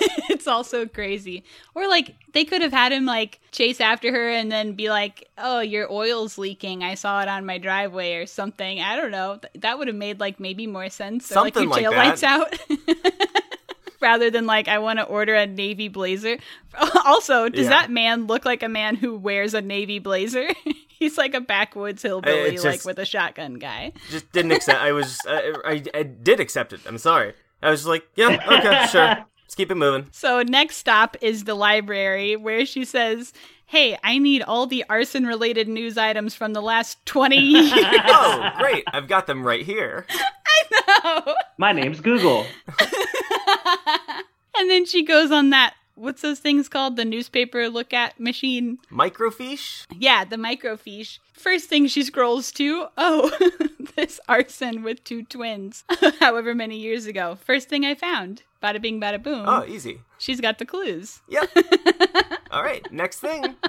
it's 0.30 0.46
also 0.46 0.86
crazy. 0.86 1.44
Or 1.74 1.88
like 1.88 2.14
they 2.32 2.44
could 2.44 2.62
have 2.62 2.72
had 2.72 2.92
him 2.92 3.04
like 3.06 3.40
chase 3.52 3.80
after 3.80 4.10
her 4.12 4.30
and 4.30 4.50
then 4.52 4.72
be 4.74 4.90
like, 4.90 5.28
"Oh, 5.38 5.60
your 5.60 5.90
oil's 5.92 6.38
leaking. 6.38 6.82
I 6.84 6.94
saw 6.94 7.20
it 7.22 7.28
on 7.28 7.46
my 7.46 7.58
driveway 7.58 8.14
or 8.14 8.26
something." 8.26 8.80
I 8.80 8.96
don't 8.96 9.10
know. 9.10 9.38
Th- 9.40 9.62
that 9.62 9.78
would 9.78 9.88
have 9.88 9.96
made 9.96 10.20
like 10.20 10.38
maybe 10.40 10.66
more 10.66 10.90
sense. 10.90 11.30
Or 11.32 11.36
like 11.42 11.54
Something 11.54 11.80
your 11.82 11.92
like 11.92 12.16
tail 12.20 12.30
that. 12.30 12.58
lights 12.58 13.02
out. 13.02 13.12
Rather 14.00 14.30
than 14.30 14.46
like 14.46 14.68
I 14.68 14.78
want 14.78 15.00
to 15.00 15.04
order 15.04 15.34
a 15.34 15.46
navy 15.46 15.88
blazer. 15.88 16.38
Also, 17.04 17.48
does 17.48 17.64
Yeah. 17.64 17.70
that 17.70 17.90
man 17.90 18.26
look 18.26 18.44
like 18.44 18.62
a 18.62 18.68
man 18.68 18.94
who 18.94 19.16
wears 19.16 19.54
a 19.54 19.62
navy 19.62 19.98
blazer? 19.98 20.46
He's 20.88 21.16
like 21.18 21.34
a 21.34 21.40
backwoods 21.40 22.02
hillbilly, 22.02 22.54
It's 22.54 22.64
like 22.64 22.84
with 22.84 22.98
a 22.98 23.04
shotgun 23.06 23.54
guy. 23.54 23.92
Just 24.10 24.30
didn't 24.32 24.52
accept. 24.52 24.80
I 24.80 24.92
was. 24.92 25.18
I, 25.26 25.54
I, 25.64 25.82
I 25.94 26.02
did 26.04 26.38
accept 26.38 26.72
it. 26.74 26.80
I'm 26.86 26.98
sorry. 26.98 27.32
I 27.62 27.70
was 27.70 27.86
like, 27.86 28.06
yeah, 28.14 28.36
okay, 28.46 28.86
sure. 28.92 29.24
Let's 29.48 29.54
keep 29.54 29.70
it 29.70 29.76
moving. 29.76 30.08
So 30.12 30.42
next 30.42 30.76
stop 30.76 31.16
is 31.22 31.44
the 31.44 31.54
library 31.54 32.36
where 32.36 32.66
she 32.66 32.84
says, 32.84 33.32
"Hey, 33.64 33.96
I 34.04 34.18
need 34.18 34.42
all 34.42 34.66
the 34.66 34.84
arson 34.90 35.26
related 35.26 35.68
news 35.68 35.96
items 35.96 36.34
from 36.34 36.52
the 36.52 36.60
last 36.60 37.04
20 37.06 37.36
years." 37.40 37.72
Oh, 37.74 38.50
great! 38.58 38.84
I've 38.92 39.08
got 39.08 39.26
them 39.26 39.42
right 39.42 39.64
here. 39.64 40.06
no. 41.04 41.34
My 41.56 41.72
name's 41.72 42.00
Google. 42.00 42.46
And 44.60 44.68
then 44.68 44.86
she 44.86 45.04
goes 45.04 45.30
on 45.30 45.50
that 45.50 45.74
what's 45.94 46.22
those 46.22 46.38
things 46.38 46.68
called? 46.68 46.96
The 46.96 47.04
newspaper 47.04 47.68
look 47.68 47.92
at 47.92 48.18
machine. 48.18 48.78
Microfiche. 48.90 49.84
Yeah, 49.96 50.24
the 50.24 50.36
microfiche. 50.36 51.18
First 51.32 51.68
thing 51.68 51.86
she 51.86 52.02
scrolls 52.02 52.52
to, 52.52 52.86
oh, 52.96 53.30
this 53.96 54.20
arson 54.28 54.82
with 54.82 55.04
two 55.04 55.24
twins. 55.24 55.84
However 56.20 56.54
many 56.54 56.78
years 56.78 57.06
ago. 57.06 57.36
First 57.36 57.68
thing 57.68 57.84
I 57.84 57.94
found. 57.94 58.42
Bada 58.62 58.80
bing, 58.82 59.00
bada 59.00 59.22
boom. 59.22 59.44
Oh, 59.46 59.64
easy. 59.64 60.00
She's 60.18 60.40
got 60.40 60.58
the 60.58 60.66
clues. 60.66 61.20
Yep. 61.28 61.50
All 62.50 62.62
right. 62.62 62.90
Next 62.92 63.20
thing. 63.20 63.56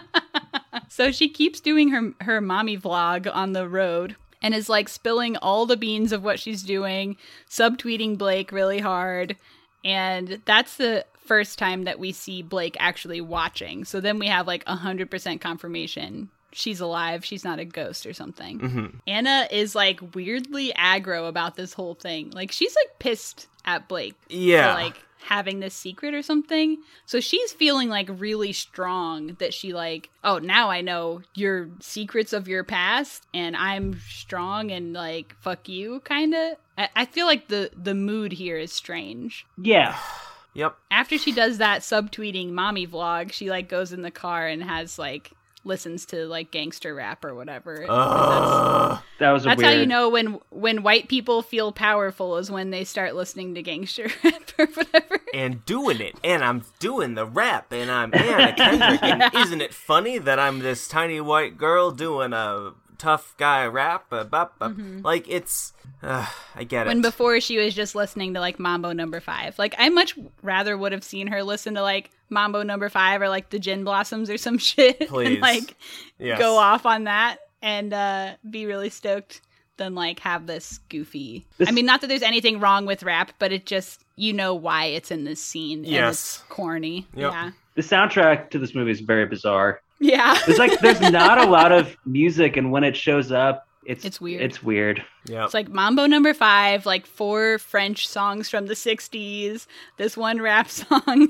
So 0.87 1.11
she 1.11 1.29
keeps 1.29 1.59
doing 1.59 1.89
her 1.89 2.13
her 2.21 2.41
mommy 2.41 2.77
vlog 2.77 3.29
on 3.31 3.53
the 3.53 3.67
road 3.67 4.15
and 4.41 4.53
is 4.55 4.69
like 4.69 4.89
spilling 4.89 5.37
all 5.37 5.65
the 5.65 5.77
beans 5.77 6.11
of 6.11 6.23
what 6.23 6.39
she's 6.39 6.63
doing, 6.63 7.15
subtweeting 7.49 8.17
Blake 8.17 8.51
really 8.51 8.79
hard. 8.79 9.35
And 9.83 10.41
that's 10.45 10.77
the 10.77 11.05
first 11.25 11.59
time 11.59 11.83
that 11.83 11.99
we 11.99 12.11
see 12.11 12.41
Blake 12.41 12.75
actually 12.79 13.21
watching. 13.21 13.85
So 13.85 14.01
then 14.01 14.17
we 14.19 14.27
have 14.27 14.47
like 14.47 14.65
100% 14.65 15.39
confirmation 15.39 16.29
she's 16.51 16.79
alive, 16.79 17.23
she's 17.25 17.43
not 17.43 17.59
a 17.59 17.65
ghost 17.65 18.05
or 18.05 18.13
something. 18.13 18.59
Mhm. 18.59 18.93
Anna 19.07 19.47
is 19.51 19.75
like 19.75 19.99
weirdly 20.15 20.73
aggro 20.77 21.27
about 21.27 21.55
this 21.55 21.73
whole 21.73 21.95
thing. 21.95 22.31
Like 22.31 22.51
she's 22.51 22.75
like 22.75 22.99
pissed 22.99 23.47
at 23.65 23.87
Blake. 23.87 24.15
for, 24.27 24.33
Yeah. 24.33 24.73
like 24.73 25.03
having 25.23 25.59
this 25.59 25.73
secret 25.73 26.13
or 26.13 26.21
something. 26.21 26.77
So 27.05 27.19
she's 27.19 27.51
feeling 27.51 27.89
like 27.89 28.07
really 28.09 28.53
strong 28.53 29.35
that 29.39 29.53
she 29.53 29.73
like, 29.73 30.09
oh, 30.23 30.37
now 30.39 30.69
I 30.69 30.79
know 30.81 31.21
your 31.35 31.69
secrets 31.81 32.31
of 32.31 32.47
your 32.47 32.63
past 32.63 33.27
and 33.33 33.55
I'm 33.57 33.99
strong 34.07 34.71
and 34.71 34.93
like 34.93 35.35
fuck 35.41 35.67
you 35.67 35.99
kind 36.01 36.33
of. 36.33 36.53
I-, 36.77 36.89
I 36.95 37.05
feel 37.05 37.25
like 37.25 37.49
the 37.49 37.69
the 37.75 37.93
mood 37.93 38.31
here 38.31 38.57
is 38.57 38.71
strange. 38.71 39.45
Yeah. 39.61 39.97
Yep. 40.55 40.75
After 40.89 41.17
she 41.19 41.31
does 41.31 41.59
that 41.59 41.81
subtweeting 41.81 42.49
mommy 42.49 42.87
vlog, 42.87 43.31
she 43.31 43.51
like 43.51 43.69
goes 43.69 43.93
in 43.93 44.01
the 44.01 44.09
car 44.11 44.47
and 44.47 44.63
has 44.63 44.97
like 44.97 45.31
listens 45.63 46.05
to 46.07 46.25
like 46.25 46.51
gangster 46.51 46.95
rap 46.95 47.23
or 47.25 47.35
whatever. 47.35 47.85
Ugh. 47.87 48.99
That 49.19 49.31
was 49.31 49.45
a 49.45 49.49
That's 49.49 49.61
how 49.61 49.69
you 49.71 49.85
know 49.85 50.09
when 50.09 50.39
when 50.49 50.83
white 50.83 51.07
people 51.07 51.41
feel 51.41 51.71
powerful 51.71 52.37
is 52.37 52.49
when 52.49 52.69
they 52.69 52.83
start 52.83 53.15
listening 53.15 53.55
to 53.55 53.61
gangster 53.61 54.09
rap 54.23 54.51
or 54.57 54.65
whatever. 54.67 55.19
and 55.33 55.65
doing 55.65 55.99
it, 56.01 56.15
and 56.23 56.43
I'm 56.43 56.63
doing 56.79 57.15
the 57.15 57.25
rap, 57.25 57.71
and 57.71 57.91
I'm 57.91 58.13
Anna 58.13 58.53
Kendrick, 58.53 59.03
and 59.03 59.23
isn't 59.35 59.61
it 59.61 59.73
funny 59.73 60.17
that 60.17 60.39
I'm 60.39 60.59
this 60.59 60.87
tiny 60.87 61.21
white 61.21 61.57
girl 61.57 61.91
doing 61.91 62.33
a 62.33 62.71
tough 62.99 63.33
guy 63.37 63.65
rap? 63.65 64.05
Uh, 64.11 64.23
bop, 64.23 64.59
bop. 64.59 64.73
Mhm. 64.73 65.03
Like 65.03 65.27
it's, 65.27 65.73
uh, 66.03 66.27
I 66.55 66.63
get 66.65 66.85
When 66.85 66.87
it. 66.87 66.89
When 66.97 67.01
before 67.01 67.39
she 67.41 67.57
was 67.57 67.73
just 67.73 67.95
listening 67.95 68.35
to 68.35 68.39
like 68.39 68.59
Mambo 68.59 68.91
Number 68.93 69.19
Five. 69.19 69.57
Like 69.57 69.73
I 69.79 69.89
much 69.89 70.13
rather 70.43 70.77
would 70.77 70.91
have 70.91 71.03
seen 71.03 71.25
her 71.27 71.41
listen 71.43 71.73
to 71.75 71.81
like 71.81 72.11
Mambo 72.29 72.61
Number 72.61 72.89
Five 72.89 73.21
or 73.23 73.29
like 73.29 73.49
the 73.49 73.57
Gin 73.57 73.83
Blossoms 73.83 74.29
or 74.29 74.37
some 74.37 74.57
shit, 74.59 75.07
Please. 75.07 75.27
and 75.33 75.39
like 75.41 75.75
Yes. 76.19 76.37
go 76.37 76.57
off 76.57 76.85
on 76.85 77.05
that 77.05 77.37
and 77.61 77.91
uh, 77.93 78.33
be 78.47 78.65
really 78.67 78.89
stoked 78.91 79.41
than 79.77 79.95
like 79.95 80.19
have 80.19 80.45
this 80.45 80.79
goofy. 80.89 81.45
I 81.65 81.71
mean, 81.71 81.85
not 81.85 82.01
that 82.01 82.07
there's 82.07 82.21
anything 82.21 82.59
wrong 82.59 82.85
with 82.85 83.01
rap, 83.03 83.31
but 83.39 83.51
it 83.53 83.65
just 83.65 84.03
you 84.17 84.33
know 84.33 84.53
why 84.53 84.85
it's 84.85 85.09
in 85.11 85.23
this 85.23 85.41
scene. 85.41 85.79
and 85.79 85.87
Yes. 85.87 86.13
it's 86.13 86.37
corny. 86.49 87.07
Yep. 87.15 87.31
Yeah, 87.31 87.51
The 87.75 87.81
soundtrack 87.81 88.49
to 88.49 88.59
this 88.59 88.75
movie 88.75 88.91
is 88.91 88.99
very 88.99 89.25
bizarre. 89.25 89.81
Yeah. 89.99 90.37
it's 90.47 90.59
like 90.59 90.79
there's 90.79 91.01
not 91.11 91.37
a 91.37 91.45
lot 91.45 91.71
of 91.71 91.95
music, 92.05 92.57
and 92.57 92.71
when 92.71 92.83
it 92.83 92.95
shows 92.95 93.31
up, 93.31 93.67
it's 93.85 94.05
It's 94.05 94.21
weird. 94.21 94.41
It's 94.41 94.61
weird. 94.61 95.03
Yeah. 95.25 95.45
It's 95.45 95.53
like 95.55 95.69
Mambo 95.69 96.05
number 96.05 96.33
five, 96.33 96.85
like 96.85 97.07
four 97.07 97.57
French 97.57 98.07
songs 98.07 98.47
from 98.47 98.67
the 98.67 98.75
60s, 98.75 99.65
this 99.97 100.15
one 100.15 100.41
rap 100.41 100.69
song. 100.69 101.27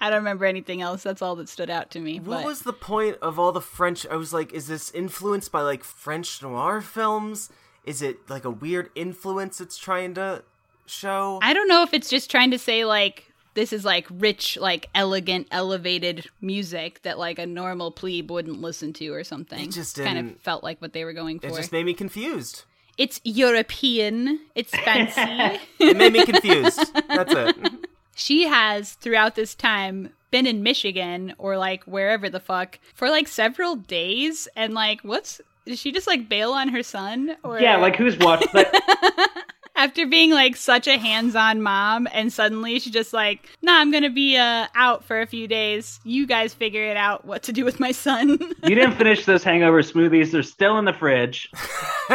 I 0.00 0.08
don't 0.08 0.18
remember 0.18 0.44
anything 0.44 0.82
else. 0.82 1.02
That's 1.02 1.20
all 1.20 1.34
that 1.36 1.48
stood 1.48 1.68
out 1.68 1.90
to 1.90 1.98
me. 1.98 2.20
What 2.20 2.38
but 2.38 2.44
was 2.44 2.62
the 2.62 2.72
point 2.72 3.16
of 3.20 3.40
all 3.40 3.50
the 3.50 3.60
French? 3.60 4.06
I 4.06 4.14
was 4.16 4.32
like, 4.32 4.52
is 4.52 4.68
this 4.68 4.92
influenced 4.92 5.50
by 5.50 5.62
like 5.62 5.82
French 5.82 6.40
noir 6.42 6.80
films? 6.80 7.50
Is 7.84 8.02
it 8.02 8.30
like 8.30 8.44
a 8.44 8.50
weird 8.50 8.90
influence 8.94 9.60
it's 9.60 9.76
trying 9.76 10.14
to 10.14 10.44
show? 10.86 11.40
I 11.42 11.52
don't 11.52 11.66
know 11.66 11.82
if 11.82 11.92
it's 11.92 12.08
just 12.08 12.30
trying 12.30 12.52
to 12.52 12.58
say, 12.58 12.84
like, 12.84 13.29
this 13.54 13.72
is 13.72 13.84
like 13.84 14.06
rich, 14.10 14.56
like 14.60 14.88
elegant, 14.94 15.48
elevated 15.50 16.26
music 16.40 17.02
that 17.02 17.18
like 17.18 17.38
a 17.38 17.46
normal 17.46 17.90
plebe 17.90 18.30
wouldn't 18.30 18.60
listen 18.60 18.92
to 18.94 19.08
or 19.08 19.24
something. 19.24 19.60
It 19.60 19.72
just 19.72 19.96
kind 19.96 20.18
of 20.18 20.40
felt 20.40 20.62
like 20.62 20.80
what 20.80 20.92
they 20.92 21.04
were 21.04 21.12
going 21.12 21.40
for. 21.40 21.48
It 21.48 21.54
just 21.56 21.72
made 21.72 21.86
me 21.86 21.94
confused. 21.94 22.64
It's 22.96 23.20
European. 23.24 24.40
It's 24.54 24.70
fancy. 24.70 25.60
It 25.78 25.96
made 25.96 26.12
me 26.12 26.24
confused. 26.24 26.92
That's 27.08 27.32
it. 27.34 27.56
she 28.14 28.46
has 28.46 28.92
throughout 28.94 29.34
this 29.34 29.54
time 29.54 30.10
been 30.30 30.46
in 30.46 30.62
Michigan 30.62 31.34
or 31.38 31.56
like 31.56 31.82
wherever 31.84 32.28
the 32.28 32.40
fuck 32.40 32.78
for 32.94 33.08
like 33.08 33.26
several 33.26 33.76
days 33.76 34.46
and 34.54 34.74
like 34.74 35.00
what's 35.00 35.40
did 35.64 35.78
she 35.78 35.92
just 35.92 36.06
like 36.06 36.28
bail 36.28 36.52
on 36.52 36.68
her 36.68 36.82
son 36.82 37.36
or 37.42 37.60
Yeah, 37.60 37.76
like 37.76 37.96
who's 37.96 38.16
watched? 38.18 38.52
Like, 38.54 38.72
after 39.80 40.06
being 40.06 40.30
like 40.30 40.56
such 40.56 40.86
a 40.86 40.98
hands-on 40.98 41.62
mom 41.62 42.06
and 42.12 42.32
suddenly 42.32 42.78
she's 42.78 42.92
just 42.92 43.12
like 43.12 43.48
nah 43.62 43.78
i'm 43.80 43.90
gonna 43.90 44.10
be 44.10 44.36
uh 44.36 44.66
out 44.74 45.04
for 45.04 45.20
a 45.20 45.26
few 45.26 45.48
days 45.48 45.98
you 46.04 46.26
guys 46.26 46.52
figure 46.54 46.84
it 46.84 46.96
out 46.96 47.24
what 47.24 47.42
to 47.42 47.52
do 47.52 47.64
with 47.64 47.80
my 47.80 47.92
son 47.92 48.30
you 48.64 48.74
didn't 48.74 48.96
finish 48.96 49.24
those 49.24 49.42
hangover 49.44 49.82
smoothies. 49.82 50.30
They're 50.30 50.42
still 50.42 50.78
in 50.78 50.84
the 50.84 50.92
fridge. 50.92 51.48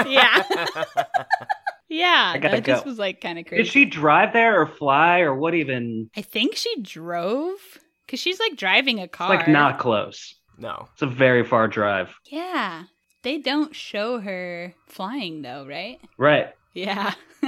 yeah 0.07 0.43
yeah 1.89 2.31
I 2.35 2.37
gotta 2.39 2.55
that 2.57 2.65
just 2.65 2.85
was 2.85 2.97
like 2.99 3.21
kind 3.21 3.37
of 3.39 3.45
crazy 3.45 3.63
Did 3.63 3.71
she 3.71 3.85
drive 3.85 4.33
there 4.33 4.59
or 4.61 4.65
fly 4.67 5.19
or 5.19 5.33
what 5.35 5.53
even? 5.53 6.09
i 6.15 6.21
think 6.21 6.55
she 6.55 6.73
drove 6.81 7.57
because 8.05 8.19
she's 8.19 8.39
like 8.39 8.55
driving 8.55 8.99
a 8.99 9.03
It's 9.03 9.15
car 9.17 9.29
like 9.29 9.47
not 9.47 9.79
close. 9.79 10.35
No. 10.57 10.87
It's 10.93 11.01
a 11.01 11.07
very 11.07 11.43
far 11.43 11.67
drive. 11.67 12.13
Yeah. 12.31 12.83
They 13.23 13.39
don't 13.39 13.75
show 13.75 14.19
her 14.19 14.73
flying 14.87 15.41
though, 15.41 15.65
right? 15.67 15.99
Right. 16.17 16.53
Yeah. 16.75 17.13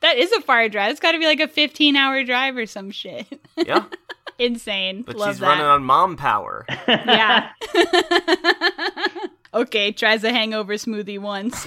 that 0.00 0.16
is 0.16 0.32
a 0.32 0.40
far 0.40 0.68
drive. 0.68 0.90
It's 0.90 1.00
got 1.00 1.12
to 1.12 1.18
be 1.18 1.26
like 1.26 1.40
a 1.40 1.46
15 1.48 1.94
hour 1.94 2.24
drive 2.24 2.56
or 2.56 2.66
some 2.66 2.90
shit. 2.90 3.40
Yeah. 3.56 3.84
Insane. 4.38 5.02
But 5.02 5.16
Love 5.16 5.34
she's 5.34 5.38
that. 5.40 5.46
running 5.46 5.66
on 5.66 5.84
mom 5.84 6.16
power. 6.16 6.66
yeah. 6.88 7.50
okay, 9.54 9.92
tries 9.92 10.24
a 10.24 10.32
hangover 10.32 10.74
smoothie 10.74 11.20
once. 11.20 11.64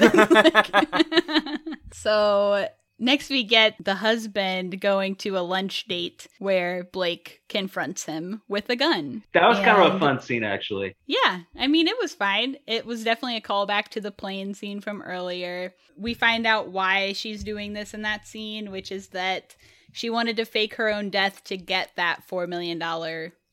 so 1.93 2.67
next 2.99 3.29
we 3.29 3.43
get 3.43 3.75
the 3.83 3.95
husband 3.95 4.79
going 4.81 5.15
to 5.15 5.37
a 5.37 5.39
lunch 5.39 5.85
date 5.87 6.27
where 6.39 6.83
Blake 6.85 7.41
confronts 7.49 8.05
him 8.05 8.41
with 8.47 8.69
a 8.69 8.75
gun. 8.75 9.23
That 9.33 9.47
was 9.47 9.59
kind 9.59 9.81
of 9.81 9.95
a 9.95 9.99
fun 9.99 10.19
scene, 10.19 10.43
actually. 10.43 10.95
yeah, 11.05 11.41
I 11.57 11.67
mean, 11.67 11.87
it 11.87 11.97
was 11.99 12.13
fine. 12.13 12.57
It 12.67 12.85
was 12.85 13.03
definitely 13.03 13.37
a 13.37 13.41
callback 13.41 13.89
to 13.89 14.01
the 14.01 14.11
plane 14.11 14.53
scene 14.53 14.81
from 14.81 15.01
earlier. 15.01 15.73
We 15.97 16.13
find 16.13 16.45
out 16.45 16.69
why 16.69 17.13
she's 17.13 17.43
doing 17.43 17.73
this 17.73 17.93
in 17.93 18.03
that 18.03 18.27
scene, 18.27 18.71
which 18.71 18.91
is 18.91 19.09
that 19.09 19.55
she 19.93 20.09
wanted 20.09 20.37
to 20.37 20.45
fake 20.45 20.75
her 20.75 20.89
own 20.89 21.09
death 21.09 21.43
to 21.45 21.57
get 21.57 21.91
that 21.95 22.23
$4 22.29 22.47
million 22.47 22.79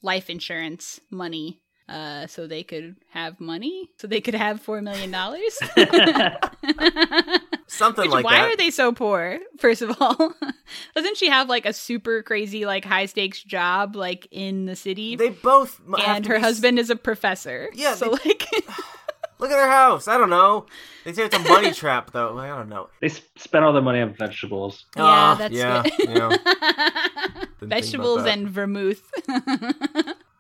life 0.03 0.29
insurance 0.29 1.01
money. 1.11 1.61
Uh, 1.87 2.27
so 2.27 2.47
they 2.47 2.63
could 2.63 2.97
have 3.11 3.39
money, 3.41 3.91
so 3.99 4.07
they 4.07 4.21
could 4.23 4.35
have 4.35 4.59
four 4.61 4.81
million 4.81 5.11
dollars. 5.11 5.59
Something 7.67 8.05
Which, 8.05 8.11
like 8.11 8.25
why 8.25 8.33
that. 8.37 8.43
Why 8.47 8.53
are 8.53 8.57
they 8.57 8.71
so 8.71 8.93
poor? 8.93 9.39
First 9.59 9.83
of 9.83 9.97
all, 10.01 10.33
doesn't 10.95 11.17
she 11.19 11.29
have 11.29 11.49
like 11.49 11.67
a 11.67 11.73
super 11.73 12.23
crazy, 12.23 12.65
like 12.67 12.85
high 12.85 13.07
stakes 13.07 13.43
job, 13.43 13.97
like 13.97 14.27
in 14.31 14.65
the 14.67 14.77
city? 14.77 15.17
They 15.17 15.29
both 15.31 15.81
have 15.99 16.17
and 16.17 16.25
to 16.25 16.31
her 16.31 16.37
be 16.37 16.41
s- 16.41 16.45
husband 16.45 16.79
is 16.79 16.89
a 16.91 16.97
professor. 16.97 17.69
Yeah, 17.75 17.95
so 17.95 18.07
they- 18.23 18.31
like 18.31 18.49
Look 19.41 19.51
at 19.51 19.57
their 19.57 19.71
house. 19.71 20.07
I 20.07 20.17
don't 20.17 20.31
know. 20.31 20.67
They 21.05 21.13
say 21.13 21.25
it's 21.25 21.35
a 21.37 21.41
money 21.41 21.73
trap, 21.73 22.13
though. 22.13 22.33
Like, 22.33 22.51
I 22.51 22.57
don't 22.57 22.69
know. 22.69 22.89
They 23.01 23.09
s- 23.09 23.21
spent 23.37 23.65
all 23.65 23.73
their 23.73 23.83
money 23.83 24.01
on 24.01 24.15
vegetables. 24.15 24.87
Yeah, 24.97 25.03
Ah, 25.05 25.35
that's 25.35 25.53
yeah, 25.53 25.83
good. 25.83 26.09
yeah. 26.09 26.29
Didn't 26.29 26.41
think 26.41 27.61
about 27.61 27.69
Vegetables 27.69 28.25
and 28.27 28.49
vermouth. 28.49 29.03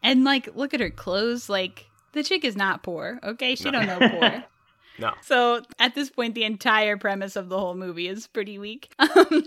And 0.04 0.22
like, 0.22 0.48
look 0.54 0.72
at 0.74 0.78
her 0.80 0.90
clothes. 0.90 1.48
Like, 1.48 1.86
the 2.12 2.22
chick 2.22 2.44
is 2.44 2.54
not 2.54 2.84
poor. 2.84 3.18
Okay, 3.24 3.56
she 3.56 3.64
No. 3.64 3.72
don't 3.72 3.86
know 3.86 4.08
poor. 4.08 4.44
No. 4.96 5.12
So 5.22 5.60
at 5.80 5.96
this 5.96 6.08
point, 6.08 6.36
the 6.36 6.44
entire 6.44 6.96
premise 6.96 7.34
of 7.34 7.48
the 7.48 7.58
whole 7.58 7.74
movie 7.74 8.06
is 8.06 8.28
pretty 8.28 8.60
weak. 8.60 8.92
Um, 9.00 9.42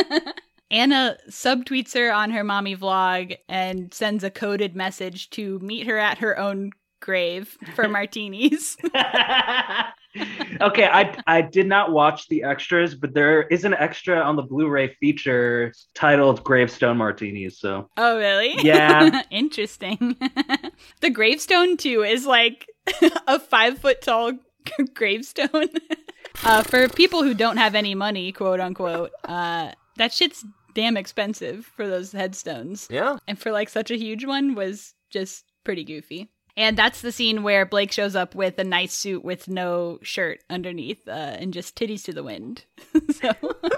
Anna 0.70 1.18
subtweets 1.28 1.92
her 1.92 2.10
on 2.10 2.30
her 2.30 2.42
mommy 2.42 2.74
vlog 2.74 3.36
and 3.46 3.92
sends 3.92 4.24
a 4.24 4.30
coded 4.30 4.74
message 4.74 5.28
to 5.30 5.58
meet 5.58 5.86
her 5.86 5.98
at 5.98 6.16
her 6.16 6.38
own 6.38 6.70
grave 7.00 7.58
for 7.74 7.86
martinis. 7.90 8.78
Okay, 10.60 10.86
I 10.86 11.16
I 11.26 11.42
did 11.42 11.66
not 11.66 11.92
watch 11.92 12.28
the 12.28 12.42
extras, 12.42 12.94
but 12.94 13.14
there 13.14 13.42
is 13.44 13.64
an 13.64 13.74
extra 13.74 14.18
on 14.20 14.36
the 14.36 14.42
Blu-ray 14.42 14.94
feature 14.94 15.72
titled 15.94 16.42
"Gravestone 16.44 16.96
Martinis." 16.96 17.58
So 17.58 17.90
Oh, 17.96 18.16
really? 18.18 18.54
Yeah. 18.62 19.22
Interesting. 19.30 20.16
the 21.00 21.10
gravestone, 21.10 21.76
too, 21.76 22.02
is 22.02 22.26
like 22.26 22.66
a 23.26 23.38
five 23.38 23.78
foot 23.78 24.00
tall 24.02 24.32
gravestone. 24.94 25.68
uh, 26.44 26.62
for 26.62 26.88
people 26.88 27.22
who 27.22 27.34
don't 27.34 27.56
have 27.56 27.74
any 27.74 27.94
money, 27.94 28.32
quote 28.32 28.60
unquote, 28.60 29.10
uh, 29.24 29.72
that 29.96 30.12
shit's 30.12 30.44
damn 30.74 30.96
expensive 30.96 31.64
for 31.64 31.86
those 31.86 32.12
headstones. 32.12 32.86
Yeah. 32.90 33.16
And 33.26 33.38
for 33.38 33.50
like 33.50 33.68
such 33.68 33.90
a 33.90 33.96
huge 33.96 34.24
one 34.24 34.54
was 34.54 34.94
just 35.10 35.44
pretty 35.64 35.84
goofy. 35.84 36.30
And 36.56 36.76
that's 36.76 37.02
the 37.02 37.12
scene 37.12 37.42
where 37.42 37.66
Blake 37.66 37.92
shows 37.92 38.16
up 38.16 38.34
with 38.34 38.58
a 38.58 38.64
nice 38.64 38.94
suit 38.94 39.24
with 39.24 39.48
no 39.48 39.98
shirt 40.02 40.40
underneath 40.48 41.06
uh, 41.06 41.10
and 41.10 41.52
just 41.52 41.76
titties 41.76 42.04
to 42.04 42.12
the 42.12 42.22
wind. 42.22 42.64
so 43.20 43.32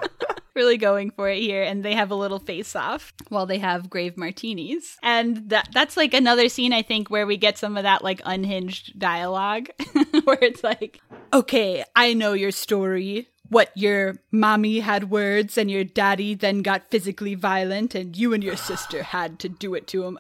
really 0.55 0.77
going 0.77 1.11
for 1.11 1.29
it 1.29 1.41
here. 1.41 1.63
And 1.63 1.85
they 1.85 1.95
have 1.95 2.11
a 2.11 2.17
little 2.17 2.39
face 2.39 2.77
off 2.77 3.13
while 3.29 3.47
they 3.47 3.59
have 3.59 3.91
grave 3.91 4.17
martinis. 4.17 4.97
And 5.03 5.51
that 5.51 5.69
that's 5.73 5.97
like 5.97 6.15
another 6.15 6.49
scene 6.49 6.73
i 6.73 6.83
think 6.83 7.09
where 7.09 7.27
we 7.27 7.37
get 7.37 7.59
some 7.59 7.77
of 7.77 7.85
that 7.85 8.03
like 8.03 8.21
unhinged 8.25 8.99
dialogue 8.99 9.69
where 10.25 10.39
it's 10.43 10.65
like 10.65 11.01
okay 11.33 11.85
i 11.95 12.13
know 12.15 12.33
your 12.33 12.53
story. 12.53 13.29
What 13.51 13.71
your 13.75 14.17
mommy 14.31 14.81
had 14.81 15.11
words 15.11 15.57
and 15.57 15.71
your 15.71 15.83
daddy 15.83 16.35
then 16.35 16.61
got 16.61 16.91
physically 16.91 17.35
violent 17.35 17.95
and 17.95 18.15
you 18.15 18.35
and 18.35 18.45
your 18.45 18.57
sister 18.57 19.03
had 19.03 19.39
to 19.39 19.49
do 19.49 19.75
it 19.75 19.87
to 19.87 20.05
him 20.05 20.19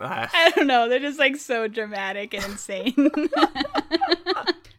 Ah. 0.00 0.30
i 0.34 0.50
don't 0.50 0.66
know 0.66 0.88
they're 0.88 0.98
just 0.98 1.18
like 1.18 1.36
so 1.36 1.68
dramatic 1.68 2.34
and 2.34 2.44
insane 2.44 2.94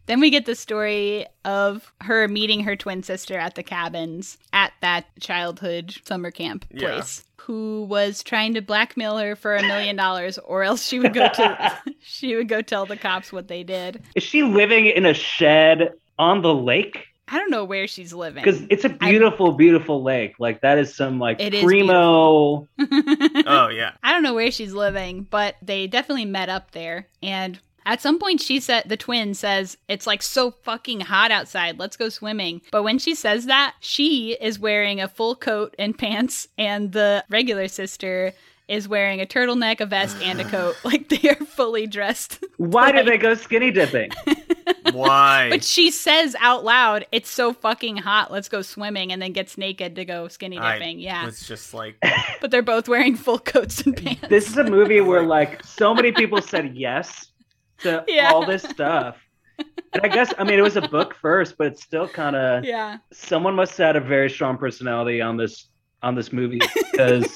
Then 0.06 0.22
we 0.22 0.30
get 0.30 0.46
the 0.46 0.56
story 0.56 1.26
of 1.44 1.92
her 2.00 2.30
meeting 2.30 2.62
her 2.62 2.78
twin 2.78 3.04
sister 3.04 3.38
at 3.38 3.56
the 3.56 3.64
cabins 3.64 4.38
at 4.54 4.72
that 4.80 5.06
childhood 5.20 5.94
summer 6.06 6.32
camp 6.32 6.64
Yeah. 6.72 6.94
place. 6.94 7.26
Who 7.42 7.84
was 7.90 8.24
trying 8.24 8.54
to 8.54 8.62
blackmail 8.62 9.18
her 9.18 9.36
for 9.36 9.56
a 9.58 9.62
million 9.62 9.98
dollars, 9.98 10.38
or 10.38 10.64
else 10.64 10.86
she 10.88 11.00
would 11.00 11.14
go 11.14 11.28
to 11.28 11.78
she 12.00 12.38
would 12.38 12.48
go 12.48 12.62
tell 12.62 12.86
the 12.86 12.96
cops 12.96 13.34
what 13.34 13.50
they 13.50 13.64
did. 13.64 14.02
Is 14.16 14.24
she 14.24 14.44
living 14.44 14.86
in 14.86 15.06
a 15.06 15.14
shed 15.14 15.92
on 16.18 16.42
the 16.42 16.54
lake? 16.56 17.06
I 17.28 17.38
don't 17.38 17.52
know 17.52 17.66
where 17.66 17.88
she's 17.88 18.14
living 18.14 18.44
Because 18.44 18.62
it's 18.70 18.86
a 18.86 18.90
beautiful, 18.90 19.52
beautiful 19.52 20.02
lake. 20.04 20.36
Like 20.40 20.62
that 20.62 20.78
is 20.78 20.96
some 20.96 21.20
like 21.20 21.42
It 21.42 21.54
is 21.54 21.64
primo. 21.64 22.68
oh 22.80 23.68
yeah. 23.70 23.92
I 24.04 24.14
don't 24.14 24.24
know 24.24 24.34
where 24.34 24.52
she's 24.52 24.74
living, 24.74 25.28
but 25.30 25.56
they 25.62 25.88
definitely 25.88 26.26
met 26.26 26.50
up 26.50 26.72
there. 26.72 27.08
And 27.22 27.60
at 27.86 28.02
some 28.02 28.20
point, 28.20 28.42
she 28.42 28.60
said, 28.60 28.84
the 28.88 28.98
twin 28.98 29.34
says, 29.34 29.78
It's 29.88 30.06
like 30.06 30.22
so 30.22 30.52
fucking 30.52 31.02
hot 31.02 31.32
outside. 31.32 31.80
Let's 31.80 31.96
go 31.96 32.10
swimming. 32.10 32.62
But 32.72 32.84
when 32.84 33.00
she 33.00 33.16
says 33.16 33.46
that, 33.46 33.76
she 33.80 34.38
is 34.42 34.60
wearing 34.60 35.00
a 35.00 35.08
full 35.08 35.36
coat 35.36 35.74
and 35.80 35.98
pants, 36.00 36.48
and 36.58 36.92
the 36.92 37.24
regular 37.30 37.68
sister 37.68 38.34
is 38.68 38.90
wearing 38.90 39.22
a 39.22 39.26
turtleneck, 39.26 39.80
a 39.80 39.86
vest, 39.86 40.18
and 40.22 40.42
a 40.42 40.44
coat. 40.44 40.76
Like 40.84 41.08
they 41.08 41.30
are 41.30 41.36
fully 41.36 41.88
dressed. 41.88 42.44
Why 42.58 42.92
do 42.92 43.04
they 43.04 43.18
go 43.18 43.34
skinny 43.34 43.72
dipping? 43.72 44.12
Why? 44.92 45.48
But 45.52 45.64
she 45.64 45.92
says 45.92 46.36
out 46.40 46.64
loud, 46.64 47.06
It's 47.12 47.30
so 47.30 47.54
fucking 47.54 47.98
hot. 47.98 48.32
Let's 48.32 48.50
go 48.50 48.62
swimming, 48.62 49.12
and 49.12 49.22
then 49.22 49.32
gets 49.34 49.58
naked 49.58 49.96
to 49.96 50.06
go 50.06 50.28
skinny 50.28 50.58
I 50.58 50.78
dipping. 50.78 51.00
yeah. 51.00 51.28
it's 51.28 51.48
just 51.48 51.74
like, 51.74 51.96
But 52.42 52.52
they're 52.52 52.62
both 52.62 52.88
wearing 52.88 53.16
full 53.16 53.40
coats 53.40 53.82
and 53.82 53.96
pants. 53.96 54.28
This 54.30 54.48
is 54.50 54.58
a 54.58 54.64
movie 54.64 55.02
where 55.02 55.24
like 55.38 55.64
so 55.64 55.94
many 55.94 56.12
people 56.12 56.42
said 56.42 56.76
yes 56.76 57.28
to 57.80 58.04
Yeah. 58.08 58.32
all 58.34 58.46
this 58.46 58.64
stuff. 58.64 59.18
And 59.94 60.02
I 60.04 60.08
guess 60.08 60.34
I 60.38 60.44
mean 60.44 60.60
it 60.60 60.64
was 60.64 60.76
a 60.78 60.82
book 60.82 61.16
first, 61.16 61.58
but 61.58 61.68
it's 61.68 61.84
still 61.84 62.08
kind 62.08 62.36
of 62.36 62.64
Yeah. 62.64 62.98
someone 63.12 63.56
must 63.56 63.78
have 63.78 63.96
had 63.96 63.96
a 63.96 64.02
very 64.06 64.30
strong 64.30 64.58
personality 64.58 65.22
on 65.22 65.38
this 65.38 65.70
on 66.04 66.14
this 66.16 66.32
movie 66.32 66.60
because 66.92 67.36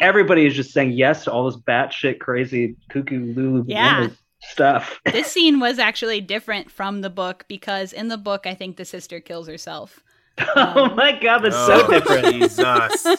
everybody 0.00 0.46
is 0.46 0.54
just 0.54 0.72
saying 0.72 0.92
yes 0.92 1.24
to 1.24 1.32
all 1.32 1.44
this 1.50 1.60
batshit 1.60 2.18
crazy 2.20 2.76
cuckoo 2.90 3.32
lulu 3.34 3.64
Yeah. 3.66 4.08
Stuff. 4.52 5.00
this 5.04 5.32
scene 5.32 5.58
was 5.58 5.78
actually 5.78 6.20
different 6.20 6.70
from 6.70 7.00
the 7.00 7.10
book 7.10 7.44
because 7.48 7.92
in 7.92 8.08
the 8.08 8.18
book, 8.18 8.46
I 8.46 8.54
think 8.54 8.76
the 8.76 8.84
sister 8.84 9.20
kills 9.20 9.48
herself. 9.48 10.00
oh 10.38 10.84
um, 10.84 10.96
my 10.96 11.18
god, 11.18 11.38
that's 11.38 11.56
so 11.56 11.84
oh, 11.86 11.90
different. 11.90 12.26
Jesus. 12.26 13.06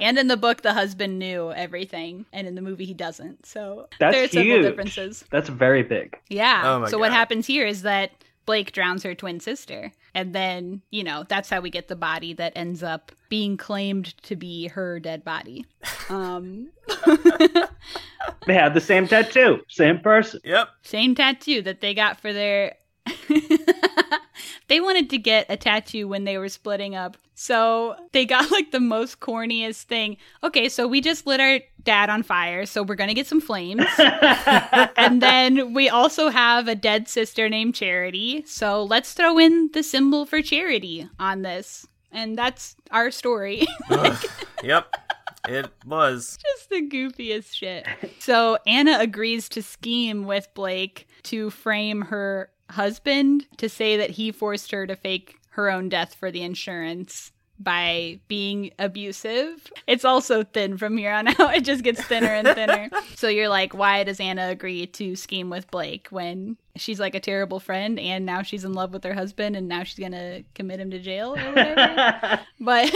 And 0.00 0.18
in 0.18 0.28
the 0.28 0.36
book, 0.36 0.62
the 0.62 0.72
husband 0.72 1.18
knew 1.18 1.52
everything, 1.52 2.26
and 2.32 2.46
in 2.46 2.54
the 2.54 2.62
movie, 2.62 2.84
he 2.84 2.94
doesn't. 2.94 3.46
So 3.46 3.88
That's 3.98 4.16
there's 4.16 4.30
several 4.32 4.56
huge. 4.56 4.62
differences. 4.66 5.24
That's 5.30 5.48
very 5.48 5.82
big. 5.82 6.18
Yeah. 6.28 6.62
Oh 6.64 6.80
my 6.80 6.88
so 6.88 6.98
what 6.98 7.12
happens 7.12 7.46
here 7.46 7.66
is 7.66 7.82
that 7.82 8.10
Blake 8.50 8.72
drowns 8.72 9.04
her 9.04 9.14
twin 9.14 9.38
sister, 9.38 9.92
and 10.12 10.34
then 10.34 10.82
you 10.90 11.04
know 11.04 11.24
that's 11.28 11.48
how 11.48 11.60
we 11.60 11.70
get 11.70 11.86
the 11.86 11.94
body 11.94 12.32
that 12.32 12.52
ends 12.56 12.82
up 12.82 13.12
being 13.28 13.56
claimed 13.56 14.06
to 14.24 14.34
be 14.34 14.66
her 14.66 14.98
dead 14.98 15.22
body. 15.22 15.66
Um, 16.08 16.70
They 18.48 18.54
had 18.54 18.74
the 18.74 18.80
same 18.80 19.06
tattoo, 19.06 19.60
same 19.68 20.00
person. 20.00 20.40
Yep. 20.42 20.68
Same 20.82 21.14
tattoo 21.14 21.62
that 21.62 21.80
they 21.80 21.94
got 21.94 22.18
for 22.18 22.32
their. 22.32 22.74
they 24.66 24.80
wanted 24.80 25.10
to 25.10 25.18
get 25.18 25.46
a 25.48 25.56
tattoo 25.56 26.08
when 26.08 26.24
they 26.24 26.36
were 26.36 26.48
splitting 26.48 26.96
up. 26.96 27.16
So 27.36 27.94
they 28.10 28.26
got 28.26 28.50
like 28.50 28.72
the 28.72 28.80
most 28.80 29.20
corniest 29.20 29.84
thing. 29.84 30.16
Okay, 30.42 30.68
so 30.68 30.88
we 30.88 31.00
just 31.00 31.24
lit 31.24 31.38
our 31.38 31.60
dad 31.84 32.10
on 32.10 32.22
fire, 32.22 32.66
so 32.66 32.82
we're 32.82 32.96
to 32.96 33.14
get 33.14 33.26
some 33.26 33.40
flames. 33.40 33.84
and 33.98 35.22
then 35.22 35.74
we 35.74 35.88
also 35.88 36.28
have 36.28 36.68
a 36.68 36.74
dead 36.74 37.08
sister 37.08 37.48
named 37.48 37.74
Charity. 37.74 38.44
So 38.46 38.82
let's 38.82 39.12
throw 39.12 39.38
in 39.38 39.70
the 39.72 39.82
symbol 39.82 40.26
for 40.26 40.42
charity 40.42 41.08
on 41.18 41.42
this. 41.42 41.86
And 42.12 42.36
that's 42.36 42.76
our 42.90 43.10
story. 43.10 43.66
Ugh. 43.90 44.24
Yep. 44.62 44.94
It 45.48 45.70
was. 45.86 46.38
just 46.42 46.68
the 46.68 46.86
goofiest 46.88 47.54
shit. 47.54 47.86
So 48.18 48.58
Anna 48.66 48.98
agrees 49.00 49.48
to 49.50 49.62
scheme 49.62 50.24
with 50.24 50.48
Blake 50.54 51.08
to 51.24 51.50
frame 51.50 52.02
her 52.02 52.50
husband 52.70 53.46
to 53.56 53.68
say 53.68 53.96
that 53.96 54.10
he 54.10 54.32
forced 54.32 54.70
her 54.70 54.86
to 54.86 54.96
fake 54.96 55.36
her 55.50 55.70
own 55.70 55.88
death 55.88 56.14
for 56.14 56.30
the 56.30 56.42
insurance 56.42 57.32
by 57.60 58.18
being 58.26 58.72
abusive. 58.78 59.70
It's 59.86 60.04
also 60.04 60.42
thin 60.42 60.78
from 60.78 60.96
here 60.96 61.12
on 61.12 61.28
out. 61.28 61.36
It 61.60 61.64
just 61.64 61.84
gets 61.84 62.02
thinner 62.02 62.28
and 62.28 62.48
thinner. 62.48 62.88
so 63.16 63.28
you're 63.28 63.48
like, 63.48 63.74
why 63.74 64.02
does 64.02 64.18
Anna 64.18 64.48
agree 64.48 64.86
to 64.86 65.14
scheme 65.14 65.50
with 65.50 65.70
Blake 65.70 66.08
when 66.10 66.56
she's 66.76 66.98
like 66.98 67.14
a 67.14 67.20
terrible 67.20 67.60
friend 67.60 67.98
and 67.98 68.24
now 68.24 68.42
she's 68.42 68.64
in 68.64 68.72
love 68.72 68.92
with 68.92 69.04
her 69.04 69.12
husband 69.12 69.56
and 69.56 69.68
now 69.68 69.84
she's 69.84 69.98
going 69.98 70.12
to 70.12 70.42
commit 70.54 70.80
him 70.80 70.90
to 70.90 70.98
jail 70.98 71.36
or 71.36 71.52
whatever? 71.52 72.40
but 72.60 72.90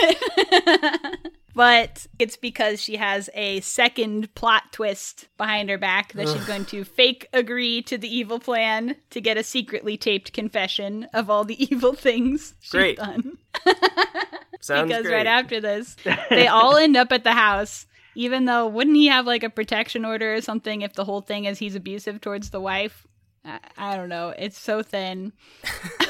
but 1.55 2.07
it's 2.19 2.37
because 2.37 2.81
she 2.81 2.97
has 2.97 3.31
a 3.35 3.61
second 3.61 4.35
plot 4.35 4.65
twist 4.73 5.29
behind 5.37 5.69
her 5.71 5.79
back 5.79 6.13
that 6.15 6.29
she's 6.29 6.45
going 6.45 6.65
to 6.67 6.85
fake 6.85 7.29
agree 7.33 7.81
to 7.83 7.97
the 7.97 8.15
evil 8.15 8.39
plan 8.39 8.97
to 9.11 9.21
get 9.21 9.37
a 9.37 9.43
secretly 9.45 9.97
taped 9.97 10.33
confession 10.33 11.09
of 11.15 11.31
all 11.31 11.45
the 11.45 11.63
evil 11.73 11.95
things 11.95 12.55
she's 12.61 12.71
Great. 12.71 12.97
done. 12.99 13.39
Sounds 14.61 14.89
because 14.89 15.05
great. 15.05 15.15
right 15.15 15.27
after 15.27 15.61
this, 15.61 15.97
they 16.31 16.47
all 16.47 16.77
end 16.77 16.97
up 16.97 17.13
at 17.13 17.25
the 17.25 17.33
house. 17.33 17.87
Even 18.17 18.45
though, 18.45 18.67
wouldn't 18.69 18.97
he 18.97 19.09
have 19.09 19.27
like 19.27 19.43
a 19.43 19.51
protection 19.51 20.05
order 20.05 20.35
or 20.35 20.41
something 20.41 20.83
if 20.83 20.93
the 20.95 21.05
whole 21.05 21.21
thing 21.21 21.47
is 21.47 21.59
he's 21.59 21.75
abusive 21.75 22.21
towards 22.21 22.51
the 22.51 22.61
wife? 22.61 23.07
I, 23.45 23.59
I 23.77 23.97
don't 23.97 24.09
know. 24.09 24.35
It's 24.39 24.59
so 24.59 24.83
thin. 24.83 25.33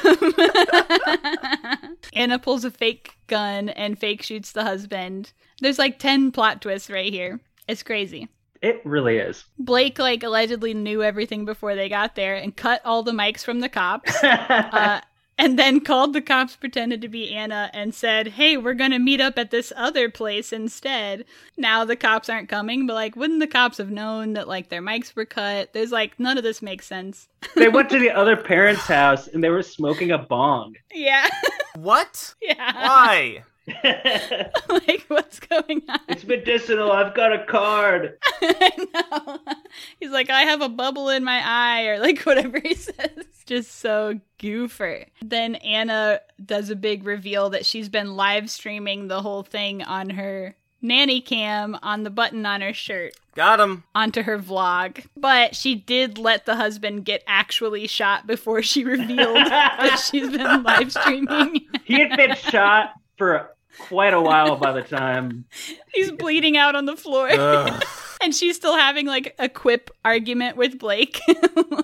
Anna 2.13 2.39
pulls 2.39 2.65
a 2.65 2.71
fake 2.71 3.17
gun 3.27 3.71
and 3.71 3.99
fake 3.99 4.23
shoots 4.23 4.53
the 4.53 4.65
husband. 4.65 5.33
There's 5.61 5.79
like 5.79 5.99
10 5.99 6.33
plot 6.33 6.63
twists 6.63 6.91
right 6.91 7.13
here. 7.13 7.41
It's 7.67 7.83
crazy. 7.83 8.29
It 8.63 8.81
really 8.85 9.19
is. 9.19 9.45
Blake 9.59 9.99
like 9.99 10.23
allegedly 10.23 10.75
knew 10.75 11.03
everything 11.03 11.45
before 11.45 11.75
they 11.75 11.89
got 11.89 12.15
there 12.15 12.35
and 12.35 12.57
cut 12.57 12.81
all 12.85 13.03
the 13.03 13.13
mics 13.13 13.45
from 13.45 13.61
the 13.61 13.69
cops. 13.69 14.15
uh, 14.25 15.01
and 15.39 15.59
then 15.59 15.81
called 15.81 16.13
the 16.13 16.21
cops, 16.21 16.57
pretended 16.57 17.01
to 17.03 17.09
be 17.09 17.35
Anna, 17.35 17.71
and 17.73 17.95
said, 17.95 18.29
Hey, 18.29 18.57
we're 18.57 18.75
gonna 18.75 18.99
meet 18.99 19.21
up 19.21 19.39
at 19.39 19.51
this 19.51 19.73
other 19.77 20.09
place 20.11 20.53
instead. 20.53 21.25
Now 21.57 21.85
the 21.85 21.97
cops 21.97 22.29
aren't 22.29 22.49
coming, 22.49 22.87
but 22.87 22.95
like, 22.95 23.17
wouldn't 23.17 23.41
the 23.41 23.47
cops 23.47 23.79
have 23.79 23.91
known 23.91 24.35
that 24.35 24.49
like 24.49 24.69
their 24.69 24.83
mics 24.83 25.15
were 25.17 25.25
cut? 25.25 25.73
There's 25.73 25.93
like, 25.93 26.19
none 26.19 26.39
of 26.39 26.45
this 26.45 26.63
makes 26.63 26.87
sense. 26.87 27.29
they 27.57 27.69
went 27.69 27.91
to 27.91 27.99
the 27.99 28.11
other 28.11 28.37
parents' 28.37 28.87
house 28.87 29.27
and 29.29 29.43
they 29.43 29.51
were 29.51 29.63
smoking 29.63 30.11
a 30.11 30.19
bong. 30.19 30.75
Yeah. 30.93 31.29
What? 31.77 32.35
Yeah. 32.43 32.87
Why? 32.87 33.45
like, 34.69 35.05
what's 35.09 35.41
going 35.41 35.83
on? 35.89 36.01
It's 36.09 36.25
medicinal. 36.25 36.93
I've 36.93 37.15
got 37.15 37.33
a 37.33 37.45
card. 37.47 38.19
He's 40.01 40.11
like, 40.11 40.31
I 40.31 40.43
have 40.43 40.61
a 40.61 40.69
bubble 40.69 41.09
in 41.09 41.25
my 41.25 41.41
eye, 41.45 41.87
or 41.87 41.99
like 41.99 42.21
whatever 42.23 42.61
he 42.61 42.75
says. 42.75 43.11
Just 43.47 43.79
so 43.81 44.21
goofer. 44.39 45.07
Then 45.23 45.55
Anna 45.57 46.21
does 46.45 46.71
a 46.71 46.77
big 46.77 47.05
reveal 47.05 47.51
that 47.51 47.67
she's 47.67 47.89
been 47.89 48.17
live 48.17 48.51
streaming 48.51 49.09
the 49.09 49.23
whole 49.23 49.43
thing 49.43 49.83
on 49.83 50.11
her 50.11 50.55
nanny 50.83 51.21
cam 51.23 51.79
on 51.83 52.03
the 52.03 52.11
button 52.11 52.45
on 52.45 52.61
her 52.61 52.75
shirt 52.75 53.15
Got 53.35 53.59
him. 53.59 53.85
onto 53.95 54.23
her 54.23 54.39
vlog. 54.39 55.03
But 55.17 55.57
she 55.57 55.75
did 55.75 56.19
let 56.19 56.45
the 56.45 56.57
husband 56.57 57.07
get 57.07 57.23
actually 57.27 57.87
shot 57.87 58.27
before 58.27 58.61
she 58.63 58.85
revealed 58.85 59.37
that 59.47 59.97
she's 60.11 60.31
been 60.31 60.63
live 60.63 60.93
streaming. 60.93 61.67
He 61.85 62.01
had 62.01 62.17
been 62.17 62.35
shot 62.37 62.93
for 63.17 63.51
quite 63.79 64.15
a 64.15 64.21
while 64.21 64.57
by 64.57 64.73
the 64.73 64.83
time. 64.97 65.45
He's 65.93 66.13
bleeding 66.13 66.57
out 66.57 66.75
on 66.75 66.87
the 66.87 66.97
floor. 66.97 67.31
And 68.23 68.35
she's 68.35 68.57
still 68.57 68.77
having 68.77 69.07
like 69.07 69.35
a 69.39 69.51
quip 69.51 69.91
argument 70.03 70.57
with 70.57 70.79
Blake. 70.79 71.21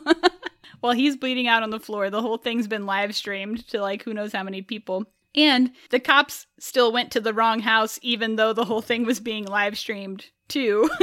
While 0.80 0.94
he's 0.94 1.16
bleeding 1.16 1.48
out 1.48 1.62
on 1.62 1.68
the 1.68 1.80
floor, 1.80 2.08
the 2.08 2.22
whole 2.22 2.38
thing's 2.38 2.66
been 2.66 2.86
live 2.86 3.14
streamed 3.14 3.68
to 3.68 3.82
like 3.82 4.04
who 4.04 4.14
knows 4.14 4.32
how 4.32 4.42
many 4.42 4.62
people. 4.62 5.04
And 5.34 5.72
the 5.90 6.00
cops 6.00 6.46
still 6.58 6.92
went 6.92 7.10
to 7.10 7.20
the 7.20 7.34
wrong 7.34 7.60
house, 7.60 7.98
even 8.00 8.36
though 8.36 8.54
the 8.54 8.64
whole 8.64 8.80
thing 8.80 9.04
was 9.04 9.20
being 9.20 9.44
live 9.44 9.76
streamed 9.76 10.26
too. 10.50 10.90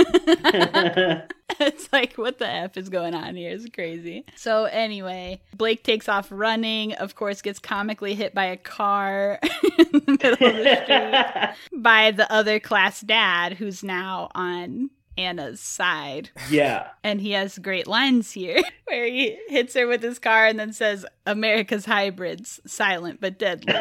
it's 1.60 1.92
like, 1.92 2.14
what 2.14 2.38
the 2.38 2.48
F 2.48 2.78
is 2.78 2.90
going 2.90 3.14
on 3.14 3.36
here? 3.36 3.52
It's 3.52 3.68
crazy. 3.70 4.26
So, 4.36 4.66
anyway, 4.66 5.42
Blake 5.56 5.84
takes 5.84 6.08
off 6.08 6.28
running, 6.30 6.94
of 6.94 7.16
course, 7.16 7.42
gets 7.42 7.60
comically 7.60 8.14
hit 8.14 8.34
by 8.34 8.46
a 8.46 8.58
car 8.58 9.40
in 9.78 9.88
the 9.92 10.18
middle 10.22 10.34
of 10.34 10.40
the 10.40 10.84
street 10.84 11.82
by 11.82 12.12
the 12.12 12.32
other 12.32 12.60
class 12.60 13.02
dad, 13.02 13.54
who's 13.54 13.84
now 13.84 14.30
on 14.36 14.90
Anna's 15.18 15.60
side. 15.60 16.30
Yeah. 16.50 16.88
And 17.04 17.20
he 17.20 17.32
has 17.32 17.58
great 17.58 17.88
lines 17.88 18.32
here 18.32 18.62
where 18.86 19.06
he 19.06 19.38
hits 19.48 19.74
her 19.74 19.88
with 19.88 20.04
his 20.04 20.20
car 20.20 20.46
and 20.46 20.60
then 20.60 20.74
says, 20.74 21.06
America's 21.26 21.86
hybrids, 21.86 22.60
silent 22.68 23.20
but 23.20 23.40
deadly. 23.40 23.74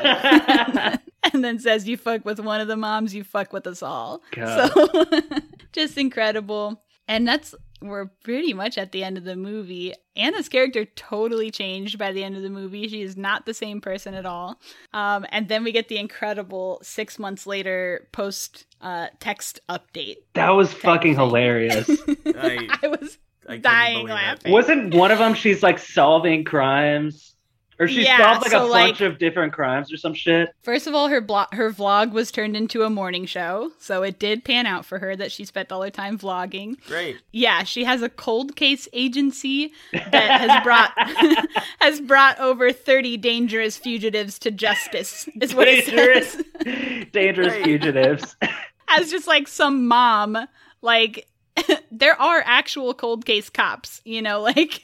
and 1.32 1.44
then 1.44 1.58
says, 1.58 1.88
You 1.88 1.96
fuck 1.96 2.24
with 2.24 2.40
one 2.40 2.60
of 2.60 2.68
the 2.68 2.76
moms, 2.76 3.14
you 3.14 3.24
fuck 3.24 3.52
with 3.52 3.66
us 3.66 3.82
all. 3.82 4.22
God. 4.32 4.72
So 4.72 5.04
just 5.72 5.98
incredible. 5.98 6.82
And 7.08 7.26
that's 7.26 7.54
we're 7.82 8.06
pretty 8.24 8.54
much 8.54 8.78
at 8.78 8.92
the 8.92 9.04
end 9.04 9.18
of 9.18 9.24
the 9.24 9.36
movie. 9.36 9.92
Anna's 10.16 10.48
character 10.48 10.84
totally 10.84 11.50
changed 11.50 11.98
by 11.98 12.12
the 12.12 12.24
end 12.24 12.36
of 12.36 12.42
the 12.42 12.50
movie. 12.50 12.88
She 12.88 13.02
is 13.02 13.16
not 13.16 13.44
the 13.46 13.54
same 13.54 13.80
person 13.80 14.14
at 14.14 14.24
all. 14.26 14.58
Um, 14.92 15.26
and 15.30 15.48
then 15.48 15.62
we 15.62 15.72
get 15.72 15.88
the 15.88 15.98
incredible 15.98 16.80
six 16.82 17.18
months 17.18 17.46
later 17.46 18.08
post 18.12 18.66
uh, 18.80 19.08
text 19.20 19.60
update. 19.68 20.16
That 20.34 20.50
was 20.50 20.72
fucking 20.72 21.14
hilarious. 21.14 21.88
I, 22.26 22.66
I 22.82 22.88
was 22.88 23.18
I 23.48 23.58
dying 23.58 24.06
believe 24.06 24.10
it. 24.10 24.14
laughing. 24.14 24.52
Wasn't 24.52 24.94
one 24.94 25.10
of 25.10 25.18
them 25.18 25.34
she's 25.34 25.62
like 25.62 25.78
solving 25.78 26.44
crimes? 26.44 27.35
Or 27.78 27.86
she 27.86 28.04
Yeah, 28.04 28.18
solved 28.32 28.42
like 28.42 28.50
so, 28.52 28.64
a 28.64 28.66
like- 28.66 28.86
bunch 28.88 29.00
of 29.02 29.18
different 29.18 29.52
crimes 29.52 29.92
or 29.92 29.98
some 29.98 30.14
shit? 30.14 30.48
First 30.62 30.86
of 30.86 30.94
all, 30.94 31.08
her 31.08 31.20
blo- 31.20 31.44
her 31.52 31.70
vlog 31.70 32.12
was 32.12 32.30
turned 32.32 32.56
into 32.56 32.84
a 32.84 32.90
morning 32.90 33.26
show, 33.26 33.70
so 33.78 34.02
it 34.02 34.18
did 34.18 34.44
pan 34.44 34.64
out 34.64 34.86
for 34.86 34.98
her 34.98 35.14
that 35.16 35.30
she 35.30 35.44
spent 35.44 35.70
all 35.70 35.82
her 35.82 35.90
time 35.90 36.18
vlogging. 36.18 36.82
Great. 36.86 37.18
Yeah, 37.32 37.64
she 37.64 37.84
has 37.84 38.00
a 38.00 38.08
cold 38.08 38.56
case 38.56 38.88
agency 38.94 39.72
that 39.92 40.40
has 40.40 40.62
brought 40.64 40.92
has 41.80 42.00
brought 42.00 42.40
over 42.40 42.72
30 42.72 43.18
dangerous 43.18 43.76
fugitives 43.76 44.38
to 44.38 44.50
justice. 44.50 45.28
Is 45.40 45.54
what 45.54 45.68
it 45.68 45.84
Dangerous, 45.86 46.32
says. 46.32 47.06
dangerous 47.12 47.54
fugitives. 47.62 48.36
As 48.88 49.10
just 49.10 49.26
like 49.26 49.48
some 49.48 49.86
mom, 49.88 50.38
like 50.80 51.26
there 51.90 52.20
are 52.20 52.42
actual 52.46 52.94
cold 52.94 53.26
case 53.26 53.50
cops, 53.50 54.00
you 54.04 54.22
know, 54.22 54.40
like 54.40 54.80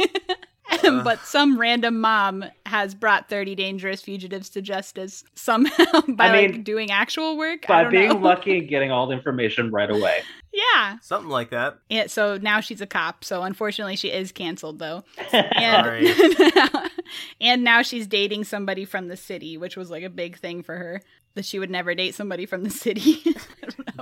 Uh-huh. 0.72 1.00
but 1.04 1.20
some 1.20 1.58
random 1.58 2.00
mom 2.00 2.44
has 2.66 2.94
brought 2.94 3.28
30 3.28 3.54
dangerous 3.54 4.02
fugitives 4.02 4.48
to 4.50 4.62
justice 4.62 5.24
somehow 5.34 6.00
by 6.08 6.28
I 6.28 6.32
mean, 6.42 6.52
like 6.52 6.64
doing 6.64 6.90
actual 6.90 7.36
work. 7.36 7.64
I 7.68 7.68
By 7.68 7.82
don't 7.84 7.92
being 7.92 8.08
know. 8.08 8.16
lucky 8.16 8.58
and 8.58 8.68
getting 8.68 8.90
all 8.90 9.06
the 9.06 9.14
information 9.14 9.70
right 9.70 9.90
away. 9.90 10.22
yeah. 10.52 10.96
Something 11.02 11.30
like 11.30 11.50
that. 11.50 11.78
Yeah, 11.88 12.06
so 12.06 12.38
now 12.38 12.60
she's 12.60 12.80
a 12.80 12.86
cop. 12.86 13.24
So 13.24 13.42
unfortunately, 13.42 13.96
she 13.96 14.08
is 14.08 14.32
canceled 14.32 14.78
though, 14.78 15.04
and 15.32 16.90
and 17.40 17.64
now 17.64 17.82
she's 17.82 18.06
dating 18.06 18.44
somebody 18.44 18.84
from 18.84 19.08
the 19.08 19.16
city, 19.16 19.56
which 19.56 19.76
was 19.76 19.90
like 19.90 20.02
a 20.02 20.10
big 20.10 20.38
thing 20.38 20.62
for 20.62 20.76
her 20.76 21.02
that 21.34 21.44
she 21.44 21.58
would 21.58 21.70
never 21.70 21.94
date 21.94 22.14
somebody 22.14 22.46
from 22.46 22.64
the 22.64 22.70
city. 22.70 23.22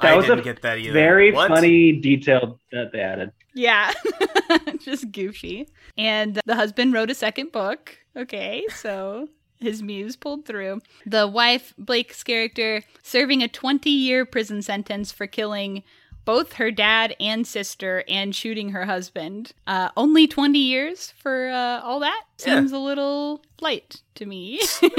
That 0.00 0.12
I 0.12 0.16
was 0.16 0.26
didn't 0.26 0.40
a 0.40 0.42
get 0.44 0.62
that 0.62 0.78
either. 0.78 0.92
very 0.94 1.30
What? 1.32 1.48
funny 1.48 1.92
detail 1.92 2.58
that 2.72 2.90
they 2.92 3.00
added. 3.00 3.32
yeah, 3.54 3.92
just 4.78 5.10
goofy. 5.12 5.68
And 5.98 6.40
the 6.46 6.54
husband 6.54 6.94
wrote 6.94 7.10
a 7.10 7.14
second 7.14 7.52
book. 7.52 7.98
Okay, 8.16 8.64
so 8.74 9.28
his 9.58 9.82
muse 9.82 10.16
pulled 10.16 10.46
through. 10.46 10.80
The 11.04 11.26
wife, 11.26 11.74
Blake's 11.76 12.22
character, 12.22 12.82
serving 13.02 13.42
a 13.42 13.48
20 13.48 13.90
year 13.90 14.24
prison 14.24 14.62
sentence 14.62 15.12
for 15.12 15.26
killing 15.26 15.82
both 16.24 16.54
her 16.54 16.70
dad 16.70 17.16
and 17.20 17.46
sister 17.46 18.04
and 18.08 18.34
shooting 18.34 18.70
her 18.70 18.84
husband. 18.84 19.52
Uh, 19.66 19.90
only 19.96 20.26
20 20.26 20.58
years 20.58 21.12
for 21.18 21.48
uh, 21.48 21.80
all 21.80 22.00
that? 22.00 22.22
Yeah. 22.38 22.56
Seems 22.56 22.72
a 22.72 22.78
little 22.78 23.42
light 23.60 24.02
to 24.16 24.26
me. 24.26 24.60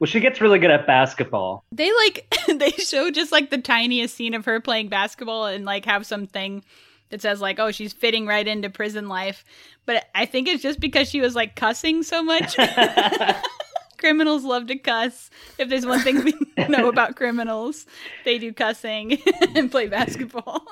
Well, 0.00 0.06
she 0.06 0.20
gets 0.20 0.40
really 0.40 0.60
good 0.60 0.70
at 0.70 0.86
basketball. 0.86 1.64
they 1.72 1.92
like, 1.92 2.32
they 2.54 2.70
show 2.70 3.10
just 3.10 3.32
like 3.32 3.50
the 3.50 3.58
tiniest 3.58 4.14
scene 4.14 4.34
of 4.34 4.44
her 4.44 4.60
playing 4.60 4.88
basketball 4.88 5.46
and 5.46 5.64
like 5.64 5.84
have 5.86 6.06
something 6.06 6.62
that 7.10 7.20
says 7.20 7.40
like, 7.40 7.58
oh, 7.58 7.72
she's 7.72 7.92
fitting 7.92 8.24
right 8.26 8.46
into 8.46 8.70
prison 8.70 9.08
life. 9.08 9.44
But 9.86 10.06
I 10.14 10.26
think 10.26 10.46
it's 10.46 10.62
just 10.62 10.78
because 10.78 11.08
she 11.08 11.20
was 11.20 11.34
like 11.34 11.56
cussing 11.56 12.04
so 12.04 12.22
much. 12.22 12.56
criminals 13.98 14.44
love 14.44 14.68
to 14.68 14.76
cuss. 14.76 15.30
If 15.58 15.68
there's 15.68 15.84
one 15.86 16.00
thing 16.00 16.22
we 16.24 16.32
know 16.68 16.88
about 16.88 17.16
criminals, 17.16 17.86
they 18.24 18.38
do 18.38 18.52
cussing 18.52 19.18
and 19.54 19.70
play 19.70 19.86
basketball. 19.86 20.62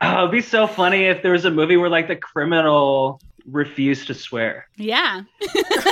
Oh, 0.00 0.18
it'd 0.20 0.30
be 0.30 0.40
so 0.40 0.66
funny 0.66 1.04
if 1.04 1.22
there 1.22 1.32
was 1.32 1.44
a 1.44 1.50
movie 1.50 1.76
where 1.76 1.90
like 1.90 2.08
the 2.08 2.16
criminal 2.16 3.20
refused 3.46 4.06
to 4.06 4.14
swear. 4.14 4.66
yeah. 4.76 5.22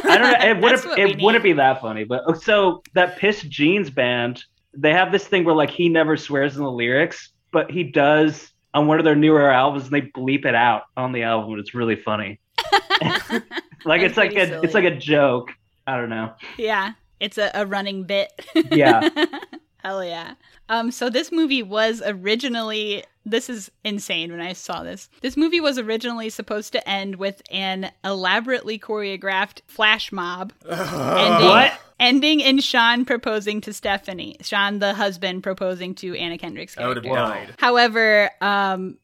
I 0.04 0.18
don't 0.18 0.32
know. 0.32 0.48
It 0.48 0.60
wouldn't. 0.60 0.98
It 0.98 1.22
wouldn't 1.22 1.44
be 1.44 1.52
that 1.54 1.80
funny. 1.80 2.04
But 2.04 2.22
oh, 2.26 2.34
so 2.34 2.82
that 2.94 3.18
Piss 3.18 3.42
Jeans 3.42 3.90
band, 3.90 4.44
they 4.74 4.92
have 4.92 5.12
this 5.12 5.26
thing 5.26 5.44
where 5.44 5.54
like 5.54 5.70
he 5.70 5.88
never 5.88 6.16
swears 6.16 6.56
in 6.56 6.62
the 6.62 6.70
lyrics, 6.70 7.30
but 7.52 7.70
he 7.70 7.84
does 7.84 8.50
on 8.74 8.86
one 8.86 8.98
of 8.98 9.04
their 9.04 9.16
newer 9.16 9.50
albums. 9.50 9.84
And 9.84 9.92
they 9.92 10.02
bleep 10.02 10.44
it 10.46 10.54
out 10.54 10.84
on 10.96 11.12
the 11.12 11.22
album. 11.24 11.58
It's 11.58 11.74
really 11.74 11.96
funny. 11.96 12.40
like 13.84 14.00
That's 14.00 14.04
it's 14.10 14.16
like 14.16 14.34
a 14.34 14.46
silly. 14.46 14.64
it's 14.64 14.74
like 14.74 14.84
a 14.84 14.96
joke. 14.96 15.50
I 15.86 15.96
don't 15.96 16.10
know. 16.10 16.32
Yeah. 16.58 16.92
It's 17.20 17.38
a, 17.38 17.50
a 17.54 17.66
running 17.66 18.04
bit. 18.04 18.32
Yeah. 18.70 19.08
Hell 19.84 20.04
yeah. 20.04 20.34
Um, 20.68 20.90
so 20.90 21.08
this 21.08 21.30
movie 21.32 21.62
was 21.62 22.02
originally 22.04 23.04
this 23.24 23.50
is 23.50 23.70
insane 23.84 24.30
when 24.30 24.40
I 24.40 24.54
saw 24.54 24.82
this. 24.82 25.08
This 25.20 25.36
movie 25.36 25.60
was 25.60 25.78
originally 25.78 26.30
supposed 26.30 26.72
to 26.72 26.88
end 26.88 27.16
with 27.16 27.42
an 27.50 27.90
elaborately 28.02 28.78
choreographed 28.78 29.60
flash 29.66 30.10
mob 30.10 30.52
ending, 30.68 31.48
What? 31.48 31.78
ending 32.00 32.40
in 32.40 32.58
Sean 32.60 33.04
proposing 33.04 33.60
to 33.62 33.72
Stephanie. 33.74 34.36
Sean, 34.40 34.78
the 34.78 34.94
husband, 34.94 35.42
proposing 35.42 35.94
to 35.96 36.16
Anna 36.16 36.38
Kendrick's 36.38 36.76
I 36.78 36.86
would 36.86 36.96
have 36.96 37.04
died. 37.04 37.54
However, 37.58 38.30
um, 38.40 38.96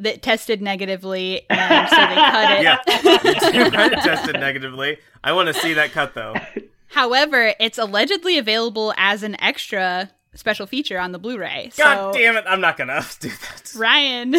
that 0.00 0.22
tested 0.22 0.60
negatively, 0.62 1.42
and 1.50 1.88
so 1.88 1.96
they 1.96 2.14
cut 2.14 2.58
it. 2.58 2.62
Yeah, 3.52 3.64
you 3.64 3.70
tested 4.00 4.34
negatively. 4.40 4.98
I 5.24 5.32
want 5.32 5.48
to 5.48 5.54
see 5.54 5.74
that 5.74 5.92
cut 5.92 6.14
though. 6.14 6.34
However, 6.88 7.54
it's 7.60 7.78
allegedly 7.78 8.38
available 8.38 8.94
as 8.96 9.22
an 9.22 9.40
extra 9.40 10.10
special 10.34 10.66
feature 10.66 10.98
on 10.98 11.12
the 11.12 11.18
Blu-ray. 11.18 11.72
God 11.76 12.14
damn 12.14 12.36
it! 12.36 12.44
I'm 12.46 12.60
not 12.60 12.76
gonna 12.76 13.04
do 13.20 13.28
that. 13.28 13.72
Ryan. 13.76 14.34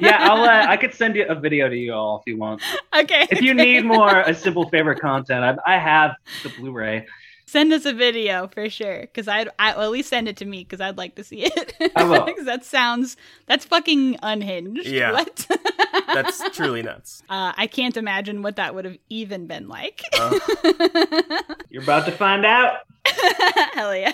Yeah, 0.00 0.18
I'll. 0.20 0.42
Uh, 0.42 0.66
I 0.68 0.76
could 0.80 0.94
send 0.94 1.16
you 1.16 1.26
a 1.28 1.34
video 1.34 1.68
to 1.68 1.76
you 1.76 1.92
all 1.92 2.18
if 2.20 2.30
you 2.30 2.36
want. 2.38 2.62
okay. 2.96 3.26
If 3.30 3.42
you 3.42 3.54
need 3.54 3.84
more 3.84 4.20
a 4.20 4.34
simple 4.46 4.68
favorite 4.68 5.00
content, 5.00 5.58
I, 5.66 5.74
I 5.74 5.78
have 5.78 6.12
the 6.42 6.48
Blu-ray. 6.50 7.06
Send 7.52 7.70
us 7.74 7.84
a 7.84 7.92
video 7.92 8.48
for 8.48 8.70
sure, 8.70 9.02
because 9.02 9.28
I'd 9.28 9.50
I, 9.58 9.74
well, 9.76 9.84
at 9.84 9.90
least 9.90 10.08
send 10.08 10.26
it 10.26 10.38
to 10.38 10.46
me 10.46 10.64
because 10.64 10.80
I'd 10.80 10.96
like 10.96 11.16
to 11.16 11.24
see 11.24 11.42
it. 11.44 11.74
I 11.94 12.04
will. 12.04 12.24
'Cause 12.34 12.46
that 12.46 12.64
sounds 12.64 13.18
that's 13.46 13.66
fucking 13.66 14.16
unhinged. 14.22 14.86
Yeah. 14.86 15.12
What? 15.18 15.46
That's 16.14 16.42
truly 16.56 16.82
nuts. 16.82 17.22
uh, 17.28 17.52
I 17.56 17.66
can't 17.66 17.96
imagine 17.98 18.40
what 18.42 18.56
that 18.56 18.74
would 18.74 18.86
have 18.86 18.96
even 19.10 19.46
been 19.46 19.68
like. 19.68 20.02
Uh, 20.18 20.38
You're 21.68 21.82
about 21.82 22.06
to 22.06 22.12
find 22.12 22.46
out. 22.46 22.78
Hell 23.74 23.94
yeah. 23.94 24.12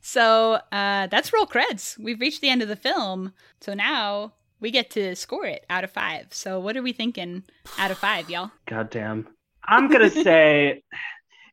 so 0.00 0.54
uh, 0.72 1.06
that's 1.06 1.32
roll 1.32 1.46
creds. 1.46 1.96
We've 1.98 2.20
reached 2.20 2.40
the 2.40 2.48
end 2.48 2.62
of 2.62 2.68
the 2.68 2.76
film. 2.76 3.32
So 3.60 3.74
now 3.74 4.32
we 4.60 4.70
get 4.72 4.90
to 4.90 5.14
score 5.14 5.46
it 5.46 5.64
out 5.70 5.84
of 5.84 5.90
five. 5.92 6.26
So 6.30 6.58
what 6.58 6.76
are 6.76 6.82
we 6.82 6.92
thinking 6.92 7.44
out 7.78 7.90
of 7.92 7.98
five, 7.98 8.28
y'all? 8.28 8.50
God 8.66 8.90
damn. 8.90 9.28
I'm 9.64 9.88
gonna 9.88 10.10
say 10.10 10.82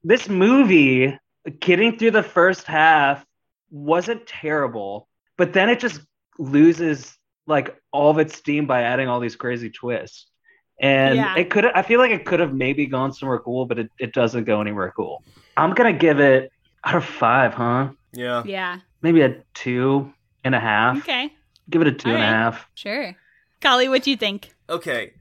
this 0.07 0.29
movie, 0.29 1.17
getting 1.59 1.97
through 1.97 2.11
the 2.11 2.23
first 2.23 2.65
half, 2.65 3.25
wasn't 3.69 4.25
terrible, 4.25 5.07
but 5.37 5.51
then 5.53 5.69
it 5.69 5.79
just 5.79 5.99
loses 6.39 7.17
like 7.45 7.75
all 7.91 8.11
of 8.11 8.17
its 8.19 8.35
steam 8.35 8.65
by 8.67 8.83
adding 8.83 9.07
all 9.09 9.19
these 9.19 9.35
crazy 9.35 9.69
twists. 9.69 10.27
And 10.79 11.15
Yeah. 11.17 11.35
it 11.37 11.49
could 11.49 11.65
I 11.65 11.81
feel 11.81 11.99
like 11.99 12.11
it 12.11 12.25
could 12.25 12.39
have 12.39 12.53
maybe 12.53 12.85
gone 12.85 13.11
somewhere 13.11 13.39
cool, 13.39 13.65
but 13.65 13.79
it, 13.79 13.91
it 13.99 14.13
doesn't 14.13 14.45
go 14.45 14.61
anywhere 14.61 14.93
cool. 14.95 15.23
I'm 15.57 15.73
gonna 15.73 15.93
give 15.93 16.19
it 16.19 16.51
out 16.85 16.95
of 16.95 17.05
five, 17.05 17.53
huh? 17.53 17.89
yeah. 18.13 18.43
Yeah. 18.45 18.79
Maybe 19.01 19.21
a 19.21 19.43
two 19.53 20.13
and 20.43 20.55
a 20.55 20.59
half. 20.59 20.97
Okay. 20.99 21.33
Give 21.69 21.81
it 21.81 21.87
a 21.87 21.91
two 21.91 22.09
All 22.09 22.15
and 22.15 22.23
a 22.23 22.27
half. 22.27 22.67
Sure. 22.75 23.15
Kali, 23.59 23.89
what 23.89 24.03
do 24.03 24.11
you 24.11 24.17
think? 24.17 24.53
Okay. 24.69 25.13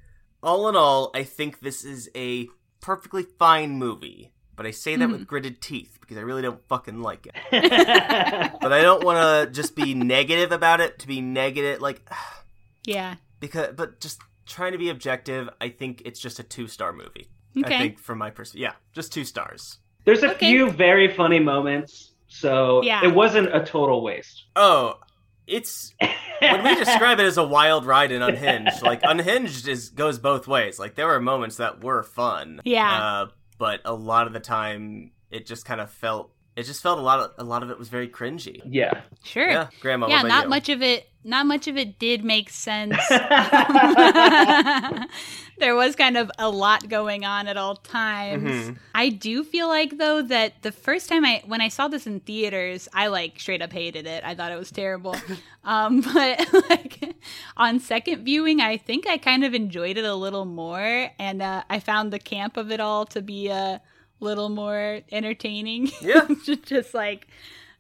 All 0.43 0.69
in 0.69 0.77
all, 0.77 1.11
I 1.15 1.25
think 1.25 1.61
this 1.61 1.85
is 1.85 2.09
a 2.15 2.49
perfectly 2.81 3.25
fine 3.39 3.79
movie. 3.79 4.33
But 4.57 4.67
I 4.67 4.71
say 4.71 4.97
that 4.97 5.11
with 5.11 5.27
gritted 5.27 5.61
teeth 5.61 5.99
because 6.01 6.17
I 6.17 6.23
really 6.23 6.41
don't 6.43 6.67
fucking 6.69 7.03
like 7.03 7.27
it. 7.27 7.35
but 8.61 8.73
I 8.73 8.81
don't 8.83 9.05
want 9.05 9.19
to 9.49 9.53
just 9.53 9.77
be 9.77 9.93
negative 9.95 10.51
about 10.51 10.81
it 10.81 10.99
to 11.01 11.07
be 11.07 11.21
negative 11.21 11.81
like 11.83 12.09
Yeah. 12.85 13.17
because 13.41 13.75
but 13.77 14.01
just 14.01 14.21
trying 14.47 14.73
to 14.73 14.79
be 14.79 14.89
objective, 14.89 15.49
I 15.61 15.69
think 15.69 16.03
it's 16.05 16.21
just 16.21 16.39
a 16.39 16.43
2-star 16.45 16.93
movie. 16.93 17.29
Okay. 17.59 17.75
I 17.75 17.79
think 17.79 17.99
from 17.99 18.19
my 18.19 18.31
perspective. 18.31 18.61
Yeah, 18.63 18.73
just 18.93 19.13
2 19.13 19.25
stars. 19.25 19.79
There's 20.05 20.23
a 20.23 20.31
Okay. 20.35 20.51
few 20.51 20.71
very 20.71 21.13
funny 21.15 21.39
moments, 21.41 22.13
so 22.29 22.83
Yeah. 22.83 23.05
it 23.05 23.15
wasn't 23.15 23.55
a 23.55 23.65
total 23.65 24.03
waste. 24.03 24.45
Oh, 24.55 25.01
it's 25.47 25.93
when 26.41 26.63
we 26.65 26.75
describe 26.85 27.19
it 27.21 27.25
as 27.27 27.37
a 27.39 27.45
wild 27.47 27.85
ride 27.87 28.13
and 28.13 28.23
Unhinged, 28.23 28.83
like 28.83 29.01
Unhinged 29.03 29.69
is 29.69 29.91
goes 29.91 30.19
both 30.19 30.47
ways. 30.49 30.79
Like 30.79 30.95
there 30.95 31.07
were 31.09 31.21
moments 31.21 31.57
that 31.57 31.83
were 31.83 32.03
fun, 32.03 32.61
Yeah. 32.65 33.03
uh, 33.05 33.27
but 33.59 33.81
a 33.85 33.95
lot 33.95 34.27
of 34.27 34.33
the 34.33 34.41
time 34.41 35.13
it 35.31 35.47
just 35.47 35.65
kind 35.65 35.81
of 35.81 35.91
felt 35.91 36.31
it 36.57 36.65
just 36.65 36.83
felt 36.83 36.99
a 36.99 37.03
lot 37.03 37.21
of 37.21 37.31
a 37.39 37.45
lot 37.45 37.63
of 37.63 37.71
it 37.71 37.79
was 37.79 37.89
very 37.89 38.09
cringy. 38.09 38.61
Yeah. 38.65 39.03
Sure. 39.23 39.49
Yeah, 39.49 39.69
Grandma. 39.81 40.09
yeah, 40.09 40.23
what 40.23 40.27
about 40.27 40.35
not 40.35 40.45
you? 40.45 40.51
much 40.51 40.69
of 40.71 40.83
it. 40.83 41.09
Not 41.23 41.47
much 41.47 41.67
of 41.67 41.77
it 41.77 41.99
did 41.99 42.25
make 42.25 42.51
sense. 42.51 42.97
there 45.59 45.75
was 45.75 45.97
kind 45.97 46.17
of 46.17 46.31
a 46.39 46.49
lot 46.49 46.89
going 46.89 47.25
on 47.25 47.49
at 47.49 47.57
all 47.57 47.77
times. 47.77 48.45
Mhm. 48.45 48.79
I 48.95 49.09
do 49.09 49.43
feel 49.45 49.69
like 49.69 49.99
though 49.99 50.23
that 50.23 50.63
the 50.63 50.73
first 50.73 51.09
time 51.09 51.25
I 51.25 51.43
when 51.47 51.61
I 51.61 51.69
saw 51.69 51.89
this 51.89 52.07
in 52.07 52.21
theaters, 52.21 52.89
I 52.95 53.09
like 53.09 53.39
straight 53.41 53.61
up 53.61 53.73
hated 53.73 54.07
it. 54.07 54.23
I 54.25 54.35
thought 54.35 54.53
it 54.53 54.59
was 54.59 54.71
terrible. 54.71 55.17
um, 55.65 56.01
but 56.01 56.53
like 56.71 57.17
on 57.57 57.81
second 57.81 58.25
viewing, 58.25 58.61
I 58.61 58.77
think 58.77 59.07
I 59.07 59.19
kind 59.19 59.45
of 59.45 59.55
enjoyed 59.55 59.99
it 59.99 60.05
a 60.05 60.15
little 60.15 60.45
more, 60.45 61.11
and 61.19 61.43
uh, 61.43 61.65
I 61.69 61.81
found 61.81 62.13
the 62.13 62.19
camp 62.19 62.57
of 62.57 62.71
it 62.71 62.81
all 62.81 63.05
to 63.07 63.21
be 63.21 63.49
a 63.49 63.81
little 64.21 64.49
more 64.49 65.01
entertaining. 65.13 65.91
Yeah. 66.01 66.27
just, 66.45 66.63
just 66.67 66.95
like 66.95 67.27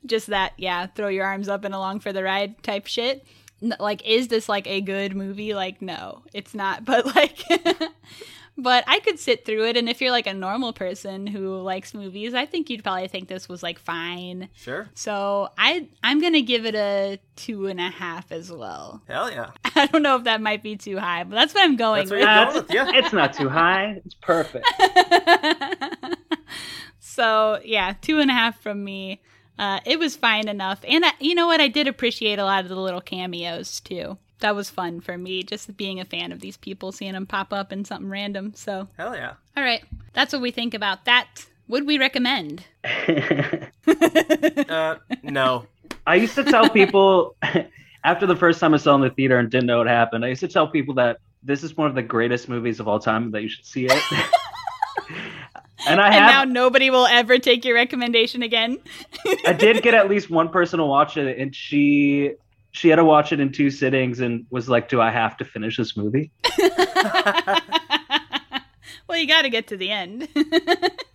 just 0.04 0.28
that 0.28 0.52
yeah 0.56 0.86
throw 0.86 1.08
your 1.08 1.24
arms 1.24 1.48
up 1.48 1.64
and 1.64 1.74
along 1.74 1.98
for 2.00 2.12
the 2.12 2.22
ride 2.22 2.62
type 2.62 2.86
shit 2.86 3.24
like 3.80 4.06
is 4.06 4.28
this 4.28 4.48
like 4.48 4.66
a 4.68 4.80
good 4.80 5.16
movie 5.16 5.52
like 5.54 5.82
no 5.82 6.22
it's 6.32 6.54
not 6.54 6.84
but 6.84 7.06
like 7.16 7.42
but 8.56 8.84
i 8.86 9.00
could 9.00 9.18
sit 9.18 9.44
through 9.44 9.64
it 9.66 9.76
and 9.76 9.88
if 9.88 10.00
you're 10.00 10.12
like 10.12 10.26
a 10.28 10.34
normal 10.34 10.72
person 10.72 11.26
who 11.26 11.56
likes 11.56 11.92
movies 11.92 12.34
i 12.34 12.46
think 12.46 12.70
you'd 12.70 12.84
probably 12.84 13.08
think 13.08 13.26
this 13.28 13.48
was 13.48 13.62
like 13.64 13.78
fine 13.80 14.48
Sure. 14.54 14.88
so 14.94 15.48
i 15.58 15.88
i'm 16.04 16.20
gonna 16.20 16.42
give 16.42 16.66
it 16.66 16.74
a 16.76 17.18
two 17.34 17.66
and 17.66 17.80
a 17.80 17.90
half 17.90 18.30
as 18.30 18.52
well 18.52 19.02
Hell 19.08 19.30
yeah. 19.32 19.50
i 19.74 19.86
don't 19.86 20.02
know 20.02 20.16
if 20.16 20.24
that 20.24 20.40
might 20.40 20.62
be 20.62 20.76
too 20.76 20.98
high 20.98 21.24
but 21.24 21.34
that's 21.34 21.52
what 21.52 21.64
i'm 21.64 21.76
going 21.76 22.06
That's 22.08 22.10
what 22.12 22.54
with 22.62 22.70
you're 22.70 22.84
going 22.84 22.88
with. 22.88 22.94
Yeah. 22.94 22.98
It's 23.04 23.12
not 23.12 23.32
too 23.32 23.48
high. 23.48 24.00
It's 24.04 24.14
perfect. 24.14 24.66
So 26.98 27.60
yeah, 27.64 27.94
two 28.00 28.18
and 28.18 28.30
a 28.30 28.34
half 28.34 28.60
from 28.60 28.82
me. 28.84 29.20
Uh, 29.58 29.80
it 29.86 29.98
was 29.98 30.16
fine 30.16 30.48
enough, 30.48 30.80
and 30.86 31.04
I, 31.04 31.12
you 31.18 31.34
know 31.34 31.46
what? 31.46 31.60
I 31.62 31.68
did 31.68 31.88
appreciate 31.88 32.38
a 32.38 32.44
lot 32.44 32.64
of 32.64 32.68
the 32.68 32.76
little 32.76 33.00
cameos 33.00 33.80
too. 33.80 34.18
That 34.40 34.54
was 34.54 34.68
fun 34.68 35.00
for 35.00 35.16
me, 35.16 35.42
just 35.42 35.74
being 35.78 35.98
a 35.98 36.04
fan 36.04 36.30
of 36.30 36.40
these 36.40 36.58
people, 36.58 36.92
seeing 36.92 37.14
them 37.14 37.24
pop 37.26 37.54
up 37.54 37.72
in 37.72 37.86
something 37.86 38.10
random. 38.10 38.52
So, 38.54 38.86
Hell 38.98 39.14
yeah. 39.16 39.32
all 39.56 39.62
right, 39.62 39.82
that's 40.12 40.34
what 40.34 40.42
we 40.42 40.50
think 40.50 40.74
about 40.74 41.06
that. 41.06 41.46
Would 41.68 41.86
we 41.86 41.98
recommend? 41.98 42.64
Uh, 44.68 44.96
no. 45.22 45.64
I 46.06 46.16
used 46.16 46.34
to 46.34 46.44
tell 46.44 46.68
people 46.68 47.36
after 48.04 48.26
the 48.26 48.36
first 48.36 48.60
time 48.60 48.74
I 48.74 48.76
saw 48.78 48.92
it 48.92 48.96
in 48.96 49.00
the 49.02 49.10
theater 49.10 49.38
and 49.38 49.50
didn't 49.50 49.66
know 49.66 49.78
what 49.78 49.86
happened. 49.86 50.24
I 50.24 50.28
used 50.28 50.40
to 50.40 50.48
tell 50.48 50.66
people 50.68 50.94
that 50.94 51.18
this 51.42 51.62
is 51.62 51.76
one 51.76 51.88
of 51.88 51.94
the 51.94 52.02
greatest 52.02 52.48
movies 52.48 52.80
of 52.80 52.88
all 52.88 52.98
time 52.98 53.30
that 53.30 53.42
you 53.42 53.48
should 53.48 53.64
see 53.64 53.86
it. 53.86 54.02
and 55.86 56.00
I 56.00 56.06
and 56.06 56.14
have 56.14 56.30
now 56.30 56.44
nobody 56.44 56.90
will 56.90 57.06
ever 57.06 57.38
take 57.38 57.64
your 57.64 57.74
recommendation 57.74 58.42
again. 58.42 58.78
I 59.46 59.52
did 59.52 59.82
get 59.82 59.94
at 59.94 60.08
least 60.08 60.30
one 60.30 60.48
person 60.52 60.78
to 60.78 60.84
watch 60.84 61.16
it, 61.16 61.38
and 61.38 61.54
she 61.54 62.32
she 62.72 62.88
had 62.88 62.96
to 62.96 63.04
watch 63.04 63.32
it 63.32 63.40
in 63.40 63.52
two 63.52 63.70
sittings 63.70 64.20
and 64.20 64.46
was 64.50 64.68
like, 64.68 64.88
"Do 64.88 65.00
I 65.00 65.10
have 65.10 65.36
to 65.38 65.44
finish 65.44 65.76
this 65.76 65.96
movie?" 65.96 66.30
well, 69.08 69.18
you 69.18 69.26
got 69.26 69.42
to 69.42 69.50
get 69.50 69.66
to 69.68 69.76
the 69.76 69.90
end. 69.90 70.28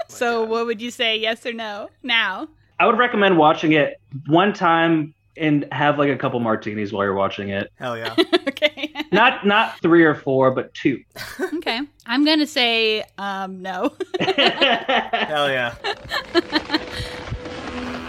so, 0.07 0.43
uh, 0.43 0.47
what 0.47 0.65
would 0.65 0.81
you 0.81 0.91
say? 0.91 1.17
Yes 1.17 1.45
or 1.45 1.53
no? 1.53 1.89
Now. 2.03 2.47
I 2.79 2.87
would 2.87 2.97
recommend 2.97 3.37
watching 3.37 3.73
it 3.73 4.01
one 4.25 4.53
time 4.53 5.13
and 5.37 5.67
have 5.71 5.99
like 5.99 6.09
a 6.09 6.17
couple 6.17 6.39
martinis 6.39 6.91
while 6.91 7.03
you're 7.03 7.13
watching 7.13 7.49
it. 7.49 7.71
Hell 7.75 7.95
yeah. 7.97 8.15
okay. 8.47 8.70
Not 9.13 9.45
not 9.45 9.77
three 9.81 10.05
or 10.05 10.15
four, 10.15 10.51
but 10.51 10.73
two. 10.73 11.03
okay. 11.55 11.81
I'm 12.05 12.23
gonna 12.23 12.47
say 12.47 13.03
um, 13.17 13.61
no. 13.61 13.93
Hell 14.21 15.49
yeah. 15.51 15.75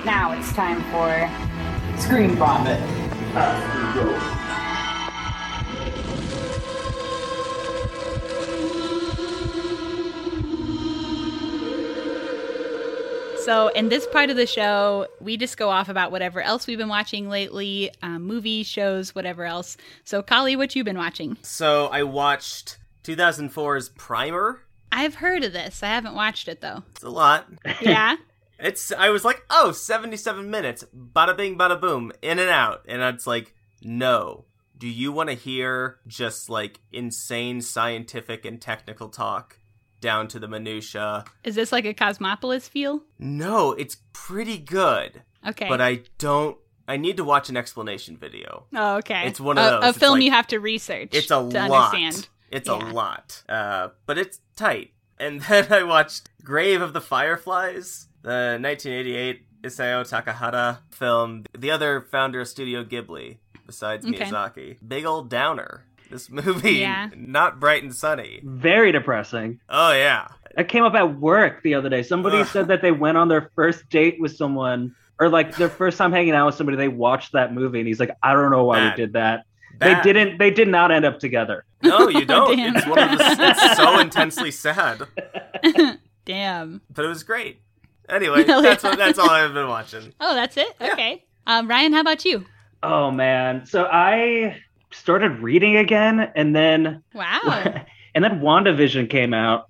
Now 0.05 0.31
it's 0.31 0.53
time 0.53 0.81
for 0.93 1.99
Screen 2.01 2.37
Vomit. 2.37 2.79
So, 13.45 13.69
in 13.69 13.89
this 13.89 14.07
part 14.07 14.31
of 14.31 14.37
the 14.37 14.47
show, 14.47 15.09
we 15.21 15.37
just 15.37 15.57
go 15.57 15.69
off 15.69 15.89
about 15.89 16.13
whatever 16.13 16.41
else 16.41 16.69
we've 16.69 16.79
been 16.79 16.89
watching 16.89 17.29
lately, 17.29 17.91
um, 18.01 18.23
movies, 18.23 18.69
shows, 18.69 19.17
whatever 19.17 19.45
else. 19.45 19.77
So, 20.05 20.23
Kali, 20.23 20.55
what 20.55 20.77
you 20.77 20.85
been 20.85 20.97
watching? 20.97 21.37
So 21.43 21.89
I 21.89 22.05
watched 22.05 22.79
2004's 23.03 23.89
Primer. 23.89 24.61
I've 24.93 25.17
heard 25.17 25.43
of 25.43 25.53
this. 25.53 25.83
I 25.83 25.89
haven't 25.89 26.15
watched 26.15 26.47
it 26.47 26.61
though. 26.61 26.85
It's 26.93 27.03
a 27.03 27.11
lot. 27.11 27.49
Yeah. 27.81 28.15
It's 28.61 28.93
I 28.93 29.09
was 29.09 29.25
like, 29.25 29.45
oh, 29.51 29.73
77 29.73 30.49
minutes, 30.49 30.85
bada 30.97 31.37
bing, 31.37 31.59
bada 31.59 31.81
boom, 31.81 32.13
in 32.23 32.39
and 32.39 32.49
out, 32.49 32.85
and 32.87 33.03
it's 33.03 33.27
like, 33.27 33.55
no. 33.83 34.45
Do 34.79 34.87
you 34.87 35.11
want 35.11 35.31
to 35.31 35.35
hear 35.35 35.99
just 36.07 36.49
like 36.49 36.79
insane 36.93 37.61
scientific 37.61 38.45
and 38.45 38.61
technical 38.61 39.09
talk 39.09 39.59
down 40.03 40.29
to 40.29 40.39
the 40.39 40.47
minutia? 40.49 41.25
Is 41.45 41.55
this 41.55 41.73
like 41.73 41.87
a 41.87 41.95
Cosmopolis 41.95 42.69
feel? 42.69 43.03
No, 43.19 43.73
it's 43.73 43.97
pretty 44.13 44.59
good. 44.59 45.23
Okay. 45.49 45.69
But 45.69 45.81
I 45.81 46.01
don't. 46.19 46.59
I 46.87 46.99
need 46.99 47.17
to 47.17 47.25
watch 47.25 47.49
an 47.49 47.57
explanation 47.57 48.19
video. 48.19 48.67
Oh, 48.75 48.97
okay. 48.97 49.27
It's 49.27 49.41
one 49.41 49.57
of 49.57 49.65
a, 49.65 49.81
those. 49.87 49.97
A 49.97 49.99
film 49.99 50.15
like- 50.19 50.25
you 50.25 50.31
have 50.33 50.49
to 50.49 50.59
research. 50.61 51.11
It's 51.13 51.27
a 51.31 51.37
to 51.37 51.41
lot. 51.41 51.95
understand. 51.95 52.29
It's 52.51 52.69
Yeah. 52.69 52.75
a 52.75 52.93
lot. 52.93 53.43
Uh, 53.49 53.89
but 54.05 54.19
it's 54.19 54.41
tight. 54.57 54.93
And 55.19 55.41
then 55.49 55.73
I 55.73 55.85
watched 55.85 56.29
Grave 56.45 56.83
of 56.83 56.93
the 56.93 57.01
Fireflies, 57.01 58.09
the 58.23 58.59
1988 58.61 59.47
Isao 59.63 60.03
Takahata 60.03 60.79
film, 60.91 61.45
the 61.57 61.71
other 61.71 62.01
founder 62.11 62.41
of 62.41 62.49
Studio 62.49 62.83
Ghibli, 62.85 63.39
besides 63.65 64.05
Okay. 64.05 64.25
Miyazaki. 64.25 64.77
Big 64.87 65.05
old 65.07 65.31
downer. 65.31 65.85
This 66.13 66.29
movie, 66.31 66.73
Yeah. 66.75 67.09
not 67.17 67.59
bright 67.59 67.83
and 67.83 67.95
sunny. 67.95 68.41
Very 68.45 68.93
depressing. 68.93 69.61
Oh, 69.69 69.93
yeah. 69.93 70.29
I 70.59 70.63
came 70.63 70.85
up 70.85 70.93
at 70.95 71.19
work 71.19 71.63
the 71.63 71.75
other 71.75 71.89
day. 71.89 72.03
Somebody 72.03 72.41
Ugh. 72.41 72.47
said 72.47 72.69
that 72.69 72.83
they 72.83 72.93
went 72.93 73.17
on 73.17 73.29
their 73.29 73.51
first 73.57 73.89
date 73.89 74.19
with 74.21 74.37
someone, 74.37 74.95
or 75.19 75.31
like 75.31 75.57
their 75.57 75.71
first 75.71 75.97
time 75.97 76.13
hanging 76.13 76.35
out 76.35 76.45
with 76.45 76.55
somebody. 76.55 76.77
They 76.77 76.89
watched 76.89 77.33
that 77.33 77.55
movie, 77.55 77.79
and 77.79 77.89
he's 77.89 77.99
like, 77.99 78.11
"I 78.23 78.35
don't 78.35 78.51
know 78.51 78.65
why 78.65 78.81
Bad. 78.81 78.99
we 78.99 79.05
did 79.05 79.13
that." 79.15 79.47
Bad. 79.79 80.05
They 80.05 80.13
didn't. 80.13 80.39
They 80.39 80.51
did 80.51 80.69
not 80.69 80.91
end 80.93 81.07
up 81.07 81.19
together. 81.19 81.65
No, 81.83 82.09
you 82.11 82.25
don't. 82.27 82.55
Damn. 82.57 82.77
it's 82.77 82.87
one 82.87 82.99
of 82.99 83.19
the, 83.19 83.37
it's 83.41 83.77
so 83.79 83.99
intensely 83.99 84.51
sad. 84.51 85.05
Damn. 86.27 86.83
But 86.91 87.05
it 87.05 87.09
was 87.09 87.23
great. 87.23 87.63
Anyway, 88.09 88.45
Hell 88.47 88.61
that's 88.63 88.85
yeah. 88.85 88.91
what, 88.91 88.99
that's 88.99 89.19
all 89.19 89.31
I've 89.31 89.55
been 89.55 89.69
watching. 89.69 90.13
Oh, 90.21 90.35
that's 90.35 90.57
it. 90.59 90.69
Okay. 90.81 91.25
Um, 91.47 91.69
Ryan, 91.69 91.93
how 91.95 92.01
about 92.01 92.25
you? 92.27 92.45
Oh 92.83 93.11
man! 93.11 93.65
So 93.65 93.85
I 93.91 94.61
started 94.93 95.41
reading 95.41 95.77
again, 95.77 96.31
and 96.35 96.55
then 96.55 97.03
Wow. 97.15 97.41
and 98.15 98.23
then 98.25 98.41
WandaVision 98.41 99.09
came 99.11 99.33
out, 99.35 99.67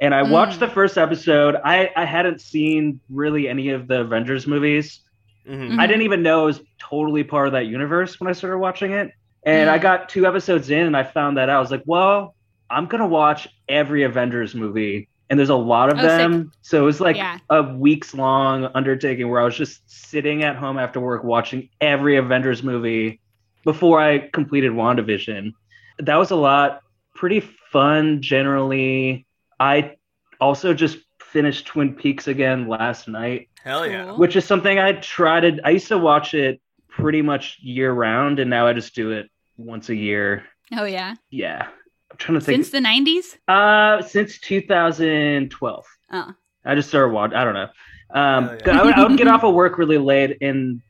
and 0.00 0.14
I 0.14 0.22
watched 0.22 0.56
Mm. 0.56 0.60
the 0.60 0.68
first 0.68 0.96
episode. 0.98 1.56
I 1.64 1.90
I 1.96 2.04
hadn't 2.04 2.40
seen 2.40 3.00
really 3.10 3.48
any 3.48 3.70
of 3.70 3.86
the 3.88 4.00
Avengers 4.00 4.46
movies. 4.46 5.00
Mhm. 5.48 5.78
I 5.78 5.86
didn't 5.86 6.02
even 6.02 6.22
know 6.22 6.42
it 6.42 6.46
was 6.46 6.62
totally 6.78 7.24
part 7.24 7.46
of 7.46 7.52
that 7.54 7.66
universe 7.66 8.20
when 8.20 8.28
I 8.28 8.32
started 8.32 8.58
watching 8.58 8.92
it. 8.92 9.10
And 9.44 9.70
I 9.70 9.78
Mm. 9.78 9.82
got 9.82 10.08
two 10.10 10.26
episodes 10.26 10.68
in 10.70 10.86
and 10.86 10.96
I 10.96 11.02
found 11.02 11.38
that 11.38 11.48
out. 11.48 11.56
I 11.56 11.60
was 11.60 11.70
like, 11.70 11.82
well, 11.86 12.34
I'm 12.68 12.86
going 12.86 13.00
to 13.00 13.06
watch 13.08 13.48
every 13.68 14.02
Avengers 14.02 14.54
movie. 14.54 15.08
And 15.30 15.38
there's 15.38 15.48
a 15.48 15.54
lot 15.56 15.90
of 15.90 15.98
Oh, 15.98 16.02
sick. 16.02 16.08
them. 16.08 16.52
So 16.60 16.82
it 16.82 16.84
was 16.84 17.00
like 17.00 17.16
Yeah. 17.16 17.38
a 17.48 17.62
weeks 17.62 18.14
long 18.14 18.68
undertaking 18.74 19.28
where 19.30 19.40
I 19.40 19.44
was 19.44 19.56
just 19.56 19.80
sitting 19.86 20.42
at 20.44 20.56
home 20.56 20.78
after 20.78 21.00
work 21.00 21.24
watching 21.24 21.68
every 21.80 22.16
Avengers 22.16 22.62
movie 22.62 23.20
before 23.64 24.00
I 24.00 24.28
completed 24.30 24.72
WandaVision. 24.72 25.52
That 25.98 26.16
was 26.16 26.30
a 26.30 26.36
lot. 26.36 26.82
Pretty 27.14 27.40
fun 27.40 28.22
generally. 28.22 29.26
I 29.58 29.96
also 30.40 30.72
just 30.74 30.98
finished 31.20 31.66
Twin 31.66 31.94
Peaks 31.94 32.26
again 32.26 32.66
last 32.66 33.06
night 33.06 33.48
Hell 33.62 33.86
yeah. 33.86 34.06
Cool. 34.06 34.16
which 34.18 34.34
is 34.36 34.44
something 34.44 34.78
I 34.78 34.92
try 34.94 35.40
to. 35.40 35.58
I 35.64 35.70
used 35.70 35.88
to 35.88 35.98
watch 35.98 36.34
it 36.34 36.60
pretty 36.88 37.22
much 37.22 37.58
year 37.60 37.92
round, 37.92 38.38
and 38.40 38.48
now 38.50 38.66
I 38.66 38.72
just 38.72 38.94
do 38.94 39.12
it 39.12 39.30
once 39.56 39.90
a 39.90 39.94
year. 39.94 40.44
Oh 40.72 40.84
yeah. 40.84 41.14
Yeah, 41.30 41.68
I'm 42.10 42.16
trying 42.16 42.38
to 42.40 42.44
think. 42.44 42.64
Since 42.64 42.70
the 42.70 42.78
'90s. 42.80 43.36
uh, 43.48 44.02
since 44.02 44.38
2012, 44.38 45.86
Oh. 46.12 46.34
I 46.64 46.74
just 46.74 46.88
started 46.88 47.12
watching. 47.12 47.36
I 47.36 47.44
don't 47.44 47.54
know. 47.54 47.68
Um, 48.12 48.44
Hell 48.48 48.58
yeah. 48.66 48.80
I, 48.80 48.84
would, 48.84 48.94
I 48.94 49.06
would 49.08 49.18
get 49.18 49.28
off 49.28 49.44
of 49.44 49.54
work 49.54 49.78
really 49.78 49.98
late, 49.98 50.38
and 50.40 50.80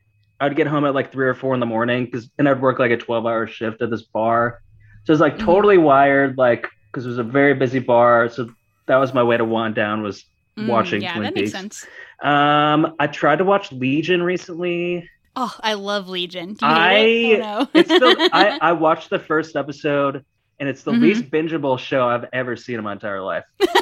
I'd 0.41 0.55
get 0.55 0.67
home 0.67 0.85
at 0.85 0.93
like 0.95 1.11
three 1.11 1.27
or 1.27 1.33
four 1.35 1.53
in 1.53 1.59
the 1.59 1.65
morning, 1.65 2.05
because 2.05 2.29
and 2.37 2.49
I'd 2.49 2.61
work 2.61 2.79
like 2.79 2.91
a 2.91 2.97
12 2.97 3.25
hour 3.25 3.47
shift 3.47 3.81
at 3.81 3.89
this 3.89 4.01
bar. 4.01 4.59
So 5.05 5.11
I 5.11 5.13
was 5.13 5.19
like 5.21 5.37
Mhm. 5.37 5.45
totally 5.45 5.77
wired, 5.77 6.37
like 6.37 6.67
because 6.91 7.05
it 7.05 7.09
was 7.09 7.17
a 7.19 7.23
very 7.23 7.53
busy 7.53 7.79
bar. 7.79 8.27
So 8.29 8.49
that 8.87 8.97
was 8.97 9.13
my 9.13 9.23
way 9.23 9.37
to 9.37 9.45
wind 9.45 9.75
down 9.75 10.01
was 10.01 10.25
Mm, 10.59 10.67
watching 10.67 11.01
Yeah, 11.01 11.13
Twin 11.13 11.23
that 11.23 11.33
Peaks. 11.33 11.53
makes 11.53 11.79
sense. 11.79 11.87
Um, 12.21 12.95
I 12.99 13.07
tried 13.07 13.37
to 13.37 13.45
watch 13.45 13.71
Legion 13.71 14.21
recently. 14.21 15.09
Oh, 15.37 15.55
I 15.63 15.75
love 15.75 16.09
Legion. 16.09 16.55
Do 16.55 16.65
you 16.65 16.71
I 16.71 16.93
it? 16.97 17.41
Oh, 17.41 17.59
no. 17.63 17.69
it's 17.73 17.95
still 17.95 18.17
I, 18.33 18.57
I 18.61 18.73
watched 18.73 19.09
the 19.09 19.19
first 19.19 19.55
episode 19.55 20.25
and 20.59 20.67
it's 20.67 20.83
the 20.83 20.91
Mhm. 20.91 21.01
least 21.01 21.31
bingeable 21.31 21.79
show 21.79 22.05
I've 22.05 22.25
ever 22.33 22.57
seen 22.57 22.75
in 22.79 22.83
my 22.83 22.91
entire 22.91 23.21
life. 23.21 23.45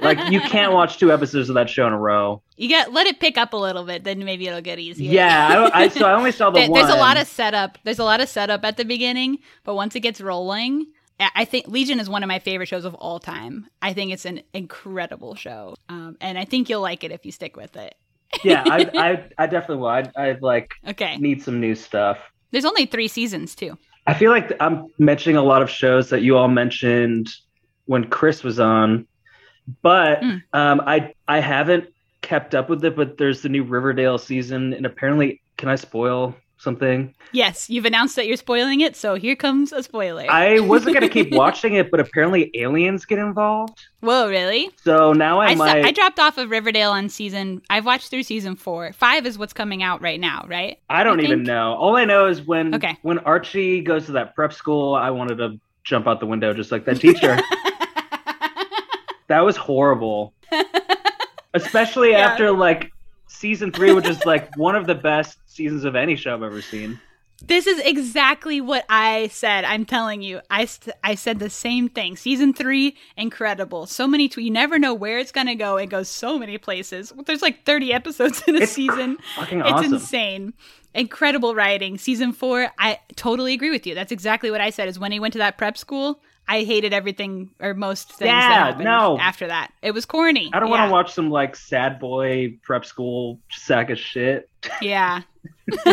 like 0.00 0.30
you 0.32 0.40
can't 0.40 0.72
watch 0.72 0.98
two 0.98 1.12
episodes 1.12 1.48
of 1.48 1.54
that 1.54 1.68
show 1.70 1.86
in 1.86 1.92
a 1.92 1.98
row. 1.98 2.42
You 2.56 2.68
get 2.68 2.92
let 2.92 3.06
it 3.06 3.20
pick 3.20 3.38
up 3.38 3.52
a 3.52 3.56
little 3.56 3.84
bit, 3.84 4.04
then 4.04 4.24
maybe 4.24 4.46
it'll 4.46 4.60
get 4.60 4.78
easier. 4.78 5.10
Yeah, 5.12 5.70
I, 5.72 5.84
I 5.84 5.88
so 5.88 6.06
I 6.06 6.12
only 6.14 6.32
saw 6.32 6.50
the 6.50 6.60
There- 6.60 6.70
one. 6.70 6.80
There's 6.80 6.92
a 6.94 6.98
lot 6.98 7.16
of 7.20 7.26
setup. 7.26 7.78
There's 7.84 7.98
a 7.98 8.04
lot 8.04 8.20
of 8.20 8.28
setup 8.28 8.64
at 8.64 8.76
the 8.76 8.84
beginning, 8.84 9.38
but 9.64 9.74
once 9.74 9.94
it 9.96 10.00
gets 10.00 10.20
rolling, 10.20 10.86
I 11.20 11.30
I 11.36 11.44
think 11.44 11.68
Legion 11.68 12.00
is 12.00 12.08
one 12.08 12.22
of 12.22 12.28
my 12.28 12.38
favorite 12.38 12.66
shows 12.68 12.84
of 12.84 12.94
all 12.94 13.18
time. 13.18 13.66
I 13.82 13.92
think 13.92 14.12
it's 14.12 14.24
an 14.24 14.42
incredible 14.54 15.34
show, 15.34 15.74
um, 15.88 16.16
and 16.20 16.38
I 16.38 16.44
think 16.44 16.68
you'll 16.68 16.82
like 16.82 17.04
it 17.04 17.10
if 17.12 17.24
you 17.26 17.32
stick 17.32 17.56
with 17.56 17.76
it. 17.76 17.94
yeah, 18.44 18.62
I, 18.66 18.90
I 18.94 19.44
I 19.44 19.46
definitely 19.46 19.76
will. 19.78 19.88
I 19.88 20.04
I 20.16 20.36
like 20.40 20.72
Okay. 20.88 21.16
need 21.16 21.42
some 21.42 21.60
new 21.60 21.74
stuff. 21.74 22.18
There's 22.50 22.64
only 22.64 22.86
three 22.86 23.08
seasons 23.08 23.54
too. 23.54 23.78
I 24.06 24.14
feel 24.14 24.30
like 24.30 24.52
I'm 24.60 24.86
mentioning 24.98 25.36
a 25.36 25.42
lot 25.42 25.60
of 25.60 25.68
shows 25.68 26.08
that 26.10 26.22
you 26.22 26.36
all 26.38 26.48
mentioned 26.48 27.28
when 27.86 28.08
Chris 28.08 28.42
was 28.42 28.58
on, 28.58 29.06
but 29.82 30.22
Hmm. 30.22 30.36
um, 30.52 30.82
I 30.86 31.12
I 31.26 31.40
haven't 31.40 31.88
kept 32.22 32.54
up 32.54 32.68
with 32.68 32.84
it. 32.84 32.96
But 32.96 33.18
there's 33.18 33.42
the 33.42 33.48
new 33.48 33.62
Riverdale 33.64 34.18
season, 34.18 34.72
and 34.72 34.84
apparently, 34.86 35.40
can 35.56 35.68
I 35.68 35.76
spoil 35.76 36.34
something? 36.60 37.14
Yes, 37.30 37.70
you've 37.70 37.84
announced 37.84 38.16
that 38.16 38.26
you're 38.26 38.36
spoiling 38.36 38.80
it, 38.80 38.96
so 38.96 39.14
here 39.14 39.36
comes 39.36 39.72
a 39.72 39.80
spoiler. 39.82 40.26
I 40.28 40.58
wasn't 40.58 40.94
gonna 40.94 41.08
keep 41.08 41.30
watching 41.32 41.74
it, 41.74 41.88
but 41.90 42.00
apparently 42.00 42.50
aliens 42.54 43.04
get 43.04 43.18
involved. 43.20 43.78
Whoa, 44.00 44.28
really? 44.28 44.70
So 44.82 45.12
now 45.12 45.38
I, 45.40 45.48
I, 45.48 45.54
might. 45.54 45.84
I 45.84 45.92
dropped 45.92 46.18
off 46.18 46.36
of 46.38 46.50
Riverdale 46.50 46.90
on 46.90 47.08
season. 47.10 47.62
I've 47.70 47.84
watched 47.86 48.08
through 48.10 48.24
season 48.24 48.56
four. 48.56 48.92
Five 48.92 49.24
is 49.26 49.38
what's 49.38 49.52
coming 49.52 49.82
out 49.84 50.00
right 50.02 50.18
now, 50.18 50.46
right? 50.48 50.78
I 50.90 51.04
don't 51.04 51.20
even 51.20 51.40
think? 51.40 51.46
know. 51.46 51.74
All 51.74 51.96
I 51.96 52.04
know 52.04 52.26
is 52.26 52.42
when 52.42 52.74
Okay. 52.74 52.96
when 53.02 53.18
Archie 53.20 53.80
goes 53.80 54.06
to 54.06 54.12
that 54.12 54.34
prep 54.34 54.52
school, 54.52 54.94
I 54.96 55.10
wanted 55.10 55.38
to 55.38 55.60
jump 55.84 56.08
out 56.08 56.18
the 56.18 56.26
window 56.26 56.52
just 56.54 56.72
like 56.72 56.84
that 56.86 57.00
teacher. 57.00 57.38
that 59.28 59.40
was 59.40 59.56
horrible. 59.56 60.34
Especially 61.54 62.10
Yeah. 62.12 62.18
after 62.26 62.50
like 62.52 62.92
season 63.26 63.72
three, 63.72 63.92
which 63.92 64.06
is 64.06 64.24
like 64.26 64.54
one 64.56 64.76
of 64.76 64.86
the 64.86 64.94
best 64.94 65.38
seasons 65.46 65.84
of 65.84 65.96
any 65.96 66.16
show 66.16 66.34
I've 66.34 66.42
ever 66.42 66.60
seen. 66.62 67.00
This 67.46 67.68
is 67.68 67.78
exactly 67.80 68.60
what 68.60 68.84
I 68.88 69.28
said. 69.28 69.64
I'm 69.64 69.84
telling 69.84 70.22
you, 70.22 70.40
I 70.50 70.64
st- 70.64 70.96
I 71.04 71.14
said 71.14 71.38
the 71.38 71.48
same 71.48 71.88
thing. 71.88 72.16
Season 72.16 72.52
three, 72.52 72.96
incredible. 73.16 73.86
So 73.86 74.08
many. 74.08 74.28
Tw- 74.28 74.38
you 74.38 74.50
never 74.50 74.76
know 74.78 74.92
where 74.92 75.18
it's 75.20 75.30
gonna 75.30 75.54
go. 75.54 75.76
It 75.76 75.86
goes 75.86 76.08
so 76.08 76.36
many 76.38 76.58
places. 76.58 77.12
There's 77.26 77.42
like 77.42 77.64
30 77.64 77.92
episodes 77.92 78.42
in 78.48 78.56
a 78.56 78.62
It's 78.62 78.72
season. 78.72 79.18
fucking 79.36 79.60
it's 79.60 79.70
awesome. 79.70 79.94
insane. 79.94 80.52
Incredible 80.94 81.54
writing. 81.54 81.96
Season 81.96 82.32
four, 82.32 82.72
I 82.76 82.98
totally 83.14 83.52
agree 83.54 83.70
with 83.70 83.86
you. 83.86 83.94
That's 83.94 84.10
exactly 84.10 84.50
what 84.50 84.60
I 84.60 84.70
said. 84.70 84.88
Is 84.88 84.98
when 84.98 85.12
he 85.12 85.20
went 85.20 85.32
to 85.34 85.38
that 85.38 85.56
prep 85.58 85.78
school, 85.78 86.20
I 86.50 86.64
hated 86.64 86.94
everything 86.94 87.50
or 87.60 87.74
most 87.74 88.08
things 88.08 88.20
that 88.20 88.26
Yeah, 88.50 88.64
happened 88.66 88.84
no. 88.84 89.18
after 89.18 89.46
that. 89.48 89.70
It 89.82 89.92
was 89.92 90.06
corny. 90.06 90.50
I 90.54 90.58
don't 90.60 90.70
yeah. 90.70 90.78
want 90.78 90.88
to 90.88 90.92
watch 90.92 91.12
some 91.12 91.28
like 91.30 91.54
sad 91.54 92.00
boy 92.00 92.58
prep 92.62 92.84
school 92.86 93.38
sack 93.50 93.90
of 93.90 93.98
shit 93.98 94.48
Yeah, 94.80 95.20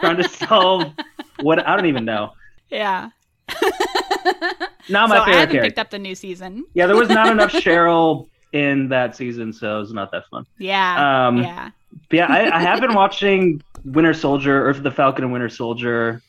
trying 0.00 0.16
to 0.16 0.28
solve 0.28 0.92
what 1.40 1.66
I 1.66 1.76
don't 1.76 1.86
even 1.86 2.04
know. 2.04 2.32
yeah. 2.70 3.10
Not 4.88 5.08
my 5.08 5.16
so 5.16 5.22
I 5.22 5.24
favorite 5.26 5.34
haven't 5.34 5.52
character. 5.52 5.60
picked 5.62 5.78
up 5.78 5.90
the 5.90 5.98
new 5.98 6.14
season. 6.14 6.64
Yeah, 6.74 6.86
there 6.86 6.96
was 6.96 7.08
not 7.08 7.28
enough 7.28 7.52
Cheryl 7.52 8.28
in 8.52 8.88
that 8.88 9.16
season, 9.16 9.52
so 9.52 9.76
it 9.76 9.80
was 9.80 9.92
not 9.92 10.10
that 10.12 10.24
fun. 10.30 10.46
Yeah, 10.58 11.26
Um, 11.28 11.38
yeah. 11.38 11.70
Yeah, 12.10 12.26
I, 12.26 12.56
I 12.56 12.60
have 12.60 12.80
been 12.80 12.94
watching 12.94 13.62
Winter 13.84 14.12
Soldier 14.14 14.68
or 14.68 14.72
the 14.74 14.90
Falcon 14.90 15.24
and 15.24 15.32
Winter 15.32 15.48
Soldier. 15.48 16.20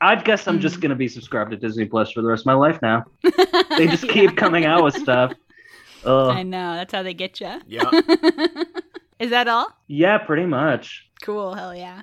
I 0.00 0.16
guess 0.16 0.46
I'm 0.46 0.60
just 0.60 0.80
gonna 0.80 0.94
be 0.94 1.08
subscribed 1.08 1.50
to 1.50 1.56
Disney 1.56 1.84
Plus 1.84 2.12
for 2.12 2.22
the 2.22 2.28
rest 2.28 2.42
of 2.42 2.46
my 2.46 2.54
life 2.54 2.80
now. 2.82 3.04
They 3.76 3.86
just 3.86 4.08
keep 4.08 4.36
coming 4.36 4.64
out 4.64 4.82
with 4.82 4.96
stuff. 4.96 5.32
I 6.04 6.42
know 6.42 6.74
that's 6.74 6.92
how 6.92 7.04
they 7.04 7.14
get 7.14 7.40
you. 7.40 7.60
Yeah. 7.66 7.88
Is 9.20 9.30
that 9.30 9.46
all? 9.46 9.68
Yeah, 9.86 10.18
pretty 10.18 10.46
much. 10.46 11.06
Cool. 11.22 11.54
Hell 11.54 11.74
yeah. 11.76 12.02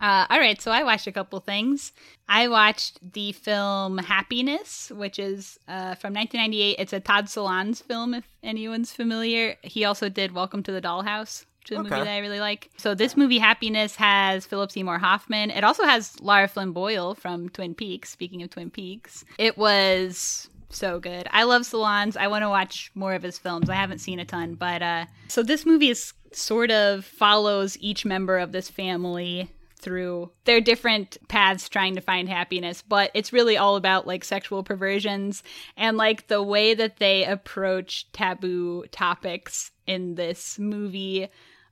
Uh, 0.00 0.26
all 0.30 0.38
right, 0.38 0.60
so 0.60 0.70
I 0.70 0.82
watched 0.82 1.06
a 1.06 1.12
couple 1.12 1.40
things. 1.40 1.92
I 2.28 2.48
watched 2.48 2.98
the 3.12 3.32
film 3.32 3.98
Happiness, 3.98 4.90
which 4.94 5.18
is 5.18 5.58
uh, 5.68 5.94
from 5.94 6.14
1998. 6.14 6.76
It's 6.78 6.92
a 6.94 7.00
Todd 7.00 7.26
Solondz 7.26 7.82
film, 7.82 8.14
if 8.14 8.24
anyone's 8.42 8.92
familiar. 8.92 9.56
He 9.62 9.84
also 9.84 10.08
did 10.08 10.32
Welcome 10.32 10.62
to 10.62 10.72
the 10.72 10.80
Dollhouse, 10.80 11.44
which 11.60 11.72
is 11.72 11.78
a 11.78 11.82
movie 11.82 11.90
that 11.90 12.08
I 12.08 12.18
really 12.18 12.40
like. 12.40 12.70
So 12.76 12.94
this 12.94 13.16
movie, 13.16 13.38
Happiness, 13.38 13.96
has 13.96 14.46
Philip 14.46 14.72
Seymour 14.72 14.98
Hoffman. 14.98 15.50
It 15.50 15.64
also 15.64 15.84
has 15.84 16.18
Lara 16.20 16.48
Flynn 16.48 16.72
Boyle 16.72 17.14
from 17.14 17.48
Twin 17.48 17.74
Peaks. 17.74 18.10
Speaking 18.10 18.42
of 18.42 18.50
Twin 18.50 18.70
Peaks, 18.70 19.24
it 19.38 19.58
was 19.58 20.48
so 20.70 21.00
good. 21.00 21.28
I 21.30 21.44
love 21.44 21.62
Solondz. 21.62 22.16
I 22.16 22.28
want 22.28 22.42
to 22.42 22.48
watch 22.48 22.90
more 22.94 23.14
of 23.14 23.22
his 23.22 23.38
films. 23.38 23.68
I 23.68 23.74
haven't 23.74 23.98
seen 23.98 24.20
a 24.20 24.24
ton, 24.24 24.54
but 24.54 24.82
uh, 24.82 25.06
so 25.28 25.42
this 25.42 25.66
movie 25.66 25.90
is 25.90 26.12
sort 26.32 26.70
of 26.70 27.04
follows 27.04 27.76
each 27.80 28.04
member 28.04 28.38
of 28.38 28.52
this 28.52 28.68
family 28.68 29.50
through 29.76 30.30
their 30.44 30.60
different 30.60 31.16
paths 31.28 31.68
trying 31.68 31.94
to 31.94 32.02
find 32.02 32.28
happiness 32.28 32.82
but 32.86 33.10
it's 33.14 33.32
really 33.32 33.56
all 33.56 33.76
about 33.76 34.06
like 34.06 34.22
sexual 34.22 34.62
perversions 34.62 35.42
and 35.74 35.96
like 35.96 36.26
the 36.28 36.42
way 36.42 36.74
that 36.74 36.98
they 36.98 37.24
approach 37.24 38.06
taboo 38.12 38.84
topics 38.92 39.70
in 39.86 40.14
this 40.16 40.58
movie 40.58 41.28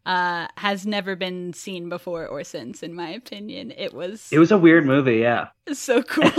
uh 0.07 0.47
has 0.57 0.87
never 0.87 1.17
been 1.17 1.53
seen 1.53 1.89
before 1.89 2.27
or 2.27 2.43
since 2.45 2.83
in 2.83 2.95
my 2.95 3.11
opinion 3.11 3.71
it 3.77 3.93
was 3.93 4.29
It 4.33 4.39
was 4.39 4.51
a 4.51 4.59
weird 4.59 4.87
movie, 4.87 5.17
yeah. 5.17 5.49
so 5.73 6.03
cool. 6.15 6.31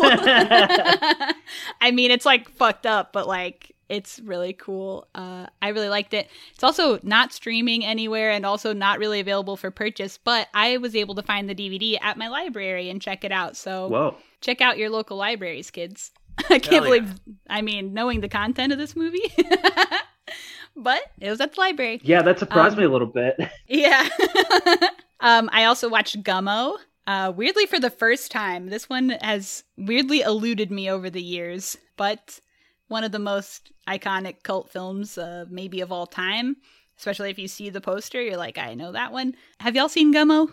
I 1.82 1.92
mean, 1.92 2.12
it's 2.12 2.26
like 2.26 2.50
fucked 2.50 2.86
up, 2.86 3.14
but 3.14 3.28
like 3.28 3.76
it's 3.90 4.20
really 4.20 4.54
cool. 4.54 5.08
Uh, 5.16 5.48
I 5.64 5.70
really 5.70 5.90
liked 5.90 6.14
it. 6.14 6.30
It's 6.54 6.64
also 6.64 7.00
not 7.02 7.34
streaming 7.34 7.84
anywhere 7.84 8.30
and 8.30 8.46
also 8.46 8.72
not 8.72 9.00
really 9.00 9.20
available 9.20 9.58
for 9.58 9.72
purchase, 9.72 10.18
but 10.18 10.48
I 10.54 10.78
was 10.78 10.96
able 10.96 11.16
to 11.16 11.24
find 11.24 11.50
the 11.50 11.56
DVD 11.56 11.98
at 12.00 12.16
my 12.16 12.28
library 12.28 12.90
and 12.92 13.02
check 13.02 13.24
it 13.24 13.32
out. 13.32 13.58
So 13.58 13.88
Whoa. 13.88 14.16
check 14.42 14.62
out 14.62 14.78
your 14.78 14.92
local 14.92 15.18
libraries, 15.18 15.72
kids. 15.72 16.12
I 16.52 16.60
can't 16.60 16.66
Hell 16.66 16.74
yeah. 16.74 17.02
believe, 17.02 17.16
I 17.50 17.62
mean, 17.64 17.94
knowing 17.96 18.22
the 18.22 18.30
content 18.30 18.72
of 18.72 18.78
this 18.78 18.96
movie, 18.96 19.34
but 20.76 21.02
it 21.20 21.30
was 21.30 21.42
at 21.42 21.54
the 21.54 21.62
library. 21.62 22.00
Yeah, 22.04 22.22
that 22.22 22.40
surprised 22.40 22.74
Um, 22.74 22.80
me 22.80 22.86
a 22.86 22.90
little 22.90 23.08
bit. 23.08 23.38
Yeah. 23.68 24.08
um, 25.20 25.50
I 25.52 25.66
also 25.66 25.90
watched 25.90 26.22
Gummo. 26.24 26.78
Uh, 27.08 27.32
weirdly, 27.36 27.66
for 27.66 27.80
the 27.80 27.90
first 27.90 28.32
time, 28.32 28.70
this 28.70 28.88
one 28.90 29.10
has 29.22 29.64
weirdly 29.78 30.22
eluded 30.22 30.70
me 30.72 30.90
over 30.90 31.10
the 31.10 31.22
years, 31.22 31.76
but 31.98 32.40
one 32.88 33.04
of 33.04 33.12
the 33.12 33.20
most 33.20 33.72
iconic 33.88 34.44
cult 34.44 34.70
films, 34.70 35.18
uh, 35.18 35.46
maybe 35.50 35.82
of 35.82 35.92
all 35.92 36.06
time. 36.08 36.56
Especially 36.98 37.30
if 37.30 37.40
you 37.40 37.48
see 37.48 37.70
the 37.70 37.80
poster, 37.82 38.22
you're 38.22 38.36
like, 38.38 38.58
I 38.58 38.74
know 38.74 38.92
that 38.92 39.14
one. 39.14 39.34
Have 39.62 39.76
y'all 39.76 39.88
seen 39.90 40.14
Gummo? 40.14 40.52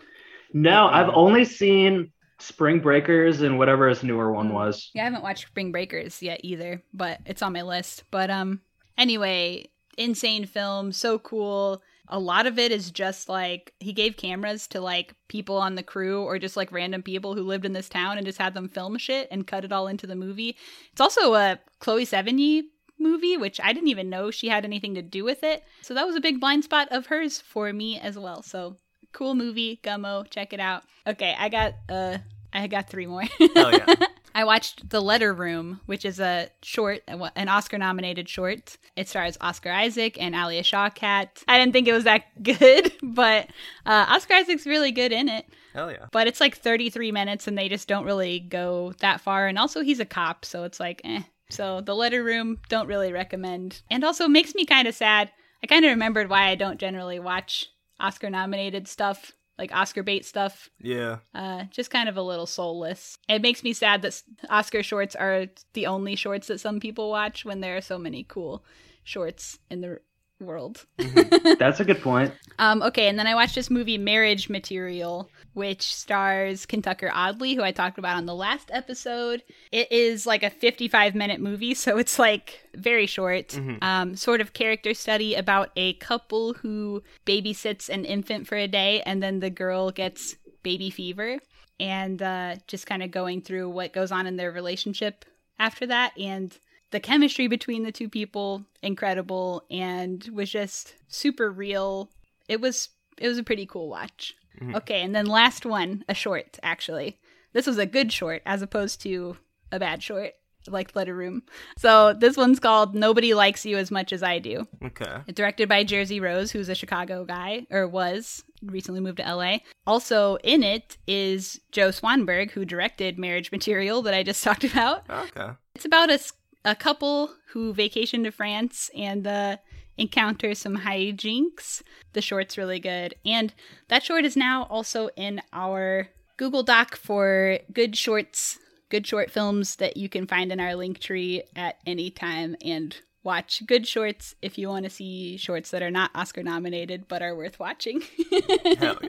No, 0.53 0.87
I've 0.87 1.09
only 1.13 1.45
seen 1.45 2.13
Spring 2.39 2.79
Breakers 2.79 3.41
and 3.41 3.59
whatever 3.59 3.89
his 3.89 4.05
newer 4.05 4.33
one 4.33 4.53
was. 4.53 4.91
Yeah, 4.95 5.03
I 5.03 5.05
haven't 5.07 5.25
watched 5.25 5.49
Spring 5.49 5.73
Breakers 5.73 6.23
yet 6.23 6.41
either, 6.45 6.81
but 6.95 7.19
it's 7.27 7.43
on 7.43 7.53
my 7.53 7.63
list. 7.63 8.05
But 8.13 8.31
um, 8.31 8.61
anyway, 8.97 9.69
insane 9.97 10.47
film, 10.47 10.93
so 10.93 11.18
cool. 11.18 11.82
A 12.09 12.18
lot 12.18 12.47
of 12.47 12.59
it 12.59 12.70
is 12.70 12.90
just 12.90 13.28
like 13.28 13.73
he 13.81 13.93
gave 13.93 14.16
cameras 14.16 14.68
to 14.68 14.81
like 14.81 15.14
people 15.28 15.56
on 15.56 15.74
the 15.74 15.82
crew 15.82 16.23
or 16.23 16.39
just 16.39 16.56
like 16.56 16.70
random 16.70 17.02
people 17.02 17.35
who 17.35 17.43
lived 17.43 17.64
in 17.64 17.73
this 17.73 17.89
town 17.89 18.16
and 18.16 18.27
just 18.27 18.39
had 18.39 18.55
them 18.55 18.68
film 18.68 18.97
shit 18.97 19.27
and 19.31 19.47
cut 19.47 19.64
it 19.64 19.73
all 19.73 19.89
into 19.89 20.06
the 20.06 20.14
movie. 20.14 20.56
It's 20.93 21.01
also 21.01 21.35
a 21.35 21.59
Chloe 21.81 22.06
Sevigny 22.06 22.62
movie, 22.98 23.36
which 23.36 23.60
I 23.60 23.73
didn't 23.73 23.89
even 23.89 24.09
know 24.09 24.31
she 24.31 24.48
had 24.48 24.64
anything 24.64 24.94
to 24.94 25.02
do 25.02 25.24
with 25.24 25.43
it. 25.43 25.64
So 25.82 25.94
that 25.94 26.06
was 26.06 26.16
a 26.16 26.20
big 26.20 26.40
blind 26.40 26.64
spot 26.64 26.89
of 26.90 27.06
hers 27.06 27.40
for 27.40 27.73
me 27.73 27.98
as 27.98 28.16
well. 28.16 28.43
So 28.43 28.77
cool 29.12 29.35
movie, 29.35 29.81
Gummo, 29.82 30.28
check 30.31 30.52
it 30.52 30.60
out. 30.60 30.85
Okay, 31.06 31.35
I 31.39 31.48
got 31.48 31.74
uh 31.89 32.18
I 32.52 32.68
got 32.68 32.89
three 32.89 33.06
more. 33.06 33.24
Hell 33.55 33.73
yeah. 33.73 33.86
I 34.37 34.45
watched 34.45 34.91
The 34.91 35.01
Letter 35.01 35.33
Room, 35.33 35.81
which 35.87 36.05
is 36.05 36.21
a 36.21 36.51
short, 36.63 37.01
an 37.09 37.49
Oscar 37.49 37.79
nominated 37.79 38.29
short. 38.29 38.77
It 38.95 39.09
stars 39.09 39.39
Oscar 39.41 39.71
Isaac 39.73 40.21
and 40.21 40.35
Alia 40.35 40.63
Shawkat. 40.63 41.43
I 41.49 41.59
didn't 41.59 41.73
think 41.73 41.89
it 41.89 41.95
was 41.95 42.05
that 42.05 42.25
good, 42.43 42.93
but 43.03 43.49
uh, 43.87 44.05
Oscar 44.11 44.35
Isaac's 44.35 44.67
really 44.67 44.93
good 44.93 45.11
in 45.11 45.31
it. 45.31 45.47
Hell 45.73 45.91
yeah. 45.91 46.05
But 46.13 46.27
it's 46.27 46.39
like 46.39 46.55
33 46.55 47.13
minutes 47.13 47.49
and 47.49 47.57
they 47.57 47.71
just 47.71 47.89
don't 47.89 48.05
really 48.05 48.39
go 48.41 48.93
that 49.01 49.23
far. 49.23 49.47
And 49.47 49.59
also, 49.59 49.81
he's 49.81 50.01
a 50.01 50.05
cop, 50.05 50.45
so 50.45 50.65
it's 50.65 50.79
like, 50.79 51.01
eh. 51.03 51.23
So, 51.49 51.81
The 51.81 51.95
Letter 51.95 52.23
Room, 52.23 52.59
don't 52.69 52.89
really 52.89 53.15
recommend. 53.15 53.81
And 53.91 54.05
also 54.05 54.29
makes 54.29 54.55
me 54.55 54.67
kind 54.67 54.87
of 54.87 54.95
sad. 54.95 55.33
I 55.65 55.67
kind 55.67 55.87
of 55.87 55.89
remembered 55.89 56.29
why 56.29 56.49
I 56.49 56.57
don't 56.57 56.79
generally 56.79 57.19
watch 57.19 57.71
Oscar 57.99 58.29
nominated 58.29 58.87
stuff, 58.87 59.33
like 59.59 59.74
Oscar 59.74 60.03
bait 60.03 60.24
stuff. 60.24 60.70
Yeah. 60.81 61.19
Uh, 61.35 61.65
just 61.70 61.91
kind 61.91 62.09
of 62.09 62.16
a 62.16 62.23
little 62.23 62.47
soulless. 62.47 63.16
It 63.28 63.43
makes 63.43 63.62
me 63.62 63.73
sad 63.73 64.03
that 64.03 64.23
Oscar 64.51 64.83
shorts 64.83 65.15
are 65.15 65.47
the 65.73 65.87
only 65.87 66.16
shorts 66.16 66.49
that 66.49 66.61
some 66.61 66.81
people 66.81 67.11
watch 67.11 67.45
when 67.45 67.61
there 67.61 67.77
are 67.77 67.83
so 67.83 67.99
many 67.99 68.24
cool 68.24 68.65
shorts 69.05 69.59
in 69.70 69.81
the 69.81 70.01
world. 70.41 70.87
That's 71.59 71.81
a 71.81 71.85
good 71.85 72.03
point. 72.03 72.33
Um, 72.59 72.83
okay, 72.83 73.09
and 73.09 73.19
then 73.19 73.27
I 73.27 73.35
watched 73.35 73.55
this 73.55 73.70
movie, 73.70 73.99
Marriage 73.99 74.49
Material, 74.49 75.31
which 75.57 75.95
stars 75.95 76.66
Kentucker 76.66 77.11
Audley, 77.15 77.55
who 77.55 77.62
I 77.62 77.73
talked 77.73 77.97
about 77.99 78.16
on 78.16 78.27
the 78.27 78.35
last 78.35 78.70
episode. 78.73 79.43
It 79.73 79.91
is 79.91 80.27
like 80.27 80.43
a 80.43 80.51
55 80.51 81.15
minute 81.15 81.41
movie, 81.41 81.73
so 81.74 81.97
it's 81.99 82.19
like 82.19 82.61
very 82.74 83.07
short, 83.07 83.49
Mhm. 83.49 83.83
um, 83.83 84.16
sort 84.16 84.41
of 84.43 84.53
character 84.53 84.93
study 84.93 85.35
about 85.35 85.70
a 85.77 85.95
couple 85.95 86.53
who 86.55 87.03
babysits 87.24 87.89
an 87.89 88.05
infant 88.05 88.47
for 88.47 88.57
a 88.57 88.69
day 88.69 89.03
and 89.07 89.23
then 89.23 89.41
the 89.41 89.51
girl 89.51 89.91
gets 89.91 90.37
baby 90.62 90.91
fever 90.91 91.39
and 91.81 92.20
uh, 92.23 92.57
just 92.66 92.87
kind 92.87 93.03
of 93.03 93.11
going 93.11 93.41
through 93.41 93.70
what 93.70 93.93
goes 93.95 94.12
on 94.12 94.27
in 94.27 94.37
their 94.37 94.53
relationship 94.53 95.24
after 95.59 95.87
that. 95.87 96.12
And 96.19 96.57
the 96.91 97.01
chemistry 97.01 97.47
between 97.49 97.83
the 97.83 97.93
two 97.93 98.09
people, 98.09 98.65
incredible, 98.83 99.65
and 99.70 100.23
was 100.33 100.51
just 100.51 100.95
super 101.09 101.51
real. 101.51 102.11
It 102.49 102.61
was 102.61 102.91
it 103.19 103.27
was 103.28 103.39
a 103.39 103.43
pretty 103.43 103.65
cool 103.65 103.89
watch. 103.89 104.35
Mhm. 104.61 104.77
Okay, 104.77 105.03
and 105.03 105.15
then 105.15 105.27
last 105.27 105.65
one, 105.66 106.05
a 106.09 106.15
short 106.15 106.59
actually. 106.62 107.19
This 107.53 107.66
was 107.66 107.78
a 107.78 107.87
good 107.87 108.12
short 108.12 108.43
as 108.47 108.62
opposed 108.62 109.01
to 109.03 109.37
a 109.73 109.78
bad 109.78 110.03
short 110.03 110.33
like 110.69 110.97
Letter 110.97 111.15
Room. 111.15 111.43
So 111.78 112.12
this 112.12 112.37
one's 112.37 112.59
called 112.59 112.95
Nobody 112.95 113.35
Likes 113.35 113.65
You 113.65 113.77
as 113.78 113.91
Much 113.91 114.12
as 114.12 114.23
I 114.23 114.39
Do. 114.41 114.66
Okay. 114.85 115.19
It's 115.27 115.37
directed 115.37 115.69
by 115.69 115.85
Jersey 115.85 116.19
Rose, 116.20 116.51
who's 116.51 116.69
a 116.69 116.74
Chicago 116.74 117.24
guy, 117.24 117.66
or 117.70 117.87
was, 117.87 118.43
recently 118.62 119.01
moved 119.01 119.19
to 119.19 119.23
LA. 119.35 119.59
Also 119.87 120.37
in 120.43 120.62
it 120.65 120.97
is 121.07 121.61
Joe 121.70 121.91
Swanberg, 121.91 122.51
who 122.51 122.65
directed 122.65 123.16
Marriage 123.19 123.53
Material 123.53 124.03
that 124.03 124.15
I 124.15 124.23
just 124.24 124.43
talked 124.45 124.65
about. 124.65 125.09
Okay. 125.09 125.51
It's 125.77 125.85
about 125.85 126.11
a, 126.11 126.19
a 126.65 126.74
couple 126.74 127.31
who 127.53 127.73
vacation 127.73 128.24
to 128.24 128.33
France 128.33 128.91
and 128.97 129.27
uh, 129.27 129.57
encounter 129.97 130.55
some 130.55 130.78
hijinks. 130.78 131.82
The 132.12 132.23
short's 132.23 132.59
really 132.59 132.81
good. 132.81 133.14
And 133.24 133.52
that 133.89 134.02
short 134.02 134.24
is 134.24 134.36
now 134.36 134.64
also 134.64 135.09
in 135.16 135.43
our 135.52 136.09
Google 136.36 136.62
Doc 136.62 136.97
for 136.97 137.59
good 137.73 137.97
shorts, 137.97 138.59
good 138.90 139.06
short 139.06 139.31
films 139.31 139.77
that 139.77 139.97
you 139.97 140.09
can 140.09 140.27
find 140.27 140.52
in 140.52 140.60
our 140.60 140.74
link 140.74 140.98
tree 140.98 141.43
at 141.55 141.77
any 141.86 142.10
time 142.10 142.56
and 142.64 142.97
watch 143.23 143.62
good 143.66 143.86
shorts 143.86 144.36
if 144.40 144.56
you 144.56 144.68
want 144.68 144.85
to 144.85 144.90
see 144.90 145.36
shorts 145.36 145.73
that 145.73 145.82
are 145.82 145.90
not 145.90 146.10
Oscar 146.14 146.44
nominated 146.44 147.09
but 147.09 147.23
are 147.23 147.35
worth 147.35 147.59
watching. 147.59 148.01
Hell 148.78 148.98
yeah. 149.02 149.09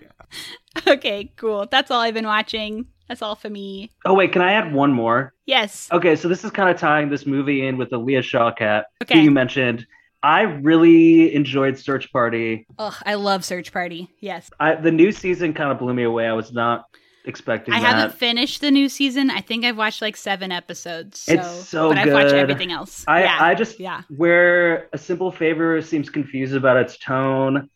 okay, 0.88 1.32
cool. 1.36 1.68
That's 1.70 1.92
all 1.92 2.00
I've 2.02 2.14
been 2.16 2.26
watching. 2.26 2.88
That's 3.08 3.22
all 3.22 3.36
for 3.36 3.50
me. 3.50 3.92
Oh 4.06 4.14
wait, 4.16 4.32
can 4.34 4.42
I 4.42 4.54
add 4.54 4.74
one 4.74 4.92
more? 4.92 5.34
Yes. 5.46 5.88
Okay, 5.92 6.16
so 6.16 6.28
this 6.28 6.44
is 6.44 6.52
kind 6.52 6.70
of 6.70 6.78
tying 6.78 7.10
this 7.10 7.26
movie 7.26 7.66
in 7.68 7.78
with 7.78 7.90
the 7.92 7.98
Alia 8.00 8.22
Shawkat 8.22 8.84
Okay. 9.04 9.16
who 9.20 9.22
you 9.22 9.32
mentioned. 9.32 9.86
I 10.28 10.42
really 10.42 11.34
enjoyed 11.34 11.80
Search 11.80 12.12
Party. 12.12 12.68
Oh, 12.78 12.98
I 13.06 13.14
love 13.14 13.46
Search 13.46 13.72
Party. 13.72 14.10
Yes. 14.20 14.50
I, 14.60 14.76
the 14.76 14.92
new 14.92 15.14
season 15.14 15.54
kind 15.54 15.72
of 15.72 15.80
blew 15.80 15.94
me 15.94 16.04
away. 16.04 16.28
I 16.28 16.34
was 16.34 16.52
not 16.52 16.84
expecting 17.24 17.74
I 17.74 17.80
that. 17.80 17.96
haven't 17.96 18.18
finished 18.18 18.60
the 18.60 18.70
new 18.70 18.90
season. 18.90 19.30
I 19.30 19.40
think 19.40 19.64
I've 19.64 19.78
watched 19.78 20.02
like 20.02 20.18
seven 20.18 20.52
episodes. 20.52 21.22
So, 21.22 21.34
it's 21.34 21.48
so 21.70 21.90
but 21.90 22.04
good. 22.04 22.08
I've 22.10 22.14
watched 22.14 22.34
everything 22.36 22.74
else. 22.74 23.06
I, 23.08 23.24
yeah. 23.24 23.38
I 23.40 23.56
just 23.56 23.80
yeah. 23.80 24.02
where 24.18 24.90
a 24.92 24.98
simple 24.98 25.32
favor 25.32 25.82
seems 25.82 26.10
confused 26.10 26.56
about 26.56 26.76
its 26.76 26.98
tone. 26.98 27.70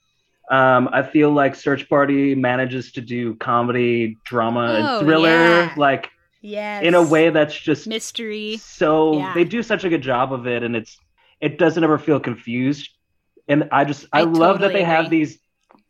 Um, 0.50 0.90
I 0.92 1.04
feel 1.04 1.32
like 1.32 1.56
Search 1.56 1.88
Party 1.88 2.36
manages 2.36 2.92
to 2.94 3.02
do 3.02 3.36
comedy, 3.36 4.18
drama, 4.26 4.60
Oh, 4.78 4.98
and 4.98 5.06
thriller 5.06 5.30
yeah. 5.30 5.74
like 5.78 6.10
Yes. 6.42 6.84
in 6.84 6.96
a 6.96 7.02
way 7.04 7.30
that's 7.30 7.58
just 7.58 7.88
mystery. 7.88 8.58
so 8.58 9.20
Yeah. 9.20 9.34
they 9.36 9.46
do 9.46 9.64
such 9.64 9.86
a 9.86 9.90
good 9.90 10.02
job 10.02 10.34
of 10.34 10.48
it 10.48 10.64
and 10.64 10.76
it's 10.76 10.98
it 11.42 11.58
doesn't 11.58 11.84
ever 11.84 11.98
feel 11.98 12.20
confused 12.20 12.90
and 13.48 13.68
i 13.72 13.84
just 13.86 14.06
i, 14.14 14.22
I 14.22 14.24
love 14.24 14.60
that 14.62 14.68
totally 14.68 14.74
they 14.74 14.84
have 14.84 15.10
these 15.10 15.40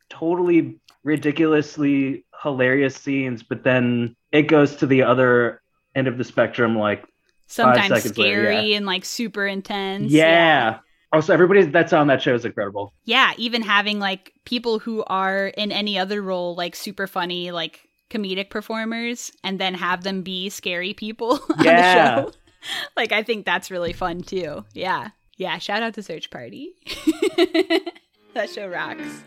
totally 0.09 0.79
ridiculously 1.03 2.25
hilarious 2.41 2.95
scenes 2.95 3.43
but 3.43 3.63
then 3.63 4.15
it 4.31 4.43
goes 4.43 4.75
to 4.77 4.87
the 4.87 5.03
other 5.03 5.61
end 5.95 6.07
of 6.07 6.17
the 6.17 6.23
spectrum 6.23 6.77
like 6.77 7.05
Sometimes 7.47 7.89
seconds 7.89 8.17
later, 8.17 8.45
scary 8.45 8.71
yeah. 8.71 8.77
and 8.77 8.85
like 8.85 9.03
super 9.05 9.45
intense. 9.45 10.11
yeah. 10.11 10.79
also 11.11 11.33
everybody 11.33 11.63
that's 11.65 11.93
on 11.93 12.07
that 12.07 12.21
show 12.21 12.33
is 12.33 12.45
incredible 12.45 12.93
Yeah, 13.03 13.33
even 13.37 13.61
having 13.61 13.99
like 13.99 14.33
people 14.45 14.79
who 14.79 15.03
are 15.07 15.47
in 15.47 15.71
any 15.71 15.97
other 15.99 16.21
role, 16.21 16.55
like 16.55 16.75
super 16.75 17.07
funny, 17.07 17.51
like 17.51 17.89
comedic 18.09 18.49
performers, 18.49 19.31
and 19.43 19.59
then 19.59 19.73
have 19.73 20.03
them 20.03 20.21
be 20.23 20.49
scary 20.49 20.93
people 20.93 21.33
on 21.57 21.75
the 21.75 21.83
show. 21.83 22.31
Like, 22.95 23.11
I 23.11 23.23
think 23.23 23.45
that's 23.45 23.71
really 23.71 23.93
fun 23.93 24.21
too. 24.21 24.65
Yeah. 24.73 25.09
Yeah. 25.41 25.57
Shout 25.57 25.81
out 25.81 25.95
to 25.95 26.03
Search 26.03 26.29
Party. 26.29 26.75
that 28.35 28.47
show 28.53 28.67
rocks. 28.67 29.23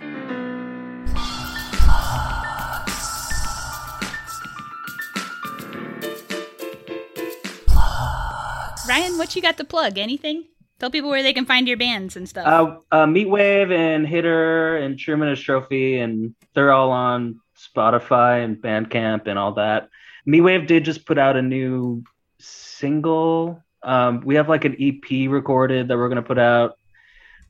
Ryan, 8.88 9.18
what 9.18 9.34
you 9.34 9.42
got 9.42 9.56
to 9.56 9.64
plug? 9.64 9.98
Anything? 9.98 10.44
Tell 10.78 10.88
people 10.88 11.10
where 11.10 11.24
they 11.24 11.32
can 11.32 11.46
find 11.46 11.66
your 11.66 11.78
bands 11.78 12.14
and 12.14 12.28
stuff. 12.28 12.46
uh, 12.46 12.76
uh 12.92 13.06
meatwave 13.06 13.74
and 13.74 14.06
hitter 14.06 14.76
and 14.76 14.96
truman 14.96 15.30
is 15.30 15.40
trophy 15.40 15.98
and 15.98 16.36
they're 16.54 16.70
all 16.70 16.92
on 16.92 17.40
spotify 17.58 18.44
and 18.44 18.58
bandcamp 18.58 19.26
and 19.26 19.36
all 19.36 19.54
that 19.54 19.88
meatwave 20.28 20.68
did 20.68 20.84
just 20.84 21.06
put 21.06 21.18
out 21.18 21.36
a 21.36 21.42
new 21.42 22.04
single 22.38 23.63
um 23.84 24.20
we 24.24 24.34
have 24.34 24.48
like 24.48 24.64
an 24.64 24.76
ep 24.80 25.30
recorded 25.30 25.88
that 25.88 25.96
we're 25.96 26.08
going 26.08 26.16
to 26.16 26.22
put 26.22 26.38
out 26.38 26.78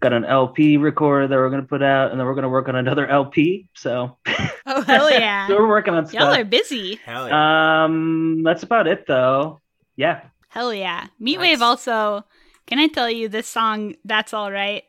got 0.00 0.12
an 0.12 0.24
lp 0.24 0.76
recorded 0.76 1.30
that 1.30 1.36
we're 1.36 1.48
going 1.48 1.62
to 1.62 1.68
put 1.68 1.82
out 1.82 2.10
and 2.10 2.20
then 2.20 2.26
we're 2.26 2.34
going 2.34 2.42
to 2.42 2.48
work 2.48 2.68
on 2.68 2.76
another 2.76 3.06
lp 3.08 3.66
so 3.74 4.16
oh 4.66 4.82
hell 4.82 5.10
yeah! 5.10 5.46
so 5.48 5.56
we're 5.56 5.68
working 5.68 5.94
on 5.94 6.06
stuff 6.06 6.20
Y'all 6.20 6.34
are 6.34 6.44
busy. 6.44 6.96
Hell 7.04 7.28
yeah. 7.28 7.84
um 7.84 8.42
that's 8.42 8.62
about 8.62 8.86
it 8.86 9.06
though 9.06 9.60
yeah 9.96 10.22
Hell 10.54 10.72
yeah. 10.72 11.08
Meatwave 11.20 11.60
also, 11.60 12.24
can 12.66 12.78
I 12.78 12.86
tell 12.86 13.10
you 13.10 13.28
this 13.28 13.48
song, 13.48 13.96
That's 14.04 14.32
All 14.32 14.52
Right? 14.52 14.84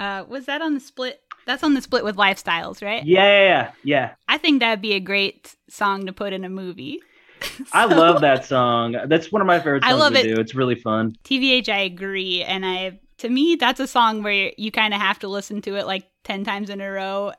Uh, 0.00 0.24
was 0.26 0.46
that 0.46 0.62
on 0.62 0.72
the 0.72 0.80
split? 0.80 1.20
That's 1.44 1.62
on 1.62 1.74
the 1.74 1.82
split 1.82 2.04
with 2.04 2.16
Lifestyles, 2.16 2.82
right? 2.82 3.04
yeah 3.04 3.24
yeah 3.24 3.44
yeah, 3.44 3.70
yeah. 3.84 4.10
I 4.28 4.38
think 4.38 4.60
that'd 4.60 4.80
be 4.80 4.94
a 4.94 5.00
great 5.00 5.54
song 5.68 6.06
to 6.06 6.12
put 6.14 6.32
in 6.32 6.42
a 6.42 6.48
movie. 6.48 7.02
i 7.72 7.84
love 7.84 8.20
that 8.20 8.44
song 8.44 8.96
that's 9.06 9.30
one 9.32 9.40
of 9.42 9.46
my 9.46 9.58
favorite 9.58 9.84
I 9.84 9.90
songs 9.90 10.00
love 10.00 10.12
we 10.12 10.18
it. 10.20 10.34
do 10.34 10.40
it's 10.40 10.54
really 10.54 10.74
fun 10.74 11.16
TVH, 11.24 11.68
I 11.68 11.80
agree. 11.80 12.42
And 12.42 12.64
I, 12.66 13.00
to 13.18 13.28
me, 13.28 13.56
that's 13.56 13.80
a 13.80 13.86
song 13.86 14.22
where 14.22 14.52
you 14.56 14.70
kind 14.72 14.94
of 14.94 15.00
have 15.00 15.18
to 15.20 15.28
listen 15.28 15.60
to 15.62 15.76
it 15.76 15.86
like 15.86 16.04
10 16.24 16.44
times 16.44 16.70
in 16.70 16.80
a 16.80 16.90
row 16.90 17.32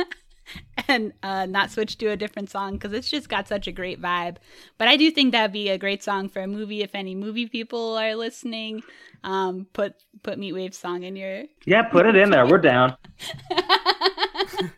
and 0.88 1.12
uh, 1.22 1.46
not 1.46 1.70
switch 1.70 1.98
to 1.98 2.06
a 2.08 2.16
different 2.16 2.50
song 2.50 2.72
because 2.72 2.92
it's 2.92 3.10
just 3.10 3.28
got 3.28 3.46
such 3.48 3.66
a 3.66 3.72
great 3.72 4.00
vibe. 4.00 4.36
But 4.78 4.88
I 4.88 4.96
do 4.96 5.10
think 5.10 5.32
that'd 5.32 5.52
be 5.52 5.68
a 5.68 5.78
great 5.78 6.02
song 6.02 6.28
for 6.28 6.40
a 6.42 6.46
movie. 6.46 6.82
If 6.82 6.94
any 6.94 7.14
movie 7.14 7.46
people 7.46 7.96
are 7.96 8.14
listening, 8.14 8.82
um, 9.24 9.66
put 9.72 9.94
put 10.22 10.38
Meatwave's 10.38 10.78
song 10.78 11.02
in 11.04 11.14
your. 11.16 11.44
yeah 11.66 11.82
put 11.82 12.06
it 12.06 12.16
in 12.16 12.30
there 12.30 12.46
we're 12.46 12.58
down 12.58 12.96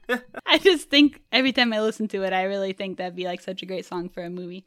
I 0.46 0.58
just 0.58 0.90
think 0.90 1.22
every 1.32 1.52
time 1.52 1.72
I 1.72 1.80
listen 1.80 2.08
to 2.08 2.22
it, 2.22 2.32
I 2.32 2.44
really 2.44 2.72
think 2.72 2.98
that'd 2.98 3.16
be 3.16 3.24
like 3.24 3.40
such 3.40 3.62
a 3.62 3.66
great 3.66 3.86
song 3.86 4.08
for 4.08 4.22
a 4.22 4.30
movie. 4.30 4.66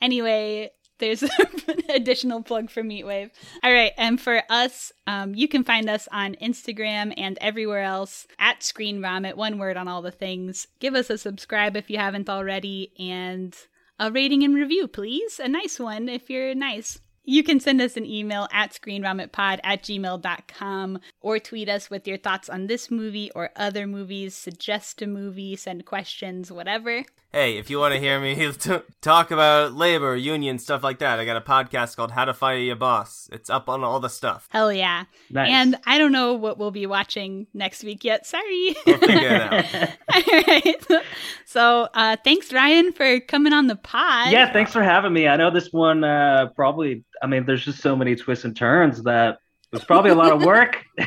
Anyway, 0.00 0.70
there's 0.98 1.22
an 1.68 1.82
additional 1.88 2.42
plug 2.42 2.70
for 2.70 2.82
Meatwave. 2.82 3.30
All 3.62 3.72
right, 3.72 3.92
and 3.96 4.20
for 4.20 4.42
us, 4.50 4.92
um, 5.06 5.34
you 5.34 5.48
can 5.48 5.64
find 5.64 5.88
us 5.88 6.08
on 6.12 6.34
Instagram 6.36 7.14
and 7.16 7.38
everywhere 7.40 7.82
else 7.82 8.26
at 8.38 8.62
Screen 8.62 9.00
Vomit. 9.00 9.36
One 9.36 9.58
word 9.58 9.76
on 9.76 9.88
all 9.88 10.02
the 10.02 10.10
things. 10.10 10.66
Give 10.80 10.94
us 10.94 11.10
a 11.10 11.18
subscribe 11.18 11.76
if 11.76 11.90
you 11.90 11.98
haven't 11.98 12.28
already, 12.28 12.92
and 12.98 13.56
a 13.98 14.10
rating 14.10 14.42
and 14.42 14.54
review, 14.54 14.88
please. 14.88 15.40
A 15.40 15.48
nice 15.48 15.78
one 15.78 16.08
if 16.08 16.30
you're 16.30 16.54
nice. 16.54 16.98
You 17.30 17.42
can 17.42 17.60
send 17.60 17.82
us 17.82 17.98
an 17.98 18.06
email 18.06 18.48
at 18.54 18.72
screenvomitpod 18.72 19.60
at 19.62 19.82
gmail.com 19.82 20.98
or 21.20 21.38
tweet 21.38 21.68
us 21.68 21.90
with 21.90 22.08
your 22.08 22.16
thoughts 22.16 22.48
on 22.48 22.68
this 22.68 22.90
movie 22.90 23.30
or 23.34 23.50
other 23.54 23.86
movies, 23.86 24.34
suggest 24.34 25.02
a 25.02 25.06
movie, 25.06 25.54
send 25.54 25.84
questions, 25.84 26.50
whatever. 26.50 27.04
Hey, 27.30 27.58
if 27.58 27.68
you 27.68 27.78
want 27.78 27.92
to 27.92 28.00
hear 28.00 28.18
me 28.18 28.50
talk 29.02 29.30
about 29.30 29.74
labor, 29.74 30.16
union, 30.16 30.58
stuff 30.58 30.82
like 30.82 31.00
that, 31.00 31.20
I 31.20 31.26
got 31.26 31.36
a 31.36 31.42
podcast 31.42 31.94
called 31.94 32.10
How 32.10 32.24
to 32.24 32.32
Fire 32.32 32.56
Your 32.56 32.74
Boss. 32.74 33.28
It's 33.30 33.50
up 33.50 33.68
on 33.68 33.84
all 33.84 34.00
the 34.00 34.08
stuff. 34.08 34.48
Hell 34.50 34.72
yeah. 34.72 35.04
Nice. 35.28 35.50
And 35.50 35.76
I 35.84 35.98
don't 35.98 36.10
know 36.10 36.32
what 36.32 36.56
we'll 36.56 36.70
be 36.70 36.86
watching 36.86 37.46
next 37.52 37.84
week 37.84 38.02
yet. 38.02 38.26
Sorry. 38.26 38.74
We'll 38.86 38.96
figure 38.96 39.28
it 39.28 39.42
out. 39.42 39.90
All 40.14 40.42
right. 40.46 41.04
So 41.44 41.88
uh, 41.92 42.16
thanks, 42.24 42.50
Ryan, 42.50 42.92
for 42.92 43.20
coming 43.20 43.52
on 43.52 43.66
the 43.66 43.76
pod. 43.76 44.32
Yeah, 44.32 44.50
thanks 44.50 44.72
for 44.72 44.82
having 44.82 45.12
me. 45.12 45.28
I 45.28 45.36
know 45.36 45.50
this 45.50 45.70
one 45.70 46.04
uh, 46.04 46.46
probably. 46.56 47.04
I 47.22 47.26
mean, 47.26 47.44
there's 47.44 47.62
just 47.62 47.82
so 47.82 47.94
many 47.94 48.16
twists 48.16 48.46
and 48.46 48.56
turns 48.56 49.02
that 49.02 49.34
it 49.34 49.76
was 49.76 49.84
probably 49.84 50.12
a 50.12 50.14
lot 50.14 50.32
of 50.32 50.46
work. 50.46 50.82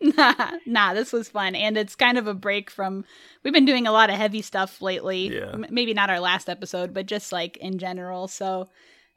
nah, 0.00 0.52
nah, 0.66 0.94
this 0.94 1.12
was 1.12 1.28
fun. 1.28 1.54
And 1.54 1.76
it's 1.76 1.94
kind 1.94 2.18
of 2.18 2.26
a 2.26 2.34
break 2.34 2.70
from. 2.70 3.04
We've 3.44 3.54
been 3.54 3.64
doing 3.66 3.86
a 3.86 3.92
lot 3.92 4.10
of 4.10 4.16
heavy 4.16 4.42
stuff 4.42 4.80
lately. 4.82 5.34
Yeah. 5.36 5.50
M- 5.52 5.66
maybe 5.70 5.94
not 5.94 6.10
our 6.10 6.20
last 6.20 6.48
episode, 6.48 6.92
but 6.94 7.06
just 7.06 7.32
like 7.32 7.56
in 7.58 7.78
general. 7.78 8.28
So 8.28 8.68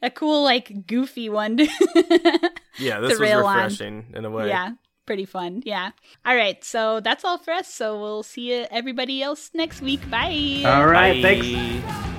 a 0.02 0.10
cool, 0.10 0.44
like, 0.44 0.86
goofy 0.88 1.30
one. 1.30 1.58
to- 1.58 2.50
Yeah, 2.78 2.96
to 2.98 3.02
this 3.02 3.12
was 3.12 3.20
rail 3.20 3.46
on. 3.46 3.56
refreshing 3.58 4.08
in 4.16 4.26
a 4.26 4.30
way. 4.30 4.48
Yeah. 4.50 4.72
pretty 5.06 5.26
fun. 5.26 5.62
Yeah. 5.66 5.92
All 6.26 6.36
right. 6.36 6.64
So 6.64 7.00
that's 7.02 7.24
all 7.26 7.38
for 7.38 7.52
us. 7.52 7.68
So 7.68 8.00
we'll 8.00 8.24
see 8.24 8.54
you, 8.54 8.66
everybody 8.72 9.22
else 9.22 9.52
next 9.54 9.82
week. 9.82 10.10
Bye. 10.10 10.64
All 10.66 10.86
right. 10.88 11.22
Bye. 11.22 11.40
Thanks. 11.42 12.13